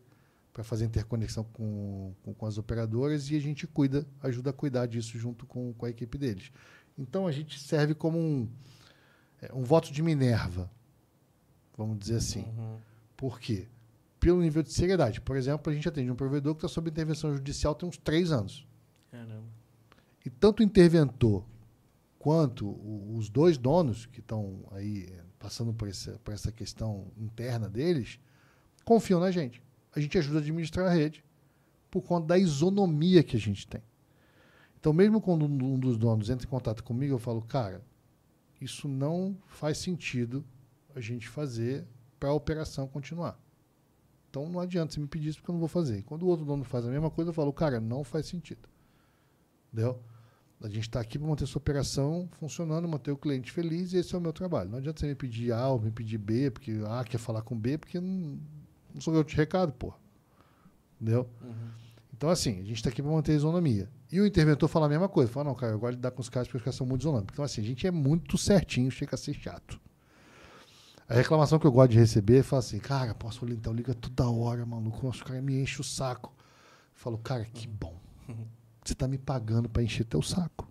para 0.54 0.64
fazer 0.64 0.86
interconexão 0.86 1.44
com, 1.44 2.16
com, 2.24 2.34
com, 2.34 2.46
as 2.46 2.58
operadoras 2.58 3.30
e 3.30 3.36
a 3.36 3.40
gente 3.40 3.68
cuida, 3.68 4.08
ajuda 4.24 4.50
a 4.50 4.54
cuidar 4.54 4.88
disso 4.88 5.18
junto 5.20 5.46
com, 5.46 5.74
com 5.74 5.86
a 5.86 5.90
equipe 5.90 6.18
deles. 6.18 6.52
Então 6.98 7.28
a 7.28 7.32
gente 7.32 7.60
serve 7.60 7.94
como 7.94 8.18
um, 8.18 8.50
é, 9.42 9.54
um 9.54 9.64
voto 9.64 9.92
de 9.92 10.02
Minerva, 10.02 10.72
vamos 11.78 12.00
dizer 12.00 12.16
assim. 12.16 12.46
Uhum. 12.58 12.78
Por 13.16 13.40
quê? 13.40 13.68
Pelo 14.28 14.42
nível 14.42 14.62
de 14.62 14.74
seriedade. 14.74 15.22
Por 15.22 15.38
exemplo, 15.38 15.72
a 15.72 15.76
gente 15.76 15.88
atende 15.88 16.12
um 16.12 16.16
provedor 16.16 16.54
que 16.54 16.60
está 16.60 16.68
sob 16.68 16.90
intervenção 16.90 17.34
judicial 17.34 17.74
tem 17.74 17.88
uns 17.88 17.98
três 17.98 18.32
anos. 18.32 18.68
Caramba. 19.10 19.48
E 20.26 20.30
tanto 20.30 20.60
o 20.60 20.64
interventor 20.64 21.46
quanto 22.20 22.68
os 23.16 23.30
dois 23.30 23.58
donos 23.58 24.06
que 24.06 24.20
estão 24.20 24.66
aí 24.72 25.08
passando 25.40 25.74
por 25.74 25.88
essa, 25.88 26.20
por 26.26 26.34
essa 26.34 26.52
questão 26.52 27.08
interna 27.16 27.70
deles 27.70 28.20
confiam 28.84 29.20
na 29.20 29.32
gente 29.32 29.62
a 29.98 30.00
gente 30.02 30.18
ajuda 30.18 30.40
a 30.40 30.42
administrar 30.42 30.88
a 30.88 30.94
rede 30.94 31.24
por 31.90 32.02
conta 32.02 32.28
da 32.28 32.38
isonomia 32.38 33.24
que 33.24 33.38
a 33.38 33.40
gente 33.40 33.66
tem. 33.66 33.82
Então, 34.80 34.94
mesmo 34.94 35.20
quando 35.22 35.46
um 35.46 35.80
dos 35.80 35.98
donos 35.98 36.30
entra 36.30 36.46
em 36.46 36.50
contato 36.50 36.84
comigo, 36.84 37.16
eu 37.16 37.20
falo, 37.20 37.42
cara, 37.42 37.82
isso 38.62 38.88
não 38.88 39.38
faz 39.48 39.78
sentido 39.78 40.46
a 40.94 41.00
gente 41.00 41.28
fazer 41.28 41.88
para 42.20 42.30
a 42.30 42.34
operação 42.34 42.88
continuar. 42.88 43.40
Então, 44.30 44.48
não 44.50 44.60
adianta 44.60 44.94
você 44.94 45.00
me 45.00 45.08
pedir 45.08 45.30
isso 45.30 45.40
porque 45.40 45.52
eu 45.52 45.54
não 45.54 45.60
vou 45.60 45.70
fazer. 45.70 46.04
Quando 46.04 46.24
o 46.24 46.28
outro 46.28 46.46
dono 46.46 46.64
faz 46.64 46.86
a 46.86 46.90
mesma 46.90 47.10
coisa, 47.10 47.30
eu 47.30 47.34
falo, 47.34 47.52
cara, 47.54 47.80
não 47.80 48.04
faz 48.04 48.26
sentido. 48.26 48.68
Entendeu? 49.72 50.00
A 50.62 50.68
gente 50.68 50.82
está 50.82 51.00
aqui 51.00 51.20
para 51.20 51.28
manter 51.28 51.44
essa 51.44 51.58
operação 51.58 52.28
funcionando, 52.40 52.88
manter 52.88 53.12
o 53.12 53.18
cliente 53.18 53.52
feliz 53.52 53.94
e 53.94 53.98
esse 53.98 54.16
é 54.16 54.18
o 54.18 54.22
meu 54.22 54.34
trabalho. 54.34 54.70
Não 54.70 54.80
adianta 54.80 55.00
você 55.00 55.08
me 55.08 55.16
pedir 55.16 55.52
A 55.52 55.68
ou 55.70 55.80
me 55.80 55.92
pedir 55.92 56.18
B, 56.18 56.50
porque 56.50 56.82
A 56.88 57.04
quer 57.04 57.20
falar 57.20 57.44
com 57.44 57.56
B, 57.56 57.78
porque 57.78 58.00
não, 58.00 58.40
não 58.94 59.02
sou 59.02 59.14
eu 59.14 59.24
de 59.24 59.36
recado, 59.36 59.72
pô. 59.74 59.94
Entendeu? 61.00 61.30
Uhum. 61.42 61.70
Então, 62.12 62.30
assim, 62.32 62.54
a 62.54 62.64
gente 62.64 62.74
está 62.74 62.90
aqui 62.90 63.04
para 63.04 63.12
manter 63.12 63.34
a 63.34 63.36
isonomia. 63.36 63.88
E 64.12 64.20
o 64.20 64.26
interventor 64.26 64.68
fala 64.68 64.88
a 64.88 64.90
mesma 64.90 65.08
coisa. 65.08 65.32
Fala, 65.32 65.50
não, 65.50 65.56
cara, 65.56 65.74
eu 65.74 65.80
gosto 65.80 65.92
de 65.92 65.98
lidar 65.98 66.10
com 66.10 66.22
os 66.22 66.30
caras 66.30 66.48
porque 66.48 66.58
os 66.58 66.64
caras 66.64 66.76
são 66.76 66.88
muito 66.88 67.02
isonômicos. 67.02 67.34
Então, 67.34 67.46
assim, 67.46 67.62
a 67.62 67.64
gente 67.64 67.86
é 67.86 67.92
muito 67.92 68.36
certinho, 68.38 68.90
chega 68.90 69.14
a 69.14 69.18
ser 69.18 69.36
chato. 69.36 69.80
A 71.10 71.14
reclamação 71.14 71.58
que 71.58 71.66
eu 71.66 71.72
gosto 71.72 71.92
de 71.92 72.00
receber 72.00 72.40
é 72.40 72.44
falar 72.44 72.60
assim, 72.60 72.80
cara, 72.80 73.16
posso 73.16 73.46
então 73.46 73.74
liga 73.74 73.94
toda 73.94 74.30
hora, 74.30 74.66
maluco. 74.66 75.08
Os 75.08 75.22
caras 75.22 75.42
me 75.42 75.62
enchem 75.62 75.80
o 75.80 75.84
saco. 75.84 76.34
Eu 76.38 77.00
falo, 77.00 77.18
cara, 77.18 77.46
que 77.46 77.68
bom. 77.68 77.96
Você 78.84 78.94
está 78.94 79.08
me 79.08 79.18
pagando 79.18 79.70
para 79.70 79.82
encher 79.82 80.04
teu 80.04 80.22
saco. 80.22 80.68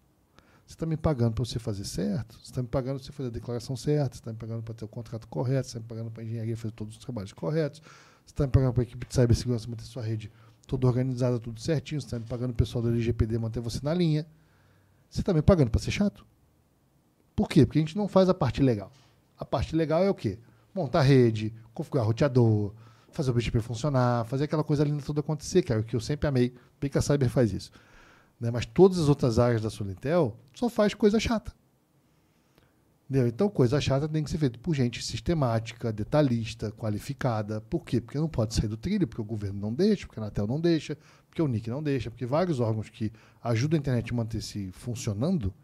Você 0.67 0.75
está 0.75 0.85
me 0.85 0.97
pagando 0.97 1.35
para 1.35 1.45
você 1.45 1.59
fazer 1.61 1.85
certo, 1.85 2.35
você 2.35 2.51
está 2.51 2.61
me 2.61 2.67
pagando 2.67 2.97
para 2.97 3.05
você 3.05 3.13
fazer 3.13 3.29
a 3.29 3.33
declaração 3.33 3.77
certa, 3.77 4.17
você 4.17 4.21
está 4.21 4.33
me 4.33 4.37
pagando 4.37 4.65
para 4.65 4.75
ter 4.75 4.85
o 4.85 4.89
contrato 4.89 5.29
correto, 5.29 5.69
você 5.69 5.79
está 5.79 5.81
me 5.81 5.87
pagando 5.87 6.11
para 6.11 6.23
a 6.23 6.27
engenharia 6.27 6.57
fazer 6.57 6.73
todos 6.73 6.97
os 6.97 7.01
trabalhos 7.01 7.33
corretos, 7.33 7.81
você 7.81 8.33
está 8.33 8.45
me 8.45 8.51
pagando 8.51 8.73
para 8.73 8.83
a 8.83 8.85
equipe 8.85 9.07
de 9.07 9.15
cibersegurança 9.15 9.69
manter 9.69 9.85
sua 9.85 10.03
rede 10.03 10.33
toda 10.67 10.89
organizada, 10.89 11.39
tudo 11.39 11.61
certinho. 11.61 12.01
Você 12.01 12.09
está 12.09 12.19
me 12.19 12.27
pagando 12.27 12.51
o 12.51 12.55
pessoal 12.55 12.83
do 12.83 12.89
LGPD 12.89 13.39
manter 13.39 13.61
você 13.61 13.79
na 13.81 13.95
linha. 13.95 14.27
Você 15.09 15.21
está 15.21 15.33
me 15.33 15.41
pagando 15.41 15.71
para 15.71 15.81
ser 15.81 15.93
chato? 15.93 16.27
Por 17.37 17.49
quê? 17.49 17.65
Porque 17.65 17.79
a 17.79 17.83
gente 17.83 17.97
não 17.97 18.09
faz 18.09 18.29
a 18.29 18.35
parte 18.35 18.61
legal. 18.61 18.91
A 19.39 19.45
parte 19.45 19.77
legal 19.77 20.03
é 20.03 20.11
o 20.11 20.15
quê? 20.15 20.39
Montar 20.75 21.03
rede, 21.03 21.55
configurar 21.73 22.07
roteador, 22.07 22.75
fazer 23.11 23.31
o 23.31 23.35
BGP 23.35 23.61
funcionar, 23.61 24.25
fazer 24.27 24.45
aquela 24.45 24.63
coisa 24.63 24.85
linda 24.85 25.03
toda 25.03 25.21
acontecer, 25.21 25.63
que 25.63 25.73
é 25.73 25.77
o 25.77 25.85
que 25.85 25.97
eu 25.97 26.01
sempre 26.01 26.29
amei. 26.29 26.55
Bem 26.81 26.91
que 26.91 26.99
a 26.99 27.03
Cyber 27.03 27.29
faz 27.29 27.53
isso. 27.53 27.71
Né? 28.39 28.51
Mas 28.51 28.67
todas 28.67 28.99
as 28.99 29.09
outras 29.09 29.39
áreas 29.39 29.63
da 29.63 29.71
Solintel 29.71 30.37
só 30.55 30.69
faz 30.69 30.95
coisa 30.95 31.19
chata. 31.19 31.53
Entendeu? 33.09 33.29
Então, 33.29 33.49
coisa 33.49 33.81
chata 33.81 34.09
tem 34.09 34.25
que 34.25 34.31
ser 34.31 34.39
feita 34.39 34.59
por 34.59 34.75
gente 34.75 35.01
sistemática, 35.03 35.93
detalhista, 35.93 36.73
qualificada. 36.73 37.61
Por 37.61 37.85
quê? 37.85 38.01
Porque 38.01 38.19
não 38.19 38.29
pode 38.29 38.55
sair 38.55 38.67
do 38.67 38.77
trilho, 38.77 39.07
porque 39.07 39.21
o 39.21 39.25
governo 39.25 39.61
não 39.61 39.73
deixa, 39.73 40.07
porque 40.07 40.19
a 40.19 40.25
Anatel 40.25 40.47
não 40.47 40.61
deixa, 40.61 40.99
porque 41.29 41.41
o 41.41 41.47
NIC 41.47 41.71
não 41.71 41.83
deixa, 41.83 42.11
porque 42.11 42.27
vários 42.27 42.59
órgãos 42.59 42.89
que 42.89 43.13
ajudam 43.45 43.77
a 43.77 43.81
internet 43.81 44.13
a 44.13 44.17
manter-se 44.17 44.73
funcionando, 44.73 45.55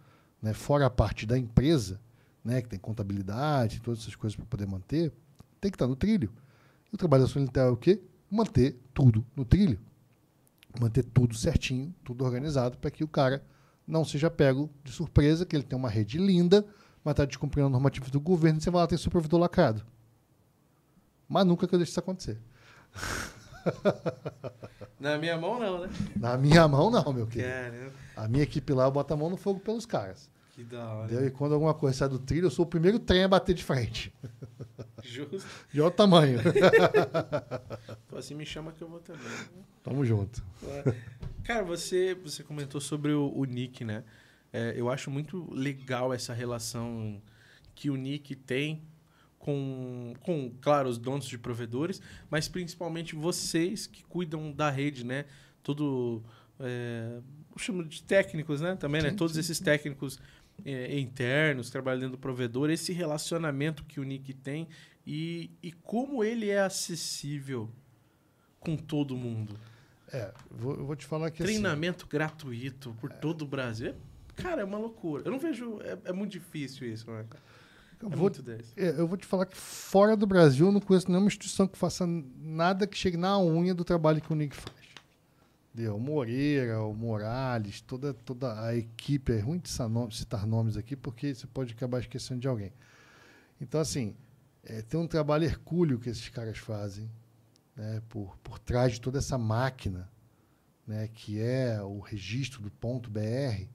né, 0.40 0.52
fora 0.52 0.86
a 0.86 0.90
parte 0.90 1.26
da 1.26 1.36
empresa, 1.36 2.00
né, 2.44 2.60
que 2.62 2.68
tem 2.68 2.78
contabilidade, 2.78 3.80
todas 3.80 4.00
essas 4.00 4.16
coisas 4.16 4.36
para 4.36 4.46
poder 4.46 4.66
manter, 4.66 5.12
tem 5.60 5.70
que 5.70 5.76
estar 5.76 5.86
no 5.86 5.96
trilho. 5.96 6.32
E 6.92 6.94
o 6.94 6.98
trabalho 6.98 7.22
da 7.22 7.28
Solitel 7.28 7.66
é 7.66 7.70
o 7.70 7.76
quê? 7.76 8.02
Manter 8.30 8.78
tudo 8.92 9.24
no 9.36 9.44
trilho. 9.44 9.78
Manter 10.80 11.04
tudo 11.04 11.34
certinho, 11.34 11.94
tudo 12.02 12.24
organizado, 12.24 12.78
para 12.78 12.90
que 12.90 13.04
o 13.04 13.08
cara 13.08 13.44
não 13.86 14.04
seja 14.04 14.30
pego 14.30 14.70
de 14.82 14.90
surpresa, 14.90 15.44
que 15.44 15.54
ele 15.54 15.64
tem 15.64 15.78
uma 15.78 15.90
rede 15.90 16.18
linda, 16.18 16.64
mas 17.04 17.12
está 17.12 17.24
descumprindo 17.24 17.66
a 17.66 17.70
normativa 17.70 18.08
do 18.10 18.20
governo, 18.20 18.60
você 18.60 18.70
vai 18.70 18.80
lá 18.82 18.86
ter 18.86 18.98
seu 18.98 19.10
provedor 19.10 19.40
lacrado. 19.40 19.84
Mas 21.28 21.46
nunca 21.46 21.66
que 21.66 21.74
eu 21.74 21.78
deixe 21.78 21.90
isso 21.90 22.00
acontecer. 22.00 22.40
Na 24.98 25.18
minha 25.18 25.36
mão, 25.36 25.58
não, 25.58 25.80
né? 25.80 25.88
Na 26.16 26.36
minha 26.36 26.66
mão, 26.68 26.90
não, 26.90 27.12
meu 27.12 27.26
querido. 27.26 27.48
Caramba, 27.50 27.92
A 28.16 28.28
minha 28.28 28.44
equipe 28.44 28.72
lá, 28.72 28.84
eu 28.84 28.90
boto 28.90 29.12
a 29.14 29.16
mão 29.16 29.30
no 29.30 29.36
fogo 29.36 29.60
pelos 29.60 29.86
caras. 29.86 30.30
Que 30.52 30.62
da 30.62 30.92
hora. 30.92 31.06
Entendeu? 31.06 31.26
E 31.26 31.30
quando 31.30 31.54
alguma 31.54 31.74
coisa 31.74 31.96
sai 31.96 32.08
do 32.08 32.18
trilho, 32.18 32.46
eu 32.46 32.50
sou 32.50 32.64
o 32.64 32.68
primeiro 32.68 32.98
trem 32.98 33.24
a 33.24 33.28
bater 33.28 33.54
de 33.54 33.64
frente. 33.64 34.12
Justo. 35.02 35.48
De 35.72 35.80
outro 35.80 35.96
tamanho. 35.96 36.38
Pô, 38.08 38.16
assim 38.16 38.34
me 38.34 38.46
chama 38.46 38.72
que 38.72 38.82
eu 38.82 38.88
vou 38.88 39.00
também. 39.00 39.22
Tamo 39.82 40.04
junto. 40.04 40.42
Cara, 41.42 41.64
você, 41.64 42.14
você 42.14 42.42
comentou 42.42 42.80
sobre 42.80 43.12
o, 43.12 43.32
o 43.34 43.44
Nick, 43.44 43.84
né? 43.84 44.04
É, 44.52 44.74
eu 44.76 44.90
acho 44.90 45.10
muito 45.10 45.52
legal 45.52 46.12
essa 46.12 46.34
relação 46.34 47.20
que 47.74 47.90
o 47.90 47.96
Nick 47.96 48.36
tem 48.36 48.82
com, 49.38 50.14
com, 50.20 50.52
claro, 50.60 50.88
os 50.88 50.98
donos 50.98 51.26
de 51.26 51.36
provedores, 51.36 52.00
mas 52.30 52.46
principalmente 52.46 53.16
vocês 53.16 53.86
que 53.86 54.04
cuidam 54.04 54.52
da 54.52 54.70
rede, 54.70 55.04
né? 55.04 55.24
Todo. 55.62 56.22
É, 56.60 57.18
eu 57.50 57.58
chamo 57.58 57.84
de 57.84 58.02
técnicos, 58.02 58.60
né? 58.60 58.76
Também, 58.76 59.02
né? 59.02 59.10
Sim, 59.10 59.16
Todos 59.16 59.34
sim, 59.34 59.40
esses 59.40 59.58
técnicos 59.58 60.20
é, 60.64 60.98
internos, 60.98 61.70
trabalhando 61.70 62.00
dentro 62.02 62.16
do 62.16 62.20
provedor, 62.20 62.70
esse 62.70 62.92
relacionamento 62.92 63.84
que 63.84 64.00
o 64.00 64.04
Nick 64.04 64.32
tem 64.34 64.68
e, 65.06 65.50
e 65.62 65.72
como 65.72 66.22
ele 66.22 66.48
é 66.50 66.60
acessível 66.60 67.70
com 68.60 68.76
todo 68.76 69.16
mundo. 69.16 69.58
É, 70.12 70.32
vou- 70.50 70.74
eu 70.76 70.84
vou 70.86 70.94
te 70.96 71.06
falar 71.06 71.30
que 71.30 71.42
assim, 71.42 71.52
Treinamento 71.54 72.06
gratuito 72.06 72.94
por 73.00 73.10
todo 73.12 73.42
o 73.42 73.46
Brasil. 73.46 73.94
Cara, 74.36 74.62
é 74.62 74.64
uma 74.64 74.78
loucura. 74.78 75.22
Eu 75.26 75.30
não 75.32 75.38
vejo. 75.38 75.78
É, 75.82 75.98
é 76.10 76.12
muito 76.12 76.32
difícil 76.32 76.90
isso, 76.90 77.10
né? 77.10 77.24
eu 78.00 78.08
É 78.08 78.10
vou, 78.10 78.22
muito 78.22 78.42
10. 78.42 78.72
é, 78.76 78.90
eu 79.00 79.06
vou 79.06 79.16
te 79.16 79.26
falar 79.26 79.46
que 79.46 79.56
fora 79.56 80.16
do 80.16 80.26
Brasil 80.26 80.66
eu 80.66 80.72
não 80.72 80.80
conheço 80.80 81.08
nenhuma 81.08 81.26
instituição 81.28 81.66
que 81.66 81.78
faça 81.78 82.06
nada 82.06 82.86
que 82.86 82.96
chegue 82.96 83.16
na 83.16 83.38
unha 83.38 83.74
do 83.74 83.84
trabalho 83.84 84.20
que 84.20 84.32
o 84.32 84.36
Nick 84.36 84.54
faz. 84.56 84.81
O 85.92 85.98
Moreira, 85.98 86.82
o 86.82 86.94
Morales, 86.94 87.80
toda, 87.80 88.12
toda 88.12 88.60
a 88.62 88.76
equipe. 88.76 89.32
É 89.32 89.40
ruim 89.40 89.58
de 89.58 89.70
citar 89.70 90.46
nomes 90.46 90.76
aqui 90.76 90.94
porque 90.94 91.34
você 91.34 91.46
pode 91.46 91.72
acabar 91.72 92.00
esquecendo 92.00 92.40
de 92.40 92.48
alguém. 92.48 92.72
Então, 93.60 93.80
assim, 93.80 94.14
é, 94.64 94.82
tem 94.82 95.00
um 95.00 95.06
trabalho 95.06 95.44
hercúleo 95.44 95.98
que 95.98 96.10
esses 96.10 96.28
caras 96.28 96.58
fazem 96.58 97.10
né, 97.74 98.02
por, 98.08 98.36
por 98.38 98.58
trás 98.58 98.92
de 98.92 99.00
toda 99.00 99.18
essa 99.18 99.38
máquina 99.38 100.10
né, 100.86 101.08
que 101.08 101.40
é 101.40 101.80
o 101.82 102.00
registro 102.00 102.62
do 102.62 102.70
ponto 102.70 103.10
BR. 103.10 103.66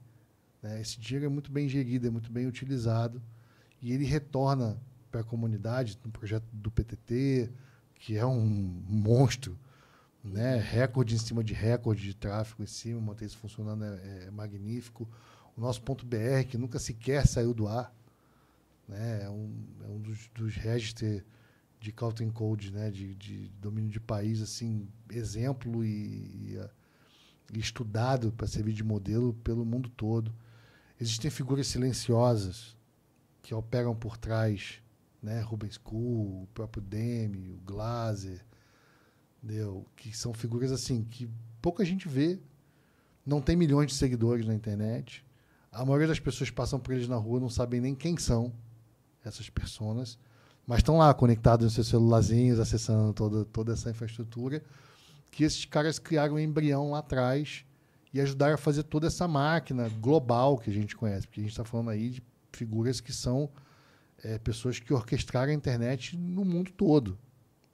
né, 0.62 0.80
esse 0.80 1.00
dinheiro 1.00 1.26
é 1.26 1.28
muito 1.28 1.50
bem 1.50 1.68
gerido, 1.68 2.06
é 2.06 2.10
muito 2.10 2.30
bem 2.30 2.46
utilizado 2.46 3.22
e 3.80 3.92
ele 3.92 4.04
retorna 4.04 4.78
para 5.10 5.20
a 5.22 5.24
comunidade 5.24 5.98
no 6.04 6.10
projeto 6.10 6.44
do 6.52 6.70
PTT, 6.70 7.50
que 7.94 8.16
é 8.16 8.26
um 8.26 8.82
monstro, 8.86 9.58
né? 10.24 10.56
recorde 10.58 11.14
em 11.14 11.18
cima 11.18 11.42
de 11.44 11.54
recorde 11.54 12.02
de 12.02 12.14
tráfego 12.14 12.62
em 12.62 12.66
cima, 12.66 13.00
manter 13.00 13.26
isso 13.26 13.38
funcionando 13.38 13.84
é, 13.84 14.24
é 14.26 14.30
magnífico. 14.30 15.08
O 15.56 15.60
nosso 15.60 15.82
ponto 15.82 16.06
BR, 16.06 16.44
que 16.46 16.58
nunca 16.58 16.78
sequer 16.78 17.26
saiu 17.26 17.54
do 17.54 17.66
ar, 17.68 17.94
né? 18.88 19.24
é 19.24 19.30
um, 19.30 19.52
é 19.84 19.88
um 19.88 20.00
dos, 20.00 20.28
dos 20.34 20.54
registros 20.56 21.22
de 21.80 21.92
Country 21.92 22.30
Code, 22.30 22.72
né? 22.72 22.90
de, 22.90 23.14
de 23.14 23.48
domínio 23.60 23.90
de 23.90 24.00
país, 24.00 24.42
assim, 24.42 24.88
exemplo 25.10 25.84
e, 25.84 26.52
e, 26.54 26.58
a- 26.58 26.70
e 27.52 27.58
estudado 27.58 28.32
para 28.32 28.46
servir 28.46 28.72
de 28.74 28.84
modelo 28.84 29.34
pelo 29.44 29.64
mundo 29.64 29.88
todo. 29.90 30.32
Existem 31.00 31.30
figuras 31.30 31.66
silenciosas 31.68 32.76
que 33.42 33.54
operam 33.54 33.94
por 33.96 34.16
trás, 34.18 34.82
né? 35.22 35.40
Rubens 35.42 35.78
Kuhl, 35.78 36.44
o 36.44 36.48
próprio 36.54 36.82
Demi, 36.82 37.50
o 37.50 37.60
Glaser, 37.66 38.44
entendeu? 39.42 39.86
que 39.96 40.16
são 40.16 40.32
figuras 40.32 40.72
assim 40.72 41.04
que 41.04 41.28
pouca 41.60 41.84
gente 41.84 42.08
vê, 42.08 42.38
não 43.24 43.40
tem 43.40 43.56
milhões 43.56 43.88
de 43.88 43.94
seguidores 43.94 44.46
na 44.46 44.54
internet. 44.54 45.24
A 45.70 45.84
maioria 45.84 46.08
das 46.08 46.20
pessoas 46.20 46.50
passam 46.50 46.80
por 46.80 46.94
eles 46.94 47.08
na 47.08 47.16
rua, 47.16 47.40
não 47.40 47.50
sabem 47.50 47.80
nem 47.80 47.94
quem 47.94 48.16
são 48.16 48.52
essas 49.24 49.50
pessoas, 49.50 50.18
mas 50.66 50.78
estão 50.78 50.98
lá 50.98 51.12
conectados 51.12 51.64
nos 51.64 51.74
seus 51.74 51.88
celularzinhos, 51.88 52.58
acessando 52.58 53.12
toda, 53.12 53.44
toda 53.44 53.72
essa 53.72 53.90
infraestrutura 53.90 54.62
que 55.30 55.44
esses 55.44 55.64
caras 55.64 55.98
criaram 55.98 56.34
um 56.34 56.38
embrião 56.38 56.90
lá 56.90 56.98
atrás 56.98 57.64
e 58.12 58.20
ajudaram 58.20 58.54
a 58.54 58.58
fazer 58.58 58.82
toda 58.84 59.06
essa 59.06 59.28
máquina 59.28 59.88
global 60.00 60.58
que 60.58 60.70
a 60.70 60.72
gente 60.72 60.96
conhece, 60.96 61.26
porque 61.26 61.40
a 61.40 61.42
gente 61.42 61.52
está 61.52 61.64
falando 61.64 61.90
aí 61.90 62.10
de 62.10 62.22
figuras 62.52 63.00
que 63.00 63.12
são 63.12 63.50
é, 64.24 64.38
pessoas 64.38 64.80
que 64.80 64.92
orquestraram 64.92 65.52
a 65.52 65.54
internet 65.54 66.16
no 66.16 66.44
mundo 66.44 66.72
todo, 66.72 67.18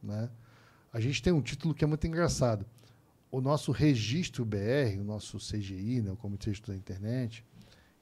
né? 0.03 0.28
A 0.95 1.01
gente 1.01 1.21
tem 1.21 1.33
um 1.33 1.43
título 1.43 1.75
que 1.75 1.83
é 1.83 1.87
muito 1.89 2.07
engraçado. 2.07 2.65
O 3.29 3.41
nosso 3.41 3.73
registro 3.73 4.45
BR, 4.45 5.01
o 5.01 5.03
nosso 5.03 5.39
CGI, 5.39 6.01
né, 6.01 6.12
o 6.12 6.16
Comitê 6.16 6.53
de 6.53 6.59
Estudo 6.59 6.73
da 6.73 6.79
Internet, 6.79 7.45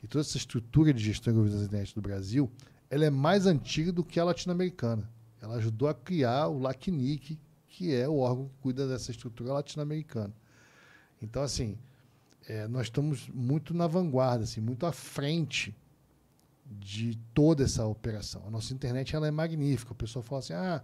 e 0.02 0.06
toda 0.06 0.20
essa 0.20 0.36
estrutura 0.36 0.92
de 0.92 1.02
gestão 1.02 1.32
e 1.32 1.36
governança 1.36 1.62
da 1.62 1.68
internet 1.68 1.94
do 1.94 2.02
Brasil, 2.02 2.52
ela 2.90 3.06
é 3.06 3.08
mais 3.08 3.46
antiga 3.46 3.90
do 3.90 4.04
que 4.04 4.20
a 4.20 4.24
latino-americana. 4.24 5.10
Ela 5.40 5.54
ajudou 5.54 5.88
a 5.88 5.94
criar 5.94 6.48
o 6.48 6.58
LACNIC, 6.58 7.40
que 7.66 7.94
é 7.94 8.06
o 8.06 8.18
órgão 8.18 8.48
que 8.48 8.56
cuida 8.60 8.86
dessa 8.86 9.10
estrutura 9.10 9.54
latino-americana. 9.54 10.34
Então, 11.22 11.42
assim, 11.42 11.78
é, 12.46 12.68
nós 12.68 12.88
estamos 12.88 13.26
muito 13.30 13.72
na 13.72 13.86
vanguarda, 13.86 14.44
assim, 14.44 14.60
muito 14.60 14.84
à 14.84 14.92
frente 14.92 15.74
de 16.66 17.18
toda 17.32 17.64
essa 17.64 17.86
operação. 17.86 18.42
A 18.46 18.50
nossa 18.50 18.74
internet 18.74 19.16
ela 19.16 19.26
é 19.26 19.30
magnífica. 19.30 19.92
O 19.92 19.96
pessoal 19.96 20.22
fala 20.22 20.40
assim, 20.40 20.52
ah, 20.52 20.82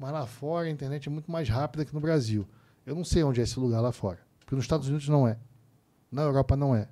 mas 0.00 0.12
lá 0.12 0.26
fora 0.26 0.66
a 0.66 0.70
internet 0.70 1.08
é 1.08 1.12
muito 1.12 1.30
mais 1.30 1.46
rápida 1.46 1.84
que 1.84 1.92
no 1.92 2.00
Brasil. 2.00 2.48
Eu 2.86 2.94
não 2.94 3.04
sei 3.04 3.22
onde 3.22 3.38
é 3.38 3.44
esse 3.44 3.60
lugar 3.60 3.82
lá 3.82 3.92
fora. 3.92 4.18
Porque 4.38 4.54
nos 4.54 4.64
Estados 4.64 4.88
Unidos 4.88 5.06
não 5.06 5.28
é. 5.28 5.36
Na 6.10 6.22
Europa 6.22 6.56
não 6.56 6.74
é. 6.74 6.88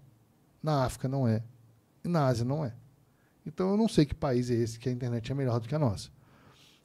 Na 0.62 0.84
África 0.84 1.08
não 1.08 1.26
é. 1.26 1.42
E 2.04 2.08
na 2.08 2.26
Ásia 2.26 2.44
não 2.44 2.62
é. 2.62 2.74
Então 3.46 3.70
eu 3.70 3.78
não 3.78 3.88
sei 3.88 4.04
que 4.04 4.14
país 4.14 4.50
é 4.50 4.54
esse 4.54 4.78
que 4.78 4.90
a 4.90 4.92
internet 4.92 5.32
é 5.32 5.34
melhor 5.34 5.58
do 5.58 5.66
que 5.66 5.74
a 5.74 5.78
nossa. 5.78 6.10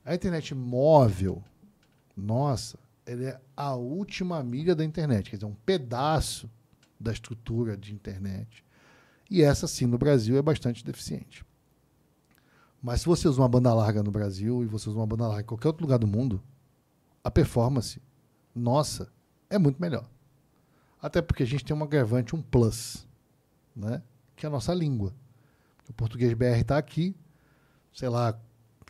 A 0.05 0.15
internet 0.15 0.55
móvel, 0.55 1.43
nossa, 2.15 2.79
ela 3.05 3.23
é 3.23 3.41
a 3.57 3.75
última 3.75 4.41
milha 4.41 4.73
da 4.73 4.85
internet, 4.85 5.29
quer 5.29 5.35
dizer, 5.35 5.45
um 5.45 5.55
pedaço 5.65 6.49
da 6.97 7.11
estrutura 7.11 7.75
de 7.75 7.93
internet. 7.93 8.63
E 9.29 9.41
essa, 9.41 9.67
sim, 9.67 9.87
no 9.87 9.97
Brasil 9.97 10.37
é 10.37 10.41
bastante 10.41 10.85
deficiente. 10.85 11.43
Mas 12.83 12.99
se 12.99 13.05
você 13.05 13.29
usa 13.29 13.41
uma 13.41 13.47
banda 13.47 13.73
larga 13.73 14.03
no 14.03 14.11
Brasil 14.11 14.61
e 14.61 14.65
você 14.65 14.89
usa 14.89 14.99
uma 14.99 15.07
banda 15.07 15.25
larga 15.25 15.41
em 15.41 15.45
qualquer 15.45 15.69
outro 15.69 15.85
lugar 15.85 15.97
do 15.97 16.05
mundo, 16.05 16.43
a 17.23 17.31
performance, 17.31 18.01
nossa, 18.53 19.09
é 19.49 19.57
muito 19.57 19.81
melhor. 19.81 20.05
Até 21.01 21.21
porque 21.21 21.43
a 21.43 21.45
gente 21.45 21.63
tem 21.63 21.73
um 21.75 21.81
agravante, 21.81 22.35
um 22.35 22.41
plus, 22.41 23.07
né? 23.73 24.03
que 24.35 24.45
é 24.45 24.49
a 24.49 24.51
nossa 24.51 24.73
língua. 24.73 25.13
O 25.89 25.93
português 25.93 26.33
BR 26.33 26.59
está 26.59 26.77
aqui, 26.77 27.15
sei 27.93 28.09
lá, 28.09 28.37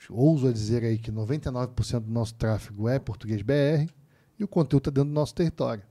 ouso 0.10 0.52
dizer 0.52 0.84
aí 0.84 0.98
que 0.98 1.12
99% 1.12 2.00
do 2.00 2.12
nosso 2.12 2.34
tráfego 2.34 2.90
é 2.90 2.98
português 2.98 3.44
BR 3.44 3.92
e 4.40 4.44
o 4.44 4.48
conteúdo 4.48 4.90
está 4.90 4.92
dentro 4.92 5.10
do 5.10 5.14
nosso 5.14 5.36
território. 5.36 5.84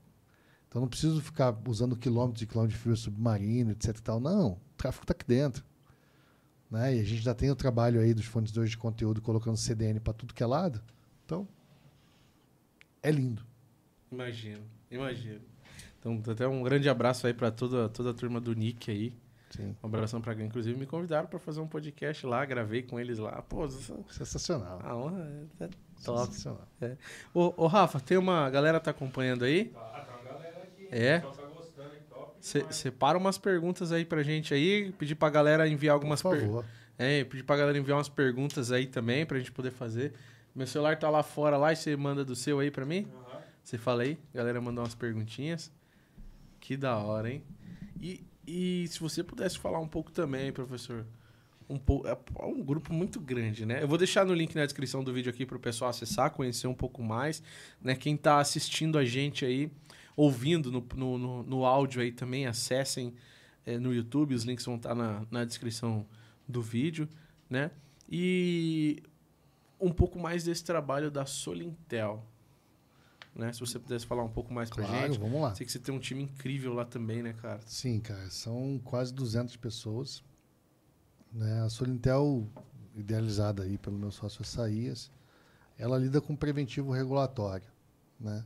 Então 0.67 0.81
não 0.81 0.89
preciso 0.89 1.21
ficar 1.21 1.57
usando 1.69 1.95
quilômetros 1.95 2.41
e 2.41 2.47
quilômetros 2.47 2.77
de 2.77 2.83
fio 2.83 2.97
submarino, 2.97 3.71
etc. 3.71 3.97
Tal. 4.01 4.19
Não, 4.19 4.51
o 4.51 4.59
tráfego 4.75 5.05
está 5.05 5.13
aqui 5.13 5.25
dentro. 5.25 5.63
Né? 6.73 6.95
E 6.95 7.01
a 7.01 7.03
gente 7.03 7.21
já 7.21 7.35
tem 7.35 7.51
o 7.51 7.55
trabalho 7.55 8.01
aí 8.01 8.15
dos 8.15 8.25
fornecedores 8.25 8.71
de 8.71 8.77
conteúdo 8.79 9.21
colocando 9.21 9.55
CDN 9.55 9.99
para 9.99 10.11
tudo 10.11 10.33
que 10.33 10.41
é 10.41 10.45
lado. 10.45 10.81
Então, 11.23 11.47
é 13.03 13.11
lindo. 13.11 13.45
Imagino, 14.11 14.63
imagino. 14.89 15.41
Então, 15.99 16.19
até 16.27 16.47
um 16.47 16.63
grande 16.63 16.89
abraço 16.89 17.27
aí 17.27 17.33
pra 17.33 17.51
toda, 17.51 17.87
toda 17.89 18.09
a 18.09 18.13
turma 18.13 18.41
do 18.41 18.55
Nick 18.55 18.89
aí. 18.89 19.13
Sim. 19.51 19.75
Um 19.83 19.85
abração 19.85 20.19
pra 20.19 20.33
quem, 20.33 20.47
inclusive, 20.47 20.75
me 20.75 20.87
convidaram 20.87 21.27
pra 21.27 21.37
fazer 21.37 21.59
um 21.59 21.67
podcast 21.67 22.25
lá, 22.25 22.43
gravei 22.43 22.81
com 22.81 22.99
eles 22.99 23.19
lá. 23.19 23.39
Pô, 23.43 23.69
Sensacional. 24.09 24.79
a 24.83 24.95
honra 24.95 25.47
é 25.59 25.69
top. 26.03 26.25
Sensacional. 26.25 26.67
Ô, 27.35 27.53
ô, 27.55 27.67
Rafa, 27.67 27.99
tem 27.99 28.17
uma 28.17 28.49
galera 28.49 28.79
tá 28.79 28.89
acompanhando 28.89 29.45
aí? 29.45 29.65
Tá, 29.65 29.79
tá 29.79 30.17
uma 30.17 30.23
galera 30.23 30.63
aqui. 30.63 30.87
É? 30.89 31.19
Separa 32.43 33.17
umas 33.17 33.37
perguntas 33.37 33.91
aí 33.91 34.03
pra 34.03 34.21
gente 34.21 34.53
aí, 34.53 34.91
pedir 34.97 35.15
pra 35.15 35.29
galera 35.29 35.67
enviar 35.67 35.93
algumas 35.93 36.21
Por 36.21 36.31
perguntas. 36.37 36.65
favor. 36.65 36.83
É, 36.97 37.23
pedir 37.23 37.43
pra 37.43 37.55
galera 37.55 37.77
enviar 37.77 37.97
umas 37.97 38.09
perguntas 38.09 38.71
aí 38.71 38.85
também 38.85 39.25
pra 39.25 39.37
gente 39.37 39.51
poder 39.51 39.71
fazer. 39.71 40.13
Meu 40.53 40.67
celular 40.67 40.99
tá 40.99 41.09
lá 41.09 41.23
fora 41.23 41.57
lá 41.57 41.71
e 41.71 41.75
você 41.75 41.95
manda 41.95 42.23
do 42.23 42.35
seu 42.35 42.59
aí 42.59 42.69
pra 42.69 42.85
mim? 42.85 43.07
Aham. 43.29 43.41
Você 43.63 43.77
fala 43.77 44.03
aí, 44.03 44.17
a 44.33 44.37
galera 44.37 44.59
mandou 44.59 44.83
umas 44.83 44.93
perguntinhas. 44.93 45.71
Que 46.59 46.75
da 46.75 46.97
hora, 46.97 47.31
hein? 47.31 47.43
E, 47.99 48.23
e 48.45 48.85
se 48.89 48.99
você 48.99 49.23
pudesse 49.23 49.57
falar 49.57 49.79
um 49.79 49.87
pouco 49.87 50.11
também, 50.11 50.51
professor. 50.51 51.05
Um, 51.69 51.77
pouco, 51.77 52.07
é 52.07 52.17
um 52.43 52.61
grupo 52.61 52.93
muito 52.93 53.19
grande, 53.21 53.65
né? 53.65 53.81
Eu 53.81 53.87
vou 53.87 53.97
deixar 53.97 54.25
no 54.25 54.33
link 54.33 54.53
na 54.53 54.65
descrição 54.65 55.01
do 55.01 55.13
vídeo 55.13 55.29
aqui 55.29 55.45
para 55.45 55.55
o 55.55 55.59
pessoal 55.59 55.89
acessar, 55.89 56.29
conhecer 56.29 56.67
um 56.67 56.73
pouco 56.73 57.01
mais. 57.01 57.41
Né? 57.81 57.95
Quem 57.95 58.15
está 58.15 58.39
assistindo 58.39 58.97
a 58.97 59.05
gente 59.05 59.45
aí, 59.45 59.71
ouvindo 60.15 60.71
no, 60.71 60.85
no, 60.95 61.17
no, 61.17 61.43
no 61.43 61.65
áudio 61.65 62.01
aí 62.01 62.11
também, 62.11 62.45
acessem 62.45 63.13
é, 63.65 63.77
no 63.77 63.93
YouTube, 63.93 64.33
os 64.35 64.43
links 64.43 64.65
vão 64.65 64.75
estar 64.75 64.93
na, 64.95 65.25
na 65.31 65.43
descrição 65.45 66.05
do 66.47 66.61
vídeo, 66.61 67.07
né? 67.49 67.71
E 68.09 69.01
um 69.79 69.91
pouco 69.91 70.19
mais 70.19 70.43
desse 70.43 70.63
trabalho 70.63 71.09
da 71.09 71.25
Solintel. 71.25 72.23
né? 73.35 73.51
Se 73.51 73.59
você 73.59 73.79
pudesse 73.79 74.05
falar 74.05 74.23
um 74.23 74.29
pouco 74.29 74.53
mais 74.53 74.69
pra 74.69 74.85
Claro, 74.85 75.13
gente. 75.13 75.19
vamos 75.21 75.41
lá. 75.41 75.55
Sei 75.55 75.65
que 75.65 75.71
você 75.71 75.79
tem 75.79 75.93
um 75.95 75.99
time 75.99 76.21
incrível 76.23 76.73
lá 76.73 76.85
também, 76.85 77.23
né, 77.23 77.33
cara? 77.33 77.59
Sim, 77.65 77.99
cara, 77.99 78.29
são 78.29 78.79
quase 78.83 79.13
200 79.13 79.55
pessoas. 79.57 80.23
Né? 81.31 81.61
A 81.61 81.69
Solintel, 81.69 82.47
idealizada 82.95 83.63
aí 83.63 83.77
pelo 83.77 83.97
meu 83.97 84.11
sócio 84.11 84.43
Saías, 84.45 85.09
ela 85.77 85.97
lida 85.97 86.21
com 86.21 86.35
preventivo 86.35 86.91
regulatório, 86.91 87.67
né? 88.19 88.45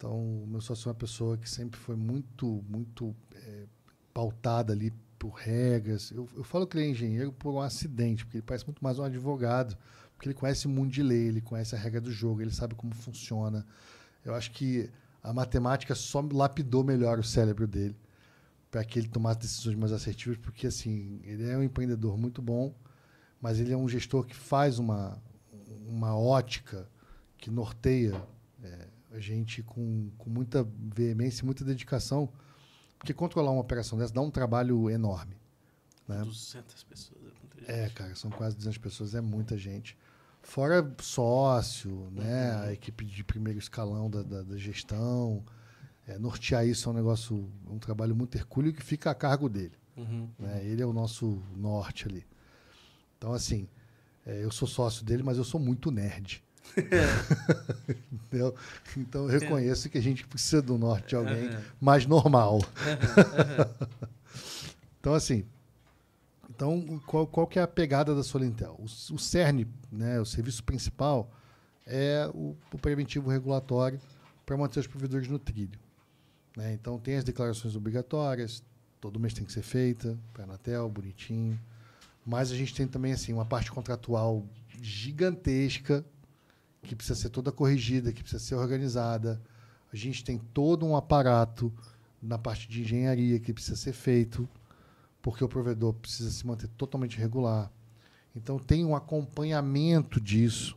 Então, 0.00 0.16
o 0.16 0.46
meu 0.46 0.62
sócio 0.62 0.88
é 0.88 0.92
uma 0.92 0.94
pessoa 0.94 1.36
que 1.36 1.48
sempre 1.48 1.78
foi 1.78 1.94
muito, 1.94 2.64
muito 2.66 3.14
eh, 3.34 3.66
pautada 4.14 4.72
ali 4.72 4.90
por 5.18 5.32
regras. 5.32 6.10
Eu, 6.10 6.26
eu 6.34 6.42
falo 6.42 6.66
que 6.66 6.78
ele 6.78 6.86
é 6.86 6.88
engenheiro 6.88 7.30
por 7.30 7.52
um 7.52 7.60
acidente, 7.60 8.24
porque 8.24 8.38
ele 8.38 8.46
parece 8.46 8.64
muito 8.64 8.82
mais 8.82 8.98
um 8.98 9.04
advogado, 9.04 9.76
porque 10.14 10.26
ele 10.26 10.34
conhece 10.34 10.66
o 10.66 10.70
mundo 10.70 10.90
de 10.90 11.02
lei, 11.02 11.28
ele 11.28 11.42
conhece 11.42 11.74
a 11.74 11.78
regra 11.78 12.00
do 12.00 12.10
jogo, 12.10 12.40
ele 12.40 12.50
sabe 12.50 12.74
como 12.74 12.94
funciona. 12.94 13.66
Eu 14.24 14.34
acho 14.34 14.52
que 14.52 14.88
a 15.22 15.34
matemática 15.34 15.94
só 15.94 16.26
lapidou 16.32 16.82
melhor 16.82 17.18
o 17.18 17.22
cérebro 17.22 17.66
dele 17.66 17.94
para 18.70 18.82
que 18.82 18.98
ele 18.98 19.08
tomasse 19.08 19.40
decisões 19.40 19.76
mais 19.76 19.92
assertivas, 19.92 20.38
porque 20.38 20.66
assim, 20.66 21.20
ele 21.24 21.46
é 21.46 21.58
um 21.58 21.62
empreendedor 21.62 22.16
muito 22.16 22.40
bom, 22.40 22.74
mas 23.38 23.60
ele 23.60 23.70
é 23.70 23.76
um 23.76 23.86
gestor 23.86 24.24
que 24.24 24.34
faz 24.34 24.78
uma, 24.78 25.22
uma 25.86 26.16
ótica 26.16 26.88
que 27.36 27.50
norteia 27.50 28.14
é, 28.14 28.39
a 29.12 29.18
gente 29.18 29.62
com, 29.62 30.10
com 30.18 30.30
muita 30.30 30.66
veemência 30.94 31.42
e 31.42 31.44
muita 31.44 31.64
dedicação, 31.64 32.28
porque 32.98 33.12
controlar 33.12 33.50
uma 33.50 33.60
operação 33.60 33.98
dessa 33.98 34.12
dá 34.12 34.20
um 34.20 34.30
trabalho 34.30 34.88
enorme. 34.90 35.36
Né? 36.06 36.22
200 36.22 36.84
pessoas. 36.84 37.20
É, 37.20 37.24
muita 37.40 37.58
gente. 37.60 37.70
É, 37.70 37.88
cara, 37.90 38.14
são 38.14 38.30
quase 38.30 38.56
200 38.56 38.78
pessoas, 38.78 39.14
é 39.14 39.20
muita 39.20 39.56
gente. 39.56 39.96
Fora 40.42 40.94
sócio, 41.00 42.10
né, 42.12 42.54
Uhum. 42.56 42.62
a 42.62 42.72
equipe 42.72 43.04
de 43.04 43.22
primeiro 43.22 43.58
escalão 43.58 44.08
da, 44.10 44.22
da, 44.22 44.42
da 44.42 44.56
gestão. 44.56 45.44
É, 46.06 46.18
nortear 46.18 46.66
isso 46.66 46.88
é 46.88 46.92
um 46.92 46.94
negócio, 46.94 47.48
um 47.68 47.78
trabalho 47.78 48.16
muito 48.16 48.34
hercúleo 48.36 48.72
que 48.72 48.82
fica 48.82 49.10
a 49.10 49.14
cargo 49.14 49.48
dele. 49.48 49.74
Uhum. 49.96 50.28
Né? 50.38 50.64
Ele 50.64 50.82
é 50.82 50.86
o 50.86 50.92
nosso 50.92 51.42
norte 51.54 52.08
ali. 52.08 52.26
Então, 53.18 53.32
assim, 53.32 53.68
é, 54.26 54.42
eu 54.42 54.50
sou 54.50 54.66
sócio 54.66 55.04
dele, 55.04 55.22
mas 55.22 55.36
eu 55.36 55.44
sou 55.44 55.60
muito 55.60 55.90
nerd. 55.90 56.42
Entendeu? 58.12 58.54
Então, 58.96 59.22
eu 59.22 59.40
reconheço 59.40 59.88
que 59.88 59.98
a 59.98 60.02
gente 60.02 60.26
precisa 60.26 60.62
do 60.62 60.78
norte 60.78 61.08
de 61.08 61.16
alguém 61.16 61.48
Aham. 61.48 61.62
mais 61.80 62.06
normal. 62.06 62.60
Então, 65.00 65.14
assim, 65.14 65.44
então, 66.48 67.00
qual, 67.06 67.26
qual 67.26 67.46
que 67.46 67.58
é 67.58 67.62
a 67.62 67.66
pegada 67.68 68.14
da 68.14 68.22
Solintel? 68.22 68.76
O, 68.78 68.84
o 68.84 69.18
CERN, 69.18 69.66
né, 69.90 70.20
o 70.20 70.26
serviço 70.26 70.62
principal, 70.62 71.30
é 71.86 72.30
o, 72.34 72.54
o 72.72 72.78
preventivo 72.78 73.30
regulatório 73.30 74.00
para 74.44 74.56
manter 74.56 74.80
os 74.80 74.86
provedores 74.86 75.26
no 75.28 75.38
trilho. 75.38 75.78
né? 76.56 76.72
Então, 76.74 76.98
tem 76.98 77.16
as 77.16 77.24
declarações 77.24 77.74
obrigatórias, 77.76 78.62
todo 79.00 79.18
mês 79.18 79.32
tem 79.32 79.44
que 79.44 79.52
ser 79.52 79.62
feita, 79.62 80.18
Anatel, 80.38 80.88
bonitinho. 80.90 81.58
Mas 82.26 82.52
a 82.52 82.54
gente 82.54 82.74
tem 82.74 82.86
também 82.86 83.12
assim 83.12 83.32
uma 83.32 83.46
parte 83.46 83.72
contratual 83.72 84.44
gigantesca 84.82 86.04
que 86.82 86.96
precisa 86.96 87.18
ser 87.18 87.30
toda 87.30 87.52
corrigida, 87.52 88.12
que 88.12 88.22
precisa 88.22 88.42
ser 88.42 88.54
organizada. 88.54 89.40
A 89.92 89.96
gente 89.96 90.24
tem 90.24 90.38
todo 90.38 90.86
um 90.86 90.96
aparato 90.96 91.72
na 92.22 92.38
parte 92.38 92.68
de 92.68 92.82
engenharia 92.82 93.38
que 93.38 93.52
precisa 93.52 93.76
ser 93.76 93.92
feito, 93.92 94.48
porque 95.22 95.44
o 95.44 95.48
provedor 95.48 95.94
precisa 95.94 96.30
se 96.30 96.46
manter 96.46 96.68
totalmente 96.68 97.18
regular. 97.18 97.70
Então 98.34 98.58
tem 98.58 98.84
um 98.84 98.94
acompanhamento 98.94 100.20
disso 100.20 100.76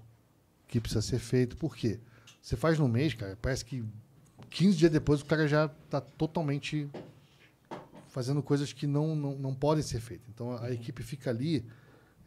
que 0.68 0.80
precisa 0.80 1.02
ser 1.02 1.20
feito. 1.20 1.56
Por 1.56 1.76
quê? 1.76 2.00
Você 2.42 2.56
faz 2.56 2.80
no 2.80 2.88
mês, 2.88 3.14
cara, 3.14 3.38
parece 3.42 3.64
que 3.64 3.84
15 4.50 4.78
dias 4.78 4.92
depois 4.92 5.22
o 5.22 5.26
cara 5.26 5.48
já 5.48 5.66
está 5.66 6.02
totalmente 6.02 6.90
fazendo 8.10 8.44
coisas 8.44 8.72
que 8.72 8.86
não, 8.86 9.16
não, 9.16 9.36
não 9.36 9.56
podem 9.56 9.84
ser 9.84 10.00
feitas. 10.00 10.28
Então 10.30 10.56
a 10.58 10.72
equipe 10.72 11.02
fica 11.02 11.30
ali 11.30 11.66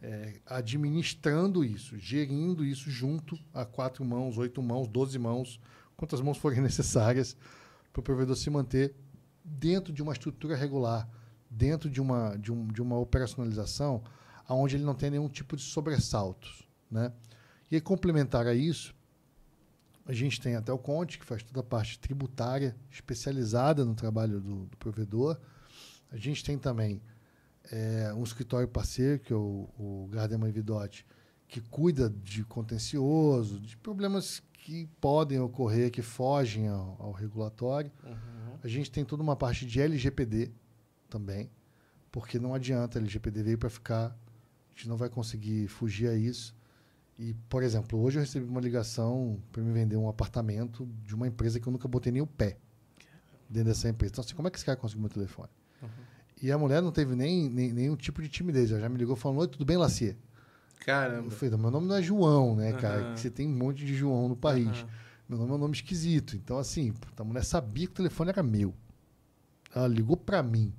é, 0.01 0.39
administrando 0.45 1.63
isso, 1.63 1.97
gerindo 1.97 2.63
isso 2.63 2.89
junto 2.89 3.37
a 3.53 3.65
quatro 3.65 4.05
mãos, 4.05 4.37
oito 4.37 4.61
mãos, 4.61 4.87
doze 4.87 5.17
mãos, 5.17 5.59
quantas 5.95 6.21
mãos 6.21 6.37
forem 6.37 6.61
necessárias 6.61 7.35
para 7.91 7.99
o 7.99 8.03
provedor 8.03 8.35
se 8.35 8.49
manter 8.49 8.93
dentro 9.43 9.91
de 9.91 10.03
uma 10.03 10.13
estrutura 10.13 10.55
regular, 10.55 11.09
dentro 11.49 11.89
de 11.89 12.01
uma, 12.01 12.35
de, 12.35 12.51
um, 12.51 12.67
de 12.67 12.81
uma 12.81 12.97
operacionalização 12.97 14.03
onde 14.49 14.75
ele 14.75 14.83
não 14.83 14.95
tem 14.95 15.09
nenhum 15.09 15.27
tipo 15.27 15.55
de 15.55 15.63
sobressaltos. 15.63 16.67
Né? 16.89 17.11
E 17.69 17.81
complementar 17.81 18.47
a 18.47 18.53
isso, 18.53 18.95
a 20.05 20.13
gente 20.13 20.39
tem 20.39 20.55
até 20.55 20.71
o 20.71 20.77
Conte, 20.77 21.19
que 21.19 21.25
faz 21.25 21.43
toda 21.43 21.59
a 21.59 21.63
parte 21.63 21.99
tributária 21.99 22.75
especializada 22.89 23.83
no 23.83 23.93
trabalho 23.93 24.39
do, 24.39 24.65
do 24.65 24.77
provedor. 24.77 25.37
A 26.09 26.17
gente 26.17 26.43
tem 26.43 26.57
também 26.57 27.01
é, 27.71 28.13
um 28.13 28.23
escritório 28.23 28.67
parceiro, 28.67 29.19
que 29.19 29.33
é 29.33 29.35
o, 29.35 29.69
o 29.77 30.07
Gardema 30.11 30.49
Vidotti, 30.49 31.05
que 31.47 31.61
cuida 31.61 32.09
de 32.09 32.43
contencioso, 32.43 33.59
de 33.59 33.77
problemas 33.77 34.41
que 34.53 34.85
podem 34.99 35.39
ocorrer, 35.39 35.91
que 35.91 36.01
fogem 36.01 36.67
ao, 36.67 36.97
ao 36.99 37.11
regulatório. 37.11 37.91
Uhum. 38.03 38.57
A 38.61 38.67
gente 38.67 38.91
tem 38.91 39.05
toda 39.05 39.23
uma 39.23 39.35
parte 39.35 39.65
de 39.65 39.79
LGPD 39.79 40.51
também, 41.09 41.49
porque 42.11 42.37
não 42.37 42.53
adianta, 42.53 42.99
LGPD 42.99 43.43
veio 43.43 43.57
para 43.57 43.69
ficar, 43.69 44.07
a 44.07 44.75
gente 44.75 44.89
não 44.89 44.97
vai 44.97 45.09
conseguir 45.09 45.67
fugir 45.67 46.09
a 46.09 46.15
isso. 46.15 46.55
E, 47.17 47.33
por 47.49 47.63
exemplo, 47.63 47.99
hoje 47.99 48.17
eu 48.17 48.21
recebi 48.21 48.45
uma 48.45 48.61
ligação 48.61 49.41
para 49.51 49.63
me 49.63 49.71
vender 49.71 49.95
um 49.95 50.07
apartamento 50.07 50.85
de 51.03 51.15
uma 51.15 51.27
empresa 51.27 51.59
que 51.59 51.67
eu 51.67 51.71
nunca 51.71 51.87
botei 51.87 52.11
nem 52.11 52.21
o 52.21 52.27
pé 52.27 52.57
dentro 53.49 53.69
dessa 53.69 53.89
empresa. 53.89 54.11
Então, 54.11 54.23
assim, 54.23 54.35
como 54.35 54.47
é 54.47 54.51
que 54.51 54.57
esse 54.57 54.65
cara 54.65 54.77
conseguiu 54.77 55.01
meu 55.01 55.09
telefone? 55.09 55.49
Uhum. 55.81 55.89
E 56.41 56.51
a 56.51 56.57
mulher 56.57 56.81
não 56.81 56.91
teve 56.91 57.15
nem, 57.15 57.49
nem, 57.49 57.73
nenhum 57.73 57.95
tipo 57.95 58.21
de 58.21 58.29
timidez. 58.29 58.71
Ela 58.71 58.81
já 58.81 58.89
me 58.89 58.97
ligou 58.97 59.15
falando, 59.15 59.39
oi, 59.39 59.47
tudo 59.47 59.65
bem, 59.65 59.77
Lacia? 59.77 60.11
Eu 60.11 60.85
Caramba. 60.85 61.31
falei, 61.31 61.51
"Não, 61.51 61.57
meu 61.57 61.71
nome 61.71 61.87
não 61.87 61.95
é 61.95 62.01
João, 62.01 62.55
né, 62.55 62.73
cara? 62.73 63.13
Que 63.13 63.19
Você 63.19 63.29
tem 63.29 63.47
um 63.47 63.55
monte 63.55 63.85
de 63.85 63.95
João 63.95 64.29
no 64.29 64.35
país. 64.35 64.67
Aham. 64.67 64.87
Meu 65.27 65.37
nome 65.37 65.51
é 65.51 65.55
um 65.55 65.57
nome 65.57 65.73
esquisito. 65.75 66.35
Então, 66.37 66.57
assim, 66.57 66.93
a 67.17 67.23
mulher 67.23 67.43
sabia 67.43 67.85
que 67.87 67.91
o 67.91 67.95
telefone 67.95 68.29
era 68.29 68.41
meu. 68.41 68.73
Ela 69.75 69.87
ligou 69.87 70.15
pra 70.15 70.41
mim. 70.41 70.73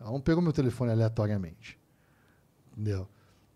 Ela 0.00 0.10
não 0.10 0.20
pegou 0.20 0.42
meu 0.42 0.52
telefone 0.52 0.92
aleatoriamente. 0.92 1.78
Entendeu? 2.72 3.06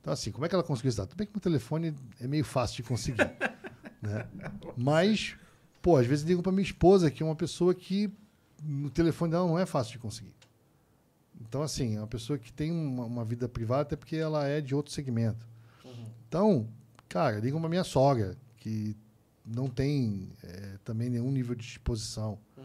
Então, 0.00 0.12
assim, 0.12 0.30
como 0.30 0.44
é 0.44 0.48
que 0.48 0.54
ela 0.54 0.62
conseguiu 0.62 0.90
isso? 0.90 1.00
Tudo 1.06 1.16
bem 1.16 1.26
que 1.26 1.32
meu 1.32 1.40
telefone 1.40 1.94
é 2.20 2.26
meio 2.26 2.44
fácil 2.44 2.76
de 2.76 2.82
conseguir. 2.82 3.30
né? 4.02 4.28
Mas, 4.76 5.36
pô, 5.80 5.96
às 5.96 6.06
vezes 6.06 6.24
ligam 6.26 6.42
pra 6.42 6.52
minha 6.52 6.62
esposa, 6.62 7.10
que 7.10 7.22
é 7.22 7.26
uma 7.26 7.34
pessoa 7.34 7.74
que 7.74 8.12
o 8.84 8.90
telefone 8.90 9.30
dela 9.32 9.46
não 9.46 9.58
é 9.58 9.64
fácil 9.64 9.92
de 9.92 9.98
conseguir. 9.98 10.34
Então, 11.48 11.62
assim, 11.62 11.96
é 11.96 12.00
uma 12.00 12.06
pessoa 12.06 12.38
que 12.38 12.52
tem 12.52 12.70
uma, 12.70 13.04
uma 13.04 13.24
vida 13.24 13.48
privada, 13.48 13.82
até 13.82 13.96
porque 13.96 14.16
ela 14.16 14.46
é 14.46 14.60
de 14.60 14.74
outro 14.74 14.92
segmento. 14.92 15.46
Uhum. 15.84 16.06
Então, 16.28 16.68
cara, 17.08 17.38
ligam 17.38 17.60
pra 17.60 17.68
minha 17.68 17.84
sogra, 17.84 18.36
que 18.56 18.96
não 19.44 19.68
tem 19.68 20.30
eh, 20.42 20.78
também 20.84 21.10
nenhum 21.10 21.30
nível 21.30 21.54
de 21.54 21.64
exposição. 21.64 22.38
Uhum. 22.56 22.64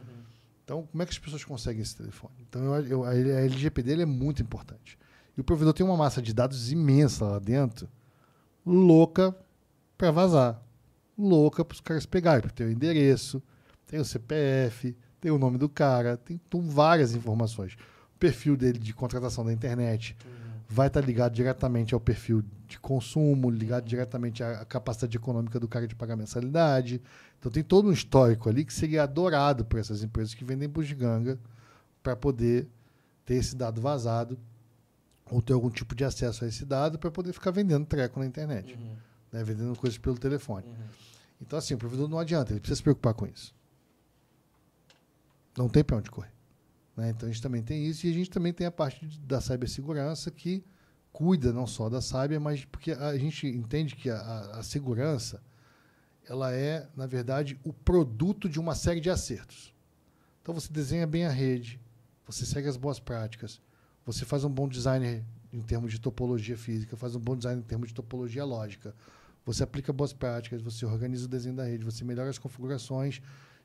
Então, 0.64 0.88
como 0.88 1.04
é 1.04 1.06
que 1.06 1.12
as 1.12 1.20
pessoas 1.20 1.44
conseguem 1.44 1.82
esse 1.82 1.96
telefone? 1.96 2.34
Então, 2.48 2.76
eu, 2.76 2.86
eu, 2.86 3.04
a 3.04 3.14
LGPD 3.14 4.02
é 4.02 4.06
muito 4.06 4.42
importante. 4.42 4.98
E 5.38 5.42
o 5.42 5.44
provedor 5.44 5.74
tem 5.74 5.86
uma 5.86 5.98
massa 5.98 6.22
de 6.22 6.34
dados 6.34 6.72
imensa 6.72 7.26
lá 7.26 7.40
dentro, 7.40 7.90
louca 8.66 9.36
para 9.98 10.12
vazar. 10.12 10.62
Louca 11.18 11.66
para 11.66 11.76
os 11.76 11.82
caras 11.82 12.06
pegarem, 12.06 12.42
porque 12.42 12.56
tem 12.56 12.68
o 12.68 12.72
endereço, 12.72 13.44
tem 13.86 14.00
o 14.00 14.06
CPF, 14.06 14.96
tem 15.20 15.32
o 15.32 15.38
nome 15.38 15.58
do 15.58 15.68
cara, 15.68 16.16
tem, 16.18 16.38
tem 16.50 16.62
várias 16.62 17.14
informações. 17.14 17.76
Perfil 18.20 18.58
dele 18.58 18.78
de 18.80 18.94
contratação 18.94 19.46
da 19.46 19.54
internet, 19.54 20.16
Uhum. 20.26 20.60
vai 20.68 20.88
estar 20.88 21.02
ligado 21.02 21.34
diretamente 21.34 21.94
ao 21.94 22.00
perfil 22.00 22.44
de 22.68 22.78
consumo, 22.80 23.50
ligado 23.50 23.86
diretamente 23.86 24.44
à 24.44 24.62
à 24.62 24.66
capacidade 24.66 25.16
econômica 25.18 25.60
do 25.60 25.68
cara 25.68 25.88
de 25.88 25.96
pagar 25.96 26.16
mensalidade. 26.16 27.02
Então 27.40 27.52
tem 27.52 27.64
todo 27.64 27.88
um 27.90 27.92
histórico 27.94 28.50
ali 28.50 28.66
que 28.66 28.74
seria 28.74 29.04
adorado 29.04 29.64
por 29.66 29.80
essas 29.80 30.04
empresas 30.04 30.34
que 30.34 30.44
vendem 30.44 30.68
bugiganga 30.70 31.40
para 32.04 32.16
poder 32.16 32.68
ter 33.26 33.36
esse 33.36 33.56
dado 33.56 33.80
vazado 33.82 34.38
ou 35.32 35.42
ter 35.42 35.54
algum 35.54 35.70
tipo 35.70 35.96
de 35.96 36.04
acesso 36.04 36.44
a 36.44 36.48
esse 36.48 36.66
dado 36.66 36.98
para 37.00 37.10
poder 37.12 37.32
ficar 37.34 37.52
vendendo 37.52 37.86
treco 37.86 38.20
na 38.20 38.26
internet, 38.26 38.74
Uhum. 38.76 38.96
né? 39.32 39.44
vendendo 39.44 39.76
coisas 39.78 39.98
pelo 39.98 40.18
telefone. 40.18 40.66
Uhum. 40.68 40.74
Então 41.42 41.58
assim, 41.58 41.74
o 41.74 41.78
provedor 41.78 42.08
não 42.10 42.20
adianta, 42.20 42.52
ele 42.52 42.60
precisa 42.60 42.76
se 42.78 42.84
preocupar 42.84 43.14
com 43.14 43.26
isso. 43.26 43.54
Não 45.58 45.70
tem 45.70 45.84
para 45.84 45.98
onde 45.98 46.10
correr. 46.12 46.32
Né? 47.00 47.10
Então 47.10 47.28
a 47.28 47.32
gente 47.32 47.42
também 47.42 47.62
tem 47.64 47.86
isso 47.86 48.06
e 48.06 48.12
a 48.12 48.14
gente 48.14 48.30
também 48.30 48.54
tem 48.54 48.68
a 48.68 48.72
parte 48.72 49.06
da 49.22 49.42
cibersegurança 49.42 50.30
que 50.32 50.64
cuida 51.12 51.52
não 51.54 51.66
só 51.68 51.90
da 51.90 52.02
cyber, 52.02 52.40
mas 52.40 52.66
porque 52.66 52.92
a 52.92 53.18
gente 53.18 53.48
entende 53.48 53.96
que 53.96 54.10
a, 54.10 54.20
a- 54.56 54.64
segurança 54.64 55.42
ela 56.28 56.54
é, 56.54 56.88
na 56.96 57.08
verdade, 57.08 57.60
o 57.64 57.74
produto 57.74 58.48
de 58.48 58.60
uma 58.60 58.76
série 58.76 59.00
de 59.00 59.10
acertos. 59.10 59.74
Então 60.42 60.54
você 60.54 60.72
desenha 60.72 61.08
bem 61.08 61.26
a 61.26 61.32
rede, 61.32 61.80
você 62.28 62.46
segue 62.46 62.68
as 62.68 62.78
boas 62.78 63.00
práticas, 63.00 63.60
você 64.06 64.26
faz 64.26 64.44
um 64.44 64.50
bom 64.50 64.68
design 64.68 65.24
em 65.52 65.62
termos 65.62 65.92
de 65.92 66.00
topologia 66.00 66.58
física, 66.58 66.96
faz 66.96 67.16
um 67.16 67.20
bom 67.20 67.36
design 67.36 67.60
em 67.62 67.64
termos 67.66 67.90
de 67.90 67.94
topologia 67.96 68.46
lógica, 68.46 68.94
Você 69.46 69.64
aplica 69.64 69.92
boas 69.92 70.14
práticas, 70.14 70.62
você 70.62 70.86
organiza 70.86 71.26
o 71.26 71.28
desenho 71.30 71.56
da 71.56 71.64
rede, 71.66 71.84
você 71.84 72.04
melhora 72.04 72.30
as 72.30 72.38
configurações, 72.38 73.22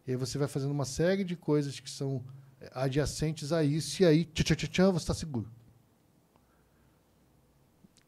e 0.06 0.12
aí 0.12 0.16
você 0.16 0.38
vai 0.38 0.48
fazendo 0.48 0.70
uma 0.72 0.84
série 0.86 1.24
de 1.24 1.36
coisas 1.36 1.78
que 1.80 1.90
são 1.90 2.24
adjacentes 2.72 3.52
a 3.52 3.62
isso, 3.62 4.02
e 4.02 4.06
aí, 4.06 4.24
tchan, 4.24 4.54
tchan, 4.54 4.68
tchan, 4.68 4.92
você 4.92 5.04
está 5.04 5.14
seguro. 5.14 5.50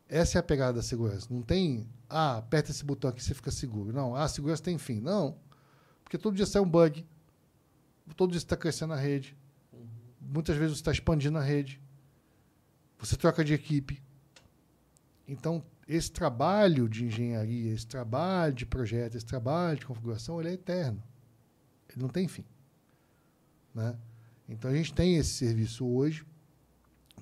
Essa 0.09 0.39
é 0.39 0.41
a 0.41 0.43
pegada 0.43 0.75
da 0.75 0.83
segurança. 0.83 1.27
Não 1.31 1.43
tem, 1.43 1.89
ah, 2.09 2.39
aperta 2.39 2.71
esse 2.71 2.85
botão 2.85 3.11
aqui 3.11 3.23
você 3.23 3.35
fica 3.35 3.51
seguro. 3.51 3.93
Não, 3.93 4.15
ah, 4.15 4.25
a 4.25 4.29
segurança 4.29 4.63
tem 4.63 4.79
fim. 4.79 5.01
Não. 5.01 5.37
Porque 6.05 6.17
todo 6.17 6.37
dia 6.37 6.47
sai 6.47 6.63
um 6.63 6.69
bug, 6.69 7.05
todo 8.17 8.31
dia 8.31 8.39
você 8.39 8.47
está 8.47 8.57
crescendo 8.57 8.93
a 8.93 8.97
rede, 8.97 9.37
muitas 10.21 10.57
vezes 10.57 10.77
você 10.77 10.81
está 10.81 10.93
expandindo 10.93 11.37
a 11.37 11.43
rede, 11.43 11.81
você 12.99 13.17
troca 13.17 13.45
de 13.45 13.53
equipe. 13.53 14.01
Então, 15.27 15.65
esse 15.89 16.11
trabalho 16.11 16.89
de 16.89 17.05
engenharia, 17.05 17.73
esse 17.73 17.87
trabalho 17.87 18.55
de 18.55 18.65
projeto, 18.65 19.17
esse 19.17 19.27
trabalho 19.27 19.79
de 19.79 19.87
configuração, 19.87 20.41
ele 20.41 20.51
é 20.51 20.53
eterno. 20.53 21.03
Ele 21.89 22.03
não 22.03 22.09
tem 22.09 22.29
fim. 22.29 22.45
Né? 23.75 23.97
Então, 24.49 24.71
a 24.71 24.75
gente 24.75 24.95
tem 24.95 25.17
esse 25.17 25.31
serviço 25.31 25.87
hoje 25.87 26.25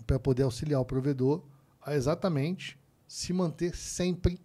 para 0.06 0.18
poder 0.18 0.42
auxiliar 0.42 0.80
o 0.80 0.84
provedor 0.84 1.42
a 1.80 1.94
exatamente 1.94 2.78
se 3.06 3.32
manter 3.32 3.74
sempre, 3.74 4.40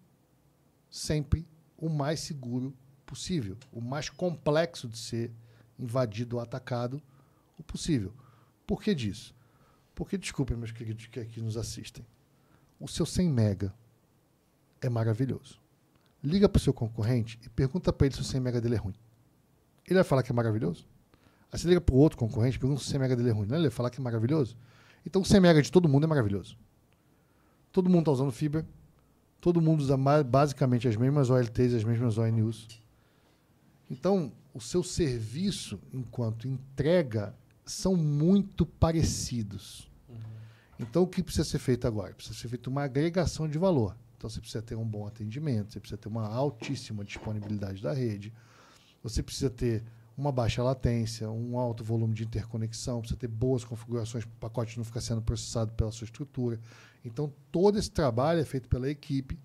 sempre 0.90 1.48
o 1.78 1.90
mais 1.90 2.20
seguro 2.20 2.74
possível, 3.06 3.58
o 3.72 3.82
mais 3.82 4.10
complexo 4.10 4.88
de 4.88 4.98
ser 4.98 5.32
invadido 5.78 6.36
ou 6.36 6.42
atacado 6.42 7.02
o 7.58 7.64
possível. 7.64 8.14
Por 8.68 8.82
que 8.82 8.94
disso? 8.94 9.36
Porque, 9.96 10.18
desculpem, 10.18 10.56
meus 10.56 10.72
queridos 10.72 11.08
que 11.08 11.20
aqui 11.20 11.42
nos 11.42 11.58
assistem, 11.58 12.06
o 12.80 12.88
seu 12.88 13.06
100 13.06 13.30
mega 13.30 13.74
é 14.80 14.88
maravilhoso. 14.88 15.60
Liga 16.24 16.48
para 16.48 16.60
o 16.60 16.62
seu 16.62 16.74
concorrente 16.74 17.40
e 17.44 17.50
pergunta 17.50 17.92
para 17.92 18.08
ele 18.08 18.16
se 18.16 18.22
o 18.22 18.26
100 18.26 18.40
mega 18.40 18.62
dele 18.62 18.76
é 18.76 18.78
ruim. 18.78 18.96
Ele 19.86 19.96
vai 19.96 20.04
falar 20.04 20.24
que 20.24 20.32
é 20.32 20.36
maravilhoso? 20.36 20.88
Aí 21.52 21.60
você 21.60 21.68
liga 21.68 21.82
para 21.82 21.96
o 21.96 21.98
outro 21.98 22.18
concorrente 22.18 22.60
pergunta 22.60 22.82
se 22.82 22.88
o 22.88 22.92
100 22.92 23.00
mega 23.00 23.16
dele 23.16 23.30
é 23.30 23.32
ruim. 23.32 23.48
Não, 23.48 23.56
ele 23.56 23.68
vai 23.68 23.76
falar 23.76 23.90
que 23.90 24.00
é 24.00 24.04
maravilhoso? 24.04 24.56
Então 25.06 25.22
o 25.22 25.26
100 25.26 25.40
mega 25.40 25.62
de 25.62 25.72
todo 25.72 25.90
mundo 25.90 26.04
é 26.04 26.08
maravilhoso. 26.08 26.58
Todo 27.72 27.90
mundo 27.90 28.02
está 28.02 28.12
usando 28.12 28.32
fibra. 28.32 28.66
Todo 29.42 29.62
mundo 29.62 29.82
usa 29.82 29.98
basicamente 30.24 30.88
as 30.88 30.96
mesmas 30.96 31.30
OLTs, 31.30 31.74
as 31.74 31.84
mesmas 31.84 32.18
ONUs. 32.18 32.82
Então, 33.90 34.32
o 34.54 34.60
seu 34.60 34.84
serviço 34.84 35.80
enquanto 35.94 36.48
entrega 36.48 37.34
são 37.66 37.96
muito 37.96 38.66
parecidos. 38.66 39.90
Uhum. 40.10 40.18
Então, 40.80 41.04
o 41.04 41.08
que 41.08 41.24
precisa 41.24 41.46
ser 41.46 41.60
feito 41.60 41.88
agora? 41.88 42.14
Precisa 42.14 42.38
ser 42.38 42.50
feita 42.50 42.70
uma 42.70 42.84
agregação 42.84 43.48
de 43.48 43.58
valor. 43.58 43.96
Então, 44.18 44.30
você 44.30 44.42
precisa 44.42 44.62
ter 44.62 44.76
um 44.76 44.86
bom 44.86 45.08
atendimento, 45.08 45.72
você 45.72 45.80
precisa 45.80 45.98
ter 45.98 46.10
uma 46.10 46.28
altíssima 46.28 47.06
disponibilidade 47.06 47.82
da 47.82 47.94
rede, 47.94 48.34
você 49.02 49.24
precisa 49.24 49.50
ter 49.50 49.84
uma 50.20 50.32
baixa 50.32 50.62
latência, 50.62 51.30
um 51.30 51.58
alto 51.58 51.84
volume 51.84 52.14
de 52.14 52.24
interconexão, 52.26 53.00
precisa 53.00 53.20
ter 53.20 53.28
boas 53.28 53.64
configurações 53.64 54.26
para 54.26 54.34
o 54.34 54.40
pacote 54.40 54.78
não 54.78 54.84
ficar 54.84 55.02
sendo 55.02 55.22
processado 55.22 55.72
pela 55.74 55.92
sua 55.92 56.06
estrutura. 56.06 56.60
Então, 57.06 57.32
todo 57.52 57.80
esse 57.80 57.90
trabalho 57.90 58.42
é 58.42 58.46
feito 58.46 58.68
pela 58.68 58.90
equipe. 58.90 59.40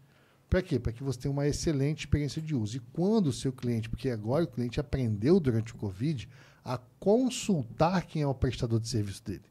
Para 0.51 0.63
quê? 0.63 0.79
Para 0.79 0.93
que 0.93 1.03
você 1.03 1.21
tenha 1.21 1.33
uma 1.33 1.47
excelente 1.47 2.01
experiência 2.01 2.43
de 2.43 2.55
uso. 2.55 2.77
E 2.77 2.81
quando 2.93 3.29
o 3.29 3.33
seu 3.33 3.53
cliente, 3.53 3.89
porque 3.89 4.11
agora 4.11 4.45
o 4.45 4.49
cliente 4.49 4.81
aprendeu 4.81 5.39
durante 5.39 5.73
o 5.73 5.77
Covid 5.77 6.29
a 6.65 6.79
consultar 6.99 8.07
quem 8.07 8.23
é 8.23 8.27
o 8.27 8.35
prestador 8.35 8.81
de 8.81 8.89
serviço 8.89 9.23
dele. 9.25 9.45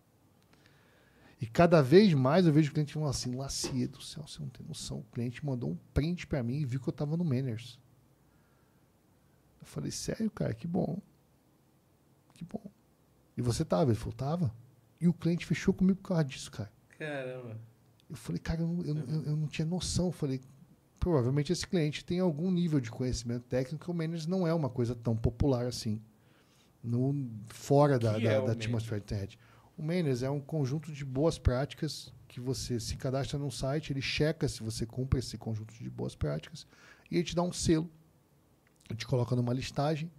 E 1.39 1.45
cada 1.45 1.81
vez 1.81 2.13
mais 2.13 2.45
eu 2.45 2.53
vejo 2.53 2.71
o 2.71 2.73
cliente 2.73 2.93
falando 2.93 3.09
assim, 3.09 3.35
Lacie 3.35 3.87
do 3.87 4.01
céu, 4.01 4.25
você 4.27 4.41
não 4.41 4.49
tem 4.49 4.65
noção. 4.65 4.99
O 4.99 5.05
cliente 5.11 5.45
mandou 5.45 5.69
um 5.71 5.77
print 5.93 6.27
para 6.27 6.43
mim 6.43 6.59
e 6.59 6.65
viu 6.65 6.79
que 6.79 6.87
eu 6.87 6.91
estava 6.91 7.17
no 7.17 7.23
Manners. 7.23 7.79
Eu 9.61 9.67
falei, 9.67 9.91
sério, 9.91 10.29
cara, 10.31 10.53
que 10.53 10.67
bom. 10.67 11.01
Que 12.33 12.43
bom. 12.43 12.63
E 13.37 13.41
você 13.41 13.63
tava? 13.63 13.91
Ele 13.91 13.99
falou, 13.99 14.13
tava. 14.13 14.53
E 14.99 15.07
o 15.07 15.13
cliente 15.13 15.45
fechou 15.45 15.73
comigo 15.73 15.99
por 16.01 16.09
causa 16.09 16.23
disso, 16.23 16.51
cara. 16.51 16.71
Caramba. 16.97 17.59
Eu 18.09 18.15
falei, 18.15 18.39
cara, 18.39 18.61
eu, 18.61 18.83
eu, 18.85 18.95
eu, 18.95 19.23
eu 19.23 19.35
não 19.35 19.47
tinha 19.47 19.65
noção. 19.65 20.07
Eu 20.07 20.11
falei, 20.11 20.39
provavelmente 21.03 21.51
esse 21.51 21.67
cliente 21.67 22.05
tem 22.05 22.19
algum 22.19 22.49
nível 22.49 22.79
de 22.79 22.89
conhecimento 22.89 23.43
técnico, 23.43 23.91
o 23.91 23.93
Manners 23.93 24.25
não 24.25 24.47
é 24.47 24.53
uma 24.53 24.69
coisa 24.69 24.95
tão 24.95 25.17
popular 25.17 25.65
assim. 25.65 26.01
No, 26.81 27.29
fora 27.47 27.99
da, 27.99 28.13
da, 28.13 28.19
é 28.19 28.41
da 28.41 28.53
atmosfera 28.53 28.99
de 28.99 29.05
internet. 29.05 29.39
O 29.77 29.83
Manners 29.83 30.23
é 30.23 30.29
um 30.29 30.39
conjunto 30.39 30.91
de 30.91 31.03
boas 31.03 31.37
práticas 31.37 32.13
que 32.27 32.39
você 32.39 32.79
se 32.79 32.95
cadastra 32.95 33.37
num 33.37 33.51
site, 33.51 33.91
ele 33.91 34.01
checa 34.01 34.47
se 34.47 34.63
você 34.63 34.85
cumpre 34.85 35.19
esse 35.19 35.37
conjunto 35.37 35.73
de 35.73 35.89
boas 35.89 36.15
práticas 36.15 36.65
e 37.11 37.15
ele 37.15 37.23
te 37.23 37.35
dá 37.35 37.43
um 37.43 37.51
selo. 37.51 37.89
Ele 38.89 38.97
te 38.97 39.05
coloca 39.05 39.35
numa 39.35 39.53
listagem 39.53 40.09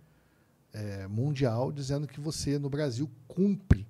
é, 0.74 1.06
mundial 1.06 1.72
dizendo 1.72 2.06
que 2.06 2.20
você, 2.20 2.58
no 2.58 2.68
Brasil, 2.68 3.08
cumpre 3.26 3.86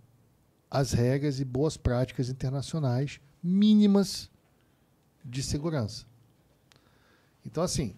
as 0.71 0.93
regras 0.93 1.41
e 1.41 1.45
boas 1.45 1.77
práticas 1.77 2.29
internacionais 2.29 3.21
mínimas 3.43 4.31
de 5.25 5.43
segurança. 5.43 6.05
Então, 7.45 7.63
assim, 7.63 7.95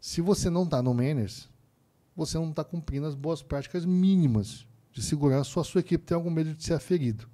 se 0.00 0.20
você 0.20 0.50
não 0.50 0.64
está 0.64 0.82
no 0.82 0.92
Manners, 0.92 1.48
você 2.14 2.36
não 2.36 2.50
está 2.50 2.62
cumprindo 2.62 3.06
as 3.06 3.14
boas 3.14 3.42
práticas 3.42 3.84
mínimas 3.84 4.66
de 4.92 5.02
segurança, 5.02 5.52
ou 5.56 5.62
a 5.62 5.64
sua 5.64 5.80
equipe 5.80 6.04
tem 6.04 6.14
algum 6.14 6.30
medo 6.30 6.54
de 6.54 6.62
ser 6.62 6.74
aferido. 6.74 7.28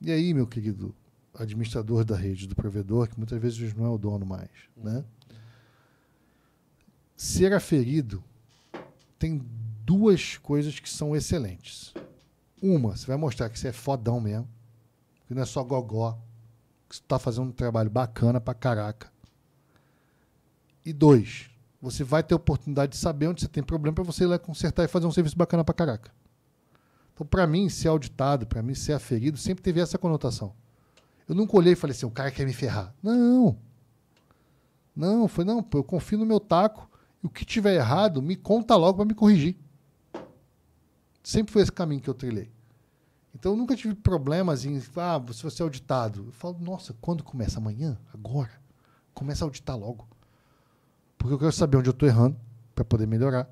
E 0.00 0.10
aí, 0.12 0.34
meu 0.34 0.46
querido 0.46 0.94
administrador 1.34 2.04
da 2.04 2.16
rede, 2.16 2.46
do 2.46 2.54
provedor, 2.54 3.08
que 3.08 3.16
muitas 3.16 3.40
vezes 3.40 3.74
não 3.74 3.86
é 3.86 3.88
o 3.88 3.98
dono 3.98 4.26
mais, 4.26 4.50
né? 4.76 5.04
Ser 7.16 7.52
aferido 7.52 8.22
tem 9.18 9.40
duas 9.84 10.36
coisas 10.38 10.78
que 10.78 10.88
são 10.88 11.14
excelentes. 11.14 11.94
Uma, 12.60 12.96
você 12.96 13.06
vai 13.06 13.16
mostrar 13.16 13.48
que 13.48 13.58
você 13.58 13.68
é 13.68 13.72
fodão 13.72 14.20
mesmo, 14.20 14.48
que 15.26 15.34
não 15.34 15.42
é 15.42 15.46
só 15.46 15.62
gogó, 15.62 16.18
que 16.88 16.96
você 16.96 17.02
está 17.02 17.18
fazendo 17.18 17.48
um 17.48 17.52
trabalho 17.52 17.90
bacana 17.90 18.40
pra 18.40 18.54
caraca. 18.54 19.12
E 20.84 20.92
dois, 20.92 21.50
você 21.80 22.04
vai 22.04 22.22
ter 22.22 22.34
oportunidade 22.34 22.92
de 22.92 22.98
saber 22.98 23.26
onde 23.26 23.40
você 23.40 23.48
tem 23.48 23.62
problema 23.62 23.94
para 23.94 24.04
você 24.04 24.24
ir 24.24 24.28
lá 24.28 24.38
consertar 24.38 24.84
e 24.84 24.88
fazer 24.88 25.06
um 25.06 25.12
serviço 25.12 25.36
bacana 25.36 25.64
pra 25.64 25.74
caraca. 25.74 26.12
Então, 27.14 27.26
para 27.26 27.46
mim, 27.46 27.68
ser 27.68 27.88
auditado, 27.88 28.46
para 28.46 28.62
mim, 28.62 28.74
ser 28.74 28.92
aferido, 28.92 29.36
sempre 29.36 29.62
teve 29.62 29.80
essa 29.80 29.98
conotação. 29.98 30.54
Eu 31.28 31.34
nunca 31.34 31.56
olhei 31.56 31.72
e 31.72 31.76
falei 31.76 31.94
assim, 31.94 32.06
o 32.06 32.10
cara 32.10 32.30
quer 32.30 32.46
me 32.46 32.52
ferrar. 32.52 32.94
Não. 33.02 33.58
Não, 34.94 35.26
foi 35.28 35.44
não, 35.44 35.66
eu 35.74 35.84
confio 35.84 36.18
no 36.18 36.26
meu 36.26 36.40
taco. 36.40 36.88
E 37.22 37.26
o 37.26 37.30
que 37.30 37.44
tiver 37.44 37.74
errado, 37.74 38.20
me 38.20 38.36
conta 38.36 38.76
logo 38.76 38.98
para 38.98 39.06
me 39.06 39.14
corrigir. 39.14 39.56
Sempre 41.22 41.52
foi 41.52 41.62
esse 41.62 41.72
caminho 41.72 42.00
que 42.00 42.10
eu 42.10 42.14
trilhei. 42.14 42.50
Então 43.34 43.52
eu 43.52 43.56
nunca 43.56 43.74
tive 43.74 43.94
problemas 43.94 44.64
em, 44.64 44.82
ah, 44.96 45.20
se 45.32 45.42
você 45.42 45.62
é 45.62 45.64
auditado. 45.64 46.26
Eu 46.26 46.32
falo, 46.32 46.58
nossa, 46.60 46.94
quando 47.00 47.22
começa? 47.22 47.58
Amanhã? 47.58 47.98
Agora? 48.12 48.50
Começa 49.14 49.44
a 49.44 49.46
auditar 49.46 49.76
logo. 49.76 50.06
Porque 51.16 51.34
eu 51.34 51.38
quero 51.38 51.52
saber 51.52 51.76
onde 51.76 51.88
eu 51.88 51.92
estou 51.92 52.08
errando 52.08 52.36
para 52.74 52.84
poder 52.84 53.06
melhorar. 53.06 53.48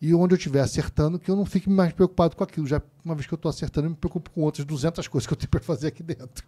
E 0.00 0.14
onde 0.14 0.34
eu 0.34 0.36
estiver 0.36 0.60
acertando, 0.60 1.18
que 1.18 1.30
eu 1.30 1.36
não 1.36 1.46
fique 1.46 1.70
mais 1.70 1.92
preocupado 1.92 2.36
com 2.36 2.42
aquilo. 2.42 2.66
Já 2.66 2.82
uma 3.04 3.14
vez 3.14 3.26
que 3.26 3.34
eu 3.34 3.36
estou 3.36 3.48
acertando, 3.48 3.86
eu 3.86 3.90
me 3.90 3.96
preocupo 3.96 4.30
com 4.30 4.42
outras 4.42 4.66
200 4.66 5.06
coisas 5.08 5.26
que 5.26 5.32
eu 5.32 5.36
tenho 5.36 5.50
para 5.50 5.60
fazer 5.60 5.88
aqui 5.88 6.02
dentro. 6.02 6.44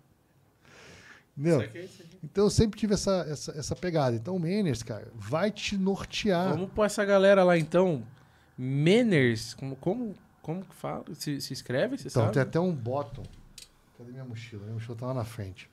Entendeu? 1.36 1.68
Então 2.24 2.44
eu 2.44 2.50
sempre 2.50 2.78
tive 2.78 2.94
essa, 2.94 3.26
essa, 3.28 3.52
essa 3.52 3.76
pegada. 3.76 4.16
Então 4.16 4.34
o 4.34 4.40
Manners, 4.40 4.82
cara, 4.82 5.08
vai 5.14 5.50
te 5.50 5.76
nortear. 5.76 6.50
Vamos 6.50 6.70
pôr 6.72 6.84
essa 6.84 7.04
galera 7.04 7.44
lá 7.44 7.58
então. 7.58 8.02
Manners, 8.56 9.54
como, 9.54 9.76
como, 9.76 10.14
como 10.42 10.64
que 10.64 10.74
fala? 10.74 11.04
Se, 11.14 11.40
se 11.40 11.52
escreve? 11.52 11.98
Você 11.98 12.08
então, 12.08 12.22
sabe? 12.22 12.34
tem 12.34 12.42
até 12.42 12.60
um 12.60 12.74
bottom. 12.74 13.22
Cadê 13.98 14.12
minha 14.12 14.24
mochila? 14.24 14.62
Minha 14.62 14.74
mochila 14.74 14.96
tá 14.96 15.06
lá 15.06 15.14
na 15.14 15.24
frente. 15.24 15.70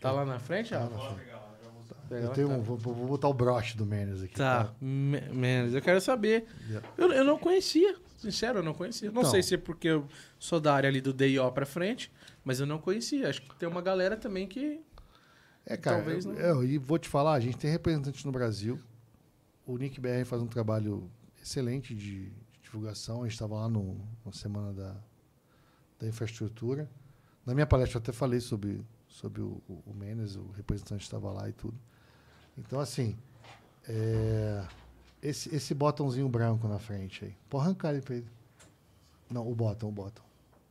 Tá 0.00 0.12
lá 0.12 0.24
na 0.24 0.38
frente? 0.38 0.70
Tá 0.70 0.80
lá 0.80 0.90
na 0.90 0.98
frente. 0.98 1.36
Eu 2.10 2.30
tenho 2.30 2.50
um, 2.50 2.62
vou, 2.62 2.76
vou, 2.76 2.94
botar 3.06 3.28
o 3.28 3.34
broche 3.34 3.76
do 3.76 3.84
Manners 3.84 4.22
aqui. 4.22 4.34
Tá, 4.34 4.64
tá? 4.64 4.74
Manners, 4.80 5.74
eu 5.74 5.82
quero 5.82 6.00
saber. 6.00 6.46
Yeah. 6.68 6.88
Eu, 6.96 7.12
eu 7.12 7.24
não 7.24 7.38
conhecia, 7.38 7.96
sincero, 8.16 8.60
eu 8.60 8.62
não 8.62 8.74
conhecia. 8.74 9.10
Não 9.10 9.22
então, 9.22 9.30
sei 9.30 9.42
se 9.42 9.54
é 9.54 9.58
porque 9.58 9.88
eu 9.88 10.06
sou 10.38 10.60
da 10.60 10.74
área 10.74 10.88
ali 10.88 11.00
do 11.00 11.12
DIO 11.12 11.50
pra 11.52 11.66
frente, 11.66 12.12
mas 12.44 12.60
eu 12.60 12.66
não 12.66 12.78
conhecia. 12.78 13.28
Acho 13.28 13.42
que 13.42 13.54
tem 13.56 13.68
uma 13.68 13.82
galera 13.82 14.16
também 14.16 14.46
que. 14.46 14.80
É, 15.64 15.76
cara, 15.76 15.96
talvez 15.96 16.24
não... 16.24 16.34
eu, 16.34 16.64
e 16.64 16.78
vou 16.78 16.98
te 16.98 17.08
falar, 17.08 17.34
a 17.34 17.40
gente 17.40 17.56
tem 17.56 17.70
representantes 17.70 18.24
no 18.24 18.30
Brasil. 18.30 18.78
O 19.66 19.76
Nick 19.76 20.00
BR 20.00 20.24
faz 20.24 20.40
um 20.40 20.46
trabalho 20.46 21.10
excelente 21.46 21.94
de, 21.94 22.26
de 22.26 22.32
divulgação. 22.62 23.20
A 23.20 23.24
gente 23.24 23.34
estava 23.34 23.54
lá 23.54 23.68
no, 23.68 23.96
na 24.24 24.32
semana 24.32 24.72
da, 24.72 24.96
da 26.00 26.06
infraestrutura. 26.08 26.90
Na 27.44 27.54
minha 27.54 27.66
palestra 27.66 27.98
eu 27.98 28.02
até 28.02 28.12
falei 28.12 28.40
sobre, 28.40 28.84
sobre 29.08 29.40
o, 29.40 29.62
o, 29.68 29.82
o 29.86 29.94
Menes, 29.94 30.34
o 30.34 30.50
representante 30.56 31.02
estava 31.02 31.30
lá 31.30 31.48
e 31.48 31.52
tudo. 31.52 31.78
Então, 32.58 32.80
assim, 32.80 33.16
é, 33.88 34.66
esse, 35.22 35.54
esse 35.54 35.72
botãozinho 35.72 36.28
branco 36.28 36.66
na 36.66 36.80
frente 36.80 37.24
aí. 37.24 37.36
Pode 37.48 37.64
arrancar 37.64 37.92
ele 37.92 38.02
para 38.02 38.16
ele. 38.16 38.26
Não, 39.30 39.48
o 39.48 39.54
botão, 39.54 39.88
o 39.88 39.92
botão. 39.92 40.24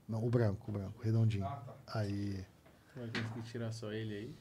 Não, 0.08 0.24
o 0.24 0.30
branco, 0.30 0.70
o 0.70 0.74
branco, 0.74 1.02
redondinho. 1.02 1.46
Ah, 1.46 1.64
tá. 1.66 2.00
Aí. 2.00 2.46
Vai 2.96 3.08
conseguir 3.08 3.42
tirar 3.44 3.72
só 3.72 3.92
ele 3.92 4.14
aí? 4.14 4.36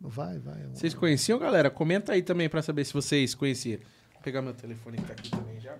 Vai, 0.00 0.38
vai. 0.38 0.66
Vocês 0.68 0.94
conheciam, 0.94 1.38
galera? 1.38 1.70
Comenta 1.70 2.12
aí 2.12 2.22
também 2.22 2.48
pra 2.48 2.62
saber 2.62 2.84
se 2.84 2.92
vocês 2.92 3.34
conheciam. 3.34 3.80
Vou 4.24 4.32
pegar 4.32 4.40
meu 4.40 4.54
telefone 4.54 4.96
que 4.96 5.04
tá 5.04 5.12
aqui 5.12 5.28
também 5.30 5.60
já. 5.60 5.76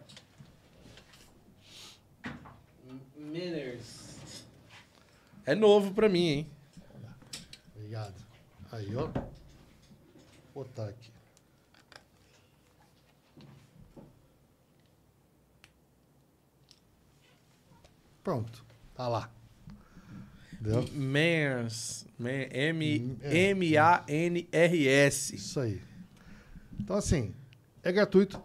Manners. 3.16 4.44
É 5.46 5.54
novo 5.54 5.94
pra 5.94 6.10
mim, 6.10 6.26
hein? 6.28 6.50
Obrigado. 7.74 8.14
Aí, 8.70 8.94
ó. 8.94 9.06
Vou 10.52 10.62
botar 10.64 10.90
aqui. 10.90 11.10
Pronto. 18.22 18.64
Tá 18.94 19.08
lá. 19.08 19.30
Entendeu? 20.52 20.84
Manners. 20.92 22.06
Ma- 22.18 22.30
M- 22.30 23.00
Hum, 23.00 23.16
é. 23.22 23.48
M-A-N-R-S. 23.50 25.34
Isso 25.34 25.60
aí. 25.60 25.82
Então, 26.80 26.96
assim, 26.96 27.34
é 27.84 27.92
gratuito. 27.92 28.42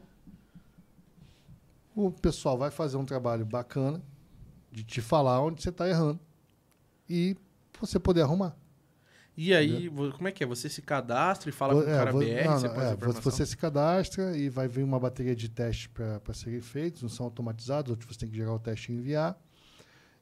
O 1.95 2.11
pessoal 2.11 2.57
vai 2.57 2.71
fazer 2.71 2.97
um 2.97 3.05
trabalho 3.05 3.45
bacana 3.45 4.01
de 4.71 4.83
te 4.83 5.01
falar 5.01 5.41
onde 5.41 5.61
você 5.61 5.69
está 5.69 5.87
errando 5.89 6.19
e 7.09 7.35
você 7.79 7.99
poder 7.99 8.21
arrumar. 8.21 8.55
E 9.35 9.53
aí, 9.53 9.87
vo- 9.87 10.11
como 10.11 10.27
é 10.27 10.31
que 10.31 10.43
é? 10.43 10.47
Você 10.47 10.69
se 10.69 10.81
cadastra 10.81 11.49
e 11.49 11.53
fala 11.53 11.73
com 11.73 11.79
o 11.79 11.89
É, 11.89 11.97
cara 11.97 12.11
vo- 12.11 12.19
BR, 12.19 12.43
não, 12.45 12.59
você 12.59 12.67
não, 12.67 12.73
pode 12.75 12.87
é, 12.87 12.93
informação? 12.93 13.21
você 13.21 13.45
se 13.45 13.57
cadastra 13.57 14.37
e 14.37 14.49
vai 14.49 14.67
vir 14.67 14.83
uma 14.83 14.99
bateria 14.99 15.35
de 15.35 15.47
testes 15.49 15.87
para 15.87 16.33
serem 16.33 16.59
feitos, 16.61 17.01
não 17.01 17.09
são 17.09 17.25
automatizados, 17.25 17.89
outros 17.89 18.13
você 18.13 18.19
tem 18.19 18.29
que 18.29 18.35
gerar 18.35 18.53
o 18.53 18.59
teste 18.59 18.91
e 18.91 18.95
enviar. 18.95 19.37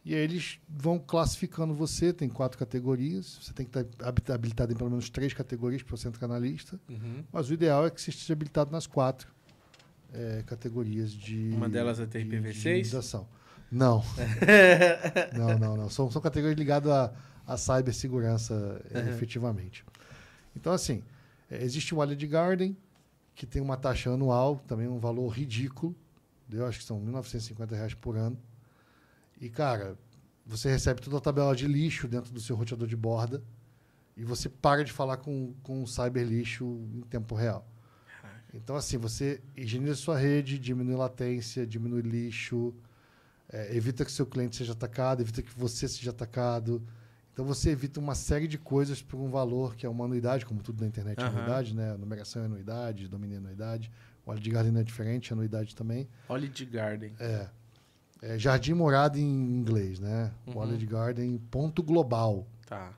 E 0.10 0.16
aí 0.16 0.22
eles 0.22 0.58
vão 0.70 0.98
classificando 0.98 1.74
você, 1.74 2.14
tem 2.14 2.30
quatro 2.30 2.58
categorias, 2.58 3.40
você 3.42 3.52
tem 3.52 3.66
que 3.66 3.78
estar 3.78 4.08
habita- 4.08 4.34
habilitado 4.34 4.72
em 4.72 4.76
pelo 4.78 4.90
menos 4.90 5.10
três 5.10 5.34
categorias 5.34 5.84
para 5.84 5.98
você 5.98 6.08
entrar 6.08 6.30
na 6.30 6.40
lista. 6.40 6.80
Uhum. 6.88 7.26
Mas 7.30 7.50
o 7.50 7.54
ideal 7.54 7.86
é 7.86 7.90
que 7.90 8.00
você 8.02 8.12
esteja 8.12 8.32
habilitado 8.32 8.72
nas 8.72 8.88
quatro 8.88 9.28
é, 10.14 10.44
categorias 10.46 11.12
de. 11.12 11.50
Uma 11.54 11.68
delas 11.68 12.00
é 12.00 12.06
de- 12.06 12.20
TIPv6? 12.20 12.52
de 12.54 12.70
imunização. 12.70 13.28
Não. 13.70 14.02
não, 15.38 15.60
não, 15.60 15.76
não. 15.78 15.90
São, 15.90 16.10
são 16.10 16.22
categorias 16.22 16.58
ligadas 16.58 16.90
à, 16.90 17.14
à 17.46 17.58
cibersegurança, 17.58 18.82
é, 18.94 19.00
Uhum. 19.02 19.10
efetivamente. 19.10 19.84
Então, 20.56 20.72
assim, 20.72 21.04
é, 21.52 21.62
existe 21.64 21.94
o 21.94 21.98
Wallet 21.98 22.26
Garden, 22.28 22.78
que 23.36 23.46
tem 23.46 23.62
uma 23.62 23.76
taxa 23.76 24.10
anual, 24.10 24.56
também 24.68 24.88
um 24.88 25.00
valor 25.00 25.28
ridículo. 25.28 25.94
Eu 26.50 26.66
acho 26.66 26.80
que 26.80 26.86
são 26.86 26.98
1.950 27.06 27.72
reais 27.76 27.94
por 27.94 28.16
ano. 28.16 28.38
E, 29.40 29.50
cara, 29.50 29.98
você 30.46 30.70
recebe 30.70 31.02
toda 31.02 31.18
a 31.18 31.22
tabela 31.22 31.56
de 31.56 31.68
lixo 31.68 32.08
dentro 32.08 32.34
do 32.34 32.40
seu 32.40 32.56
roteador 32.56 32.88
de 32.88 32.96
borda 32.96 33.44
e 34.16 34.24
você 34.24 34.50
para 34.50 34.84
de 34.84 34.92
falar 34.92 35.18
com, 35.18 35.54
com 35.62 35.84
o 35.84 35.88
cyber 35.88 36.26
lixo 36.26 36.66
em 36.94 37.02
tempo 37.02 37.36
real. 37.36 37.68
Então, 38.54 38.76
assim, 38.76 38.98
você 38.98 39.42
higieniza 39.56 39.96
sua 39.96 40.18
rede, 40.18 40.58
diminui 40.58 40.96
latência, 40.96 41.68
diminui 41.68 42.02
lixo, 42.02 42.74
é, 43.50 43.76
evita 43.76 44.04
que 44.04 44.12
seu 44.12 44.26
cliente 44.26 44.56
seja 44.56 44.72
atacado, 44.72 45.22
evita 45.22 45.42
que 45.42 45.52
você 45.58 45.88
seja 45.88 46.10
atacado. 46.10 46.82
Então, 47.32 47.46
você 47.46 47.70
evita 47.70 48.00
uma 48.00 48.16
série 48.16 48.48
de 48.48 48.58
coisas 48.58 49.02
por 49.02 49.20
um 49.20 49.30
valor 49.30 49.76
que 49.76 49.86
é 49.86 49.90
uma 49.90 50.06
anuidade, 50.06 50.46
como 50.46 50.64
tudo 50.64 50.82
na 50.82 50.88
internet 50.88 51.20
é 51.20 51.24
Aham. 51.24 51.36
anuidade, 51.36 51.76
né? 51.76 51.96
Numeração 51.98 52.42
é 52.42 52.46
anuidade, 52.46 53.08
domínio 53.08 53.36
é 53.36 53.38
anuidade. 53.38 53.92
O 54.26 54.30
Wallet 54.30 54.50
Garden 54.50 54.72
não 54.72 54.82
é 54.82 54.84
diferente, 54.84 55.32
é 55.32 55.34
anuidade 55.34 55.76
também. 55.76 56.10
Holiday 56.28 56.66
Garden. 56.66 57.14
É. 57.20 57.48
É 58.22 58.38
Jardim 58.38 58.74
Morada 58.74 59.20
em 59.20 59.24
inglês, 59.24 60.00
né? 60.00 60.32
Uhum. 60.46 60.58
Wallet 60.58 60.86
Garden, 60.86 61.38
ponto 61.52 61.84
global. 61.84 62.48
Tá. 62.66 62.94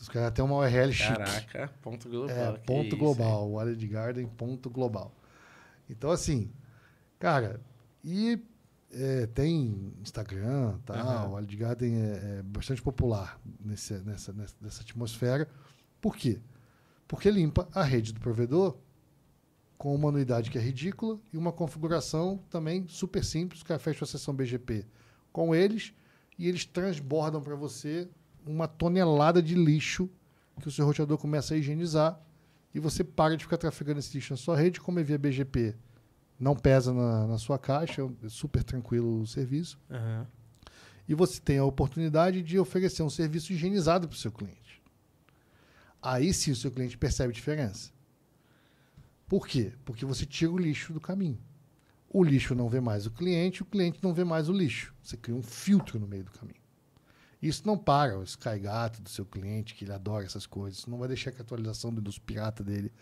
Os 0.00 0.08
caras 0.08 0.32
têm 0.32 0.44
uma 0.44 0.56
URL 0.56 0.92
chique. 0.92 1.16
Caraca, 1.16 1.72
ponto 1.80 2.08
global. 2.08 2.36
É, 2.36 2.58
ponto 2.58 2.86
isso, 2.86 2.96
global. 2.96 3.50
Wallet 3.50 3.86
Garden, 3.86 4.26
ponto 4.26 4.70
global. 4.70 5.12
Então, 5.88 6.10
assim, 6.10 6.50
cara, 7.18 7.60
e 8.04 8.42
é, 8.92 9.26
tem 9.26 9.92
Instagram, 10.00 10.78
tá? 10.84 10.94
Aham. 10.94 11.28
O 11.28 11.32
Wallet 11.32 11.56
Garden 11.56 11.94
é, 11.94 12.38
é 12.38 12.42
bastante 12.42 12.82
popular 12.82 13.40
nesse, 13.64 13.94
nessa, 14.00 14.32
nessa, 14.32 14.54
nessa 14.60 14.82
atmosfera. 14.82 15.48
Por 16.00 16.16
quê? 16.16 16.40
Porque 17.06 17.30
limpa 17.30 17.68
a 17.72 17.82
rede 17.82 18.12
do 18.12 18.20
provedor 18.20 18.76
com 19.82 19.92
uma 19.92 20.10
anuidade 20.10 20.48
que 20.48 20.56
é 20.56 20.60
ridícula 20.60 21.18
e 21.32 21.36
uma 21.36 21.50
configuração 21.50 22.38
também 22.48 22.86
super 22.86 23.24
simples. 23.24 23.64
Cara 23.64 23.80
fecha 23.80 24.04
a 24.04 24.06
sessão 24.06 24.32
BGP 24.32 24.86
com 25.32 25.52
eles 25.52 25.92
e 26.38 26.46
eles 26.46 26.64
transbordam 26.64 27.42
para 27.42 27.56
você 27.56 28.08
uma 28.46 28.68
tonelada 28.68 29.42
de 29.42 29.56
lixo 29.56 30.08
que 30.60 30.68
o 30.68 30.70
seu 30.70 30.86
roteador 30.86 31.18
começa 31.18 31.54
a 31.54 31.56
higienizar 31.56 32.16
e 32.72 32.78
você 32.78 33.02
para 33.02 33.36
de 33.36 33.42
ficar 33.42 33.56
trafegando 33.56 33.98
esse 33.98 34.14
lixo 34.14 34.32
na 34.32 34.36
sua 34.36 34.56
rede, 34.56 34.80
como 34.80 35.00
é 35.00 35.02
via 35.02 35.18
BGP, 35.18 35.74
não 36.38 36.54
pesa 36.54 36.94
na, 36.94 37.26
na 37.26 37.38
sua 37.38 37.58
caixa, 37.58 38.08
é 38.22 38.28
super 38.28 38.62
tranquilo 38.62 39.22
o 39.22 39.26
serviço. 39.26 39.80
Aham. 39.90 40.28
E 41.08 41.14
você 41.16 41.40
tem 41.40 41.58
a 41.58 41.64
oportunidade 41.64 42.40
de 42.40 42.56
oferecer 42.56 43.02
um 43.02 43.10
serviço 43.10 43.52
higienizado 43.52 44.06
para 44.06 44.14
o 44.14 44.18
seu 44.18 44.30
cliente. 44.30 44.80
Aí 46.00 46.32
sim 46.32 46.52
o 46.52 46.56
seu 46.56 46.70
cliente 46.70 46.96
percebe 46.96 47.32
diferença. 47.32 47.91
Por 49.32 49.46
quê? 49.46 49.72
Porque 49.86 50.04
você 50.04 50.26
tira 50.26 50.52
o 50.52 50.58
lixo 50.58 50.92
do 50.92 51.00
caminho. 51.00 51.38
O 52.10 52.22
lixo 52.22 52.54
não 52.54 52.68
vê 52.68 52.82
mais 52.82 53.06
o 53.06 53.10
cliente, 53.10 53.62
o 53.62 53.64
cliente 53.64 53.98
não 54.02 54.12
vê 54.12 54.24
mais 54.24 54.50
o 54.50 54.52
lixo. 54.52 54.92
Você 55.02 55.16
cria 55.16 55.34
um 55.34 55.40
filtro 55.40 55.98
no 55.98 56.06
meio 56.06 56.24
do 56.24 56.30
caminho. 56.32 56.60
Isso 57.40 57.62
não 57.66 57.78
para 57.78 58.18
o 58.18 58.22
SkyGato 58.22 59.00
do 59.00 59.08
seu 59.08 59.24
cliente, 59.24 59.74
que 59.74 59.86
ele 59.86 59.92
adora 59.94 60.26
essas 60.26 60.44
coisas. 60.44 60.80
Isso 60.80 60.90
não 60.90 60.98
vai 60.98 61.08
deixar 61.08 61.32
que 61.32 61.38
a 61.38 61.40
atualização 61.40 61.94
dos 61.94 62.18
pirata 62.18 62.62
dele 62.62 62.92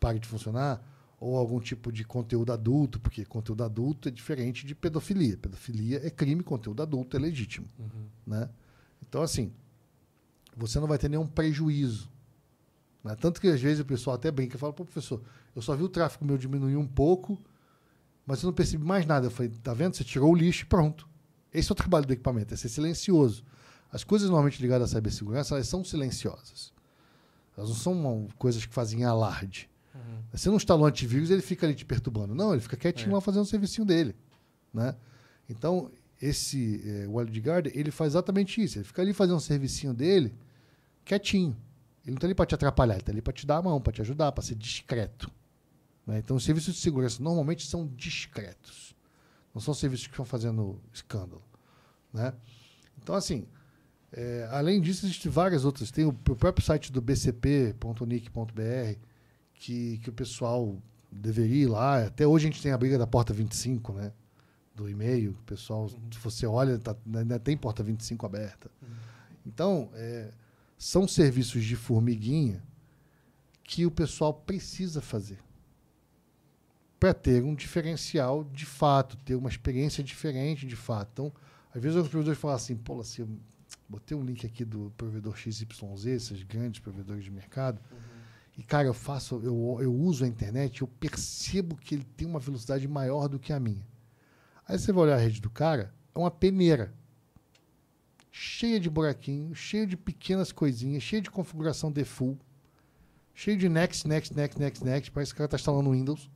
pare 0.00 0.18
de 0.18 0.26
funcionar. 0.26 0.82
Ou 1.20 1.36
algum 1.36 1.60
tipo 1.60 1.92
de 1.92 2.02
conteúdo 2.02 2.52
adulto, 2.52 2.98
porque 2.98 3.24
conteúdo 3.24 3.62
adulto 3.62 4.08
é 4.08 4.10
diferente 4.10 4.66
de 4.66 4.74
pedofilia. 4.74 5.36
Pedofilia 5.36 6.04
é 6.04 6.10
crime, 6.10 6.42
conteúdo 6.42 6.82
adulto 6.82 7.16
é 7.16 7.20
legítimo. 7.20 7.68
Né? 8.26 8.50
Então, 9.08 9.22
assim, 9.22 9.52
você 10.56 10.80
não 10.80 10.88
vai 10.88 10.98
ter 10.98 11.08
nenhum 11.08 11.28
prejuízo. 11.28 12.10
né? 13.04 13.14
Tanto 13.14 13.40
que 13.40 13.46
às 13.46 13.60
vezes 13.60 13.78
o 13.78 13.84
pessoal 13.84 14.16
até 14.16 14.28
brinca 14.28 14.56
e 14.56 14.58
fala, 14.58 14.72
pô, 14.72 14.84
professor, 14.84 15.22
eu 15.58 15.62
só 15.62 15.74
vi 15.74 15.82
o 15.82 15.88
tráfego 15.88 16.24
meu 16.24 16.38
diminuir 16.38 16.76
um 16.76 16.86
pouco, 16.86 17.36
mas 18.24 18.42
eu 18.42 18.46
não 18.46 18.54
percebi 18.54 18.84
mais 18.84 19.04
nada. 19.04 19.26
Eu 19.26 19.30
falei, 19.30 19.50
tá 19.62 19.74
vendo? 19.74 19.96
Você 19.96 20.04
tirou 20.04 20.30
o 20.32 20.34
lixo 20.36 20.62
e 20.62 20.66
pronto. 20.66 21.08
Esse 21.52 21.70
é 21.70 21.72
o 21.72 21.74
trabalho 21.74 22.06
do 22.06 22.12
equipamento, 22.12 22.54
é 22.54 22.56
ser 22.56 22.68
silencioso. 22.68 23.42
As 23.90 24.04
coisas 24.04 24.28
normalmente 24.28 24.60
ligadas 24.62 24.92
à 24.92 24.96
cibersegurança, 24.96 25.54
elas 25.56 25.66
são 25.66 25.82
silenciosas. 25.82 26.72
Elas 27.56 27.70
não 27.70 27.76
são 27.76 27.92
uma- 27.92 28.28
coisas 28.38 28.64
que 28.64 28.72
fazem 28.72 29.04
alarde. 29.04 29.68
Você 30.30 30.48
não 30.48 30.56
instalou 30.56 30.86
antivírus, 30.86 31.30
ele 31.30 31.42
fica 31.42 31.66
ali 31.66 31.74
te 31.74 31.84
perturbando. 31.84 32.34
Não, 32.34 32.52
ele 32.52 32.60
fica 32.60 32.76
quietinho 32.76 33.10
É. 33.10 33.14
lá 33.14 33.20
fazendo 33.20 33.42
o 33.42 33.46
servicinho 33.46 33.84
dele. 33.84 34.14
Né? 34.72 34.94
Então, 35.48 35.90
esse 36.20 36.82
é, 36.84 37.06
Wallet 37.08 37.40
Guard, 37.40 37.66
ele 37.74 37.90
faz 37.90 38.12
exatamente 38.12 38.62
isso. 38.62 38.78
Ele 38.78 38.84
fica 38.84 39.02
ali 39.02 39.12
fazendo 39.12 39.36
o 39.38 39.40
servicinho 39.40 39.92
dele 39.92 40.34
quietinho. 41.04 41.56
Ele 42.04 42.12
não 42.12 42.16
está 42.16 42.26
ali 42.26 42.34
para 42.34 42.46
te 42.46 42.54
atrapalhar, 42.54 42.94
ele 42.94 43.00
está 43.02 43.10
ali 43.12 43.20
para 43.22 43.32
te 43.32 43.46
dar 43.46 43.56
a 43.56 43.62
mão, 43.62 43.80
para 43.80 43.92
te 43.92 44.00
ajudar, 44.02 44.30
para 44.32 44.42
ser 44.44 44.54
discreto. 44.54 45.30
Né? 46.08 46.18
Então, 46.18 46.38
os 46.38 46.44
serviços 46.44 46.74
de 46.74 46.80
segurança 46.80 47.22
normalmente 47.22 47.66
são 47.66 47.86
discretos. 47.86 48.96
Não 49.54 49.60
são 49.60 49.74
serviços 49.74 50.06
que 50.06 50.14
estão 50.14 50.24
fazendo 50.24 50.80
escândalo. 50.90 51.42
Né? 52.12 52.32
Então, 52.96 53.14
assim, 53.14 53.46
é, 54.10 54.48
além 54.50 54.80
disso, 54.80 55.04
existem 55.04 55.30
várias 55.30 55.66
outras. 55.66 55.90
Tem 55.90 56.06
o, 56.06 56.08
o 56.08 56.12
próprio 56.36 56.64
site 56.64 56.90
do 56.90 57.02
bcp.nic.br, 57.02 58.98
que, 59.52 59.98
que 59.98 60.08
o 60.08 60.12
pessoal 60.12 60.80
deveria 61.12 61.64
ir 61.64 61.66
lá. 61.66 62.06
Até 62.06 62.26
hoje 62.26 62.46
a 62.46 62.50
gente 62.50 62.62
tem 62.62 62.72
a 62.72 62.78
briga 62.78 62.96
da 62.96 63.06
porta 63.06 63.34
25, 63.34 63.92
né? 63.92 64.10
Do 64.74 64.88
e-mail. 64.88 65.32
O 65.32 65.42
pessoal, 65.44 65.90
se 65.90 66.18
você 66.22 66.46
olha, 66.46 66.78
tá, 66.78 66.96
ainda 67.14 67.38
tem 67.38 67.54
porta 67.54 67.82
25 67.82 68.24
aberta. 68.24 68.70
Então, 69.44 69.90
é, 69.92 70.30
são 70.78 71.06
serviços 71.06 71.62
de 71.64 71.76
formiguinha 71.76 72.62
que 73.62 73.84
o 73.84 73.90
pessoal 73.90 74.32
precisa 74.32 75.02
fazer 75.02 75.38
para 76.98 77.14
ter 77.14 77.42
um 77.42 77.54
diferencial 77.54 78.44
de 78.44 78.66
fato, 78.66 79.16
ter 79.18 79.34
uma 79.34 79.48
experiência 79.48 80.02
diferente 80.02 80.66
de 80.66 80.76
fato. 80.76 81.10
Então, 81.12 81.32
às 81.74 81.80
vezes 81.80 81.96
os 81.96 82.08
provedores 82.08 82.38
falam 82.38 82.56
assim, 82.56 82.76
pô, 82.76 83.00
assim, 83.00 83.22
eu 83.22 83.28
botei 83.88 84.16
um 84.16 84.24
link 84.24 84.44
aqui 84.44 84.64
do 84.64 84.92
provedor 84.96 85.36
XYZ, 85.36 86.06
esses 86.06 86.42
grandes 86.42 86.80
provedores 86.80 87.24
de 87.24 87.30
mercado, 87.30 87.80
e, 88.58 88.62
cara, 88.64 88.88
eu 88.88 88.94
faço, 88.94 89.40
eu, 89.44 89.78
eu 89.80 89.94
uso 89.94 90.24
a 90.24 90.28
internet, 90.28 90.80
eu 90.80 90.88
percebo 90.88 91.76
que 91.76 91.94
ele 91.94 92.04
tem 92.16 92.26
uma 92.26 92.40
velocidade 92.40 92.88
maior 92.88 93.28
do 93.28 93.38
que 93.38 93.52
a 93.52 93.60
minha. 93.60 93.86
Aí 94.66 94.76
você 94.76 94.92
vai 94.92 95.04
olhar 95.04 95.14
a 95.14 95.18
rede 95.18 95.40
do 95.40 95.48
cara, 95.48 95.94
é 96.12 96.18
uma 96.18 96.30
peneira. 96.30 96.92
Cheia 98.32 98.80
de 98.80 98.90
buraquinhos, 98.90 99.58
cheia 99.58 99.86
de 99.86 99.96
pequenas 99.96 100.50
coisinhas, 100.50 101.04
cheia 101.04 101.22
de 101.22 101.30
configuração 101.30 101.92
default, 101.92 102.40
cheio 103.32 103.56
de 103.56 103.68
next, 103.68 104.06
next, 104.08 104.34
next, 104.34 104.58
next, 104.58 104.84
next. 104.84 105.10
Parece 105.12 105.32
que 105.32 105.36
o 105.36 105.38
cara 105.38 105.46
está 105.46 105.56
instalando 105.56 105.92
Windows. 105.92 106.28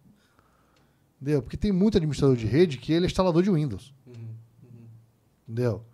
Entendeu? 1.22 1.40
Porque 1.40 1.56
tem 1.56 1.70
muito 1.70 1.96
administrador 1.98 2.36
de 2.36 2.46
rede 2.46 2.76
que 2.78 2.92
ele 2.92 3.06
é 3.06 3.08
instalador 3.08 3.44
de 3.44 3.50
Windows. 3.50 3.94
Entendeu? 5.46 5.84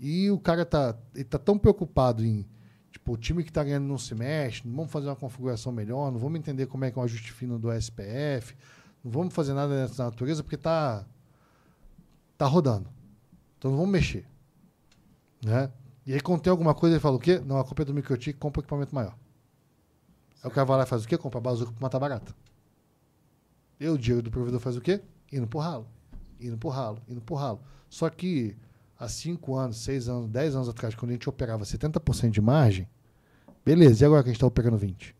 E 0.00 0.30
o 0.30 0.38
cara 0.38 0.64
tá, 0.64 0.96
ele 1.16 1.24
tá 1.24 1.36
tão 1.36 1.58
preocupado 1.58 2.24
em, 2.24 2.46
tipo, 2.92 3.12
o 3.12 3.16
time 3.16 3.42
que 3.42 3.50
está 3.50 3.64
ganhando 3.64 3.88
não 3.88 3.98
se 3.98 4.14
mexe, 4.14 4.64
não 4.64 4.76
vamos 4.76 4.92
fazer 4.92 5.08
uma 5.08 5.16
configuração 5.16 5.72
melhor, 5.72 6.12
não 6.12 6.20
vamos 6.20 6.38
entender 6.38 6.66
como 6.66 6.84
é 6.84 6.92
que 6.92 6.98
é 6.98 7.02
um 7.02 7.04
ajuste 7.04 7.32
fino 7.32 7.58
do 7.58 7.72
SPF, 7.72 8.54
não 9.02 9.10
vamos 9.10 9.34
fazer 9.34 9.52
nada 9.52 9.84
dessa 9.84 10.04
natureza 10.04 10.44
porque 10.44 10.56
tá, 10.56 11.04
tá 12.36 12.46
rodando. 12.46 12.88
Então 13.58 13.72
não 13.72 13.78
vamos 13.78 13.92
mexer. 13.92 14.28
Né? 15.44 15.72
E 16.06 16.14
aí 16.14 16.20
quando 16.20 16.40
tem 16.40 16.52
alguma 16.52 16.72
coisa, 16.72 16.94
ele 16.94 17.00
fala 17.00 17.16
o 17.16 17.20
quê? 17.20 17.40
Não, 17.44 17.58
a 17.58 17.64
culpa 17.64 17.82
é 17.82 17.84
do 17.84 17.92
Microtik, 17.92 18.38
compra 18.38 18.60
um 18.60 18.62
equipamento 18.62 18.94
maior. 18.94 19.18
Aí 20.40 20.48
o 20.48 20.52
cara 20.52 20.64
vai 20.64 20.76
lá 20.76 20.84
e 20.84 20.86
faz 20.86 21.04
o 21.04 21.08
quê? 21.08 21.18
Compra 21.18 21.40
bazuca 21.40 21.72
pra 21.72 21.82
matar 21.82 21.98
barata. 21.98 22.32
E 23.80 23.88
o 23.88 23.96
dinheiro 23.96 24.22
do 24.22 24.30
provedor 24.30 24.60
faz 24.60 24.76
o 24.76 24.80
quê? 24.80 25.00
Indo 25.32 25.46
pro 25.46 25.58
ralo. 25.58 25.86
Indo 26.40 26.56
pro 26.56 26.68
ralo, 26.68 27.00
indo 27.08 27.20
pro 27.20 27.36
ralo. 27.36 27.60
Só 27.88 28.08
que 28.10 28.56
há 28.98 29.08
5 29.08 29.54
anos, 29.54 29.78
6 29.78 30.08
anos, 30.08 30.30
10 30.30 30.54
anos 30.56 30.68
atrás, 30.68 30.94
quando 30.94 31.10
a 31.10 31.14
gente 31.14 31.28
operava 31.28 31.64
70% 31.64 32.30
de 32.30 32.40
margem, 32.40 32.88
beleza, 33.64 34.04
e 34.04 34.06
agora 34.06 34.22
que 34.22 34.28
a 34.28 34.32
gente 34.32 34.38
está 34.38 34.46
operando 34.46 34.78
20%? 34.78 35.14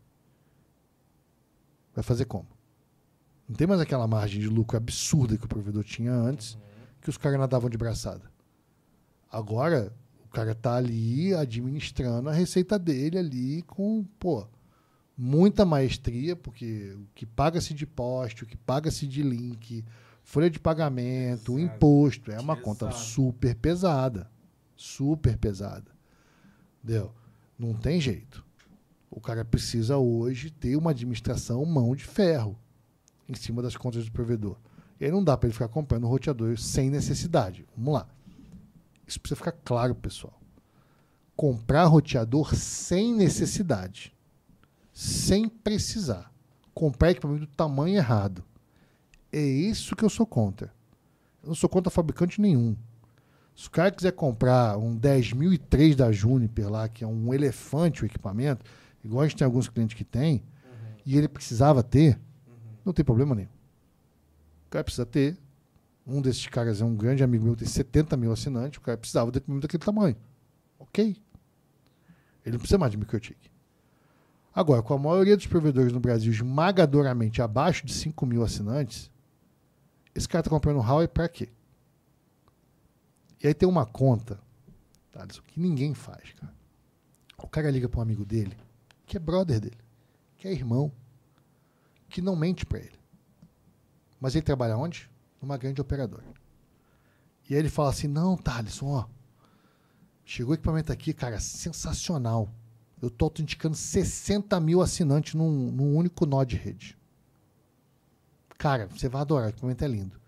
Vai 1.95 2.03
fazer 2.03 2.25
como? 2.25 2.47
Não 3.47 3.55
tem 3.55 3.65
mais 3.65 3.81
aquela 3.81 4.07
margem 4.07 4.39
de 4.39 4.47
lucro 4.47 4.77
absurda 4.77 5.37
que 5.37 5.45
o 5.45 5.49
provedor 5.49 5.83
tinha 5.83 6.13
antes, 6.13 6.57
que 7.01 7.09
os 7.09 7.17
caras 7.17 7.39
nadavam 7.39 7.69
de 7.69 7.77
braçada. 7.77 8.31
Agora, 9.31 9.91
o 10.23 10.27
cara 10.27 10.53
tá 10.53 10.75
ali 10.75 11.33
administrando 11.33 12.29
a 12.29 12.33
receita 12.33 12.77
dele 12.77 13.17
ali 13.17 13.61
com, 13.63 14.03
pô, 14.19 14.47
muita 15.21 15.65
maestria, 15.65 16.33
porque 16.33 16.95
o 16.95 17.07
que 17.13 17.25
paga-se 17.25 17.73
de 17.73 17.85
poste, 17.85 18.45
o 18.45 18.47
que 18.47 18.55
paga-se 18.55 19.05
de 19.05 19.21
link, 19.21 19.83
folha 20.23 20.49
de 20.49 20.57
pagamento, 20.57 21.53
o 21.53 21.59
Exato. 21.59 21.75
imposto, 21.75 22.31
é 22.31 22.39
uma 22.39 22.55
conta 22.55 22.89
super 22.91 23.53
pesada. 23.53 24.31
Super 24.77 25.37
pesada. 25.37 25.91
Entendeu? 26.81 27.13
Não 27.57 27.73
tem 27.73 27.99
jeito. 27.99 28.45
O 29.11 29.19
cara 29.19 29.43
precisa 29.43 29.97
hoje 29.97 30.51
ter 30.51 30.77
uma 30.77 30.91
administração 30.91 31.65
mão 31.65 31.93
de 31.93 32.05
ferro 32.05 32.57
em 33.27 33.35
cima 33.35 33.61
das 33.61 33.75
contas 33.75 34.05
do 34.05 34.11
provedor. 34.13 34.57
E 35.01 35.05
aí 35.05 35.11
não 35.11 35.23
dá 35.23 35.35
para 35.35 35.47
ele 35.47 35.53
ficar 35.53 35.67
comprando 35.67 36.07
roteador 36.07 36.57
sem 36.57 36.89
necessidade. 36.89 37.67
Vamos 37.75 37.93
lá. 37.93 38.07
Isso 39.05 39.19
precisa 39.19 39.35
ficar 39.35 39.51
claro, 39.51 39.93
pessoal. 39.95 40.39
Comprar 41.35 41.85
roteador 41.85 42.55
sem 42.55 43.13
necessidade. 43.13 44.13
Sem 44.99 45.47
precisar. 45.47 46.29
Comprar 46.73 47.11
equipamento 47.11 47.45
do 47.45 47.47
tamanho 47.47 47.95
errado. 47.95 48.43
É 49.31 49.39
isso 49.39 49.95
que 49.95 50.03
eu 50.03 50.09
sou 50.09 50.25
contra. 50.25 50.73
Eu 51.41 51.47
não 51.47 51.55
sou 51.55 51.69
contra 51.69 51.89
fabricante 51.89 52.41
nenhum. 52.41 52.75
Se 53.55 53.69
o 53.69 53.71
cara 53.71 53.91
quiser 53.91 54.11
comprar 54.11 54.77
um 54.77 54.99
10.003 54.99 55.95
da 55.95 56.11
Juniper 56.11 56.69
lá, 56.69 56.89
que 56.89 57.05
é 57.05 57.07
um 57.07 57.33
elefante 57.33 58.03
o 58.03 58.05
equipamento, 58.05 58.65
igual 59.01 59.21
a 59.21 59.27
gente 59.29 59.37
tem 59.37 59.45
alguns 59.45 59.69
clientes 59.69 59.95
que 59.95 60.03
tem, 60.03 60.43
e 61.05 61.17
ele 61.17 61.29
precisava 61.29 61.81
ter, 61.81 62.19
não 62.83 62.91
tem 62.91 63.05
problema 63.05 63.33
nenhum. 63.33 63.47
O 64.67 64.69
cara 64.69 64.83
precisa 64.83 65.05
ter. 65.05 65.37
Um 66.05 66.21
desses 66.21 66.45
caras 66.47 66.81
é 66.81 66.83
um 66.83 66.93
grande 66.93 67.23
amigo 67.23 67.45
meu, 67.45 67.55
tem 67.55 67.65
70 67.65 68.17
mil 68.17 68.33
assinantes, 68.33 68.79
o 68.79 68.81
cara 68.81 68.97
precisava 68.97 69.31
de 69.31 69.37
equipamento 69.37 69.65
daquele 69.65 69.81
tamanho. 69.81 70.17
Ok. 70.77 71.15
Ele 72.43 72.51
não 72.51 72.59
precisa 72.59 72.77
mais 72.77 72.91
de 72.91 72.97
microtik. 72.97 73.49
Agora, 74.59 74.83
com 74.83 74.93
a 74.93 74.99
maioria 74.99 75.37
dos 75.37 75.47
provedores 75.47 75.93
no 75.93 76.01
Brasil 76.01 76.33
esmagadoramente 76.33 77.41
abaixo 77.41 77.85
de 77.85 77.93
5 77.93 78.25
mil 78.25 78.43
assinantes, 78.43 79.09
esse 80.13 80.27
cara 80.27 80.41
está 80.41 80.49
comprando 80.49 80.81
Huawei 80.81 81.07
para 81.07 81.29
quê? 81.29 81.47
E 83.41 83.47
aí 83.47 83.53
tem 83.53 83.69
uma 83.69 83.85
conta, 83.85 84.37
Thaleson, 85.13 85.41
que 85.43 85.61
ninguém 85.61 85.93
faz, 85.93 86.33
cara. 86.33 86.53
O 87.37 87.47
cara 87.47 87.71
liga 87.71 87.87
para 87.87 87.99
um 87.99 88.03
amigo 88.03 88.25
dele, 88.25 88.57
que 89.05 89.15
é 89.15 89.19
brother 89.21 89.61
dele, 89.61 89.77
que 90.35 90.45
é 90.45 90.51
irmão, 90.51 90.91
que 92.09 92.21
não 92.21 92.35
mente 92.35 92.65
para 92.65 92.79
ele. 92.79 92.99
Mas 94.19 94.35
ele 94.35 94.43
trabalha 94.43 94.75
onde? 94.75 95.09
Numa 95.41 95.55
grande 95.55 95.79
operadora. 95.79 96.25
E 97.49 97.53
aí 97.53 97.61
ele 97.61 97.69
fala 97.69 97.91
assim: 97.91 98.09
Não, 98.09 98.35
Thaleson, 98.35 98.87
ó. 98.87 99.05
Chegou 100.25 100.51
o 100.51 100.55
equipamento 100.55 100.91
aqui, 100.91 101.13
cara, 101.13 101.39
sensacional. 101.39 102.53
Eu 103.01 103.09
tô 103.09 103.25
autenticando 103.25 103.75
60 103.75 104.59
mil 104.59 104.81
assinantes 104.81 105.33
num, 105.33 105.71
num 105.71 105.95
único 105.95 106.25
nó 106.25 106.43
de 106.43 106.55
rede. 106.55 106.97
Cara, 108.57 108.87
você 108.87 109.07
vai 109.07 109.21
adorar, 109.21 109.47
o 109.47 109.49
equipamento 109.49 109.83
é 109.83 109.87
lindo. 109.87 110.19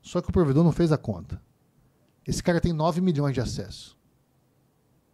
Só 0.00 0.20
que 0.22 0.30
o 0.30 0.32
provedor 0.32 0.64
não 0.64 0.72
fez 0.72 0.90
a 0.90 0.98
conta. 0.98 1.40
Esse 2.26 2.42
cara 2.42 2.60
tem 2.60 2.72
9 2.72 3.00
milhões 3.00 3.34
de 3.34 3.40
acessos. 3.40 3.96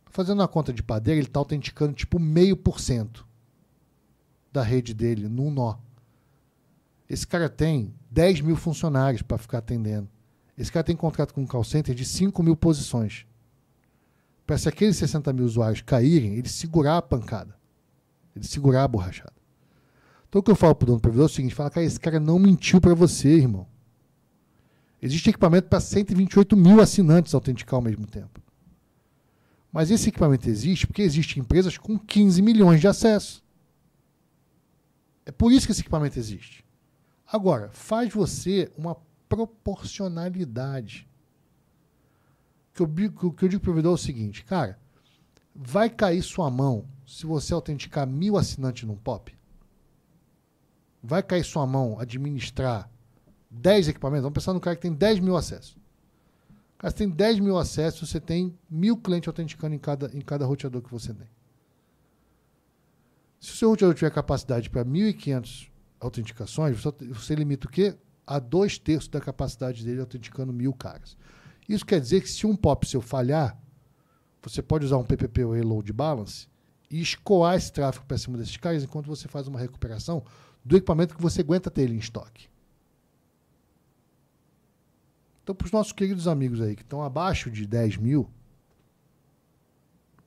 Fazendo 0.07 0.43
a 0.43 0.49
conta 0.49 0.73
de 0.73 0.82
padeira, 0.82 1.19
ele 1.19 1.27
está 1.27 1.41
autenticando 1.41 1.93
tipo 1.93 2.19
meio 2.19 2.57
por 2.57 2.81
cento 2.81 3.27
da 4.53 4.62
rede 4.62 4.95
dele 4.95 5.28
num 5.28 5.51
nó. 5.51 5.77
Esse 7.09 7.27
cara 7.27 7.49
tem 7.49 7.93
10 8.11 8.41
mil 8.41 8.57
funcionários 8.57 9.23
para 9.23 9.39
ficar 9.39 9.59
atendendo. 9.59 10.09
Esse 10.57 10.70
cara 10.70 10.85
tem 10.85 10.97
contrato 10.97 11.32
com 11.35 11.43
um 11.43 11.47
call 11.47 11.65
center 11.65 11.95
de 11.95 12.05
5 12.05 12.43
mil 12.43 12.57
posições. 12.57 13.27
Para 14.51 14.59
se 14.59 14.68
aqueles 14.68 14.97
60 14.97 15.32
mil 15.32 15.44
usuários 15.44 15.81
caírem, 15.81 16.35
ele 16.35 16.48
segurar 16.48 16.97
a 16.97 17.02
pancada. 17.02 17.56
Ele 18.35 18.44
segurar 18.44 18.82
a 18.82 18.89
borrachada. 18.89 19.32
Então 20.28 20.40
o 20.40 20.43
que 20.43 20.51
eu 20.51 20.56
falo 20.56 20.74
pro 20.74 20.86
dono 20.86 20.98
do 20.98 21.02
provedor 21.02 21.27
é 21.27 21.31
o 21.31 21.32
seguinte: 21.32 21.55
fala, 21.55 21.70
cara, 21.70 21.86
esse 21.86 22.01
cara 22.01 22.18
não 22.18 22.36
mentiu 22.36 22.81
para 22.81 22.93
você, 22.93 23.28
irmão. 23.28 23.64
Existe 25.01 25.31
equipamento 25.31 25.68
para 25.68 25.78
128 25.78 26.56
mil 26.56 26.81
assinantes 26.81 27.32
autenticar 27.32 27.77
ao 27.77 27.81
mesmo 27.81 28.09
tempo. 28.09 28.43
Mas 29.72 29.89
esse 29.89 30.09
equipamento 30.09 30.51
existe 30.51 30.85
porque 30.85 31.02
existem 31.02 31.44
empresas 31.44 31.78
com 31.78 31.97
15 31.97 32.43
milhões 32.43 32.81
de 32.81 32.89
acessos. 32.89 33.44
É 35.24 35.31
por 35.31 35.52
isso 35.52 35.64
que 35.64 35.70
esse 35.70 35.82
equipamento 35.82 36.18
existe. 36.18 36.64
Agora, 37.24 37.70
faz 37.72 38.12
você 38.12 38.68
uma 38.77 38.97
proporcionalidade. 39.28 41.09
O 42.85 42.89
que 42.89 43.27
eu, 43.27 43.32
que 43.32 43.44
eu 43.44 43.48
digo 43.48 43.62
para 43.62 43.70
o 43.70 43.73
provedor 43.73 43.93
é 43.93 43.94
o 43.94 43.98
seguinte, 43.98 44.44
cara, 44.44 44.78
vai 45.55 45.90
cair 45.90 46.23
sua 46.23 46.51
mão 46.51 46.86
se 47.07 47.27
você 47.27 47.52
autenticar 47.52 48.07
mil 48.07 48.36
assinantes 48.36 48.85
num 48.85 48.97
POP? 48.97 49.36
Vai 51.02 51.23
cair 51.23 51.44
sua 51.44 51.66
mão 51.66 51.98
administrar 51.98 52.90
10 53.51 53.89
equipamentos? 53.89 54.23
Vamos 54.23 54.35
pensar 54.35 54.52
no 54.52 54.61
cara 54.61 54.77
que 54.77 54.82
tem 54.82 54.93
10 54.93 55.20
mil 55.20 55.36
acessos. 55.36 55.77
Cara, 56.78 56.90
você 56.90 56.97
tem 56.98 57.11
10 57.11 57.40
mil 57.40 57.59
acessos, 57.59 58.09
você 58.09 58.20
tem 58.20 58.57
mil 58.70 58.97
clientes 58.97 59.28
autenticando 59.28 59.74
em 59.74 59.78
cada, 59.78 60.11
em 60.16 60.20
cada 60.20 60.47
roteador 60.47 60.81
que 60.81 60.90
você 60.90 61.12
tem. 61.12 61.27
Se 63.39 63.52
o 63.52 63.57
seu 63.57 63.70
roteador 63.70 63.94
tiver 63.94 64.11
capacidade 64.11 64.70
para 64.70 64.85
1.500 64.85 65.69
autenticações, 65.98 66.81
você, 66.81 67.07
você 67.09 67.35
limita 67.35 67.66
o 67.66 67.70
quê? 67.70 67.94
A 68.27 68.39
dois 68.39 68.78
terços 68.78 69.09
da 69.09 69.20
capacidade 69.20 69.85
dele 69.85 70.01
autenticando 70.01 70.52
mil 70.52 70.73
caras. 70.73 71.16
Isso 71.70 71.86
quer 71.86 72.01
dizer 72.01 72.20
que 72.20 72.28
se 72.28 72.44
um 72.48 72.56
POP 72.56 72.84
seu 72.84 73.01
falhar, 73.01 73.56
você 74.42 74.60
pode 74.60 74.84
usar 74.84 74.97
um 74.97 75.05
PPP 75.05 75.44
ou 75.44 75.55
load 75.55 75.92
balance 75.92 76.48
e 76.90 77.01
escoar 77.01 77.55
esse 77.55 77.72
tráfego 77.72 78.05
para 78.06 78.18
cima 78.18 78.36
desses 78.36 78.56
caras 78.56 78.82
enquanto 78.82 79.06
você 79.06 79.28
faz 79.28 79.47
uma 79.47 79.60
recuperação 79.60 80.24
do 80.64 80.76
equipamento 80.76 81.14
que 81.14 81.22
você 81.22 81.42
aguenta 81.42 81.70
ter 81.70 81.82
ele 81.82 81.94
em 81.94 81.98
estoque. 81.98 82.48
Então, 85.44 85.55
para 85.55 85.64
os 85.64 85.70
nossos 85.70 85.92
queridos 85.92 86.26
amigos 86.26 86.60
aí 86.60 86.74
que 86.74 86.82
estão 86.82 87.05
abaixo 87.05 87.48
de 87.48 87.64
10 87.64 87.98
mil, 87.98 88.28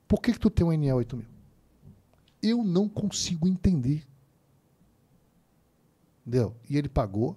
por 0.08 0.22
que, 0.22 0.32
que 0.32 0.40
tu 0.40 0.48
tem 0.48 0.64
um 0.64 0.72
NL 0.72 0.94
8000? 0.94 1.26
Eu 2.40 2.64
não 2.64 2.88
consigo 2.88 3.46
entender. 3.46 4.02
Entendeu? 6.22 6.56
E 6.70 6.78
ele 6.78 6.88
pagou. 6.88 7.36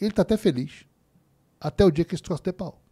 Ele 0.00 0.10
está 0.10 0.22
até 0.22 0.36
feliz. 0.36 0.84
Até 1.60 1.84
o 1.84 1.92
dia 1.92 2.04
que 2.04 2.16
esse 2.16 2.22
troço 2.22 2.42
der 2.42 2.54
pau. 2.54 2.83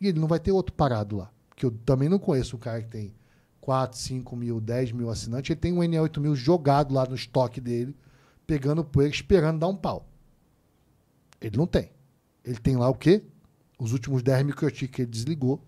E 0.00 0.08
ele 0.08 0.20
não 0.20 0.28
vai 0.28 0.38
ter 0.38 0.52
outro 0.52 0.74
parado 0.74 1.16
lá. 1.16 1.30
Porque 1.48 1.64
eu 1.64 1.70
também 1.70 2.08
não 2.08 2.18
conheço 2.18 2.56
um 2.56 2.58
cara 2.58 2.82
que 2.82 2.88
tem 2.88 3.14
4, 3.60 3.98
5 3.98 4.36
mil, 4.36 4.60
10 4.60 4.92
mil 4.92 5.10
assinantes. 5.10 5.50
Ele 5.50 5.60
tem 5.60 5.72
um 5.72 5.82
NL 5.82 6.02
8000 6.02 6.36
jogado 6.36 6.94
lá 6.94 7.04
no 7.06 7.14
estoque 7.14 7.60
dele, 7.60 7.96
pegando 8.46 8.84
poeira, 8.84 9.12
esperando 9.12 9.58
dar 9.58 9.68
um 9.68 9.76
pau. 9.76 10.06
Ele 11.40 11.56
não 11.56 11.66
tem. 11.66 11.90
Ele 12.44 12.58
tem 12.58 12.76
lá 12.76 12.88
o 12.88 12.94
quê? 12.94 13.24
Os 13.78 13.92
últimos 13.92 14.22
10 14.22 14.46
microtics 14.46 14.94
que 14.94 15.02
ele 15.02 15.10
desligou, 15.10 15.60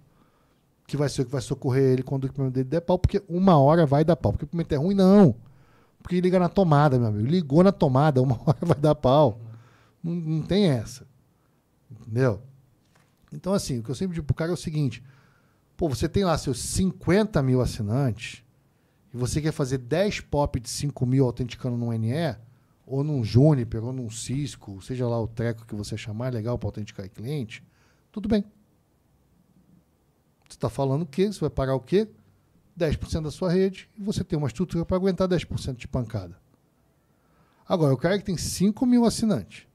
que 0.86 0.96
vai 0.96 1.08
ser 1.08 1.22
o 1.22 1.24
que 1.26 1.32
vai 1.32 1.40
socorrer 1.40 1.92
ele 1.92 2.02
quando 2.02 2.24
o 2.24 2.26
equipamento 2.26 2.54
dele 2.54 2.68
der 2.68 2.80
pau, 2.80 2.98
porque 2.98 3.22
uma 3.28 3.58
hora 3.58 3.84
vai 3.84 4.04
dar 4.04 4.16
pau. 4.16 4.32
Porque 4.32 4.44
o 4.44 4.46
equipamento 4.46 4.74
é 4.74 4.78
ruim, 4.78 4.94
não. 4.94 5.34
Porque 6.02 6.20
liga 6.20 6.38
na 6.38 6.48
tomada, 6.48 6.98
meu 6.98 7.08
amigo. 7.08 7.26
Ligou 7.26 7.62
na 7.62 7.72
tomada, 7.72 8.22
uma 8.22 8.38
hora 8.46 8.58
vai 8.62 8.78
dar 8.78 8.94
pau. 8.94 9.40
Não, 10.02 10.14
não 10.14 10.42
tem 10.42 10.68
essa. 10.68 11.06
Entendeu? 11.90 12.40
Então, 13.32 13.52
assim, 13.52 13.78
o 13.78 13.82
que 13.82 13.90
eu 13.90 13.94
sempre 13.94 14.14
digo 14.14 14.26
pro 14.26 14.34
cara 14.34 14.50
é 14.50 14.54
o 14.54 14.56
seguinte: 14.56 15.02
pô, 15.76 15.88
você 15.88 16.08
tem 16.08 16.24
lá 16.24 16.36
seus 16.38 16.58
50 16.60 17.42
mil 17.42 17.60
assinantes 17.60 18.42
e 19.12 19.16
você 19.16 19.40
quer 19.40 19.52
fazer 19.52 19.78
10 19.78 20.20
pop 20.20 20.58
de 20.60 20.68
5 20.68 21.06
mil 21.06 21.24
autenticando 21.24 21.76
num 21.76 21.92
NE, 21.92 22.36
ou 22.86 23.04
num 23.04 23.22
Juniper, 23.22 23.84
ou 23.84 23.92
num 23.92 24.10
Cisco, 24.10 24.80
seja 24.82 25.06
lá 25.06 25.20
o 25.20 25.28
treco 25.28 25.66
que 25.66 25.74
você 25.74 25.96
chamar 25.96 26.32
legal 26.32 26.58
para 26.58 26.68
autenticar 26.68 27.08
cliente, 27.08 27.62
tudo 28.10 28.28
bem. 28.28 28.44
Você 30.48 30.56
está 30.56 30.70
falando 30.70 31.02
o 31.02 31.06
quê? 31.06 31.26
Você 31.26 31.40
vai 31.40 31.50
pagar 31.50 31.74
o 31.74 31.80
quê? 31.80 32.08
10% 32.78 33.22
da 33.22 33.30
sua 33.30 33.52
rede 33.52 33.90
e 33.98 34.02
você 34.02 34.24
tem 34.24 34.38
uma 34.38 34.48
estrutura 34.48 34.84
para 34.86 34.96
aguentar 34.96 35.28
10% 35.28 35.76
de 35.76 35.86
pancada. 35.86 36.38
Agora, 37.68 37.92
o 37.92 37.98
cara 37.98 38.18
que 38.18 38.24
tem 38.24 38.36
5 38.36 38.86
mil 38.86 39.04
assinantes, 39.04 39.66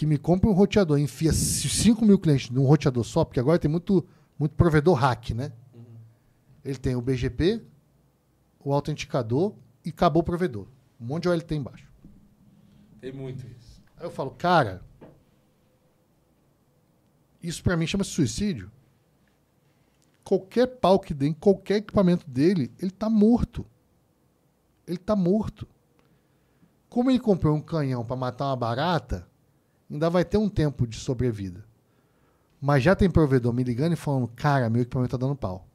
que 0.00 0.06
me 0.06 0.16
compra 0.16 0.48
um 0.48 0.54
roteador 0.54 0.98
e 0.98 1.02
enfia 1.02 1.30
5 1.30 2.06
mil 2.06 2.18
clientes 2.18 2.48
num 2.48 2.64
roteador 2.64 3.04
só, 3.04 3.22
porque 3.22 3.38
agora 3.38 3.58
tem 3.58 3.70
muito, 3.70 4.02
muito 4.38 4.54
provedor 4.54 4.94
hack, 4.94 5.32
né? 5.32 5.52
Ele 6.64 6.78
tem 6.78 6.96
o 6.96 7.02
BGP, 7.02 7.62
o 8.64 8.72
autenticador 8.72 9.54
e 9.84 9.90
acabou 9.90 10.22
o 10.22 10.24
provedor. 10.24 10.66
Um 10.98 11.04
monte 11.04 11.24
de 11.24 11.28
OLT 11.28 11.54
embaixo. 11.54 11.92
Tem 12.98 13.12
muito 13.12 13.46
isso. 13.46 13.82
Aí 13.98 14.06
eu 14.06 14.10
falo, 14.10 14.30
cara, 14.30 14.82
isso 17.42 17.62
pra 17.62 17.76
mim 17.76 17.86
chama 17.86 18.02
suicídio. 18.02 18.72
Qualquer 20.24 20.66
pau 20.66 20.98
que 20.98 21.12
dê 21.12 21.26
em 21.26 21.34
qualquer 21.34 21.76
equipamento 21.76 22.26
dele, 22.26 22.72
ele 22.78 22.90
tá 22.90 23.10
morto. 23.10 23.66
Ele 24.86 24.96
tá 24.96 25.14
morto. 25.14 25.68
Como 26.88 27.10
ele 27.10 27.20
comprou 27.20 27.54
um 27.54 27.60
canhão 27.60 28.02
pra 28.02 28.16
matar 28.16 28.46
uma 28.46 28.56
barata, 28.56 29.28
ainda 29.90 30.08
vai 30.08 30.24
ter 30.24 30.36
um 30.38 30.48
tempo 30.48 30.86
de 30.86 30.96
sobrevida. 30.96 31.64
Mas 32.60 32.82
já 32.82 32.94
tem 32.94 33.10
provedor 33.10 33.52
me 33.52 33.64
ligando 33.64 33.94
e 33.94 33.96
falando, 33.96 34.28
cara, 34.28 34.68
meu 34.70 34.82
equipamento 34.82 35.10
tá 35.10 35.16
dando 35.16 35.34
pau. 35.34 35.66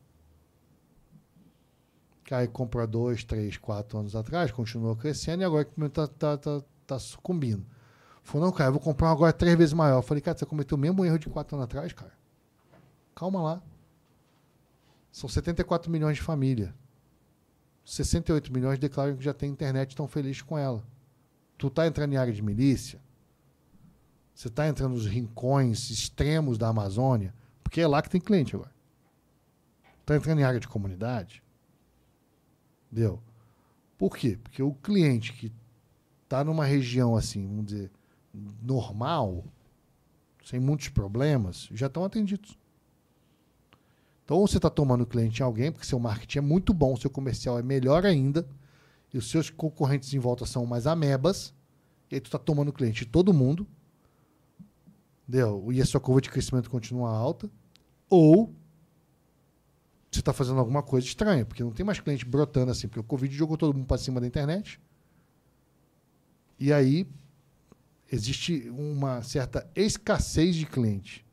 Cara, 2.23 2.47
comprou 2.47 2.85
dois, 2.87 3.23
três, 3.23 3.57
quatro 3.57 3.99
anos 3.99 4.15
atrás, 4.15 4.51
continuou 4.51 4.95
crescendo 4.95 5.41
e 5.41 5.45
agora 5.45 5.59
o 5.59 5.61
equipamento 5.61 5.93
tá, 5.93 6.07
tá, 6.07 6.37
tá, 6.37 6.65
tá 6.87 6.99
sucumbindo. 6.99 7.65
Falou, 8.23 8.47
não, 8.47 8.53
cara, 8.53 8.69
eu 8.69 8.73
vou 8.73 8.81
comprar 8.81 9.09
um 9.09 9.11
agora 9.11 9.31
três 9.31 9.55
vezes 9.55 9.73
maior. 9.73 9.99
Eu 9.99 10.01
falei, 10.01 10.21
cara, 10.21 10.37
você 10.37 10.45
cometeu 10.45 10.75
o 10.75 10.81
mesmo 10.81 11.05
erro 11.05 11.19
de 11.19 11.29
quatro 11.29 11.55
anos 11.55 11.65
atrás, 11.65 11.93
cara. 11.93 12.13
Calma 13.13 13.41
lá. 13.41 13.61
São 15.11 15.29
74 15.29 15.91
milhões 15.91 16.17
de 16.17 16.23
família. 16.23 16.73
68 17.85 18.51
milhões 18.51 18.79
declaram 18.79 19.15
que 19.15 19.23
já 19.23 19.33
tem 19.33 19.51
internet 19.51 19.91
e 19.91 19.93
estão 19.93 20.07
felizes 20.07 20.41
com 20.41 20.57
ela. 20.57 20.83
Tu 21.57 21.69
tá 21.69 21.85
entrando 21.85 22.13
em 22.13 22.17
área 22.17 22.33
de 22.33 22.41
milícia? 22.41 22.99
Você 24.35 24.49
tá 24.49 24.67
entrando 24.67 24.91
nos 24.91 25.07
rincões 25.07 25.89
extremos 25.89 26.57
da 26.57 26.67
Amazônia? 26.67 27.33
Porque 27.63 27.79
é 27.79 27.87
lá 27.87 28.01
que 28.01 28.09
tem 28.09 28.19
cliente 28.19 28.53
agora. 28.53 28.75
Tá 30.05 30.17
entrando 30.17 30.39
em 30.39 30.43
área 30.43 30.59
de 30.59 30.67
comunidade? 30.67 31.41
Deu. 32.91 33.23
Por 33.97 34.15
quê? 34.15 34.37
Porque 34.43 34.61
o 34.61 34.73
cliente 34.73 35.31
que 35.31 35.53
tá 36.27 36.43
numa 36.43 36.65
região 36.65 37.15
assim, 37.15 37.47
vamos 37.47 37.65
dizer, 37.65 37.91
normal, 38.61 39.45
sem 40.43 40.59
muitos 40.59 40.89
problemas, 40.89 41.69
já 41.71 41.87
estão 41.87 42.03
atendidos. 42.03 42.57
Então, 44.25 44.37
ou 44.37 44.47
você 44.47 44.57
está 44.57 44.69
tomando 44.69 45.05
cliente 45.05 45.41
em 45.41 45.45
alguém, 45.45 45.71
porque 45.71 45.87
seu 45.87 45.99
marketing 45.99 46.39
é 46.39 46.41
muito 46.41 46.73
bom, 46.73 46.95
seu 46.97 47.09
comercial 47.09 47.57
é 47.57 47.63
melhor 47.63 48.05
ainda, 48.05 48.45
e 49.13 49.17
os 49.17 49.29
seus 49.29 49.49
concorrentes 49.49 50.13
em 50.13 50.19
volta 50.19 50.45
são 50.45 50.65
mais 50.65 50.85
amebas, 50.85 51.53
e 52.11 52.15
aí 52.15 52.21
tu 52.21 52.25
está 52.25 52.37
tomando 52.37 52.73
cliente 52.73 53.05
de 53.05 53.11
todo 53.11 53.33
mundo, 53.33 53.65
entendeu? 55.27 55.71
e 55.71 55.81
a 55.81 55.85
sua 55.85 55.99
curva 55.99 56.21
de 56.21 56.29
crescimento 56.29 56.69
continua 56.69 57.09
alta, 57.09 57.49
ou 58.09 58.53
você 60.11 60.19
está 60.19 60.31
fazendo 60.31 60.59
alguma 60.59 60.81
coisa 60.81 61.05
estranha, 61.05 61.45
porque 61.45 61.63
não 61.63 61.71
tem 61.71 61.85
mais 61.85 61.99
cliente 61.99 62.25
brotando 62.25 62.71
assim, 62.71 62.87
porque 62.87 62.99
o 62.99 63.03
Covid 63.03 63.35
jogou 63.35 63.57
todo 63.57 63.75
mundo 63.75 63.85
para 63.85 63.97
cima 63.97 64.21
da 64.21 64.27
internet, 64.27 64.79
e 66.57 66.71
aí 66.71 67.07
existe 68.09 68.69
uma 68.69 69.21
certa 69.21 69.69
escassez 69.75 70.55
de 70.55 70.65
cliente. 70.65 71.25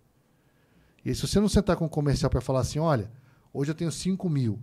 E 1.04 1.14
se 1.14 1.22
você 1.26 1.38
não 1.38 1.48
sentar 1.48 1.76
com 1.76 1.84
o 1.84 1.88
comercial 1.88 2.30
para 2.30 2.40
falar 2.40 2.60
assim, 2.60 2.78
olha, 2.78 3.10
hoje 3.52 3.70
eu 3.70 3.74
tenho 3.74 3.92
5 3.92 4.28
mil, 4.28 4.58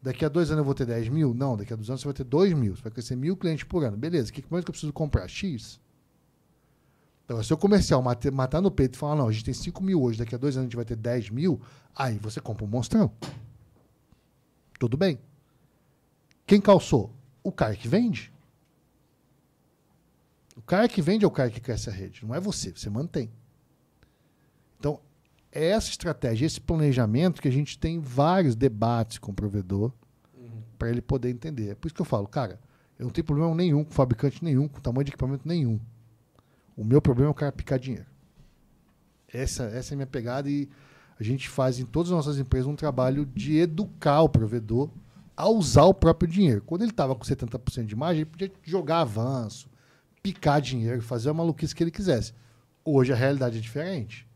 daqui 0.00 0.24
a 0.24 0.28
dois 0.28 0.50
anos 0.50 0.60
eu 0.60 0.64
vou 0.64 0.74
ter 0.74 0.86
10 0.86 1.08
mil? 1.08 1.34
Não, 1.34 1.56
daqui 1.56 1.72
a 1.72 1.76
dois 1.76 1.88
anos 1.88 2.00
você 2.00 2.06
vai 2.06 2.14
ter 2.14 2.24
2 2.24 2.52
mil, 2.52 2.76
você 2.76 2.82
vai 2.82 2.92
crescer 2.92 3.16
mil 3.16 3.36
clientes 3.36 3.64
por 3.64 3.82
ano. 3.84 3.96
Beleza, 3.96 4.30
o 4.30 4.32
que 4.32 4.44
mais 4.50 4.64
que 4.64 4.70
eu 4.70 4.72
preciso 4.72 4.92
comprar? 4.92 5.26
X. 5.28 5.80
Então, 7.24 7.42
se 7.42 7.52
o 7.54 7.56
comercial 7.56 8.02
matar, 8.02 8.30
matar 8.30 8.60
no 8.60 8.70
peito 8.70 8.94
e 8.94 8.98
falar, 8.98 9.16
não, 9.16 9.28
a 9.28 9.32
gente 9.32 9.44
tem 9.44 9.54
5 9.54 9.82
mil 9.82 10.02
hoje, 10.02 10.18
daqui 10.18 10.34
a 10.34 10.38
dois 10.38 10.56
anos 10.56 10.64
a 10.64 10.68
gente 10.68 10.76
vai 10.76 10.84
ter 10.84 10.96
10 10.96 11.30
mil, 11.30 11.60
aí 11.96 12.18
você 12.18 12.40
compra 12.40 12.64
um 12.64 12.68
monstrão. 12.68 13.10
Tudo 14.78 14.96
bem. 14.96 15.18
Quem 16.46 16.60
calçou? 16.60 17.10
O 17.42 17.50
cara 17.50 17.74
que 17.74 17.88
vende. 17.88 18.30
O 20.56 20.62
cara 20.62 20.86
que 20.88 21.00
vende 21.00 21.24
é 21.24 21.28
o 21.28 21.30
cara 21.30 21.50
que 21.50 21.60
cresce 21.60 21.88
a 21.88 21.92
rede, 21.92 22.24
não 22.24 22.34
é 22.34 22.40
você, 22.40 22.70
você 22.70 22.88
mantém. 22.90 23.30
Então, 24.78 25.00
é 25.50 25.68
essa 25.68 25.88
estratégia, 25.88 26.46
esse 26.46 26.60
planejamento 26.60 27.40
que 27.40 27.48
a 27.48 27.52
gente 27.52 27.78
tem 27.78 27.98
vários 28.00 28.54
debates 28.54 29.18
com 29.18 29.32
o 29.32 29.34
provedor 29.34 29.92
Uhum. 30.36 30.62
para 30.78 30.90
ele 30.90 31.00
poder 31.00 31.30
entender. 31.30 31.70
É 31.70 31.74
por 31.74 31.86
isso 31.88 31.94
que 31.94 32.02
eu 32.02 32.06
falo, 32.06 32.26
cara, 32.28 32.60
eu 32.98 33.04
não 33.04 33.10
tenho 33.10 33.24
problema 33.24 33.54
nenhum 33.54 33.82
com 33.82 33.90
fabricante 33.90 34.44
nenhum, 34.44 34.68
com 34.68 34.80
tamanho 34.80 35.04
de 35.04 35.10
equipamento 35.10 35.46
nenhum. 35.48 35.80
O 36.76 36.84
meu 36.84 37.00
problema 37.00 37.28
é 37.28 37.32
o 37.32 37.34
cara 37.34 37.52
picar 37.52 37.78
dinheiro. 37.78 38.06
Essa, 39.32 39.64
essa 39.64 39.92
é 39.92 39.94
a 39.94 39.96
minha 39.96 40.06
pegada 40.06 40.48
e 40.48 40.68
a 41.18 41.22
gente 41.22 41.48
faz 41.48 41.78
em 41.78 41.84
todas 41.84 42.10
as 42.10 42.16
nossas 42.16 42.38
empresas 42.38 42.66
um 42.66 42.76
trabalho 42.76 43.24
de 43.26 43.56
educar 43.56 44.22
o 44.22 44.28
provedor 44.28 44.90
a 45.36 45.48
usar 45.48 45.84
o 45.84 45.94
próprio 45.94 46.30
dinheiro. 46.30 46.62
Quando 46.62 46.82
ele 46.82 46.90
estava 46.90 47.14
com 47.14 47.24
70% 47.24 47.86
de 47.86 47.96
margem, 47.96 48.22
ele 48.22 48.30
podia 48.30 48.52
jogar 48.62 49.00
avanço, 49.00 49.68
picar 50.22 50.60
dinheiro, 50.60 51.02
fazer 51.02 51.30
a 51.30 51.34
maluquice 51.34 51.74
que 51.74 51.82
ele 51.82 51.90
quisesse. 51.90 52.32
Hoje 52.84 53.12
a 53.12 53.16
realidade 53.16 53.58
é 53.58 53.60
diferente. 53.60 54.26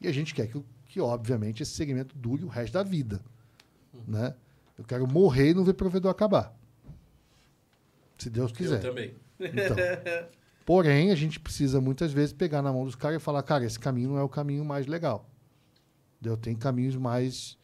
E 0.00 0.08
a 0.08 0.12
gente 0.12 0.34
quer 0.34 0.48
que, 0.48 0.62
que 0.86 1.00
obviamente, 1.00 1.62
esse 1.62 1.72
segmento 1.72 2.16
dure 2.16 2.44
o 2.44 2.48
resto 2.48 2.74
da 2.74 2.82
vida. 2.82 3.20
Né? 4.06 4.34
Eu 4.78 4.84
quero 4.84 5.06
morrer 5.06 5.50
e 5.50 5.54
não 5.54 5.64
ver 5.64 5.74
provedor 5.74 6.10
acabar. 6.10 6.54
Se 8.18 8.28
Deus 8.28 8.52
quiser. 8.52 8.76
Eu 8.76 8.80
também. 8.80 9.14
Então, 9.38 9.76
porém, 10.66 11.12
a 11.12 11.14
gente 11.14 11.38
precisa 11.40 11.80
muitas 11.80 12.12
vezes 12.12 12.32
pegar 12.32 12.60
na 12.60 12.72
mão 12.72 12.84
dos 12.84 12.96
caras 12.96 13.22
e 13.22 13.24
falar, 13.24 13.42
cara, 13.44 13.64
esse 13.64 13.78
caminho 13.78 14.10
não 14.10 14.18
é 14.18 14.22
o 14.22 14.28
caminho 14.28 14.64
mais 14.64 14.86
legal. 14.86 15.30
Deu? 16.20 16.36
Tem 16.36 16.56
caminhos 16.56 16.96
mais 16.96 17.56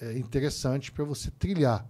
é, 0.00 0.16
interessantes 0.16 0.90
para 0.90 1.04
você 1.04 1.30
trilhar. 1.32 1.84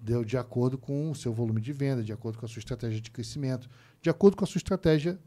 Deu? 0.00 0.24
De 0.24 0.38
acordo 0.38 0.78
com 0.78 1.10
o 1.10 1.14
seu 1.14 1.34
volume 1.34 1.60
de 1.60 1.72
venda, 1.72 2.02
de 2.02 2.12
acordo 2.12 2.38
com 2.38 2.46
a 2.46 2.48
sua 2.48 2.60
estratégia 2.60 3.00
de 3.00 3.10
crescimento, 3.10 3.68
de 4.00 4.08
acordo 4.08 4.36
com 4.36 4.44
a 4.44 4.46
sua 4.46 4.58
estratégia 4.58 5.18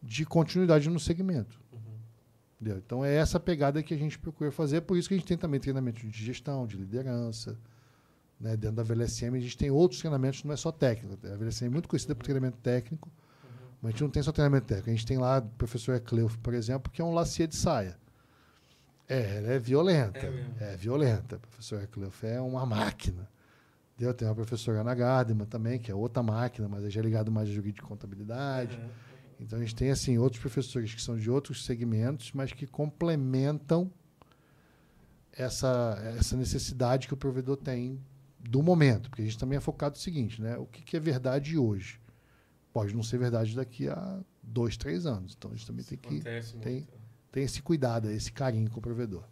de 0.00 0.24
continuidade 0.24 0.88
no 0.88 1.00
segmento. 1.00 1.60
Deu? 2.60 2.78
Então 2.78 3.04
é 3.04 3.14
essa 3.14 3.40
pegada 3.40 3.82
que 3.82 3.92
a 3.92 3.98
gente 3.98 4.18
procura 4.18 4.52
fazer, 4.52 4.82
por 4.82 4.96
isso 4.96 5.08
que 5.08 5.14
a 5.14 5.18
gente 5.18 5.26
tem 5.26 5.36
também 5.36 5.58
treinamento 5.58 6.06
de 6.06 6.24
gestão, 6.24 6.64
de 6.64 6.76
liderança. 6.76 7.58
Né? 8.40 8.56
Dentro 8.56 8.76
da 8.76 8.82
VLSM 8.84 9.36
a 9.36 9.40
gente 9.40 9.56
tem 9.56 9.70
outros 9.70 10.00
treinamentos, 10.00 10.44
não 10.44 10.52
é 10.52 10.56
só 10.56 10.70
técnico. 10.70 11.18
A 11.26 11.36
VLSM 11.36 11.66
é 11.66 11.70
muito 11.70 11.88
conhecida 11.88 12.14
por 12.14 12.22
treinamento 12.22 12.58
técnico, 12.58 13.10
mas 13.80 13.90
a 13.90 13.92
gente 13.92 14.02
não 14.02 14.10
tem 14.10 14.22
só 14.22 14.32
treinamento 14.32 14.66
técnico. 14.66 14.90
A 14.90 14.92
gente 14.92 15.06
tem 15.06 15.18
lá 15.18 15.38
o 15.38 15.42
professor 15.56 15.94
Ecleuf, 15.94 16.36
por 16.38 16.52
exemplo, 16.52 16.90
que 16.92 17.00
é 17.00 17.04
um 17.04 17.14
lacier 17.14 17.46
de 17.48 17.56
saia. 17.56 17.96
É, 19.08 19.38
ela 19.38 19.52
é 19.52 19.58
violenta. 19.58 20.18
É. 20.18 20.72
É, 20.72 20.76
violenta. 20.76 21.36
O 21.36 21.40
professor 21.40 21.82
Ecleuf 21.82 22.26
é 22.26 22.40
uma 22.40 22.66
máquina. 22.66 23.28
Deu? 23.96 24.12
Tem 24.12 24.28
uma 24.28 24.34
professora 24.34 24.80
Ana 24.80 24.94
Gardema 24.94 25.46
também, 25.46 25.78
que 25.78 25.90
é 25.90 25.94
outra 25.94 26.22
máquina, 26.22 26.68
mas 26.68 26.84
é 26.84 26.90
já 26.90 27.00
ligado 27.00 27.32
mais 27.32 27.48
a 27.48 27.52
jurídico 27.52 27.84
de 27.84 27.88
contabilidade. 27.88 28.76
Uhum. 28.76 28.88
Então 29.40 29.58
a 29.58 29.62
gente 29.62 29.74
tem 29.74 29.90
assim 29.90 30.18
outros 30.18 30.40
professores 30.40 30.94
que 30.94 31.00
são 31.00 31.16
de 31.16 31.30
outros 31.30 31.64
segmentos, 31.64 32.32
mas 32.32 32.52
que 32.52 32.66
complementam 32.66 33.90
essa, 35.32 35.96
essa 36.16 36.36
necessidade 36.36 37.06
que 37.06 37.14
o 37.14 37.16
provedor 37.16 37.56
tem 37.56 38.00
do 38.40 38.62
momento, 38.62 39.08
porque 39.08 39.22
a 39.22 39.24
gente 39.24 39.38
também 39.38 39.56
é 39.56 39.60
focado 39.60 39.94
no 39.94 40.00
seguinte, 40.00 40.40
né? 40.40 40.56
O 40.58 40.66
que, 40.66 40.82
que 40.82 40.96
é 40.96 41.00
verdade 41.00 41.56
hoje 41.56 42.00
pode 42.72 42.94
não 42.94 43.02
ser 43.02 43.18
verdade 43.18 43.54
daqui 43.56 43.88
a 43.88 44.20
dois, 44.42 44.76
três 44.76 45.06
anos. 45.06 45.34
Então 45.36 45.50
a 45.50 45.54
gente 45.54 45.66
também 45.66 45.84
tem 45.84 45.98
que 45.98 46.20
tem- 46.60 46.86
ter 47.30 47.40
esse 47.40 47.60
cuidado, 47.62 48.10
esse 48.10 48.32
carinho 48.32 48.70
com 48.70 48.78
o 48.78 48.82
provedor. 48.82 49.24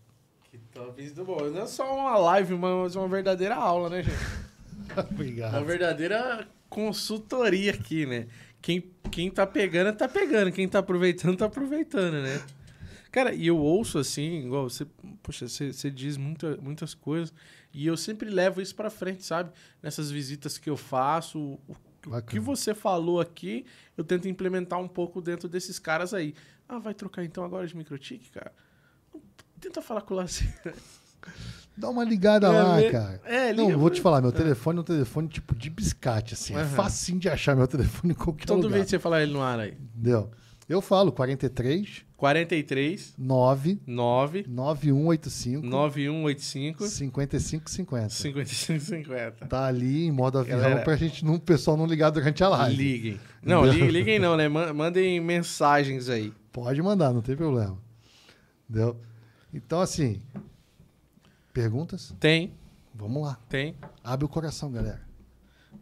Que 0.51 0.59
top 0.59 1.11
do 1.11 1.25
bom. 1.25 1.51
Não 1.51 1.63
é 1.63 1.67
só 1.67 1.95
uma 1.95 2.17
live, 2.19 2.55
mas 2.55 2.95
uma 2.97 3.09
verdadeira 3.09 3.55
aula, 3.57 3.89
né, 3.91 4.03
gente? 4.03 4.17
Uma 4.93 5.03
Obrigado. 5.11 5.65
verdadeira 5.65 6.47
consultoria 6.69 7.73
aqui, 7.73 8.05
né? 8.07 8.27
Quem, 8.61 8.85
quem 9.11 9.31
tá 9.31 9.47
pegando, 9.47 9.97
tá 9.97 10.07
pegando. 10.09 10.53
Quem 10.53 10.69
tá 10.69 10.79
aproveitando, 10.81 11.37
tá 11.37 11.47
aproveitando, 11.47 12.23
né? 12.23 12.41
Cara, 13.11 13.33
e 13.35 13.47
eu 13.47 13.57
ouço 13.57 13.99
assim, 13.99 14.45
igual 14.45 14.69
você, 14.69 14.87
poxa, 15.23 15.49
você, 15.49 15.73
você 15.73 15.91
diz 15.91 16.17
muita, 16.19 16.57
muitas 16.59 16.93
coisas, 16.95 17.33
e 17.73 17.87
eu 17.87 17.97
sempre 17.97 18.29
levo 18.29 18.61
isso 18.61 18.75
pra 18.77 18.91
frente, 18.91 19.25
sabe? 19.25 19.51
Nessas 19.83 20.11
visitas 20.11 20.59
que 20.59 20.69
eu 20.69 20.77
faço, 20.77 21.39
o, 21.39 21.61
o 22.07 22.23
que 22.23 22.37
Bacana. 22.39 22.41
você 22.43 22.75
falou 22.75 23.21
aqui, 23.21 23.67
eu 23.97 24.05
tento 24.05 24.29
implementar 24.29 24.79
um 24.81 24.89
pouco 24.89 25.21
dentro 25.21 25.49
desses 25.49 25.79
caras 25.79 26.15
aí. 26.15 26.35
Ah, 26.69 26.79
vai 26.79 26.95
trocar 26.95 27.25
então 27.25 27.45
agora 27.45 27.67
de 27.67 27.77
microtik, 27.77 28.31
cara? 28.31 28.53
Tenta 29.61 29.81
falar 29.83 30.03
com 30.03 30.15
o 30.15 30.17
Lacer. 30.17 30.47
Dá 31.77 31.91
uma 31.91 32.05
ligada 32.05 32.47
É, 32.47 32.51
lá, 32.63 32.91
cara. 32.91 33.21
É, 33.25 33.53
Não, 33.53 33.67
liga 33.67 33.77
vou 33.77 33.89
pra- 33.89 33.97
te 33.97 34.01
falar, 34.01 34.23
meu 34.23 34.33
telefone 34.33 34.79
é 34.79 34.81
um 34.81 34.85
telefone 34.85 35.29
tipo 35.29 35.55
de 35.55 35.69
biscate, 35.69 36.33
assim. 36.33 36.55
É 36.55 36.61
Aham. 36.61 36.69
facinho 36.71 37.19
de 37.19 37.29
achar 37.29 37.55
meu 37.55 37.67
telefone 37.67 38.13
em 38.13 38.17
qualquer 38.17 38.47
Todo 38.47 38.63
lugar. 38.63 38.73
vez 38.73 38.85
que 38.85 38.91
você 38.91 38.99
falar 38.99 39.23
ele 39.23 39.33
no 39.33 39.43
ar 39.43 39.61
aí. 39.61 39.73
Entendeu? 39.73 40.31
Eu 40.69 40.81
falo 40.81 41.13
43 41.13 42.06
43 42.17 43.15
9 43.19 43.81
9 43.87 44.45
9185 44.49 45.67
9185 45.67 46.87
5550. 46.89 48.09
5550. 48.11 49.47
Tá 49.47 49.67
ali 49.67 50.07
em 50.07 50.11
modo 50.13 50.39
avião 50.39 50.59
Galera- 50.59 50.83
pra 50.83 50.97
gente 50.97 51.25
não, 51.25 51.35
o 51.35 51.41
pessoal 51.41 51.77
não 51.77 51.87
ligar 51.87 52.11
durante 52.11 52.43
a 52.43 52.49
live. 52.49 52.77
Liguem. 52.77 53.21
Não, 53.43 53.65
li- 53.67 53.91
liguem 53.91 54.19
não, 54.19 54.37
né? 54.37 54.49
Ma- 54.49 54.73
Mandem 54.73 55.21
mensagens 55.21 56.09
aí. 56.09 56.33
Pode 56.53 56.81
mandar, 56.83 57.13
não 57.13 57.21
tem 57.21 57.37
problema. 57.37 57.79
Entendeu? 58.69 58.97
Então, 59.53 59.81
assim, 59.81 60.21
perguntas? 61.53 62.15
Tem, 62.19 62.53
Vamos 62.95 63.23
lá. 63.23 63.39
tem. 63.49 63.75
Abre 64.03 64.25
o 64.25 64.29
coração, 64.29 64.71
galera. 64.73 65.03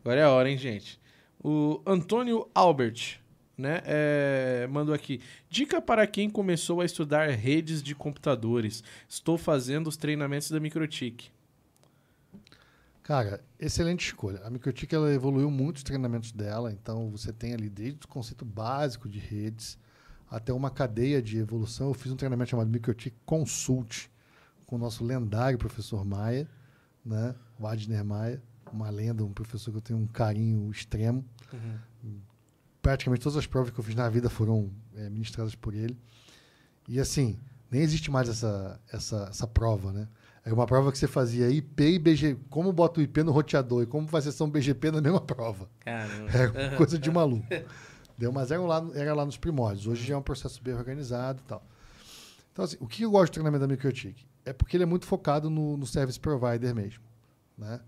Agora 0.00 0.20
é 0.20 0.24
a 0.24 0.30
hora, 0.30 0.50
hein, 0.50 0.58
gente? 0.58 1.00
O 1.42 1.80
Antônio 1.86 2.48
Albert, 2.54 3.18
né, 3.56 3.82
é, 3.84 4.66
mandou 4.70 4.94
aqui. 4.94 5.20
Dica 5.48 5.80
para 5.80 6.06
quem 6.06 6.28
começou 6.28 6.80
a 6.80 6.84
estudar 6.84 7.28
redes 7.30 7.82
de 7.82 7.94
computadores. 7.94 8.82
Estou 9.08 9.38
fazendo 9.38 9.86
os 9.86 9.96
treinamentos 9.96 10.50
da 10.50 10.58
Microtik. 10.60 11.30
Cara, 13.02 13.44
excelente 13.60 14.06
escolha. 14.06 14.40
A 14.44 14.50
Microtik 14.50 14.94
ela 14.94 15.12
evoluiu 15.12 15.50
muito 15.50 15.76
os 15.76 15.82
treinamentos 15.82 16.32
dela, 16.32 16.72
então 16.72 17.10
você 17.10 17.32
tem 17.32 17.52
ali 17.52 17.68
desde 17.68 18.06
o 18.06 18.08
conceito 18.08 18.44
básico 18.44 19.08
de 19.08 19.18
redes 19.18 19.78
até 20.30 20.52
uma 20.52 20.70
cadeia 20.70 21.20
de 21.20 21.38
evolução. 21.38 21.88
Eu 21.88 21.94
fiz 21.94 22.10
um 22.10 22.16
treinamento 22.16 22.50
chamado 22.50 22.70
Microtik 22.70 23.14
Consult 23.26 24.08
com 24.66 24.76
o 24.76 24.78
nosso 24.78 25.04
lendário 25.04 25.58
professor 25.58 26.04
Maia, 26.04 26.48
né? 27.04 27.34
O 27.58 27.66
Adner 27.66 28.04
Maia, 28.04 28.42
uma 28.72 28.88
lenda, 28.90 29.22
um 29.22 29.32
professor 29.32 29.70
que 29.70 29.76
eu 29.76 29.82
tenho 29.82 29.98
um 29.98 30.06
carinho 30.06 30.70
extremo. 30.70 31.24
Praticamente 32.84 33.22
todas 33.22 33.38
as 33.38 33.46
provas 33.46 33.70
que 33.70 33.80
eu 33.80 33.82
fiz 33.82 33.94
na 33.94 34.10
vida 34.10 34.28
foram 34.28 34.70
eh, 34.94 35.08
ministradas 35.08 35.54
por 35.54 35.72
ele. 35.72 35.98
E 36.86 37.00
assim, 37.00 37.40
nem 37.70 37.80
existe 37.80 38.10
mais 38.10 38.28
essa, 38.28 38.78
essa, 38.92 39.26
essa 39.30 39.46
prova, 39.46 39.90
né? 39.90 40.06
É 40.44 40.52
uma 40.52 40.66
prova 40.66 40.92
que 40.92 40.98
você 40.98 41.06
fazia 41.06 41.48
IP 41.48 41.82
e 41.82 41.98
BGP. 41.98 42.40
Como 42.50 42.70
bota 42.74 43.00
o 43.00 43.02
IP 43.02 43.22
no 43.22 43.32
roteador 43.32 43.84
e 43.84 43.86
como 43.86 44.06
faz 44.06 44.24
sessão 44.24 44.50
BGP 44.50 44.90
na 44.90 45.00
mesma 45.00 45.18
prova. 45.18 45.66
Caramba. 45.80 46.30
É 46.30 46.76
coisa 46.76 46.98
de 46.98 47.10
maluco. 47.10 47.46
Deu, 48.18 48.30
mas 48.30 48.50
era 48.50 48.60
lá, 48.60 48.86
era 48.92 49.14
lá 49.14 49.24
nos 49.24 49.38
primórdios. 49.38 49.86
Hoje 49.86 50.04
já 50.04 50.12
é 50.14 50.18
um 50.18 50.22
processo 50.22 50.62
bem 50.62 50.74
organizado 50.74 51.40
e 51.42 51.48
tal. 51.48 51.66
Então, 52.52 52.66
assim, 52.66 52.76
o 52.80 52.86
que 52.86 53.04
eu 53.04 53.10
gosto 53.10 53.32
do 53.32 53.34
treinamento 53.36 53.66
da 53.66 53.66
Microtik? 53.66 54.26
É 54.44 54.52
porque 54.52 54.76
ele 54.76 54.84
é 54.84 54.86
muito 54.86 55.06
focado 55.06 55.48
no, 55.48 55.78
no 55.78 55.86
service 55.86 56.20
provider 56.20 56.74
mesmo. 56.74 57.02
Né? 57.56 57.80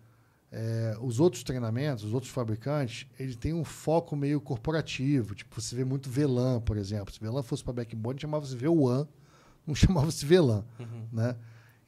É, 0.58 0.96
os 1.02 1.20
outros 1.20 1.42
treinamentos, 1.42 2.02
os 2.02 2.14
outros 2.14 2.32
fabricantes, 2.32 3.06
ele 3.18 3.34
tem 3.36 3.52
um 3.52 3.62
foco 3.62 4.16
meio 4.16 4.40
corporativo. 4.40 5.34
Tipo, 5.34 5.60
você 5.60 5.76
vê 5.76 5.84
muito 5.84 6.08
VLAN, 6.08 6.62
por 6.62 6.78
exemplo. 6.78 7.12
Se 7.12 7.20
VLAN 7.20 7.42
fosse 7.42 7.62
para 7.62 7.74
backbone, 7.74 8.18
chamava-se 8.18 8.56
VWAN, 8.56 9.06
não 9.66 9.74
chamava-se 9.76 10.24
VLAN. 10.24 10.64
Uhum. 10.80 11.06
Né? 11.12 11.36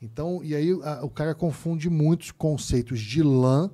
Então, 0.03 0.45
e 0.45 0.55
aí 0.55 0.71
a- 0.83 1.03
o 1.03 1.09
cara 1.09 1.35
confunde 1.35 1.89
muitos 1.89 2.31
conceitos 2.31 3.01
de 3.01 3.23
LAN 3.23 3.71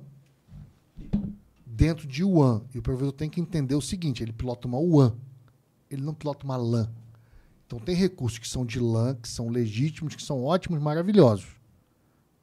dentro 1.65 2.07
de 2.07 2.23
WAN. 2.23 2.61
E 2.73 2.79
o 2.79 2.81
provedor 2.81 3.11
tem 3.11 3.29
que 3.29 3.41
entender 3.41 3.75
o 3.75 3.81
seguinte: 3.81 4.23
ele 4.23 4.31
pilota 4.31 4.65
uma 4.65 4.79
WAN, 4.79 5.13
ele 5.89 6.01
não 6.03 6.13
pilota 6.13 6.45
uma 6.45 6.55
LAN. 6.55 6.89
Então, 7.67 7.79
tem 7.79 7.95
recursos 7.95 8.39
que 8.39 8.47
são 8.47 8.65
de 8.65 8.79
LAN, 8.79 9.15
que 9.15 9.27
são 9.27 9.49
legítimos, 9.49 10.15
que 10.15 10.23
são 10.23 10.41
ótimos, 10.43 10.79
maravilhosos, 10.81 11.47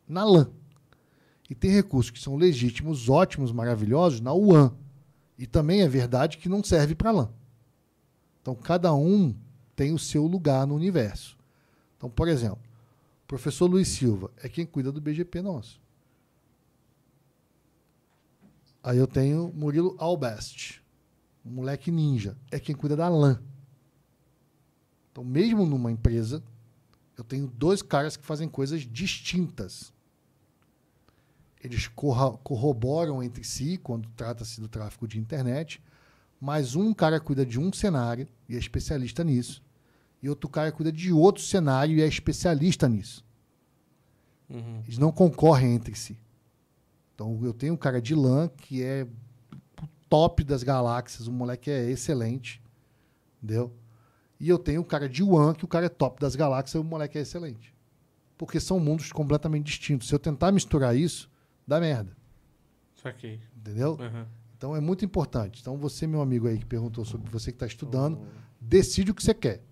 na 0.07 0.23
LAN. 0.25 0.51
E 1.51 1.55
tem 1.55 1.71
recursos 1.71 2.11
que 2.11 2.21
são 2.21 2.37
legítimos, 2.37 3.09
ótimos, 3.09 3.53
maravilhosos 3.53 4.21
na 4.21 4.33
WAN. 4.33 4.75
E 5.39 5.47
também 5.47 5.83
é 5.83 5.89
verdade 5.89 6.39
que 6.39 6.49
não 6.49 6.63
serve 6.63 6.95
para 6.95 7.11
LAN. 7.11 7.31
Então, 8.41 8.55
cada 8.55 8.95
um 8.95 9.35
tem 9.77 9.93
o 9.93 9.99
seu 9.99 10.27
lugar 10.27 10.67
no 10.67 10.75
universo. 10.75 11.37
Então, 11.97 12.11
por 12.11 12.29
exemplo, 12.29 12.61
o 13.25 13.27
professor 13.27 13.67
Luiz 13.67 13.89
Silva 13.89 14.31
é 14.43 14.49
quem 14.49 14.67
cuida 14.67 14.91
do 14.91 15.01
BGP 15.01 15.41
nosso. 15.41 15.81
Aí 18.83 18.99
eu 18.99 19.07
tenho 19.07 19.53
Murilo 19.55 19.95
Albest, 19.99 20.83
um 21.45 21.51
moleque 21.51 21.91
ninja, 21.91 22.37
é 22.51 22.59
quem 22.59 22.75
cuida 22.75 22.97
da 22.97 23.09
LAN. 23.09 23.41
Então, 25.13 25.23
mesmo 25.23 25.65
numa 25.65 25.93
empresa, 25.93 26.43
eu 27.17 27.23
tenho 27.23 27.47
dois 27.47 27.83
caras 27.83 28.17
que 28.17 28.25
fazem 28.25 28.49
coisas 28.49 28.81
distintas. 28.81 29.93
Eles 31.63 31.87
corroboram 31.87 33.23
entre 33.23 33.45
si 33.45 33.79
quando 33.79 34.09
trata-se 34.17 34.61
do 34.61 34.69
tráfego 34.69 35.07
de 35.07 35.19
internet, 35.19 35.81
mas 36.41 36.75
um 36.75 36.93
cara 36.93 37.21
cuida 37.21 37.47
de 37.47 37.61
um 37.61 37.73
cenário 37.73 38.27
e 38.49 38.57
é 38.57 38.59
especialista 38.59 39.23
nisso, 39.23 39.63
e 40.21 40.29
outro 40.29 40.49
cara 40.49 40.73
cuida 40.73 40.91
de 40.91 41.13
outro 41.13 41.43
cenário 41.43 41.97
e 41.97 42.03
é 42.03 42.07
especialista 42.07 42.89
nisso. 42.89 43.25
Uhum. 44.51 44.81
Eles 44.85 44.99
não 44.99 45.13
concorrem 45.13 45.75
entre 45.75 45.95
si. 45.95 46.19
Então 47.15 47.39
eu 47.45 47.55
tenho 47.55 47.75
um 47.75 47.77
cara 47.77 48.03
de 48.03 48.15
LAN 48.15 48.49
que 48.49 48.83
é 48.83 49.07
o 49.81 49.87
top 50.09 50.43
das 50.43 50.65
galáxias, 50.65 51.29
o 51.29 51.33
moleque 51.33 51.71
é 51.71 51.89
excelente, 51.91 52.61
entendeu? 53.41 53.73
E 54.41 54.49
eu 54.49 54.59
tenho 54.59 54.81
um 54.81 54.85
cara 54.85 55.09
de 55.09 55.23
WAN 55.23 55.55
que 55.55 55.65
o 55.65 55.69
cara 55.69 55.87
é 55.87 55.89
top 55.89 56.21
das 56.21 56.35
galáxias 56.35 56.75
e 56.75 56.79
o 56.79 56.85
moleque 56.85 57.17
é 57.17 57.21
excelente. 57.21 57.73
Porque 58.37 58.59
são 58.59 58.81
mundos 58.81 59.13
completamente 59.13 59.67
distintos. 59.67 60.09
Se 60.09 60.15
eu 60.15 60.19
tentar 60.19 60.51
misturar 60.51 60.97
isso, 60.97 61.31
dá 61.67 61.81
merda, 61.81 62.17
Saquei. 62.95 63.41
entendeu? 63.57 63.99
Uhum. 64.01 64.27
Então 64.57 64.77
é 64.77 64.81
muito 64.81 65.05
importante. 65.05 65.61
Então 65.61 65.77
você, 65.77 66.07
meu 66.07 66.23
amigo 66.23 66.47
aí 66.47 66.59
que 66.59 66.65
perguntou 66.67 67.05
sobre 67.05 67.31
você 67.31 67.51
que 67.51 67.57
está 67.57 67.67
estudando, 67.67 68.21
decide 68.61 69.11
o 69.11 69.15
que 69.15 69.23
você 69.23 69.35
quer. 69.35 69.63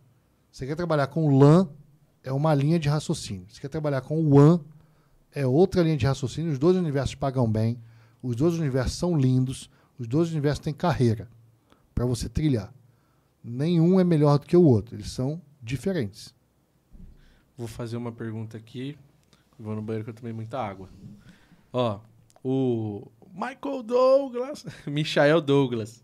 Você 0.50 0.66
quer 0.66 0.74
trabalhar 0.74 1.06
com 1.06 1.38
LAN, 1.38 1.68
é 2.24 2.32
uma 2.32 2.52
linha 2.54 2.78
de 2.78 2.88
raciocínio. 2.88 3.46
Você 3.48 3.60
quer 3.60 3.68
trabalhar 3.68 4.00
com 4.00 4.20
WAN, 4.34 4.60
é 5.32 5.46
outra 5.46 5.82
linha 5.82 5.96
de 5.96 6.06
raciocínio. 6.06 6.50
Os 6.50 6.58
dois 6.58 6.76
universos 6.76 7.14
pagam 7.14 7.50
bem, 7.50 7.78
os 8.20 8.34
dois 8.34 8.58
universos 8.58 8.94
são 8.94 9.16
lindos, 9.16 9.70
os 9.96 10.08
dois 10.08 10.30
universos 10.30 10.58
têm 10.58 10.74
carreira 10.74 11.28
para 11.94 12.04
você 12.04 12.28
trilhar. 12.28 12.74
Nenhum 13.42 14.00
é 14.00 14.04
melhor 14.04 14.38
do 14.38 14.46
que 14.46 14.56
o 14.56 14.62
outro, 14.64 14.96
eles 14.96 15.10
são 15.10 15.40
diferentes. 15.62 16.34
Vou 17.56 17.68
fazer 17.68 17.96
uma 17.96 18.10
pergunta 18.10 18.56
aqui. 18.56 18.96
Vou 19.58 19.76
no 19.76 19.82
banheiro 19.82 20.04
que 20.04 20.10
eu 20.10 20.14
tomei 20.14 20.32
muita 20.32 20.58
água. 20.58 20.88
Ó, 21.72 22.00
o 22.44 23.06
Michael 23.32 23.82
Douglas, 23.82 24.64
Michael 24.86 25.40
Douglas. 25.40 26.02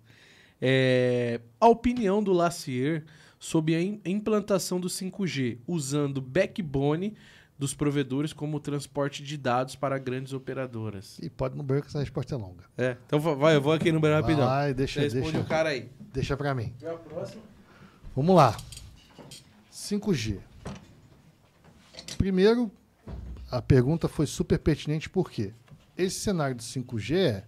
É, 0.60 1.40
a 1.60 1.68
opinião 1.68 2.22
do 2.22 2.32
Lacier 2.32 3.05
sobre 3.38 3.74
a 3.74 3.82
im- 3.82 4.01
implantação 4.06 4.80
do 4.80 4.88
5G, 4.88 5.59
usando 5.66 6.20
backbone 6.20 7.14
dos 7.59 7.74
provedores 7.74 8.32
como 8.32 8.60
transporte 8.60 9.22
de 9.22 9.36
dados 9.36 9.76
para 9.76 9.98
grandes 9.98 10.32
operadoras. 10.32 11.18
E 11.20 11.28
pode 11.30 11.56
no 11.56 11.62
banheiro 11.62 11.84
que 11.84 11.90
essa 11.90 12.01
resposta 12.01 12.34
é 12.34 12.38
longa. 12.38 12.64
É, 12.76 12.97
então 13.06 13.18
va- 13.20 13.34
vai, 13.34 13.56
eu 13.56 13.60
vou 13.62 13.72
aqui 13.72 13.90
no 13.93 14.01
banheiro 14.01 14.22
rapidão. 14.22 14.47
Vai, 14.47 14.72
deixa, 14.74 15.01
responde 15.01 15.24
deixa, 15.32 15.40
o 15.40 15.47
cara 15.48 15.70
aí. 15.70 15.90
deixa 16.12 16.36
para 16.36 16.55
mim. 16.55 16.72
Próxima? 17.09 17.43
Vamos 18.14 18.34
lá. 18.36 18.56
5G. 19.72 20.38
Primeiro, 22.18 22.70
a 23.51 23.62
pergunta 23.62 24.09
foi 24.09 24.27
super 24.27 24.59
pertinente 24.59 25.09
por 25.09 25.31
quê? 25.31 25.52
Esse 25.97 26.20
cenário 26.20 26.56
do 26.56 26.62
5G 26.62 27.16
é 27.16 27.44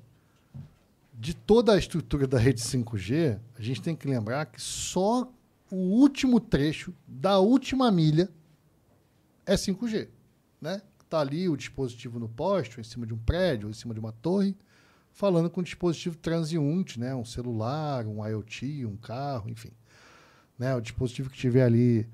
de 1.13 1.35
toda 1.35 1.73
a 1.73 1.79
estrutura 1.79 2.27
da 2.27 2.39
rede 2.39 2.61
5G, 2.61 3.39
a 3.57 3.63
gente 3.63 3.83
tem 3.83 3.97
que 3.97 4.07
lembrar 4.07 4.47
que 4.47 4.61
só 4.61 5.31
o 5.71 5.77
último 5.77 6.41
trecho 6.41 6.95
da 7.07 7.39
última 7.39 7.91
milha 7.91 8.31
é 9.45 9.55
5G, 9.55 10.09
né? 10.61 10.83
Tá 11.09 11.21
ali 11.21 11.49
o 11.49 11.57
dispositivo 11.57 12.19
no 12.19 12.29
poste, 12.29 12.81
em 12.81 12.85
cima 12.85 13.07
de 13.07 13.15
um 13.15 13.19
prédio, 13.19 13.67
ou 13.67 13.71
em 13.71 13.75
cima 13.75 13.95
de 13.95 14.01
uma 14.01 14.13
torre, 14.13 14.55
falando 15.11 15.51
com 15.51 15.61
um 15.61 15.65
dispositivo 15.65 16.17
transeunte, 16.17 17.01
né? 17.01 17.15
Um 17.15 17.25
celular, 17.25 18.07
um 18.07 18.25
IoT, 18.25 18.85
um 18.87 18.97
carro, 18.97 19.51
enfim 19.51 19.73
né, 20.59 20.75
o 20.75 20.81
dispositivo 20.81 21.31
que 21.31 21.37
estiver 21.37 21.63
ali 21.63 22.07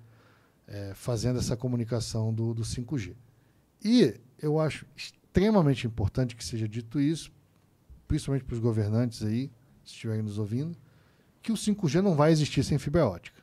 é, 0.66 0.93
fazendo 0.94 1.39
essa 1.39 1.56
comunicação 1.56 2.32
do, 2.32 2.52
do 2.52 2.62
5G. 2.62 3.15
E 3.85 4.19
eu 4.40 4.59
acho 4.59 4.86
extremamente 4.97 5.86
importante 5.86 6.35
que 6.35 6.44
seja 6.44 6.66
dito 6.69 7.01
isso, 7.01 7.31
principalmente 8.09 8.44
para 8.44 8.55
os 8.55 8.61
governantes 8.61 9.23
aí, 9.23 9.51
se 9.85 9.93
estiverem 9.93 10.23
nos 10.23 10.39
ouvindo, 10.39 10.77
que 11.43 11.52
o 11.52 11.56
5G 11.56 12.01
não 12.01 12.15
vai 12.15 12.32
existir 12.32 12.65
sem 12.65 12.78
fibra 12.78 13.06
ótica. 13.06 13.43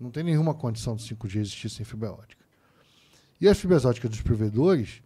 Não 0.00 0.10
tem 0.10 0.24
nenhuma 0.24 0.52
condição 0.52 0.96
do 0.96 1.02
5G 1.02 1.36
existir 1.36 1.70
sem 1.70 1.84
fibra 1.84 2.10
ótica. 2.10 2.42
E 3.40 3.48
as 3.48 3.58
fibras 3.58 3.84
óticas 3.84 4.10
dos 4.10 4.20
provedores 4.20 5.02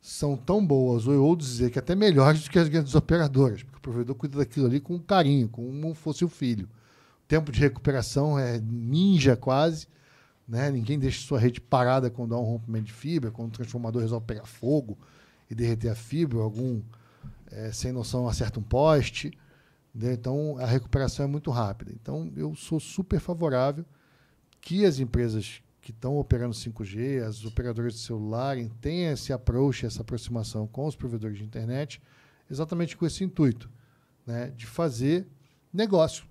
são 0.00 0.36
tão 0.36 0.64
boas, 0.64 1.06
ou 1.06 1.14
eu 1.14 1.24
ouso 1.24 1.38
dizer 1.38 1.70
que 1.70 1.78
até 1.78 1.94
melhores 1.94 2.44
do 2.44 2.50
que 2.50 2.58
as 2.58 2.68
grandes 2.68 2.94
operadoras, 2.94 3.62
porque 3.62 3.78
o 3.78 3.80
provedor 3.80 4.14
cuida 4.14 4.36
daquilo 4.36 4.66
ali 4.66 4.80
com 4.80 4.98
carinho, 4.98 5.48
como 5.48 5.94
fosse 5.94 6.24
o 6.24 6.28
filho 6.28 6.68
tempo 7.26 7.50
de 7.50 7.60
recuperação 7.60 8.38
é 8.38 8.60
ninja 8.60 9.36
quase, 9.36 9.86
né? 10.46 10.70
Ninguém 10.70 10.98
deixa 10.98 11.26
sua 11.26 11.38
rede 11.38 11.60
parada 11.60 12.10
quando 12.10 12.34
há 12.34 12.40
um 12.40 12.44
rompimento 12.44 12.86
de 12.86 12.92
fibra, 12.92 13.30
quando 13.30 13.48
o 13.48 13.52
transformador 13.52 14.02
resolve 14.02 14.26
pegar 14.26 14.46
fogo 14.46 14.98
e 15.50 15.54
derreter 15.54 15.88
a 15.88 15.94
fibra, 15.94 16.40
algum 16.40 16.82
eh, 17.50 17.72
sem 17.72 17.92
noção 17.92 18.28
acerta 18.28 18.60
um 18.60 18.62
poste, 18.62 19.32
né? 19.94 20.12
então 20.12 20.56
a 20.58 20.66
recuperação 20.66 21.24
é 21.24 21.28
muito 21.28 21.50
rápida. 21.50 21.92
Então 21.92 22.32
eu 22.36 22.54
sou 22.54 22.78
super 22.78 23.20
favorável 23.20 23.84
que 24.60 24.84
as 24.84 24.98
empresas 24.98 25.62
que 25.80 25.90
estão 25.90 26.16
operando 26.16 26.54
5G, 26.54 27.22
as 27.22 27.44
operadoras 27.44 27.92
de 27.92 28.00
celular, 28.00 28.56
tenham 28.80 29.12
esse 29.12 29.34
approach, 29.34 29.84
essa 29.84 30.00
aproximação 30.00 30.66
com 30.66 30.86
os 30.86 30.96
provedores 30.96 31.36
de 31.36 31.44
internet, 31.44 32.00
exatamente 32.50 32.96
com 32.96 33.04
esse 33.04 33.22
intuito, 33.22 33.70
né, 34.26 34.50
de 34.56 34.64
fazer 34.64 35.26
negócio, 35.70 36.24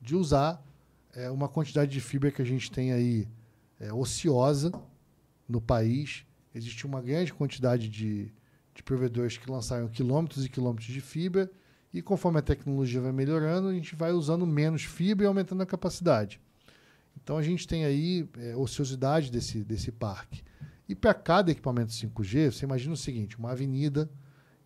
de 0.00 0.14
usar 0.14 0.62
é, 1.16 1.30
uma 1.30 1.48
quantidade 1.48 1.90
de 1.90 2.00
fibra 2.00 2.30
que 2.30 2.42
a 2.42 2.44
gente 2.44 2.70
tem 2.70 2.92
aí 2.92 3.26
é, 3.80 3.92
ociosa 3.92 4.70
no 5.48 5.60
país. 5.60 6.24
Existe 6.54 6.86
uma 6.86 7.00
grande 7.00 7.32
quantidade 7.32 7.88
de, 7.88 8.30
de 8.74 8.82
provedores 8.82 9.38
que 9.38 9.50
lançaram 9.50 9.88
quilômetros 9.88 10.44
e 10.44 10.48
quilômetros 10.50 10.92
de 10.92 11.00
fibra 11.00 11.50
e 11.92 12.02
conforme 12.02 12.38
a 12.38 12.42
tecnologia 12.42 13.00
vai 13.00 13.12
melhorando, 13.12 13.68
a 13.68 13.72
gente 13.72 13.96
vai 13.96 14.12
usando 14.12 14.46
menos 14.46 14.84
fibra 14.84 15.24
e 15.24 15.26
aumentando 15.26 15.62
a 15.62 15.66
capacidade. 15.66 16.38
Então 17.16 17.38
a 17.38 17.42
gente 17.42 17.66
tem 17.66 17.86
aí 17.86 18.28
é, 18.36 18.54
ociosidade 18.54 19.30
desse, 19.32 19.64
desse 19.64 19.90
parque. 19.90 20.44
E 20.86 20.94
para 20.94 21.14
cada 21.14 21.50
equipamento 21.50 21.92
5G, 21.92 22.52
você 22.52 22.66
imagina 22.66 22.92
o 22.92 22.96
seguinte: 22.96 23.38
uma 23.38 23.52
avenida 23.52 24.10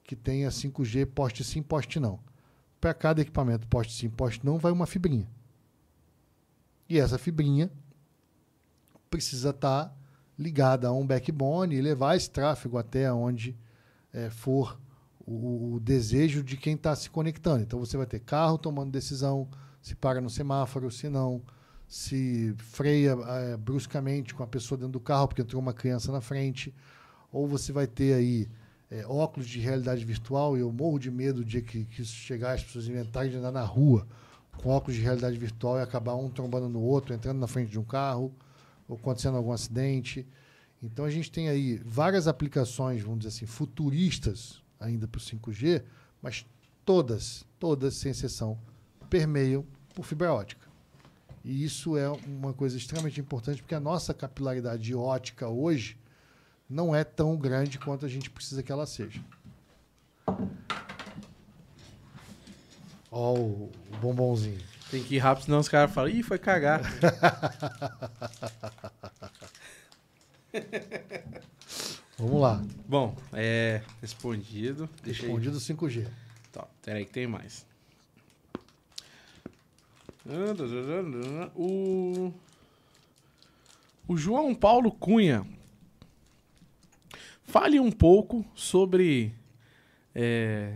que 0.03 0.17
tenha 0.17 0.49
5G, 0.49 1.07
poste 1.07 1.45
sim, 1.45 1.63
poste 1.63 2.01
não. 2.01 2.19
Para 2.81 2.93
cada 2.93 3.23
equipamento 3.23 3.69
poste 3.69 3.93
sim, 3.93 4.11
poste 4.11 4.45
não, 4.45 4.59
vai 4.59 4.73
uma 4.73 4.87
fibrinha. 4.87 5.29
E 6.91 6.99
essa 6.99 7.17
fibrinha 7.17 7.71
precisa 9.09 9.51
estar 9.51 9.85
tá 9.85 9.95
ligada 10.37 10.89
a 10.89 10.93
um 10.93 11.07
backbone 11.07 11.77
e 11.77 11.81
levar 11.81 12.17
esse 12.17 12.29
tráfego 12.29 12.77
até 12.79 13.13
onde 13.13 13.57
é, 14.13 14.29
for 14.29 14.77
o, 15.25 15.75
o, 15.75 15.81
desejo 15.81 16.43
de 16.43 16.57
quem 16.57 16.75
está 16.75 16.97
se 16.97 17.09
conectando. 17.09 17.63
Então 17.63 17.79
você 17.79 17.97
vai 17.97 18.07
ter 18.07 18.19
carro 18.19 18.59
tomando 18.59 18.91
decisão, 18.91 19.49
se 19.81 19.95
para 19.95 20.21
no 20.21 20.29
semáforo, 20.29 20.91
se 20.91 21.09
não, 21.09 21.41
se 21.87 22.53
freia 22.59 23.13
é, 23.13 23.57
bruscamente 23.57 24.35
com 24.35 24.43
a 24.43 24.47
pessoa 24.49 24.77
dentro 24.77 24.95
do 24.95 25.01
carro 25.01 25.29
porque 25.29 25.43
entrou 25.43 25.63
uma 25.63 25.73
criança 25.73 26.11
na 26.11 26.21
frente, 26.21 26.75
ou 27.31 27.47
você 27.47 27.71
vai 27.71 27.87
ter 27.87 28.15
aí 28.15 28.49
é, 28.91 29.07
óculos 29.07 29.49
de 29.49 29.61
realidade 29.61 30.05
virtual, 30.05 30.57
e 30.57 30.61
eu 30.61 30.73
morro 30.73 30.99
de 30.99 31.09
medo 31.09 31.37
do 31.37 31.45
dia 31.45 31.63
que, 31.63 31.85
que 31.85 32.03
isso 32.03 32.15
chegar, 32.15 32.55
as 32.55 32.65
pessoas 32.65 32.89
inventarem 32.89 33.31
de 33.31 33.37
andar 33.37 33.53
na 33.53 33.63
rua 33.63 34.09
com 34.63 34.71
óculos 34.71 34.97
de 34.97 35.03
realidade 35.03 35.39
virtual 35.39 35.79
e 35.79 35.83
acabar 35.83 36.15
um 36.15 36.29
trombando 36.29 36.69
no 36.69 36.81
outro, 36.81 37.15
entrando 37.15 37.39
na 37.39 37.47
frente 37.47 37.71
de 37.71 37.79
um 37.79 37.85
carro, 37.85 38.33
ou 38.89 38.97
acontecendo 38.97 39.37
algum 39.37 39.53
acidente. 39.53 40.27
Então 40.83 41.05
a 41.05 41.11
gente 41.11 41.31
tem 41.31 41.49
aí 41.49 41.77
várias 41.85 42.27
aplicações, 42.27 43.03
vamos 43.03 43.21
dizer 43.21 43.29
assim, 43.29 43.47
futuristas 43.47 44.63
ainda 44.79 45.07
para 45.07 45.19
o 45.19 45.23
5G, 45.23 45.83
mas 46.23 46.47
todas, 46.85 47.45
todas, 47.59 47.95
sem 47.95 48.11
exceção, 48.11 48.59
permeiam 49.09 49.65
por 49.95 50.05
fibra 50.05 50.33
ótica. 50.33 50.69
E 51.45 51.65
isso 51.65 51.97
é 51.97 52.09
uma 52.27 52.53
coisa 52.53 52.77
extremamente 52.77 53.21
importante, 53.21 53.63
porque 53.63 53.75
a 53.75 53.81
nossa 53.81 54.13
capilaridade 54.13 54.95
ótica 54.95 55.49
hoje 55.49 55.99
não 56.69 56.95
é 56.95 57.03
tão 57.03 57.37
grande 57.37 57.79
quanto 57.79 58.05
a 58.05 58.09
gente 58.09 58.31
precisa 58.31 58.63
que 58.63 58.71
ela 58.71 58.87
seja. 58.87 59.23
Ó, 63.11 63.35
o, 63.35 63.73
bombonzinho. 64.01 64.61
Tem 64.91 65.03
que 65.03 65.17
ir 65.17 65.19
rápido, 65.19 65.45
senão 65.45 65.59
os 65.59 65.69
caras 65.69 65.93
falam, 65.93 66.11
ih, 66.11 66.23
foi 66.23 66.39
cagar. 66.39 66.83
Vamos 72.19 72.41
lá. 72.41 72.63
Bom, 72.87 73.17
é. 73.33 73.83
Respondido. 74.01 74.89
Deixa 75.03 75.23
Respondido 75.23 75.57
aí. 75.57 75.63
5G. 75.63 76.07
Tá, 76.53 76.67
peraí 76.83 77.05
que 77.05 77.13
tem 77.13 77.27
mais. 77.27 77.67
O. 81.55 82.33
O 84.07 84.17
João 84.17 84.55
Paulo 84.55 84.93
Cunha. 84.93 85.47
Fale 87.45 87.81
um 87.81 87.91
pouco 87.91 88.45
sobre 88.55 89.35
é, 90.15 90.75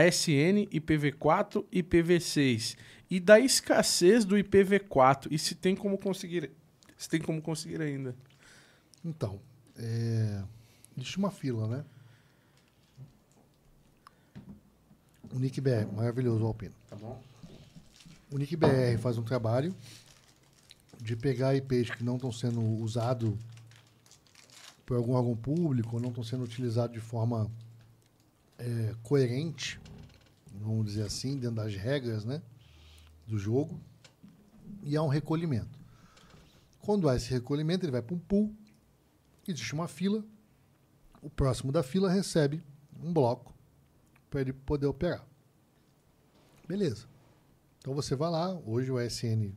ASN, 0.00 0.66
IPv4 0.72 1.64
e 1.72 1.82
IPv6 1.82 2.76
e 3.10 3.20
da 3.20 3.38
escassez 3.38 4.24
do 4.24 4.36
IPv4 4.36 5.28
e 5.30 5.38
se 5.38 5.54
tem 5.54 5.76
como 5.76 5.96
conseguir, 5.96 6.50
se 6.96 7.08
tem 7.08 7.20
como 7.20 7.40
conseguir 7.40 7.80
ainda. 7.80 8.14
Então, 9.04 9.40
é, 9.76 10.42
existe 10.96 11.18
uma 11.18 11.30
fila, 11.30 11.68
né? 11.68 11.84
O 15.32 15.38
NICBR, 15.38 15.86
maravilhoso, 15.92 16.44
Alpino. 16.44 16.74
Tá 16.88 16.96
bom. 16.96 17.20
O 18.30 18.38
NICBR 18.38 18.98
faz 18.98 19.18
um 19.18 19.22
trabalho 19.22 19.74
de 21.00 21.14
pegar 21.14 21.54
IPs 21.54 21.90
que 21.90 22.02
não 22.02 22.16
estão 22.16 22.32
sendo 22.32 22.60
usados 22.60 23.34
por 24.84 24.96
algum 24.96 25.12
órgão 25.14 25.36
público, 25.36 25.96
ou 25.96 26.02
não 26.02 26.08
estão 26.10 26.24
sendo 26.24 26.44
utilizados 26.44 26.94
de 26.94 27.00
forma 27.00 27.50
é, 28.58 28.94
coerente, 29.02 29.80
vamos 30.60 30.86
dizer 30.86 31.02
assim, 31.02 31.38
dentro 31.38 31.56
das 31.56 31.74
regras 31.74 32.24
né, 32.24 32.42
do 33.26 33.38
jogo, 33.38 33.80
e 34.82 34.96
há 34.96 35.02
um 35.02 35.08
recolhimento. 35.08 35.78
Quando 36.80 37.08
há 37.08 37.16
esse 37.16 37.30
recolhimento, 37.30 37.84
ele 37.84 37.92
vai 37.92 38.02
para 38.02 38.14
um 38.14 38.18
pool 38.18 38.54
existe 39.50 39.74
uma 39.74 39.88
fila, 39.88 40.24
o 41.22 41.30
próximo 41.30 41.72
da 41.72 41.82
fila 41.82 42.10
recebe 42.10 42.62
um 43.02 43.12
bloco 43.12 43.54
para 44.30 44.40
ele 44.40 44.52
poder 44.52 44.86
operar. 44.86 45.26
Beleza. 46.66 47.06
Então 47.78 47.94
você 47.94 48.16
vai 48.16 48.30
lá, 48.30 48.52
hoje 48.66 48.90
o 48.90 48.98
ASN 48.98 49.52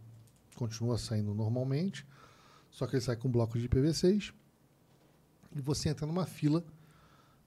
continua 0.55 0.97
saindo 0.97 1.33
normalmente, 1.33 2.05
só 2.69 2.85
que 2.85 2.95
ele 2.95 3.01
sai 3.01 3.15
com 3.15 3.27
um 3.27 3.31
bloco 3.31 3.57
de 3.57 3.67
IPv6 3.67 4.33
e 5.55 5.61
você 5.61 5.89
entra 5.89 6.05
numa 6.05 6.25
fila 6.25 6.63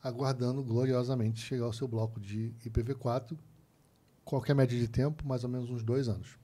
aguardando 0.02 0.62
gloriosamente 0.64 1.40
chegar 1.40 1.64
ao 1.64 1.72
seu 1.72 1.86
bloco 1.86 2.18
de 2.18 2.52
IPv4, 2.64 3.38
qualquer 4.24 4.54
média 4.54 4.78
de 4.78 4.88
tempo, 4.88 5.26
mais 5.26 5.44
ou 5.44 5.50
menos 5.50 5.70
uns 5.70 5.82
dois 5.82 6.08
anos. 6.08 6.38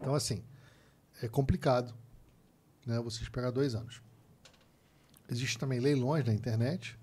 Então, 0.00 0.14
assim, 0.14 0.42
é 1.20 1.28
complicado 1.28 1.94
né, 2.86 2.98
você 3.00 3.22
esperar 3.22 3.50
dois 3.50 3.74
anos. 3.74 4.00
Existem 5.28 5.58
também 5.58 5.78
leilões 5.78 6.24
na 6.24 6.32
internet, 6.32 6.98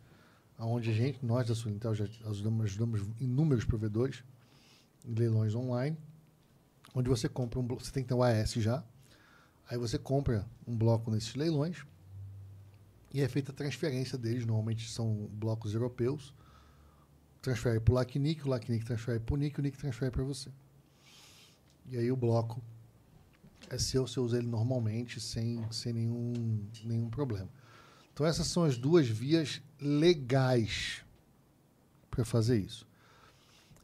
onde 0.57 0.89
a 0.89 0.93
gente, 0.93 1.23
nós 1.23 1.47
da 1.47 1.53
Sulintel, 1.53 1.93
já 1.93 2.05
ajudamos, 2.25 2.65
ajudamos 2.65 3.01
inúmeros 3.19 3.65
provedores 3.65 4.23
em 5.05 5.13
leilões 5.13 5.53
online, 5.53 5.95
onde 6.95 7.07
você 7.07 7.29
compra 7.29 7.59
um 7.59 7.67
você 7.67 7.91
tem 7.91 8.01
que 8.01 8.09
ter 8.09 8.15
o 8.15 8.23
AS 8.23 8.53
já, 8.53 8.83
aí 9.69 9.77
você 9.77 9.99
compra 9.99 10.47
um 10.65 10.75
bloco 10.75 11.11
nesses 11.11 11.35
leilões 11.35 11.85
e 13.15 13.21
é 13.21 13.29
feita 13.29 13.53
a 13.53 13.55
transferência 13.55 14.17
deles, 14.17 14.45
normalmente 14.45 14.91
são 14.91 15.29
blocos 15.31 15.73
europeus, 15.73 16.33
transfere 17.41 17.79
para 17.79 17.93
o 17.93 17.95
LACNIC, 17.95 18.45
o 18.45 18.49
LACNIC 18.49 18.83
transfere 18.83 19.21
para 19.21 19.33
o 19.33 19.37
NIC, 19.37 19.57
o 19.57 19.61
NIC 19.61 19.77
transfere 19.77 20.11
para 20.11 20.23
você. 20.25 20.49
E 21.85 21.97
aí 21.97 22.11
o 22.11 22.17
bloco 22.17 22.61
é 23.69 23.77
seu, 23.77 24.05
você 24.05 24.19
usa 24.19 24.37
ele 24.37 24.47
normalmente, 24.47 25.21
sem, 25.21 25.65
sem 25.71 25.93
nenhum, 25.93 26.67
nenhum 26.83 27.09
problema. 27.09 27.47
Então, 28.13 28.25
essas 28.25 28.47
são 28.47 28.65
as 28.65 28.77
duas 28.77 29.07
vias 29.07 29.61
legais 29.79 31.01
para 32.11 32.25
fazer 32.25 32.59
isso. 32.59 32.85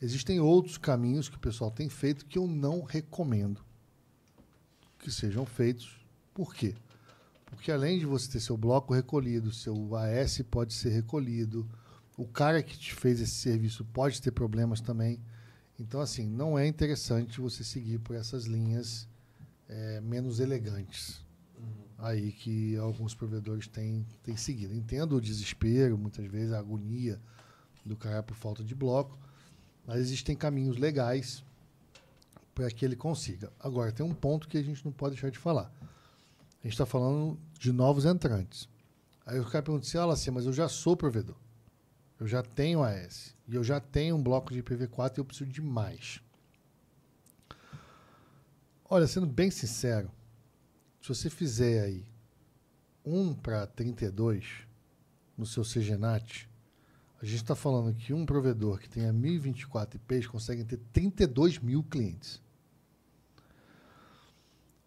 Existem 0.02 0.42
outros 0.42 0.78
caminhos 0.78 1.30
que 1.30 1.38
o 1.38 1.40
pessoal 1.40 1.72
tem 1.72 1.88
feito 1.88 2.26
que 2.26 2.38
eu 2.38 2.48
não 2.48 2.84
recomendo 2.84 3.64
que 5.00 5.10
sejam 5.10 5.46
feitos. 5.46 6.06
Por 6.34 6.54
quê? 6.54 6.76
Porque 7.52 7.72
além 7.72 8.00
de 8.00 8.06
você 8.06 8.32
ter 8.32 8.40
seu 8.40 8.58
bloco 8.58 8.94
recolhido, 8.94 9.52
seu 9.52 9.96
AS 9.96 10.42
pode 10.50 10.74
ser 10.74 10.90
recolhido, 10.90 11.70
o 12.18 12.26
cara 12.26 12.64
que 12.64 12.78
te 12.78 12.94
fez 12.94 13.22
esse 13.22 13.36
serviço 13.36 13.86
pode 13.86 14.22
ter 14.22 14.32
problemas 14.32 14.82
também. 14.82 15.20
Então, 15.80 16.02
assim, 16.02 16.28
não 16.28 16.58
é 16.58 16.68
interessante 16.68 17.40
você 17.40 17.64
seguir 17.64 18.00
por 18.00 18.16
essas 18.16 18.46
linhas 18.46 19.08
é, 19.68 20.02
menos 20.02 20.40
elegantes 20.40 21.22
aí 22.02 22.32
que 22.32 22.76
alguns 22.78 23.14
provedores 23.14 23.68
têm, 23.68 24.06
têm 24.24 24.36
seguido. 24.36 24.74
Entendo 24.74 25.16
o 25.16 25.22
desespero, 25.22 25.98
muitas 25.98 26.26
vezes 26.26 26.52
a 26.52 26.60
agonia 26.60 27.22
do 27.86 27.96
cara 27.96 28.24
por 28.24 28.36
falta 28.36 28.64
de 28.64 28.74
bloco, 28.74 29.18
mas 29.86 30.00
existem 30.00 30.36
caminhos 30.36 30.78
legais 30.78 31.44
para 32.54 32.70
que 32.70 32.84
ele 32.84 32.96
consiga. 32.96 33.52
Agora, 33.60 33.92
tem 33.92 34.06
um 34.06 34.14
ponto 34.14 34.48
que 34.48 34.58
a 34.58 34.64
gente 34.64 34.84
não 34.84 34.92
pode 34.92 35.16
deixar 35.16 35.30
de 35.30 35.38
falar. 35.38 35.72
A 36.62 36.68
gente 36.68 36.74
está 36.74 36.86
falando 36.86 37.40
de 37.58 37.72
novos 37.72 38.06
entrantes. 38.06 38.70
Aí 39.26 39.40
o 39.40 39.46
cara 39.46 39.64
pergunta 39.64 39.86
assim, 39.86 39.98
assim, 39.98 40.32
mas 40.32 40.46
eu 40.46 40.54
já 40.54 40.70
sou 40.70 40.96
provedor. 40.96 41.36
Eu 42.20 42.28
já 42.28 42.44
tenho 42.44 42.84
AS. 42.84 43.36
E 43.48 43.56
eu 43.56 43.64
já 43.64 43.80
tenho 43.80 44.16
um 44.16 44.22
bloco 44.22 44.54
de 44.54 44.62
IPv4 44.62 45.18
e 45.18 45.20
eu 45.20 45.26
preciso 45.26 45.50
de 45.50 45.62
mais. 45.62 46.22
Olha, 48.88 49.08
sendo 49.08 49.26
bem 49.26 49.50
sincero, 49.50 50.12
se 51.02 51.10
você 51.10 51.30
fizer 51.30 51.84
aí 51.84 52.06
1 53.04 53.34
para 53.36 53.66
32 53.66 54.68
no 55.36 55.46
seu 55.46 55.64
CGNAT, 55.64 56.48
a 57.22 57.26
gente 57.26 57.42
está 57.42 57.56
falando 57.56 57.96
que 57.96 58.14
um 58.14 58.26
provedor 58.26 58.80
que 58.80 58.90
tenha 58.90 59.14
1024 59.14 59.98
IPs 59.98 60.28
consegue 60.28 60.64
ter 60.64 60.78
32 60.92 61.60
mil 61.60 61.84
clientes. 61.84 62.42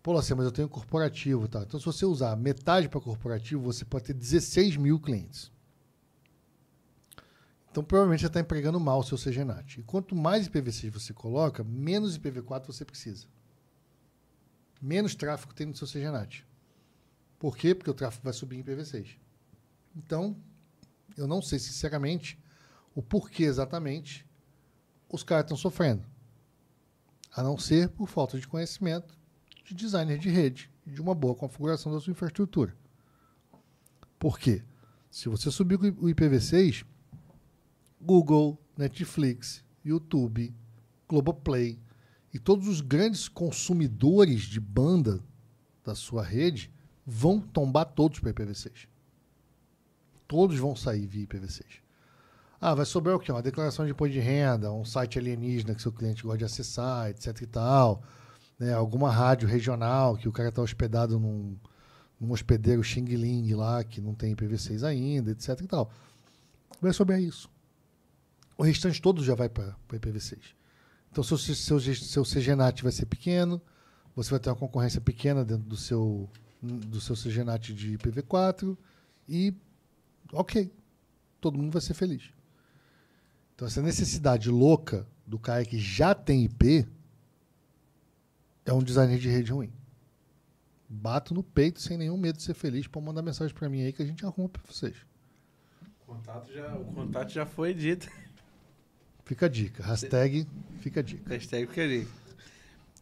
Pô, 0.04 0.14
assim, 0.18 0.34
mas 0.34 0.44
eu 0.44 0.52
tenho 0.52 0.68
corporativo, 0.68 1.48
tá? 1.48 1.62
Então, 1.62 1.80
se 1.80 1.86
você 1.86 2.04
usar 2.04 2.36
metade 2.36 2.90
para 2.90 3.00
corporativo, 3.00 3.62
você 3.62 3.86
pode 3.86 4.04
ter 4.04 4.12
16 4.12 4.76
mil 4.76 5.00
clientes. 5.00 5.50
Então, 7.70 7.82
provavelmente 7.82 8.20
você 8.20 8.26
está 8.26 8.38
empregando 8.38 8.78
mal 8.78 8.98
o 8.98 9.02
seu 9.02 9.16
CGNAT. 9.16 9.80
E 9.80 9.82
quanto 9.82 10.14
mais 10.14 10.46
IPv6 10.46 10.90
você 10.90 11.14
coloca, 11.14 11.64
menos 11.64 12.18
IPv4 12.18 12.66
você 12.66 12.84
precisa. 12.84 13.26
Menos 14.78 15.14
tráfego 15.14 15.54
tem 15.54 15.68
no 15.68 15.74
seu 15.74 15.88
CGNAT. 15.88 16.46
Por 17.38 17.56
quê? 17.56 17.74
Porque 17.74 17.90
o 17.90 17.94
tráfego 17.94 18.24
vai 18.24 18.34
subir 18.34 18.58
em 18.58 18.62
IPv6. 18.62 19.16
Então, 19.96 20.36
eu 21.16 21.26
não 21.26 21.40
sei 21.40 21.58
sinceramente 21.58 22.38
o 22.94 23.02
porquê 23.02 23.44
exatamente 23.44 24.28
os 25.10 25.22
caras 25.22 25.46
estão 25.46 25.56
sofrendo. 25.56 26.04
A 27.34 27.42
não 27.42 27.56
ser 27.56 27.88
por 27.88 28.06
falta 28.06 28.38
de 28.38 28.46
conhecimento 28.46 29.23
de 29.64 29.74
designer 29.74 30.18
de 30.18 30.28
rede 30.28 30.70
e 30.86 30.90
de 30.90 31.00
uma 31.00 31.14
boa 31.14 31.34
configuração 31.34 31.92
da 31.92 32.00
sua 32.00 32.10
infraestrutura. 32.10 32.76
Por 34.18 34.38
quê? 34.38 34.62
Se 35.10 35.28
você 35.28 35.50
subir 35.50 35.76
o 35.76 36.06
IPv6, 36.06 36.84
Google, 38.00 38.58
Netflix, 38.76 39.64
YouTube, 39.84 40.54
Globoplay 41.08 41.78
e 42.32 42.38
todos 42.38 42.66
os 42.68 42.80
grandes 42.80 43.28
consumidores 43.28 44.42
de 44.42 44.60
banda 44.60 45.22
da 45.84 45.94
sua 45.94 46.22
rede 46.22 46.70
vão 47.06 47.40
tombar 47.40 47.84
todos 47.86 48.18
para 48.18 48.32
IPv6. 48.32 48.88
Todos 50.26 50.58
vão 50.58 50.74
sair 50.74 51.06
via 51.06 51.26
IPv6. 51.26 51.84
Ah, 52.60 52.74
vai 52.74 52.86
sobrar 52.86 53.14
o 53.14 53.20
quê? 53.20 53.30
Uma 53.30 53.42
declaração 53.42 53.84
de 53.84 53.92
imposto 53.92 54.14
de 54.14 54.20
renda, 54.20 54.72
um 54.72 54.84
site 54.84 55.18
alienígena 55.18 55.74
que 55.74 55.82
seu 55.82 55.92
cliente 55.92 56.22
gosta 56.22 56.38
de 56.38 56.44
acessar, 56.44 57.10
etc 57.10 57.42
e 57.42 57.46
tal. 57.46 58.02
Né? 58.58 58.72
Alguma 58.72 59.10
rádio 59.10 59.48
regional 59.48 60.16
que 60.16 60.28
o 60.28 60.32
cara 60.32 60.48
está 60.48 60.62
hospedado 60.62 61.18
num, 61.18 61.56
num 62.20 62.32
hospedeiro 62.32 62.82
Xing 62.82 63.04
Ling 63.04 63.54
lá, 63.54 63.82
que 63.82 64.00
não 64.00 64.14
tem 64.14 64.34
IPv6 64.34 64.84
ainda, 64.84 65.30
etc 65.30 65.60
e 65.60 65.66
tal. 65.66 65.90
Vai 66.80 66.92
sobrar 66.92 67.20
isso. 67.20 67.50
O 68.56 68.62
restante 68.62 69.00
todo 69.00 69.24
já 69.24 69.34
vai 69.34 69.48
para 69.48 69.76
IPv6. 69.92 70.38
Então, 71.10 71.22
seu, 71.22 71.38
seu, 71.38 71.80
seu 71.80 72.24
CGNAT 72.24 72.82
vai 72.82 72.92
ser 72.92 73.06
pequeno, 73.06 73.60
você 74.16 74.30
vai 74.30 74.40
ter 74.40 74.50
uma 74.50 74.56
concorrência 74.56 75.00
pequena 75.00 75.44
dentro 75.44 75.64
do 75.64 75.76
seu, 75.76 76.28
do 76.60 77.00
seu 77.00 77.14
CGNAT 77.14 77.72
de 77.72 77.96
IPv4 77.96 78.76
e, 79.28 79.54
ok, 80.32 80.72
todo 81.40 81.58
mundo 81.58 81.72
vai 81.72 81.82
ser 81.82 81.94
feliz. 81.94 82.30
Então, 83.54 83.66
essa 83.66 83.80
necessidade 83.80 84.50
louca 84.50 85.06
do 85.26 85.38
cara 85.38 85.64
que 85.64 85.78
já 85.78 86.14
tem 86.14 86.44
IP 86.44 86.86
é 88.64 88.72
um 88.72 88.82
designer 88.82 89.18
de 89.18 89.28
rede 89.28 89.52
ruim. 89.52 89.72
Bato 90.88 91.34
no 91.34 91.42
peito 91.42 91.80
sem 91.80 91.96
nenhum 91.98 92.16
medo 92.16 92.36
de 92.36 92.42
ser 92.42 92.54
feliz 92.54 92.86
para 92.86 93.00
mandar 93.00 93.22
mensagem 93.22 93.54
para 93.54 93.68
mim 93.68 93.82
aí 93.82 93.92
que 93.92 94.02
a 94.02 94.06
gente 94.06 94.24
arruma 94.24 94.48
para 94.48 94.62
vocês. 94.62 94.96
O 96.02 96.12
contato, 96.14 96.52
já, 96.52 96.74
o 96.76 96.84
contato 96.92 97.30
já 97.30 97.46
foi 97.46 97.74
dito. 97.74 98.08
Fica 99.24 99.46
a 99.46 99.48
dica. 99.48 99.82
Hashtag 99.82 100.46
fica 100.80 101.00
a 101.00 101.02
dica. 101.02 101.30
Hashtag 101.30 101.66
fica 101.66 101.82
a 101.82 101.88
dica. 101.88 102.10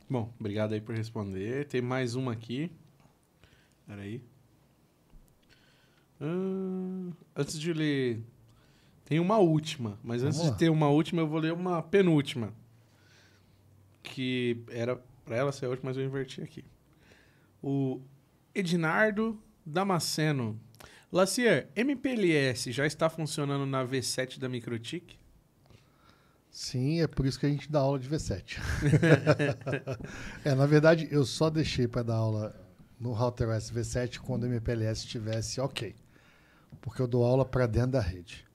Bom, 0.09 0.33
obrigado 0.39 0.73
aí 0.73 0.81
por 0.81 0.95
responder. 0.95 1.67
Tem 1.67 1.83
mais 1.83 2.15
uma 2.15 2.33
aqui. 2.33 2.71
Peraí. 3.87 4.23
Ah, 6.21 7.11
antes 7.37 7.59
de 7.59 7.73
ler. 7.73 8.23
Tem 9.05 9.19
uma 9.19 9.39
última, 9.39 9.99
mas 10.03 10.23
Vamos 10.23 10.37
antes 10.37 10.49
lá. 10.49 10.53
de 10.53 10.59
ter 10.59 10.71
uma 10.71 10.89
última, 10.89 11.23
eu 11.23 11.27
vou 11.27 11.41
ler 11.41 11.53
uma 11.53 11.83
penúltima. 11.83 12.55
Que 14.03 14.65
era 14.71 15.01
pra 15.25 15.37
ela 15.37 15.53
ser 15.53 15.67
a 15.67 15.69
última, 15.69 15.91
mas 15.91 15.97
eu 15.97 16.05
inverti 16.05 16.43
aqui. 16.43 16.65
O 17.63 18.01
Ednardo 18.55 19.41
Damasceno. 19.65 20.61
Lacier, 21.11 21.69
MPLS 21.77 22.73
já 22.73 22.87
está 22.87 23.09
funcionando 23.11 23.67
na 23.67 23.85
V7 23.85 24.39
da 24.39 24.49
Microtik? 24.49 25.17
Sim, 26.51 27.01
é 27.01 27.07
por 27.07 27.25
isso 27.25 27.41
que 27.41 27.47
a 27.47 27.49
gente 27.49 27.71
dá 27.71 27.81
aula 27.81 27.99
de 27.99 28.09
V7. 28.09 28.59
é, 30.45 30.55
na 30.55 30.67
verdade, 30.67 31.09
eu 31.11 31.25
só 31.25 31.49
deixei 31.49 31.89
para 31.89 32.03
dar 32.03 32.17
aula 32.17 32.55
no 33.01 33.13
RouterOS 33.13 33.71
V7 33.73 34.19
quando 34.19 34.45
o 34.45 34.47
MPLS 34.47 35.05
estivesse 35.05 35.61
ok. 35.61 35.95
Porque 36.81 37.01
eu 37.01 37.07
dou 37.07 37.25
aula 37.25 37.45
para 37.45 37.67
dentro 37.67 37.93
da 37.93 38.01
rede. 38.01 38.47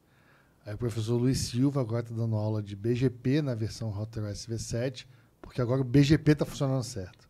Aí 0.65 0.75
o 0.75 0.77
professor 0.77 1.17
Luiz 1.17 1.39
Silva 1.39 1.81
agora 1.81 2.03
está 2.03 2.13
dando 2.13 2.35
aula 2.35 2.61
de 2.61 2.75
BGP 2.75 3.41
na 3.41 3.55
versão 3.55 3.89
RouterOS 3.89 4.45
V7, 4.45 5.05
porque 5.41 5.61
agora 5.61 5.81
o 5.81 5.83
BGP 5.83 6.31
está 6.31 6.45
funcionando 6.45 6.83
certo. 6.83 7.27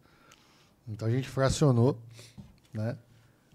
Então 0.88 1.08
a 1.08 1.12
gente 1.12 1.28
fracionou, 1.28 2.00
né? 2.74 2.98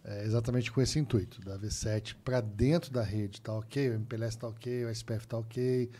É, 0.04 0.24
exatamente 0.24 0.72
com 0.72 0.82
esse 0.82 0.98
intuito, 0.98 1.40
da 1.42 1.56
V7 1.56 2.16
para 2.24 2.40
dentro 2.40 2.92
da 2.92 3.04
rede 3.04 3.38
está 3.38 3.52
ok, 3.52 3.90
o 3.90 3.94
MPLS 3.94 4.36
está 4.36 4.48
ok, 4.48 4.84
o 4.84 4.90
SPF 4.90 5.24
está 5.24 5.38
ok, 5.38 5.90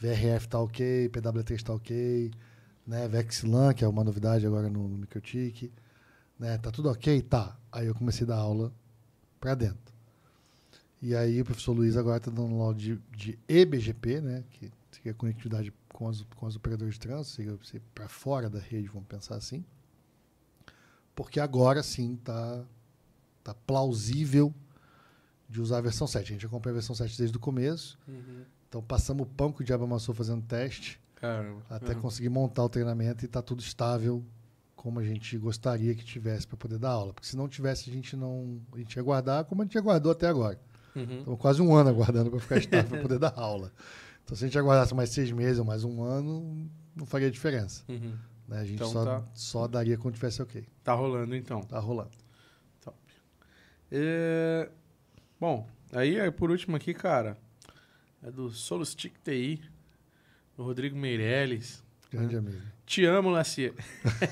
VRF 0.00 0.48
tá 0.48 0.58
ok, 0.58 1.08
PW3 1.10 1.62
tá 1.62 1.72
ok, 1.72 2.32
né? 2.84 3.06
Vexlan, 3.06 3.72
que 3.72 3.84
é 3.84 3.88
uma 3.88 4.02
novidade 4.02 4.44
agora 4.44 4.68
no, 4.68 4.88
no 4.88 4.98
MikroTik, 4.98 5.72
né? 6.38 6.58
Tá 6.58 6.72
tudo 6.72 6.90
ok? 6.90 7.22
Tá. 7.22 7.56
Aí 7.70 7.86
eu 7.86 7.94
comecei 7.94 8.24
a 8.24 8.28
dar 8.28 8.36
aula 8.36 8.72
para 9.38 9.54
dentro. 9.54 9.92
E 11.00 11.14
aí 11.14 11.40
o 11.40 11.44
professor 11.44 11.72
Luiz 11.72 11.96
agora 11.96 12.16
está 12.16 12.30
dando 12.30 12.60
aula 12.60 12.74
de, 12.74 12.96
de 13.16 13.38
eBGP, 13.48 14.20
né? 14.20 14.44
Que 14.50 14.72
seria 14.90 15.14
conectividade 15.14 15.72
com 15.92 16.06
os, 16.06 16.22
com 16.36 16.46
os 16.46 16.56
operadores 16.56 16.94
de 16.94 17.00
trânsito, 17.00 17.60
para 17.94 18.08
fora 18.08 18.48
da 18.48 18.58
rede, 18.58 18.88
vamos 18.88 19.08
pensar 19.08 19.36
assim. 19.36 19.64
Porque 21.14 21.38
agora 21.38 21.82
sim 21.82 22.16
tá, 22.16 22.64
tá 23.44 23.54
plausível 23.54 24.54
de 25.48 25.60
usar 25.60 25.78
a 25.78 25.80
versão 25.82 26.06
7. 26.06 26.24
A 26.24 26.32
gente 26.32 26.46
acompanha 26.46 26.72
a 26.72 26.74
versão 26.78 26.94
7 26.94 27.16
desde 27.18 27.36
o 27.36 27.40
começo. 27.40 27.98
Então 28.68 28.82
passamos 28.82 29.26
o 29.26 29.30
pão 29.30 29.52
que 29.52 29.60
o 29.60 29.64
diabo 29.64 29.84
amassou 29.84 30.14
fazendo 30.14 30.42
teste, 30.42 30.98
Caramba. 31.14 31.60
até 31.68 31.92
Aham. 31.92 32.00
conseguir 32.00 32.30
montar 32.30 32.64
o 32.64 32.68
treinamento 32.70 33.24
e 33.24 33.28
tá 33.28 33.42
tudo 33.42 33.60
estável 33.60 34.24
como 34.74 34.98
a 34.98 35.04
gente 35.04 35.36
gostaria 35.38 35.94
que 35.94 36.04
tivesse 36.04 36.46
para 36.46 36.56
poder 36.56 36.78
dar 36.78 36.90
aula. 36.90 37.12
Porque 37.12 37.28
se 37.28 37.36
não 37.36 37.48
tivesse, 37.48 37.88
a 37.90 37.92
gente 37.92 38.16
não. 38.16 38.60
A 38.72 38.78
gente 38.78 38.96
ia 38.96 39.02
guardar 39.02 39.44
como 39.44 39.62
a 39.62 39.64
gente 39.64 39.76
aguardou 39.78 40.10
até 40.10 40.26
agora. 40.26 40.58
Uhum. 40.96 41.18
Estamos 41.18 41.38
quase 41.38 41.62
um 41.62 41.74
ano 41.74 41.90
aguardando 41.90 42.30
para 42.30 42.40
ficar 42.40 42.58
estável 42.58 42.88
para 42.90 43.00
poder 43.02 43.18
dar 43.20 43.34
aula. 43.36 43.72
Então, 44.24 44.36
se 44.36 44.44
a 44.44 44.46
gente 44.46 44.58
aguardasse 44.58 44.94
mais 44.94 45.10
seis 45.10 45.30
meses 45.30 45.58
ou 45.58 45.64
mais 45.64 45.84
um 45.84 46.02
ano, 46.02 46.70
não 46.94 47.04
faria 47.06 47.30
diferença. 47.30 47.84
Uhum. 47.88 48.16
né? 48.48 48.60
A 48.60 48.64
gente 48.64 48.74
Então 48.76 48.88
só, 48.90 49.04
tá. 49.04 49.24
só 49.34 49.68
daria 49.68 49.96
quando 49.98 50.14
tivesse 50.14 50.40
ok. 50.42 50.66
Tá 50.82 50.94
rolando 50.94 51.34
então. 51.36 51.60
Tá 51.62 51.78
rolando. 51.78 52.10
É, 53.94 54.70
Bom, 55.38 55.68
aí, 55.92 56.18
aí 56.18 56.30
por 56.30 56.50
último 56.50 56.76
aqui, 56.76 56.94
cara, 56.94 57.36
é 58.22 58.30
do 58.30 58.48
Solustick 58.48 59.18
TI, 59.22 59.60
do 60.56 60.62
Rodrigo 60.62 60.96
Meirelles. 60.96 61.82
Grande 62.10 62.36
amigo. 62.36 62.62
Te 62.86 63.04
amo, 63.04 63.28
Lacia. 63.28 63.74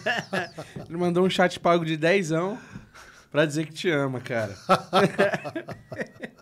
Ele 0.89 0.97
mandou 0.97 1.27
um 1.27 1.29
chat 1.29 1.59
pago 1.61 1.85
de 1.85 1.97
dezão 1.97 2.59
pra 3.31 3.45
dizer 3.45 3.67
que 3.67 3.73
te 3.73 3.91
ama, 3.91 4.21
cara. 4.21 4.57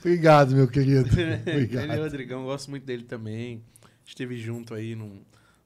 Obrigado, 0.00 0.54
meu 0.54 0.68
querido. 0.68 1.08
Ele 1.18 1.32
é 1.34 1.36
Obrigado. 1.36 1.98
Rodrigão, 2.00 2.44
gosto 2.44 2.70
muito 2.70 2.84
dele 2.84 3.04
também. 3.04 3.62
Esteve 4.04 4.36
junto 4.38 4.74
aí 4.74 4.94
num, 4.94 5.20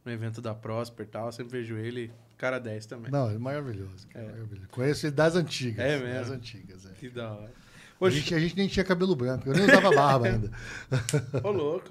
num 0.05 0.13
evento 0.13 0.41
da 0.41 0.55
Prosper 0.55 1.07
e 1.07 1.09
tal. 1.09 1.31
Sempre 1.33 1.59
vejo 1.59 1.77
ele, 1.77 2.11
cara 2.39 2.59
10 2.59 2.87
também. 2.87 3.11
Não, 3.11 3.27
ele 3.27 3.37
é 3.37 3.39
maravilhoso. 3.39 4.07
É. 4.15 4.23
maravilhoso. 4.23 4.69
Conheço 4.71 5.07
ele 5.07 5.15
das 5.15 5.35
antigas. 5.37 5.85
É 5.85 5.99
mesmo? 5.99 6.15
Das 6.15 6.31
antigas, 6.31 6.87
é. 6.87 6.91
Que 6.91 7.11
da 7.11 7.33
hora. 7.33 7.53
A 8.01 8.09
gente, 8.09 8.35
a 8.35 8.39
gente 8.39 8.57
nem 8.57 8.67
tinha 8.67 8.83
cabelo 8.83 9.15
branco. 9.15 9.47
Eu 9.47 9.53
nem 9.53 9.65
usava 9.65 9.91
barba 9.95 10.27
ainda. 10.27 10.51
ô 11.45 11.51
louco. 11.51 11.91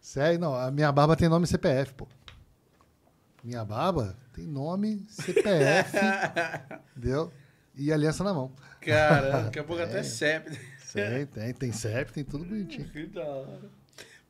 Sério, 0.00 0.38
não. 0.38 0.54
A 0.54 0.70
minha 0.70 0.90
barba 0.90 1.14
tem 1.16 1.28
nome 1.28 1.46
CPF, 1.46 1.92
pô. 1.92 2.08
Minha 3.42 3.62
barba 3.62 4.16
tem 4.32 4.46
nome 4.46 5.04
CPF, 5.06 5.98
entendeu? 6.96 7.30
E 7.74 7.92
aliança 7.92 8.24
na 8.24 8.32
mão. 8.32 8.52
Cara, 8.80 9.42
daqui 9.42 9.58
a 9.58 9.64
pouco 9.64 9.82
É. 9.82 9.84
até 9.84 10.02
CEP. 10.02 10.58
Tem, 10.94 11.26
tem, 11.26 11.52
tem 11.52 11.72
CEP, 11.72 12.12
tem 12.12 12.24
tudo 12.24 12.44
bonitinho. 12.44 12.88
Que 12.88 13.06
da 13.06 13.24
hora. 13.24 13.68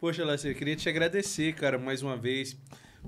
Poxa, 0.00 0.24
Lacer, 0.24 0.50
eu 0.50 0.56
queria 0.56 0.74
te 0.74 0.88
agradecer, 0.88 1.54
cara, 1.54 1.78
mais 1.78 2.00
uma 2.00 2.16
vez 2.16 2.56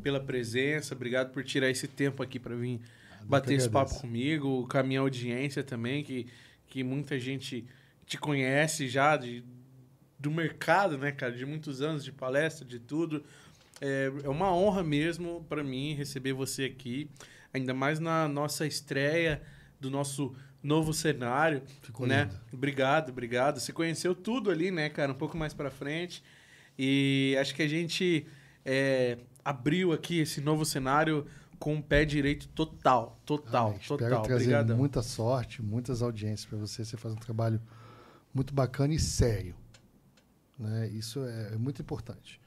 pela 0.03 0.21
presença. 0.21 0.95
Obrigado 0.95 1.33
por 1.33 1.43
tirar 1.43 1.71
esse 1.71 1.89
tempo 1.89 2.23
aqui 2.23 2.39
pra 2.39 2.55
vir 2.55 2.81
bater 3.25 3.55
esse 3.55 3.71
papo 3.71 3.99
comigo, 3.99 4.69
com 4.71 4.79
a 4.79 4.83
minha 4.83 5.01
audiência 5.01 5.65
também, 5.65 6.05
que, 6.05 6.27
que 6.67 6.85
muita 6.85 7.19
gente 7.19 7.67
te 8.05 8.19
conhece 8.19 8.89
já 8.89 9.17
de, 9.17 9.43
do 10.19 10.31
mercado, 10.31 10.99
né, 10.99 11.11
cara? 11.11 11.33
De 11.33 11.47
muitos 11.47 11.81
anos 11.81 12.05
de 12.05 12.13
palestra, 12.13 12.63
de 12.63 12.79
tudo. 12.79 13.25
É, 13.81 14.13
é 14.23 14.29
uma 14.29 14.55
honra 14.55 14.83
mesmo 14.83 15.45
pra 15.49 15.65
mim 15.65 15.95
receber 15.95 16.35
você 16.35 16.65
aqui, 16.65 17.11
ainda 17.55 17.73
mais 17.73 17.99
na 17.99 18.29
nossa 18.29 18.67
estreia 18.67 19.43
do 19.81 19.91
nosso 19.91 20.35
novo 20.67 20.93
cenário, 20.93 21.63
Ficou 21.83 22.07
né? 22.07 22.25
lindo. 22.25 22.35
Obrigado, 22.53 23.09
obrigado. 23.11 23.61
Você 23.61 23.73
conheceu 23.73 24.15
tudo 24.15 24.51
ali, 24.51 24.71
né, 24.71 24.89
cara? 24.91 25.13
Um 25.13 25.17
pouco 25.17 25.37
mais 25.37 25.55
pra 25.55 25.71
frente. 25.71 26.23
E 26.79 27.37
acho 27.41 27.55
que 27.55 27.63
a 27.63 27.69
gente 27.69 28.27
é, 28.65 29.19
abriu 29.45 29.93
aqui 29.93 30.19
esse 30.21 30.41
novo 30.41 30.65
cenário 30.65 31.27
com 31.59 31.77
o 31.77 31.83
pé 31.83 32.05
direito 32.05 32.49
total. 32.49 33.19
Total, 33.25 33.71
Ah, 33.75 33.77
espero 33.81 33.99
total. 33.99 34.23
trazer 34.23 34.45
Obrigadão. 34.45 34.77
muita 34.77 35.03
sorte, 35.03 35.63
muitas 35.63 36.03
audiências 36.03 36.45
para 36.45 36.59
você. 36.59 36.85
Você 36.85 36.97
faz 36.99 37.15
um 37.15 37.19
trabalho 37.19 37.61
muito 38.35 38.53
bacana 38.53 38.93
e 38.93 38.99
sério. 38.99 39.55
Né? 40.59 40.89
Isso 40.89 41.25
é, 41.25 41.55
é 41.55 41.57
muito 41.57 41.81
importante. 41.81 42.39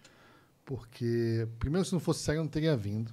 Porque, 0.64 1.48
primeiro, 1.58 1.84
se 1.86 1.94
não 1.94 2.00
fosse 2.00 2.24
sério, 2.24 2.40
eu 2.40 2.44
não 2.44 2.50
teria 2.52 2.78
vindo. 2.78 3.12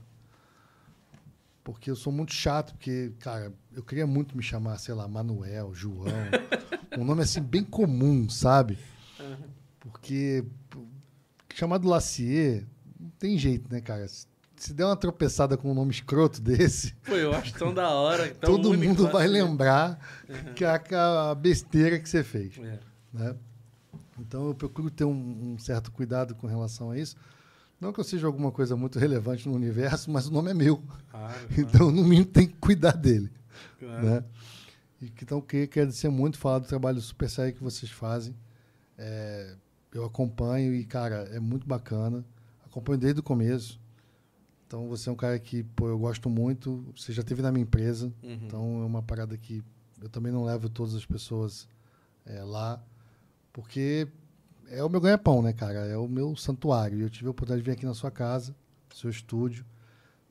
Porque 1.66 1.90
eu 1.90 1.96
sou 1.96 2.12
muito 2.12 2.32
chato, 2.32 2.74
porque, 2.74 3.12
cara, 3.18 3.52
eu 3.74 3.82
queria 3.82 4.06
muito 4.06 4.36
me 4.36 4.42
chamar, 4.42 4.78
sei 4.78 4.94
lá, 4.94 5.08
Manuel, 5.08 5.74
João. 5.74 6.06
um 6.96 7.04
nome 7.04 7.22
assim 7.22 7.42
bem 7.42 7.64
comum, 7.64 8.28
sabe? 8.30 8.78
Porque 9.80 10.44
chamado 11.54 11.88
Lacier, 11.88 12.64
não 13.00 13.10
tem 13.18 13.36
jeito, 13.36 13.68
né, 13.72 13.80
cara? 13.80 14.06
Se- 14.06 14.26
der 14.72 14.84
uma 14.84 14.96
tropeçada 14.96 15.56
com 15.56 15.70
um 15.70 15.74
nome 15.74 15.90
escroto 15.90 16.40
desse, 16.40 16.94
Pô, 17.04 17.14
eu 17.14 17.32
acho 17.34 17.52
tão 17.54 17.74
da 17.74 17.90
hora. 17.90 18.32
Tão 18.40 18.52
todo 18.56 18.70
único, 18.70 18.86
mundo 19.02 19.08
vai 19.10 19.24
assim. 19.24 19.32
lembrar 19.34 19.98
que 20.54 20.64
a, 20.64 20.78
que 20.78 20.94
a 20.94 21.34
besteira 21.34 21.98
que 21.98 22.08
você 22.08 22.22
fez, 22.22 22.56
É. 22.58 22.78
né? 23.12 23.36
Então 24.18 24.46
eu 24.46 24.54
procuro 24.54 24.88
ter 24.90 25.04
um, 25.04 25.54
um 25.54 25.58
certo 25.58 25.90
cuidado 25.90 26.34
com 26.36 26.46
relação 26.46 26.90
a 26.92 26.98
isso. 26.98 27.16
Não 27.80 27.92
que 27.92 28.00
eu 28.00 28.04
seja 28.04 28.26
alguma 28.26 28.50
coisa 28.50 28.74
muito 28.76 28.98
relevante 28.98 29.48
no 29.48 29.54
universo, 29.54 30.10
mas 30.10 30.26
o 30.26 30.32
nome 30.32 30.50
é 30.50 30.54
meu. 30.54 30.82
Claro, 31.10 31.34
Então, 31.56 31.90
no 31.90 32.02
mínimo, 32.04 32.26
tem 32.26 32.46
que 32.46 32.54
cuidar 32.54 32.92
dele. 32.92 33.30
claro. 33.78 34.06
Né? 34.06 34.24
E 35.00 35.12
Então, 35.22 35.40
queria 35.40 35.66
agradecer 35.66 36.08
muito, 36.08 36.38
falar 36.38 36.58
do 36.58 36.66
trabalho 36.66 37.00
super 37.00 37.28
sério 37.28 37.54
que 37.54 37.62
vocês 37.62 37.90
fazem. 37.90 38.34
É, 38.96 39.54
eu 39.92 40.04
acompanho 40.04 40.74
e, 40.74 40.84
cara, 40.84 41.28
é 41.32 41.38
muito 41.38 41.66
bacana. 41.66 42.24
Acompanho 42.64 42.98
desde 42.98 43.20
o 43.20 43.22
começo. 43.22 43.78
Então, 44.66 44.88
você 44.88 45.08
é 45.08 45.12
um 45.12 45.16
cara 45.16 45.38
que, 45.38 45.62
pô, 45.62 45.88
eu 45.88 45.98
gosto 45.98 46.30
muito. 46.30 46.84
Você 46.96 47.12
já 47.12 47.20
esteve 47.20 47.42
na 47.42 47.52
minha 47.52 47.62
empresa. 47.62 48.12
Uhum. 48.22 48.38
Então, 48.42 48.82
é 48.82 48.86
uma 48.86 49.02
parada 49.02 49.36
que 49.36 49.62
eu 50.00 50.08
também 50.08 50.32
não 50.32 50.44
levo 50.44 50.68
todas 50.68 50.94
as 50.94 51.04
pessoas 51.04 51.68
é, 52.24 52.42
lá. 52.42 52.82
Porque 53.52 54.08
é 54.70 54.82
o 54.82 54.88
meu 54.88 55.00
ganha-pão, 55.00 55.42
né, 55.42 55.52
cara? 55.52 55.86
É 55.86 55.96
o 55.96 56.08
meu 56.08 56.36
santuário. 56.36 56.98
E 56.98 57.02
eu 57.02 57.10
tive 57.10 57.28
a 57.28 57.30
oportunidade 57.30 57.62
de 57.62 57.70
vir 57.70 57.76
aqui 57.76 57.86
na 57.86 57.94
sua 57.94 58.10
casa, 58.10 58.54
no 58.90 58.96
seu 58.96 59.10
estúdio. 59.10 59.64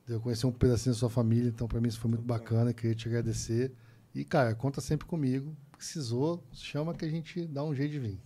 de 0.06 0.12
Eu 0.12 0.20
conhecer 0.20 0.46
um 0.46 0.52
pedacinho 0.52 0.94
da 0.94 0.98
sua 0.98 1.10
família. 1.10 1.48
Então, 1.48 1.66
para 1.66 1.80
mim, 1.80 1.88
isso 1.88 2.00
foi 2.00 2.10
muito 2.10 2.24
bacana. 2.24 2.72
Queria 2.72 2.94
te 2.94 3.08
agradecer. 3.08 3.72
E, 4.14 4.24
cara, 4.24 4.54
conta 4.54 4.80
sempre 4.80 5.06
comigo. 5.06 5.56
Precisou, 5.76 6.42
chama 6.52 6.94
que 6.94 7.04
a 7.04 7.08
gente 7.08 7.46
dá 7.46 7.62
um 7.62 7.74
jeito 7.74 7.92
de 7.92 7.98
vir. 7.98 8.20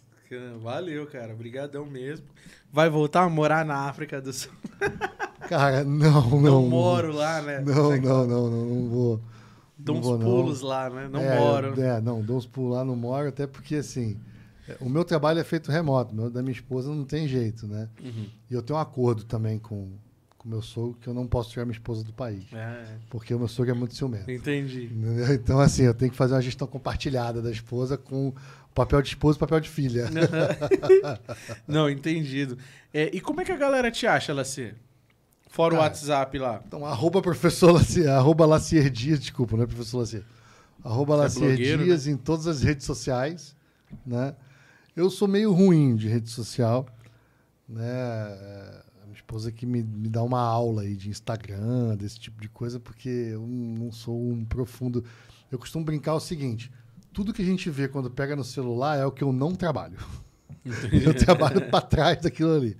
Valeu, 0.61 1.07
cara. 1.09 1.33
Obrigadão 1.33 1.85
mesmo. 1.85 2.27
Vai 2.73 2.89
voltar 2.89 3.25
a 3.25 3.29
morar 3.29 3.65
na 3.65 3.89
África 3.89 4.21
do 4.21 4.33
Sul. 4.33 4.53
Cara, 5.49 5.83
não, 5.83 6.31
não. 6.31 6.41
Não 6.41 6.69
moro 6.69 7.13
lá, 7.13 7.43
né? 7.43 7.61
Não, 7.61 7.97
não, 7.97 8.27
não, 8.27 8.51
não, 8.51 8.65
não 8.67 8.89
vou. 8.89 9.21
Dou 9.77 9.97
uns 9.97 10.23
pulos 10.23 10.61
lá, 10.61 10.89
né? 10.89 11.09
Não 11.11 11.21
é, 11.21 11.41
moro. 11.41 11.81
É, 11.81 12.01
não, 12.01 12.23
dou 12.23 12.37
uns 12.37 12.47
pulos 12.47 12.77
lá, 12.77 12.85
não 12.85 12.95
moro, 12.95 13.29
até 13.29 13.49
porque, 13.49 13.77
assim, 13.77 14.17
o 14.81 14.89
meu 14.89 15.05
trabalho 15.05 15.39
é 15.41 15.45
feito 15.45 15.71
remoto, 15.71 16.15
meu 16.15 16.31
da 16.31 16.43
minha 16.43 16.53
esposa 16.53 16.89
não 16.95 17.05
tem 17.05 17.27
jeito, 17.29 17.67
né? 17.67 17.89
Uhum. 18.03 18.27
E 18.51 18.55
eu 18.55 18.63
tenho 18.63 18.79
um 18.79 18.83
acordo 18.83 19.25
também 19.25 19.59
com 19.59 19.89
o 20.45 20.49
meu 20.49 20.63
sogro 20.63 20.97
que 21.01 21.07
eu 21.07 21.13
não 21.13 21.27
posso 21.27 21.51
tirar 21.51 21.65
minha 21.67 21.75
esposa 21.77 22.03
do 22.03 22.13
país, 22.15 22.45
É, 22.53 22.97
porque 23.11 23.35
o 23.35 23.39
meu 23.39 23.49
sogro 23.49 23.73
é 23.73 23.75
muito 23.75 23.95
ciumento. 23.95 24.31
entendi. 24.31 24.85
entendeu? 24.85 25.35
Então, 25.35 25.61
assim, 25.61 25.83
eu 25.83 25.93
tenho 25.95 26.11
que 26.11 26.17
fazer 26.17 26.35
uma 26.35 26.41
gestão 26.43 26.67
compartilhada 26.67 27.43
da 27.43 27.51
esposa 27.51 27.99
com 27.99 28.29
o 28.29 28.35
papel 28.75 29.03
de 29.03 29.09
esposa 29.09 29.37
e 29.37 29.41
papel 29.41 29.61
de 29.61 29.69
filha. 29.69 30.09
Não, 31.67 31.89
entendido. 31.91 32.57
É, 32.93 33.11
e 33.15 33.21
como 33.21 33.41
é 33.41 33.45
que 33.45 33.53
a 33.53 33.57
galera 33.57 33.91
te 33.91 34.07
acha, 34.07 34.33
Lacer? 34.33 34.75
Fora 35.49 35.75
o 35.75 35.77
Cara, 35.77 35.89
WhatsApp 35.91 36.39
lá. 36.39 36.63
Então, 36.67 36.87
arroba 36.87 37.21
professor 37.21 37.73
Lacier, 37.73 38.09
arroba 38.09 38.47
Lacier 38.47 38.89
Dias, 38.89 39.19
desculpa, 39.19 39.57
não 39.57 39.65
é 39.65 39.67
professor 39.67 39.99
Lacier. 39.99 40.23
Arroba 40.83 41.17
Você 41.17 41.45
é 41.45 41.49
Lacier 41.51 41.79
Dias 41.79 42.07
em 42.07 42.17
todas 42.17 42.47
as 42.47 42.63
redes 42.63 42.87
sociais, 42.87 43.55
né? 44.07 44.35
Eu 45.01 45.11
sou 45.11 45.27
meio 45.27 45.53
ruim 45.53 45.97
de 45.97 46.09
rede 46.09 46.29
social, 46.29 46.87
né? 47.69 47.83
É, 47.87 48.83
A 49.03 49.07
minha 49.07 49.15
esposa 49.17 49.51
que 49.51 49.65
me, 49.67 49.83
me 49.83 50.09
dá 50.09 50.23
uma 50.23 50.41
aula 50.41 50.83
aí 50.83 50.95
de 50.97 51.09
Instagram, 51.09 51.97
desse 51.97 52.19
tipo 52.19 52.41
de 52.41 52.49
coisa, 52.49 52.79
porque 52.79 53.09
eu 53.09 53.47
não 53.47 53.91
sou 53.91 54.31
um 54.31 54.45
profundo... 54.45 55.05
Eu 55.51 55.59
costumo 55.59 55.85
brincar 55.85 56.15
o 56.15 56.21
seguinte, 56.21 56.71
tudo 57.13 57.33
que 57.33 57.43
a 57.43 57.45
gente 57.45 57.69
vê 57.71 57.89
quando 57.89 58.09
pega 58.11 58.37
no 58.37 58.45
celular 58.45 58.99
é 58.99 59.05
o 59.05 59.11
que 59.11 59.25
eu 59.25 59.33
não 59.33 59.55
trabalho. 59.55 59.99
eu 61.05 61.15
trabalho 61.15 61.69
para 61.71 61.81
trás 61.81 62.21
daquilo 62.21 62.55
ali. 62.55 62.77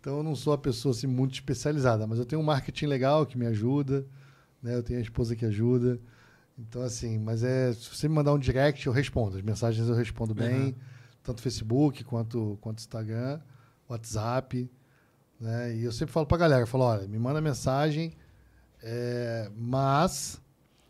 Então 0.00 0.18
eu 0.18 0.22
não 0.22 0.34
sou 0.36 0.52
a 0.52 0.58
pessoa 0.58 0.94
assim, 0.94 1.06
muito 1.06 1.34
especializada, 1.34 2.06
mas 2.06 2.18
eu 2.18 2.26
tenho 2.26 2.42
um 2.42 2.44
marketing 2.44 2.86
legal 2.86 3.24
que 3.24 3.38
me 3.38 3.46
ajuda, 3.46 4.06
né? 4.62 4.74
Eu 4.74 4.82
tenho 4.82 4.98
a 4.98 5.02
esposa 5.02 5.34
que 5.34 5.46
ajuda. 5.46 5.98
Então, 6.58 6.82
assim, 6.82 7.18
mas 7.18 7.42
é. 7.44 7.72
Se 7.72 7.88
você 7.88 8.08
me 8.08 8.14
mandar 8.16 8.34
um 8.34 8.38
direct, 8.38 8.84
eu 8.86 8.92
respondo. 8.92 9.36
As 9.36 9.42
mensagens 9.42 9.88
eu 9.88 9.94
respondo 9.94 10.34
bem, 10.34 10.60
Uhum. 10.60 10.74
Tanto 11.28 11.42
Facebook 11.42 12.02
quanto, 12.04 12.56
quanto 12.60 12.78
Instagram, 12.78 13.40
WhatsApp. 13.88 14.70
Né? 15.38 15.76
E 15.76 15.84
eu 15.84 15.92
sempre 15.92 16.12
falo 16.12 16.26
pra 16.26 16.38
galera, 16.38 16.62
eu 16.62 16.66
falo, 16.66 16.84
olha, 16.84 17.06
me 17.06 17.18
manda 17.18 17.40
mensagem, 17.40 18.12
é, 18.82 19.50
mas 19.56 20.40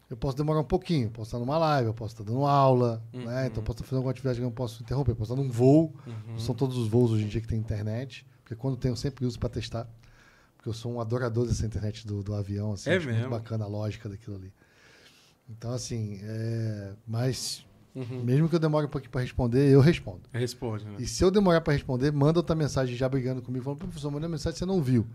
eu 0.08 0.16
posso 0.16 0.36
demorar 0.36 0.60
um 0.60 0.64
pouquinho, 0.64 1.08
eu 1.08 1.10
posso 1.10 1.28
estar 1.28 1.38
numa 1.38 1.58
live, 1.58 1.88
eu 1.88 1.94
posso 1.94 2.14
estar 2.14 2.24
dando 2.24 2.46
aula, 2.46 3.02
né? 3.12 3.18
Uhum. 3.42 3.46
Então 3.46 3.56
eu 3.58 3.62
posso 3.62 3.76
estar 3.78 3.84
fazendo 3.84 3.96
alguma 3.98 4.12
atividade 4.12 4.38
que 4.38 4.42
eu 4.42 4.48
não 4.48 4.54
posso 4.54 4.82
interromper, 4.82 5.10
eu 5.10 5.16
posso 5.16 5.32
estar 5.32 5.42
num 5.42 5.50
voo, 5.50 5.92
Uhum. 6.06 6.38
são 6.38 6.54
todos 6.54 6.76
os 6.78 6.88
voos 6.88 7.10
hoje 7.10 7.24
em 7.24 7.28
dia 7.28 7.40
que 7.40 7.48
tem 7.48 7.58
internet, 7.58 8.26
porque 8.42 8.54
quando 8.54 8.76
tem 8.76 8.90
eu 8.90 8.96
sempre 8.96 9.26
uso 9.26 9.38
para 9.38 9.48
testar, 9.50 9.86
porque 10.56 10.68
eu 10.68 10.72
sou 10.72 10.92
um 10.92 11.00
adorador 11.00 11.46
dessa 11.46 11.66
internet 11.66 12.06
do, 12.06 12.22
do 12.22 12.34
avião, 12.34 12.72
assim, 12.72 12.88
É 12.90 12.98
muito 12.98 13.30
bacana 13.30 13.64
a 13.64 13.68
lógica 13.68 14.08
daquilo 14.08 14.36
ali. 14.36 14.52
Então, 15.50 15.72
assim, 15.72 16.20
é, 16.22 16.92
mas 17.06 17.64
Uhum. 17.98 18.22
mesmo 18.24 18.48
que 18.48 18.54
eu 18.54 18.58
demore 18.58 18.86
um 18.86 18.88
pouquinho 18.88 19.10
para 19.10 19.20
responder, 19.20 19.68
eu 19.68 19.80
respondo. 19.80 20.22
Responde, 20.32 20.84
né? 20.84 20.96
E 20.98 21.06
se 21.06 21.22
eu 21.22 21.30
demorar 21.30 21.60
para 21.60 21.72
responder, 21.72 22.12
manda 22.12 22.38
outra 22.38 22.54
mensagem 22.54 22.96
já 22.96 23.08
brigando 23.08 23.42
comigo, 23.42 23.64
falando, 23.64 23.78
professor, 23.78 24.10
mandei 24.10 24.26
uma 24.26 24.32
mensagem 24.32 24.52
que 24.52 24.58
você 24.58 24.66
não 24.66 24.82
viu. 24.82 25.06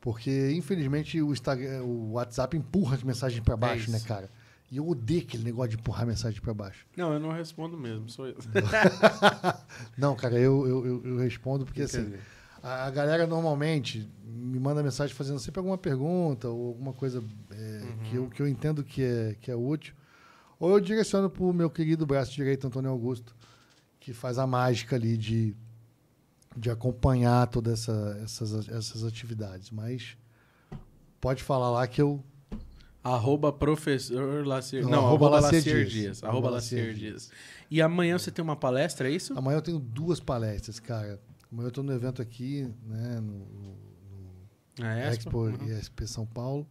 Porque, 0.00 0.52
infelizmente, 0.52 1.20
o, 1.20 1.32
Instagram, 1.32 1.82
o 1.82 2.12
WhatsApp 2.12 2.56
empurra 2.56 2.96
as 2.96 3.02
mensagens 3.02 3.40
para 3.40 3.56
baixo, 3.56 3.90
né, 3.90 3.96
isso. 3.96 4.06
cara? 4.06 4.30
E 4.70 4.76
eu 4.76 4.88
odeio 4.88 5.20
aquele 5.20 5.44
negócio 5.44 5.70
de 5.70 5.76
empurrar 5.76 6.02
a 6.02 6.06
mensagem 6.06 6.40
para 6.40 6.52
baixo. 6.52 6.86
Não, 6.96 7.12
eu 7.12 7.20
não 7.20 7.30
respondo 7.30 7.76
mesmo, 7.76 8.08
sou 8.08 8.26
eu. 8.26 8.36
Não, 9.96 10.16
cara, 10.16 10.36
eu, 10.38 10.66
eu, 10.66 10.86
eu, 10.86 11.02
eu 11.04 11.16
respondo 11.18 11.64
porque, 11.64 11.82
assim, 11.82 12.00
Entendi. 12.00 12.18
A 12.62 12.86
a 12.86 12.90
galera 12.90 13.26
normalmente 13.26 14.08
me 14.24 14.58
manda 14.58 14.82
mensagem 14.82 15.14
fazendo 15.14 15.38
sempre 15.38 15.60
alguma 15.60 15.78
pergunta 15.78 16.48
ou 16.48 16.68
alguma 16.68 16.92
coisa 16.92 17.22
é, 17.50 17.82
que, 18.04 18.16
eu, 18.16 18.28
que 18.28 18.42
eu 18.42 18.48
entendo 18.48 18.82
que 18.82 19.02
é, 19.02 19.36
que 19.40 19.50
é 19.50 19.54
útil. 19.54 19.94
Ou 20.58 20.70
eu 20.70 20.80
direciono 20.80 21.28
para 21.28 21.42
o 21.44 21.52
meu 21.52 21.68
querido 21.68 22.06
braço 22.06 22.32
direito, 22.32 22.66
Antônio 22.66 22.90
Augusto, 22.90 23.36
que 24.00 24.12
faz 24.12 24.38
a 24.38 24.46
mágica 24.46 24.96
ali 24.96 25.16
de, 25.16 25.54
de 26.56 26.70
acompanhar 26.70 27.46
todas 27.48 27.80
essa, 27.82 28.20
essas, 28.22 28.68
essas 28.68 29.04
atividades. 29.04 29.70
Mas 29.70 30.16
pode 31.20 31.42
falar 31.42 31.70
lá 31.70 31.86
que 31.86 32.00
eu. 32.00 32.24
Arroba 33.04 33.52
professor 33.52 34.44
Lacier. 34.46 34.82
Não, 34.82 34.90
Não, 34.90 34.98
arroba 35.06 35.26
arroba 35.26 35.40
Lacier 35.40 35.60
Lacier 35.60 35.76
Dias. 35.86 35.92
Dias. 35.92 36.24
Arroba 36.24 36.50
Lacier 36.50 36.86
Lacier 36.88 36.94
Dias. 37.12 37.30
E 37.70 37.82
amanhã 37.82 38.18
você 38.18 38.30
tem 38.30 38.42
uma 38.42 38.56
palestra, 38.56 39.08
é 39.08 39.12
isso? 39.12 39.36
Amanhã 39.38 39.58
eu 39.58 39.62
tenho 39.62 39.78
duas 39.78 40.18
palestras, 40.20 40.80
cara. 40.80 41.20
Amanhã 41.52 41.66
eu 41.66 41.68
estou 41.68 41.84
no 41.84 41.92
evento 41.92 42.20
aqui, 42.20 42.68
né, 42.84 43.20
no, 43.20 43.32
no- 43.38 43.76
Expo, 44.78 45.48
Expo? 45.48 45.64
Uhum. 45.64 45.78
ISP 45.78 46.06
São 46.06 46.26
Paulo. 46.26 46.66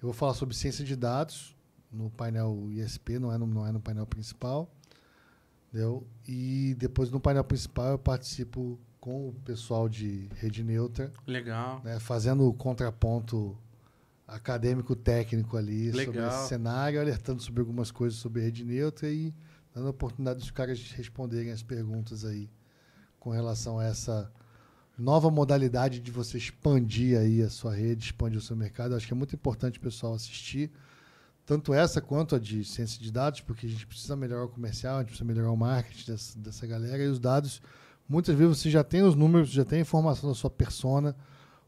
Eu 0.00 0.08
vou 0.08 0.12
falar 0.12 0.34
sobre 0.34 0.54
ciência 0.54 0.84
de 0.84 0.94
dados 0.94 1.56
no 1.92 2.10
painel 2.10 2.68
ISP, 2.70 3.18
não 3.18 3.32
é 3.32 3.38
no, 3.38 3.46
não 3.46 3.66
é 3.66 3.72
no 3.72 3.80
painel 3.80 4.06
principal. 4.06 4.70
Entendeu? 5.68 6.06
E 6.26 6.74
depois 6.78 7.10
no 7.10 7.20
painel 7.20 7.44
principal 7.44 7.92
eu 7.92 7.98
participo 7.98 8.78
com 9.00 9.28
o 9.28 9.32
pessoal 9.44 9.88
de 9.88 10.28
rede 10.36 10.62
neutra, 10.62 11.12
Legal. 11.26 11.80
né, 11.82 11.98
fazendo 11.98 12.46
o 12.46 12.54
contraponto 12.54 13.56
acadêmico 14.26 14.94
técnico 14.94 15.56
ali 15.56 15.90
sobre 15.90 16.20
Legal. 16.20 16.28
esse 16.28 16.48
cenário, 16.48 17.00
alertando 17.00 17.42
sobre 17.42 17.60
algumas 17.60 17.90
coisas 17.90 18.18
sobre 18.18 18.42
rede 18.42 18.64
neutra 18.64 19.10
e 19.10 19.34
dando 19.74 19.88
a 19.88 19.90
oportunidade 19.90 20.38
dos 20.38 20.50
caras 20.50 20.92
responderem 20.92 21.50
as 21.50 21.62
perguntas 21.62 22.24
aí 22.24 22.48
com 23.18 23.30
relação 23.30 23.78
a 23.78 23.84
essa 23.84 24.30
nova 24.98 25.30
modalidade 25.30 26.00
de 26.00 26.10
você 26.10 26.38
expandir 26.38 27.18
aí 27.18 27.42
a 27.42 27.50
sua 27.50 27.74
rede, 27.74 28.04
expandir 28.04 28.38
o 28.38 28.42
seu 28.42 28.54
mercado. 28.54 28.92
Eu 28.92 28.96
acho 28.96 29.06
que 29.06 29.12
é 29.12 29.16
muito 29.16 29.34
importante 29.34 29.78
o 29.78 29.82
pessoal 29.82 30.14
assistir, 30.14 30.70
tanto 31.52 31.74
essa 31.74 32.00
quanto 32.00 32.34
a 32.34 32.38
de 32.38 32.64
ciência 32.64 32.98
de 32.98 33.12
dados, 33.12 33.40
porque 33.42 33.66
a 33.66 33.68
gente 33.68 33.86
precisa 33.86 34.16
melhorar 34.16 34.44
o 34.44 34.48
comercial, 34.48 34.96
a 34.96 34.98
gente 35.00 35.08
precisa 35.08 35.26
melhorar 35.26 35.50
o 35.50 35.56
marketing 35.56 36.10
dessa, 36.10 36.38
dessa 36.38 36.66
galera 36.66 37.02
e 37.02 37.08
os 37.08 37.18
dados. 37.18 37.60
Muitas 38.08 38.34
vezes 38.34 38.58
você 38.58 38.70
já 38.70 38.82
tem 38.82 39.02
os 39.02 39.14
números, 39.14 39.50
já 39.50 39.64
tem 39.64 39.78
a 39.80 39.82
informação 39.82 40.30
da 40.30 40.34
sua 40.34 40.48
persona, 40.50 41.14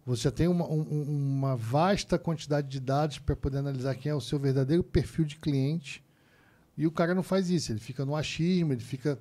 você 0.07 0.23
já 0.23 0.31
tem 0.31 0.49
uma, 0.49 0.65
um- 0.67 0.81
um- 0.91 1.37
uma 1.37 1.55
vasta 1.55 2.19
quantidade 2.19 2.67
de 2.69 2.81
dados 2.81 3.19
para 3.19 3.37
poder 3.37 3.59
analisar 3.59 3.95
quem 3.95 4.11
é 4.11 4.15
o 4.15 4.21
seu 4.21 4.39
verdadeiro 4.39 4.83
perfil 4.83 5.25
de 5.27 5.37
cliente. 5.37 6.03
E 6.79 6.87
o 6.87 6.91
cara 6.91 7.15
não 7.15 7.23
faz 7.23 7.51
isso, 7.51 7.71
ele 7.71 7.81
fica 7.81 8.05
no 8.07 8.17
achismo, 8.17 8.73
ele 8.73 8.83
fica 8.83 9.19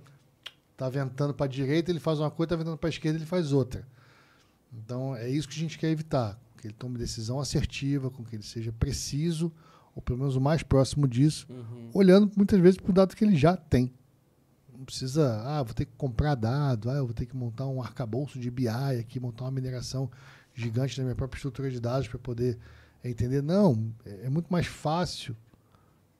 tá 0.77 0.89
ventando 0.89 1.33
para 1.33 1.45
a 1.45 1.49
direita, 1.49 1.91
ele 1.91 1.99
faz 1.99 2.19
uma 2.19 2.31
coisa, 2.31 2.49
tá 2.51 2.55
ventando 2.55 2.77
para 2.77 2.87
a 2.87 2.91
esquerda, 2.91 3.17
ele 3.17 3.25
faz 3.25 3.51
outra. 3.51 3.85
Então 4.73 5.15
é 5.15 5.29
isso 5.29 5.47
que 5.47 5.55
a 5.55 5.59
gente 5.59 5.77
quer 5.77 5.89
evitar, 5.91 6.39
que 6.57 6.67
ele 6.67 6.73
tome 6.73 6.97
decisão 6.97 7.39
assertiva, 7.39 8.09
com 8.09 8.23
que 8.23 8.35
ele 8.35 8.43
seja 8.43 8.71
preciso, 8.71 9.51
ou 9.95 10.01
pelo 10.01 10.19
menos 10.19 10.35
o 10.35 10.41
mais 10.41 10.63
próximo 10.63 11.07
disso, 11.07 11.45
Uhum. 11.49 11.89
olhando 11.93 12.31
muitas 12.35 12.59
vezes 12.59 12.77
para 12.79 12.89
o 12.89 12.93
dado 12.93 13.15
que 13.15 13.23
ele 13.23 13.35
já 13.35 13.55
tem. 13.55 13.91
Não 14.77 14.85
precisa, 14.85 15.41
ah, 15.45 15.63
vou 15.63 15.73
ter 15.73 15.85
que 15.85 15.93
comprar 15.97 16.35
dado, 16.35 16.89
ah, 16.89 16.95
eu 16.95 17.05
vou 17.05 17.13
ter 17.13 17.25
que 17.25 17.35
montar 17.35 17.67
um 17.67 17.81
arcabouço 17.81 18.37
de 18.39 18.49
BI 18.51 18.67
aqui, 18.67 19.19
montar 19.19 19.45
uma 19.45 19.51
mineração 19.51 20.09
gigante 20.53 20.97
na 20.97 21.03
minha 21.05 21.15
própria 21.15 21.37
estrutura 21.37 21.69
de 21.71 21.79
dados 21.79 22.07
para 22.07 22.19
poder 22.19 22.57
entender. 23.03 23.41
Não, 23.41 23.91
é 24.05 24.25
é 24.25 24.29
muito 24.29 24.47
mais 24.51 24.65
fácil 24.67 25.35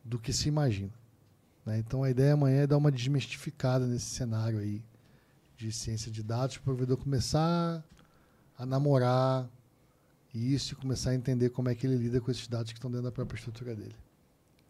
do 0.03 0.17
que 0.19 0.31
se 0.33 0.47
imagina. 0.49 0.91
né? 1.65 1.77
Então 1.79 2.03
a 2.03 2.09
ideia 2.09 2.33
amanhã 2.33 2.61
é 2.61 2.67
dar 2.67 2.77
uma 2.77 2.91
desmistificada 2.91 3.85
nesse 3.87 4.07
cenário 4.07 4.59
aí 4.59 4.83
de 5.57 5.71
ciência 5.71 6.11
de 6.11 6.21
dados 6.23 6.57
para 6.57 6.61
o 6.61 6.75
provedor 6.75 6.97
começar 6.97 7.83
a 8.57 8.65
namorar 8.65 9.47
isso 10.34 10.73
e 10.73 10.76
começar 10.76 11.11
a 11.11 11.15
entender 11.15 11.49
como 11.49 11.69
é 11.69 11.76
que 11.76 11.85
ele 11.85 11.97
lida 11.97 12.19
com 12.22 12.31
esses 12.31 12.47
dados 12.47 12.72
que 12.72 12.77
estão 12.77 12.89
dentro 12.89 13.05
da 13.05 13.11
própria 13.11 13.38
estrutura 13.38 13.76
dele. 13.76 13.95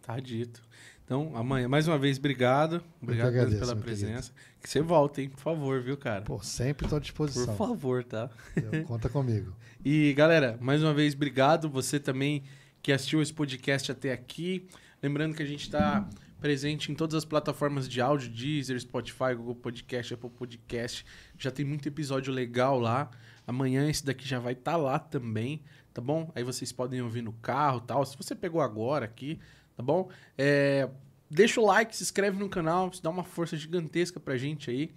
Tá 0.01 0.19
dito. 0.19 0.61
Então, 1.05 1.35
amanhã, 1.35 1.67
mais 1.67 1.87
uma 1.87 1.97
vez, 1.97 2.17
obrigado. 2.17 2.81
Obrigado 3.01 3.27
agradeço, 3.27 3.59
pela 3.59 3.75
meu 3.75 3.83
querido. 3.83 4.01
presença. 4.05 4.31
Que 4.61 4.69
você 4.69 4.81
volta, 4.81 5.21
hein? 5.21 5.29
Por 5.29 5.39
favor, 5.39 5.81
viu, 5.81 5.97
cara? 5.97 6.21
Pô, 6.23 6.41
sempre 6.41 6.85
estou 6.85 6.97
à 6.97 6.99
Por 6.99 7.05
disposição. 7.05 7.55
favor, 7.55 8.03
tá? 8.03 8.29
Eu- 8.55 8.83
Conta 8.85 9.09
comigo. 9.09 9.53
E, 9.85 10.13
galera, 10.13 10.57
mais 10.61 10.81
uma 10.81 10.93
vez, 10.93 11.13
obrigado. 11.13 11.69
Você 11.69 11.99
também 11.99 12.43
que 12.81 12.89
assistiu 12.93 13.21
esse 13.21 13.33
podcast 13.33 13.91
até 13.91 14.13
aqui. 14.13 14.65
Lembrando 15.01 15.35
que 15.35 15.43
a 15.43 15.45
gente 15.45 15.63
está 15.63 16.07
presente 16.39 16.89
em 16.89 16.95
todas 16.95 17.15
as 17.15 17.25
plataformas 17.25 17.87
de 17.89 17.99
áudio, 17.99 18.29
Deezer, 18.31 18.79
Spotify, 18.79 19.35
Google 19.35 19.55
Podcast, 19.55 20.13
Apple 20.13 20.29
Podcast. 20.29 21.05
Já 21.37 21.51
tem 21.51 21.65
muito 21.65 21.85
episódio 21.85 22.31
legal 22.33 22.79
lá. 22.79 23.11
Amanhã 23.45 23.89
esse 23.89 24.05
daqui 24.05 24.27
já 24.27 24.39
vai 24.39 24.53
estar 24.53 24.75
lá 24.77 24.97
também, 24.97 25.61
tá 25.93 26.01
bom? 26.01 26.31
Aí 26.35 26.43
vocês 26.43 26.71
podem 26.71 27.01
ouvir 27.01 27.21
no 27.21 27.33
carro 27.33 27.81
tal. 27.81 28.05
Se 28.05 28.17
você 28.17 28.33
pegou 28.33 28.61
agora 28.61 29.05
aqui, 29.05 29.39
tá 29.75 29.83
bom? 29.83 30.09
É, 30.37 30.89
deixa 31.29 31.59
o 31.59 31.65
like, 31.65 31.95
se 31.95 32.03
inscreve 32.03 32.37
no 32.37 32.49
canal, 32.49 32.89
isso 32.89 33.03
dá 33.03 33.09
uma 33.09 33.23
força 33.23 33.57
gigantesca 33.57 34.19
pra 34.19 34.37
gente 34.37 34.69
aí. 34.69 34.91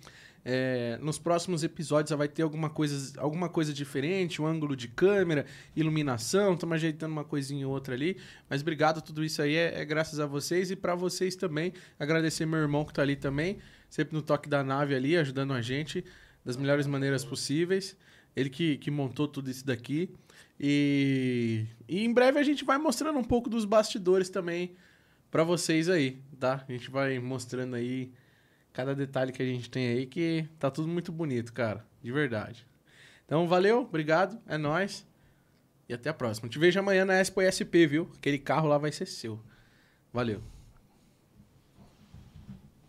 É, 0.49 0.97
nos 1.03 1.19
próximos 1.19 1.65
episódios 1.65 2.11
já 2.11 2.15
vai 2.15 2.29
ter 2.29 2.43
alguma 2.43 2.71
coisa, 2.71 3.21
alguma 3.21 3.49
coisa 3.49 3.75
diferente, 3.75 4.41
um 4.41 4.47
ângulo 4.47 4.77
de 4.77 4.87
câmera, 4.87 5.45
iluminação, 5.75 6.55
estamos 6.55 6.77
ajeitando 6.77 7.11
uma 7.11 7.25
coisinha 7.25 7.67
ou 7.67 7.75
outra 7.75 7.95
ali. 7.95 8.17
Mas 8.49 8.61
obrigado, 8.61 9.03
tudo 9.03 9.25
isso 9.25 9.43
aí 9.43 9.57
é, 9.57 9.81
é 9.81 9.85
graças 9.85 10.21
a 10.21 10.27
vocês 10.27 10.71
e 10.71 10.77
para 10.77 10.95
vocês 10.95 11.35
também. 11.35 11.73
Agradecer 11.99 12.47
meu 12.47 12.61
irmão 12.61 12.85
que 12.85 12.95
tá 12.95 13.03
ali 13.03 13.17
também, 13.17 13.59
sempre 13.91 14.15
no 14.15 14.23
toque 14.23 14.49
da 14.49 14.63
nave 14.63 14.95
ali, 14.95 15.17
ajudando 15.17 15.53
a 15.53 15.61
gente 15.61 16.05
das 16.45 16.57
melhores 16.57 16.87
maneiras 16.87 17.25
possíveis. 17.25 17.97
Ele 18.37 18.51
que, 18.51 18.77
que 18.77 18.91
montou 18.91 19.27
tudo 19.27 19.51
isso 19.51 19.65
daqui. 19.67 20.15
E, 20.61 21.65
e 21.89 22.05
em 22.05 22.13
breve 22.13 22.39
a 22.39 22.43
gente 22.43 22.65
vai 22.65 22.79
mostrando 22.79 23.19
um 23.19 23.25
pouco 23.25 23.49
dos 23.49 23.65
bastidores 23.65 24.29
também 24.29 24.77
para 25.31 25.43
vocês 25.43 25.89
aí, 25.89 26.23
tá? 26.39 26.65
A 26.69 26.73
gente 26.73 26.91
vai 26.91 27.19
mostrando 27.19 27.75
aí 27.75 28.13
cada 28.73 28.95
detalhe 28.95 29.33
que 29.33 29.43
a 29.43 29.47
gente 29.47 29.71
tem 29.71 29.89
aí 29.89 30.07
que 30.07 30.47
tá 30.59 30.71
tudo 30.71 30.87
muito 30.87 31.11
bonito, 31.11 31.53
cara, 31.53 31.85
de 32.03 32.13
verdade. 32.13 32.67
Então, 33.25 33.49
valeu, 33.49 33.81
obrigado, 33.81 34.39
é 34.47 34.57
nóis. 34.57 35.07
E 35.89 35.95
até 35.95 36.11
a 36.11 36.15
próxima. 36.15 36.49
Te 36.49 36.59
vejo 36.59 36.79
amanhã 36.79 37.05
na 37.05 37.15
Expo 37.15 37.41
SP, 37.41 37.87
viu? 37.87 38.11
Aquele 38.17 38.39
carro 38.39 38.69
lá 38.69 38.77
vai 38.77 38.93
ser 38.93 39.07
seu. 39.07 39.41
Valeu. 40.13 40.56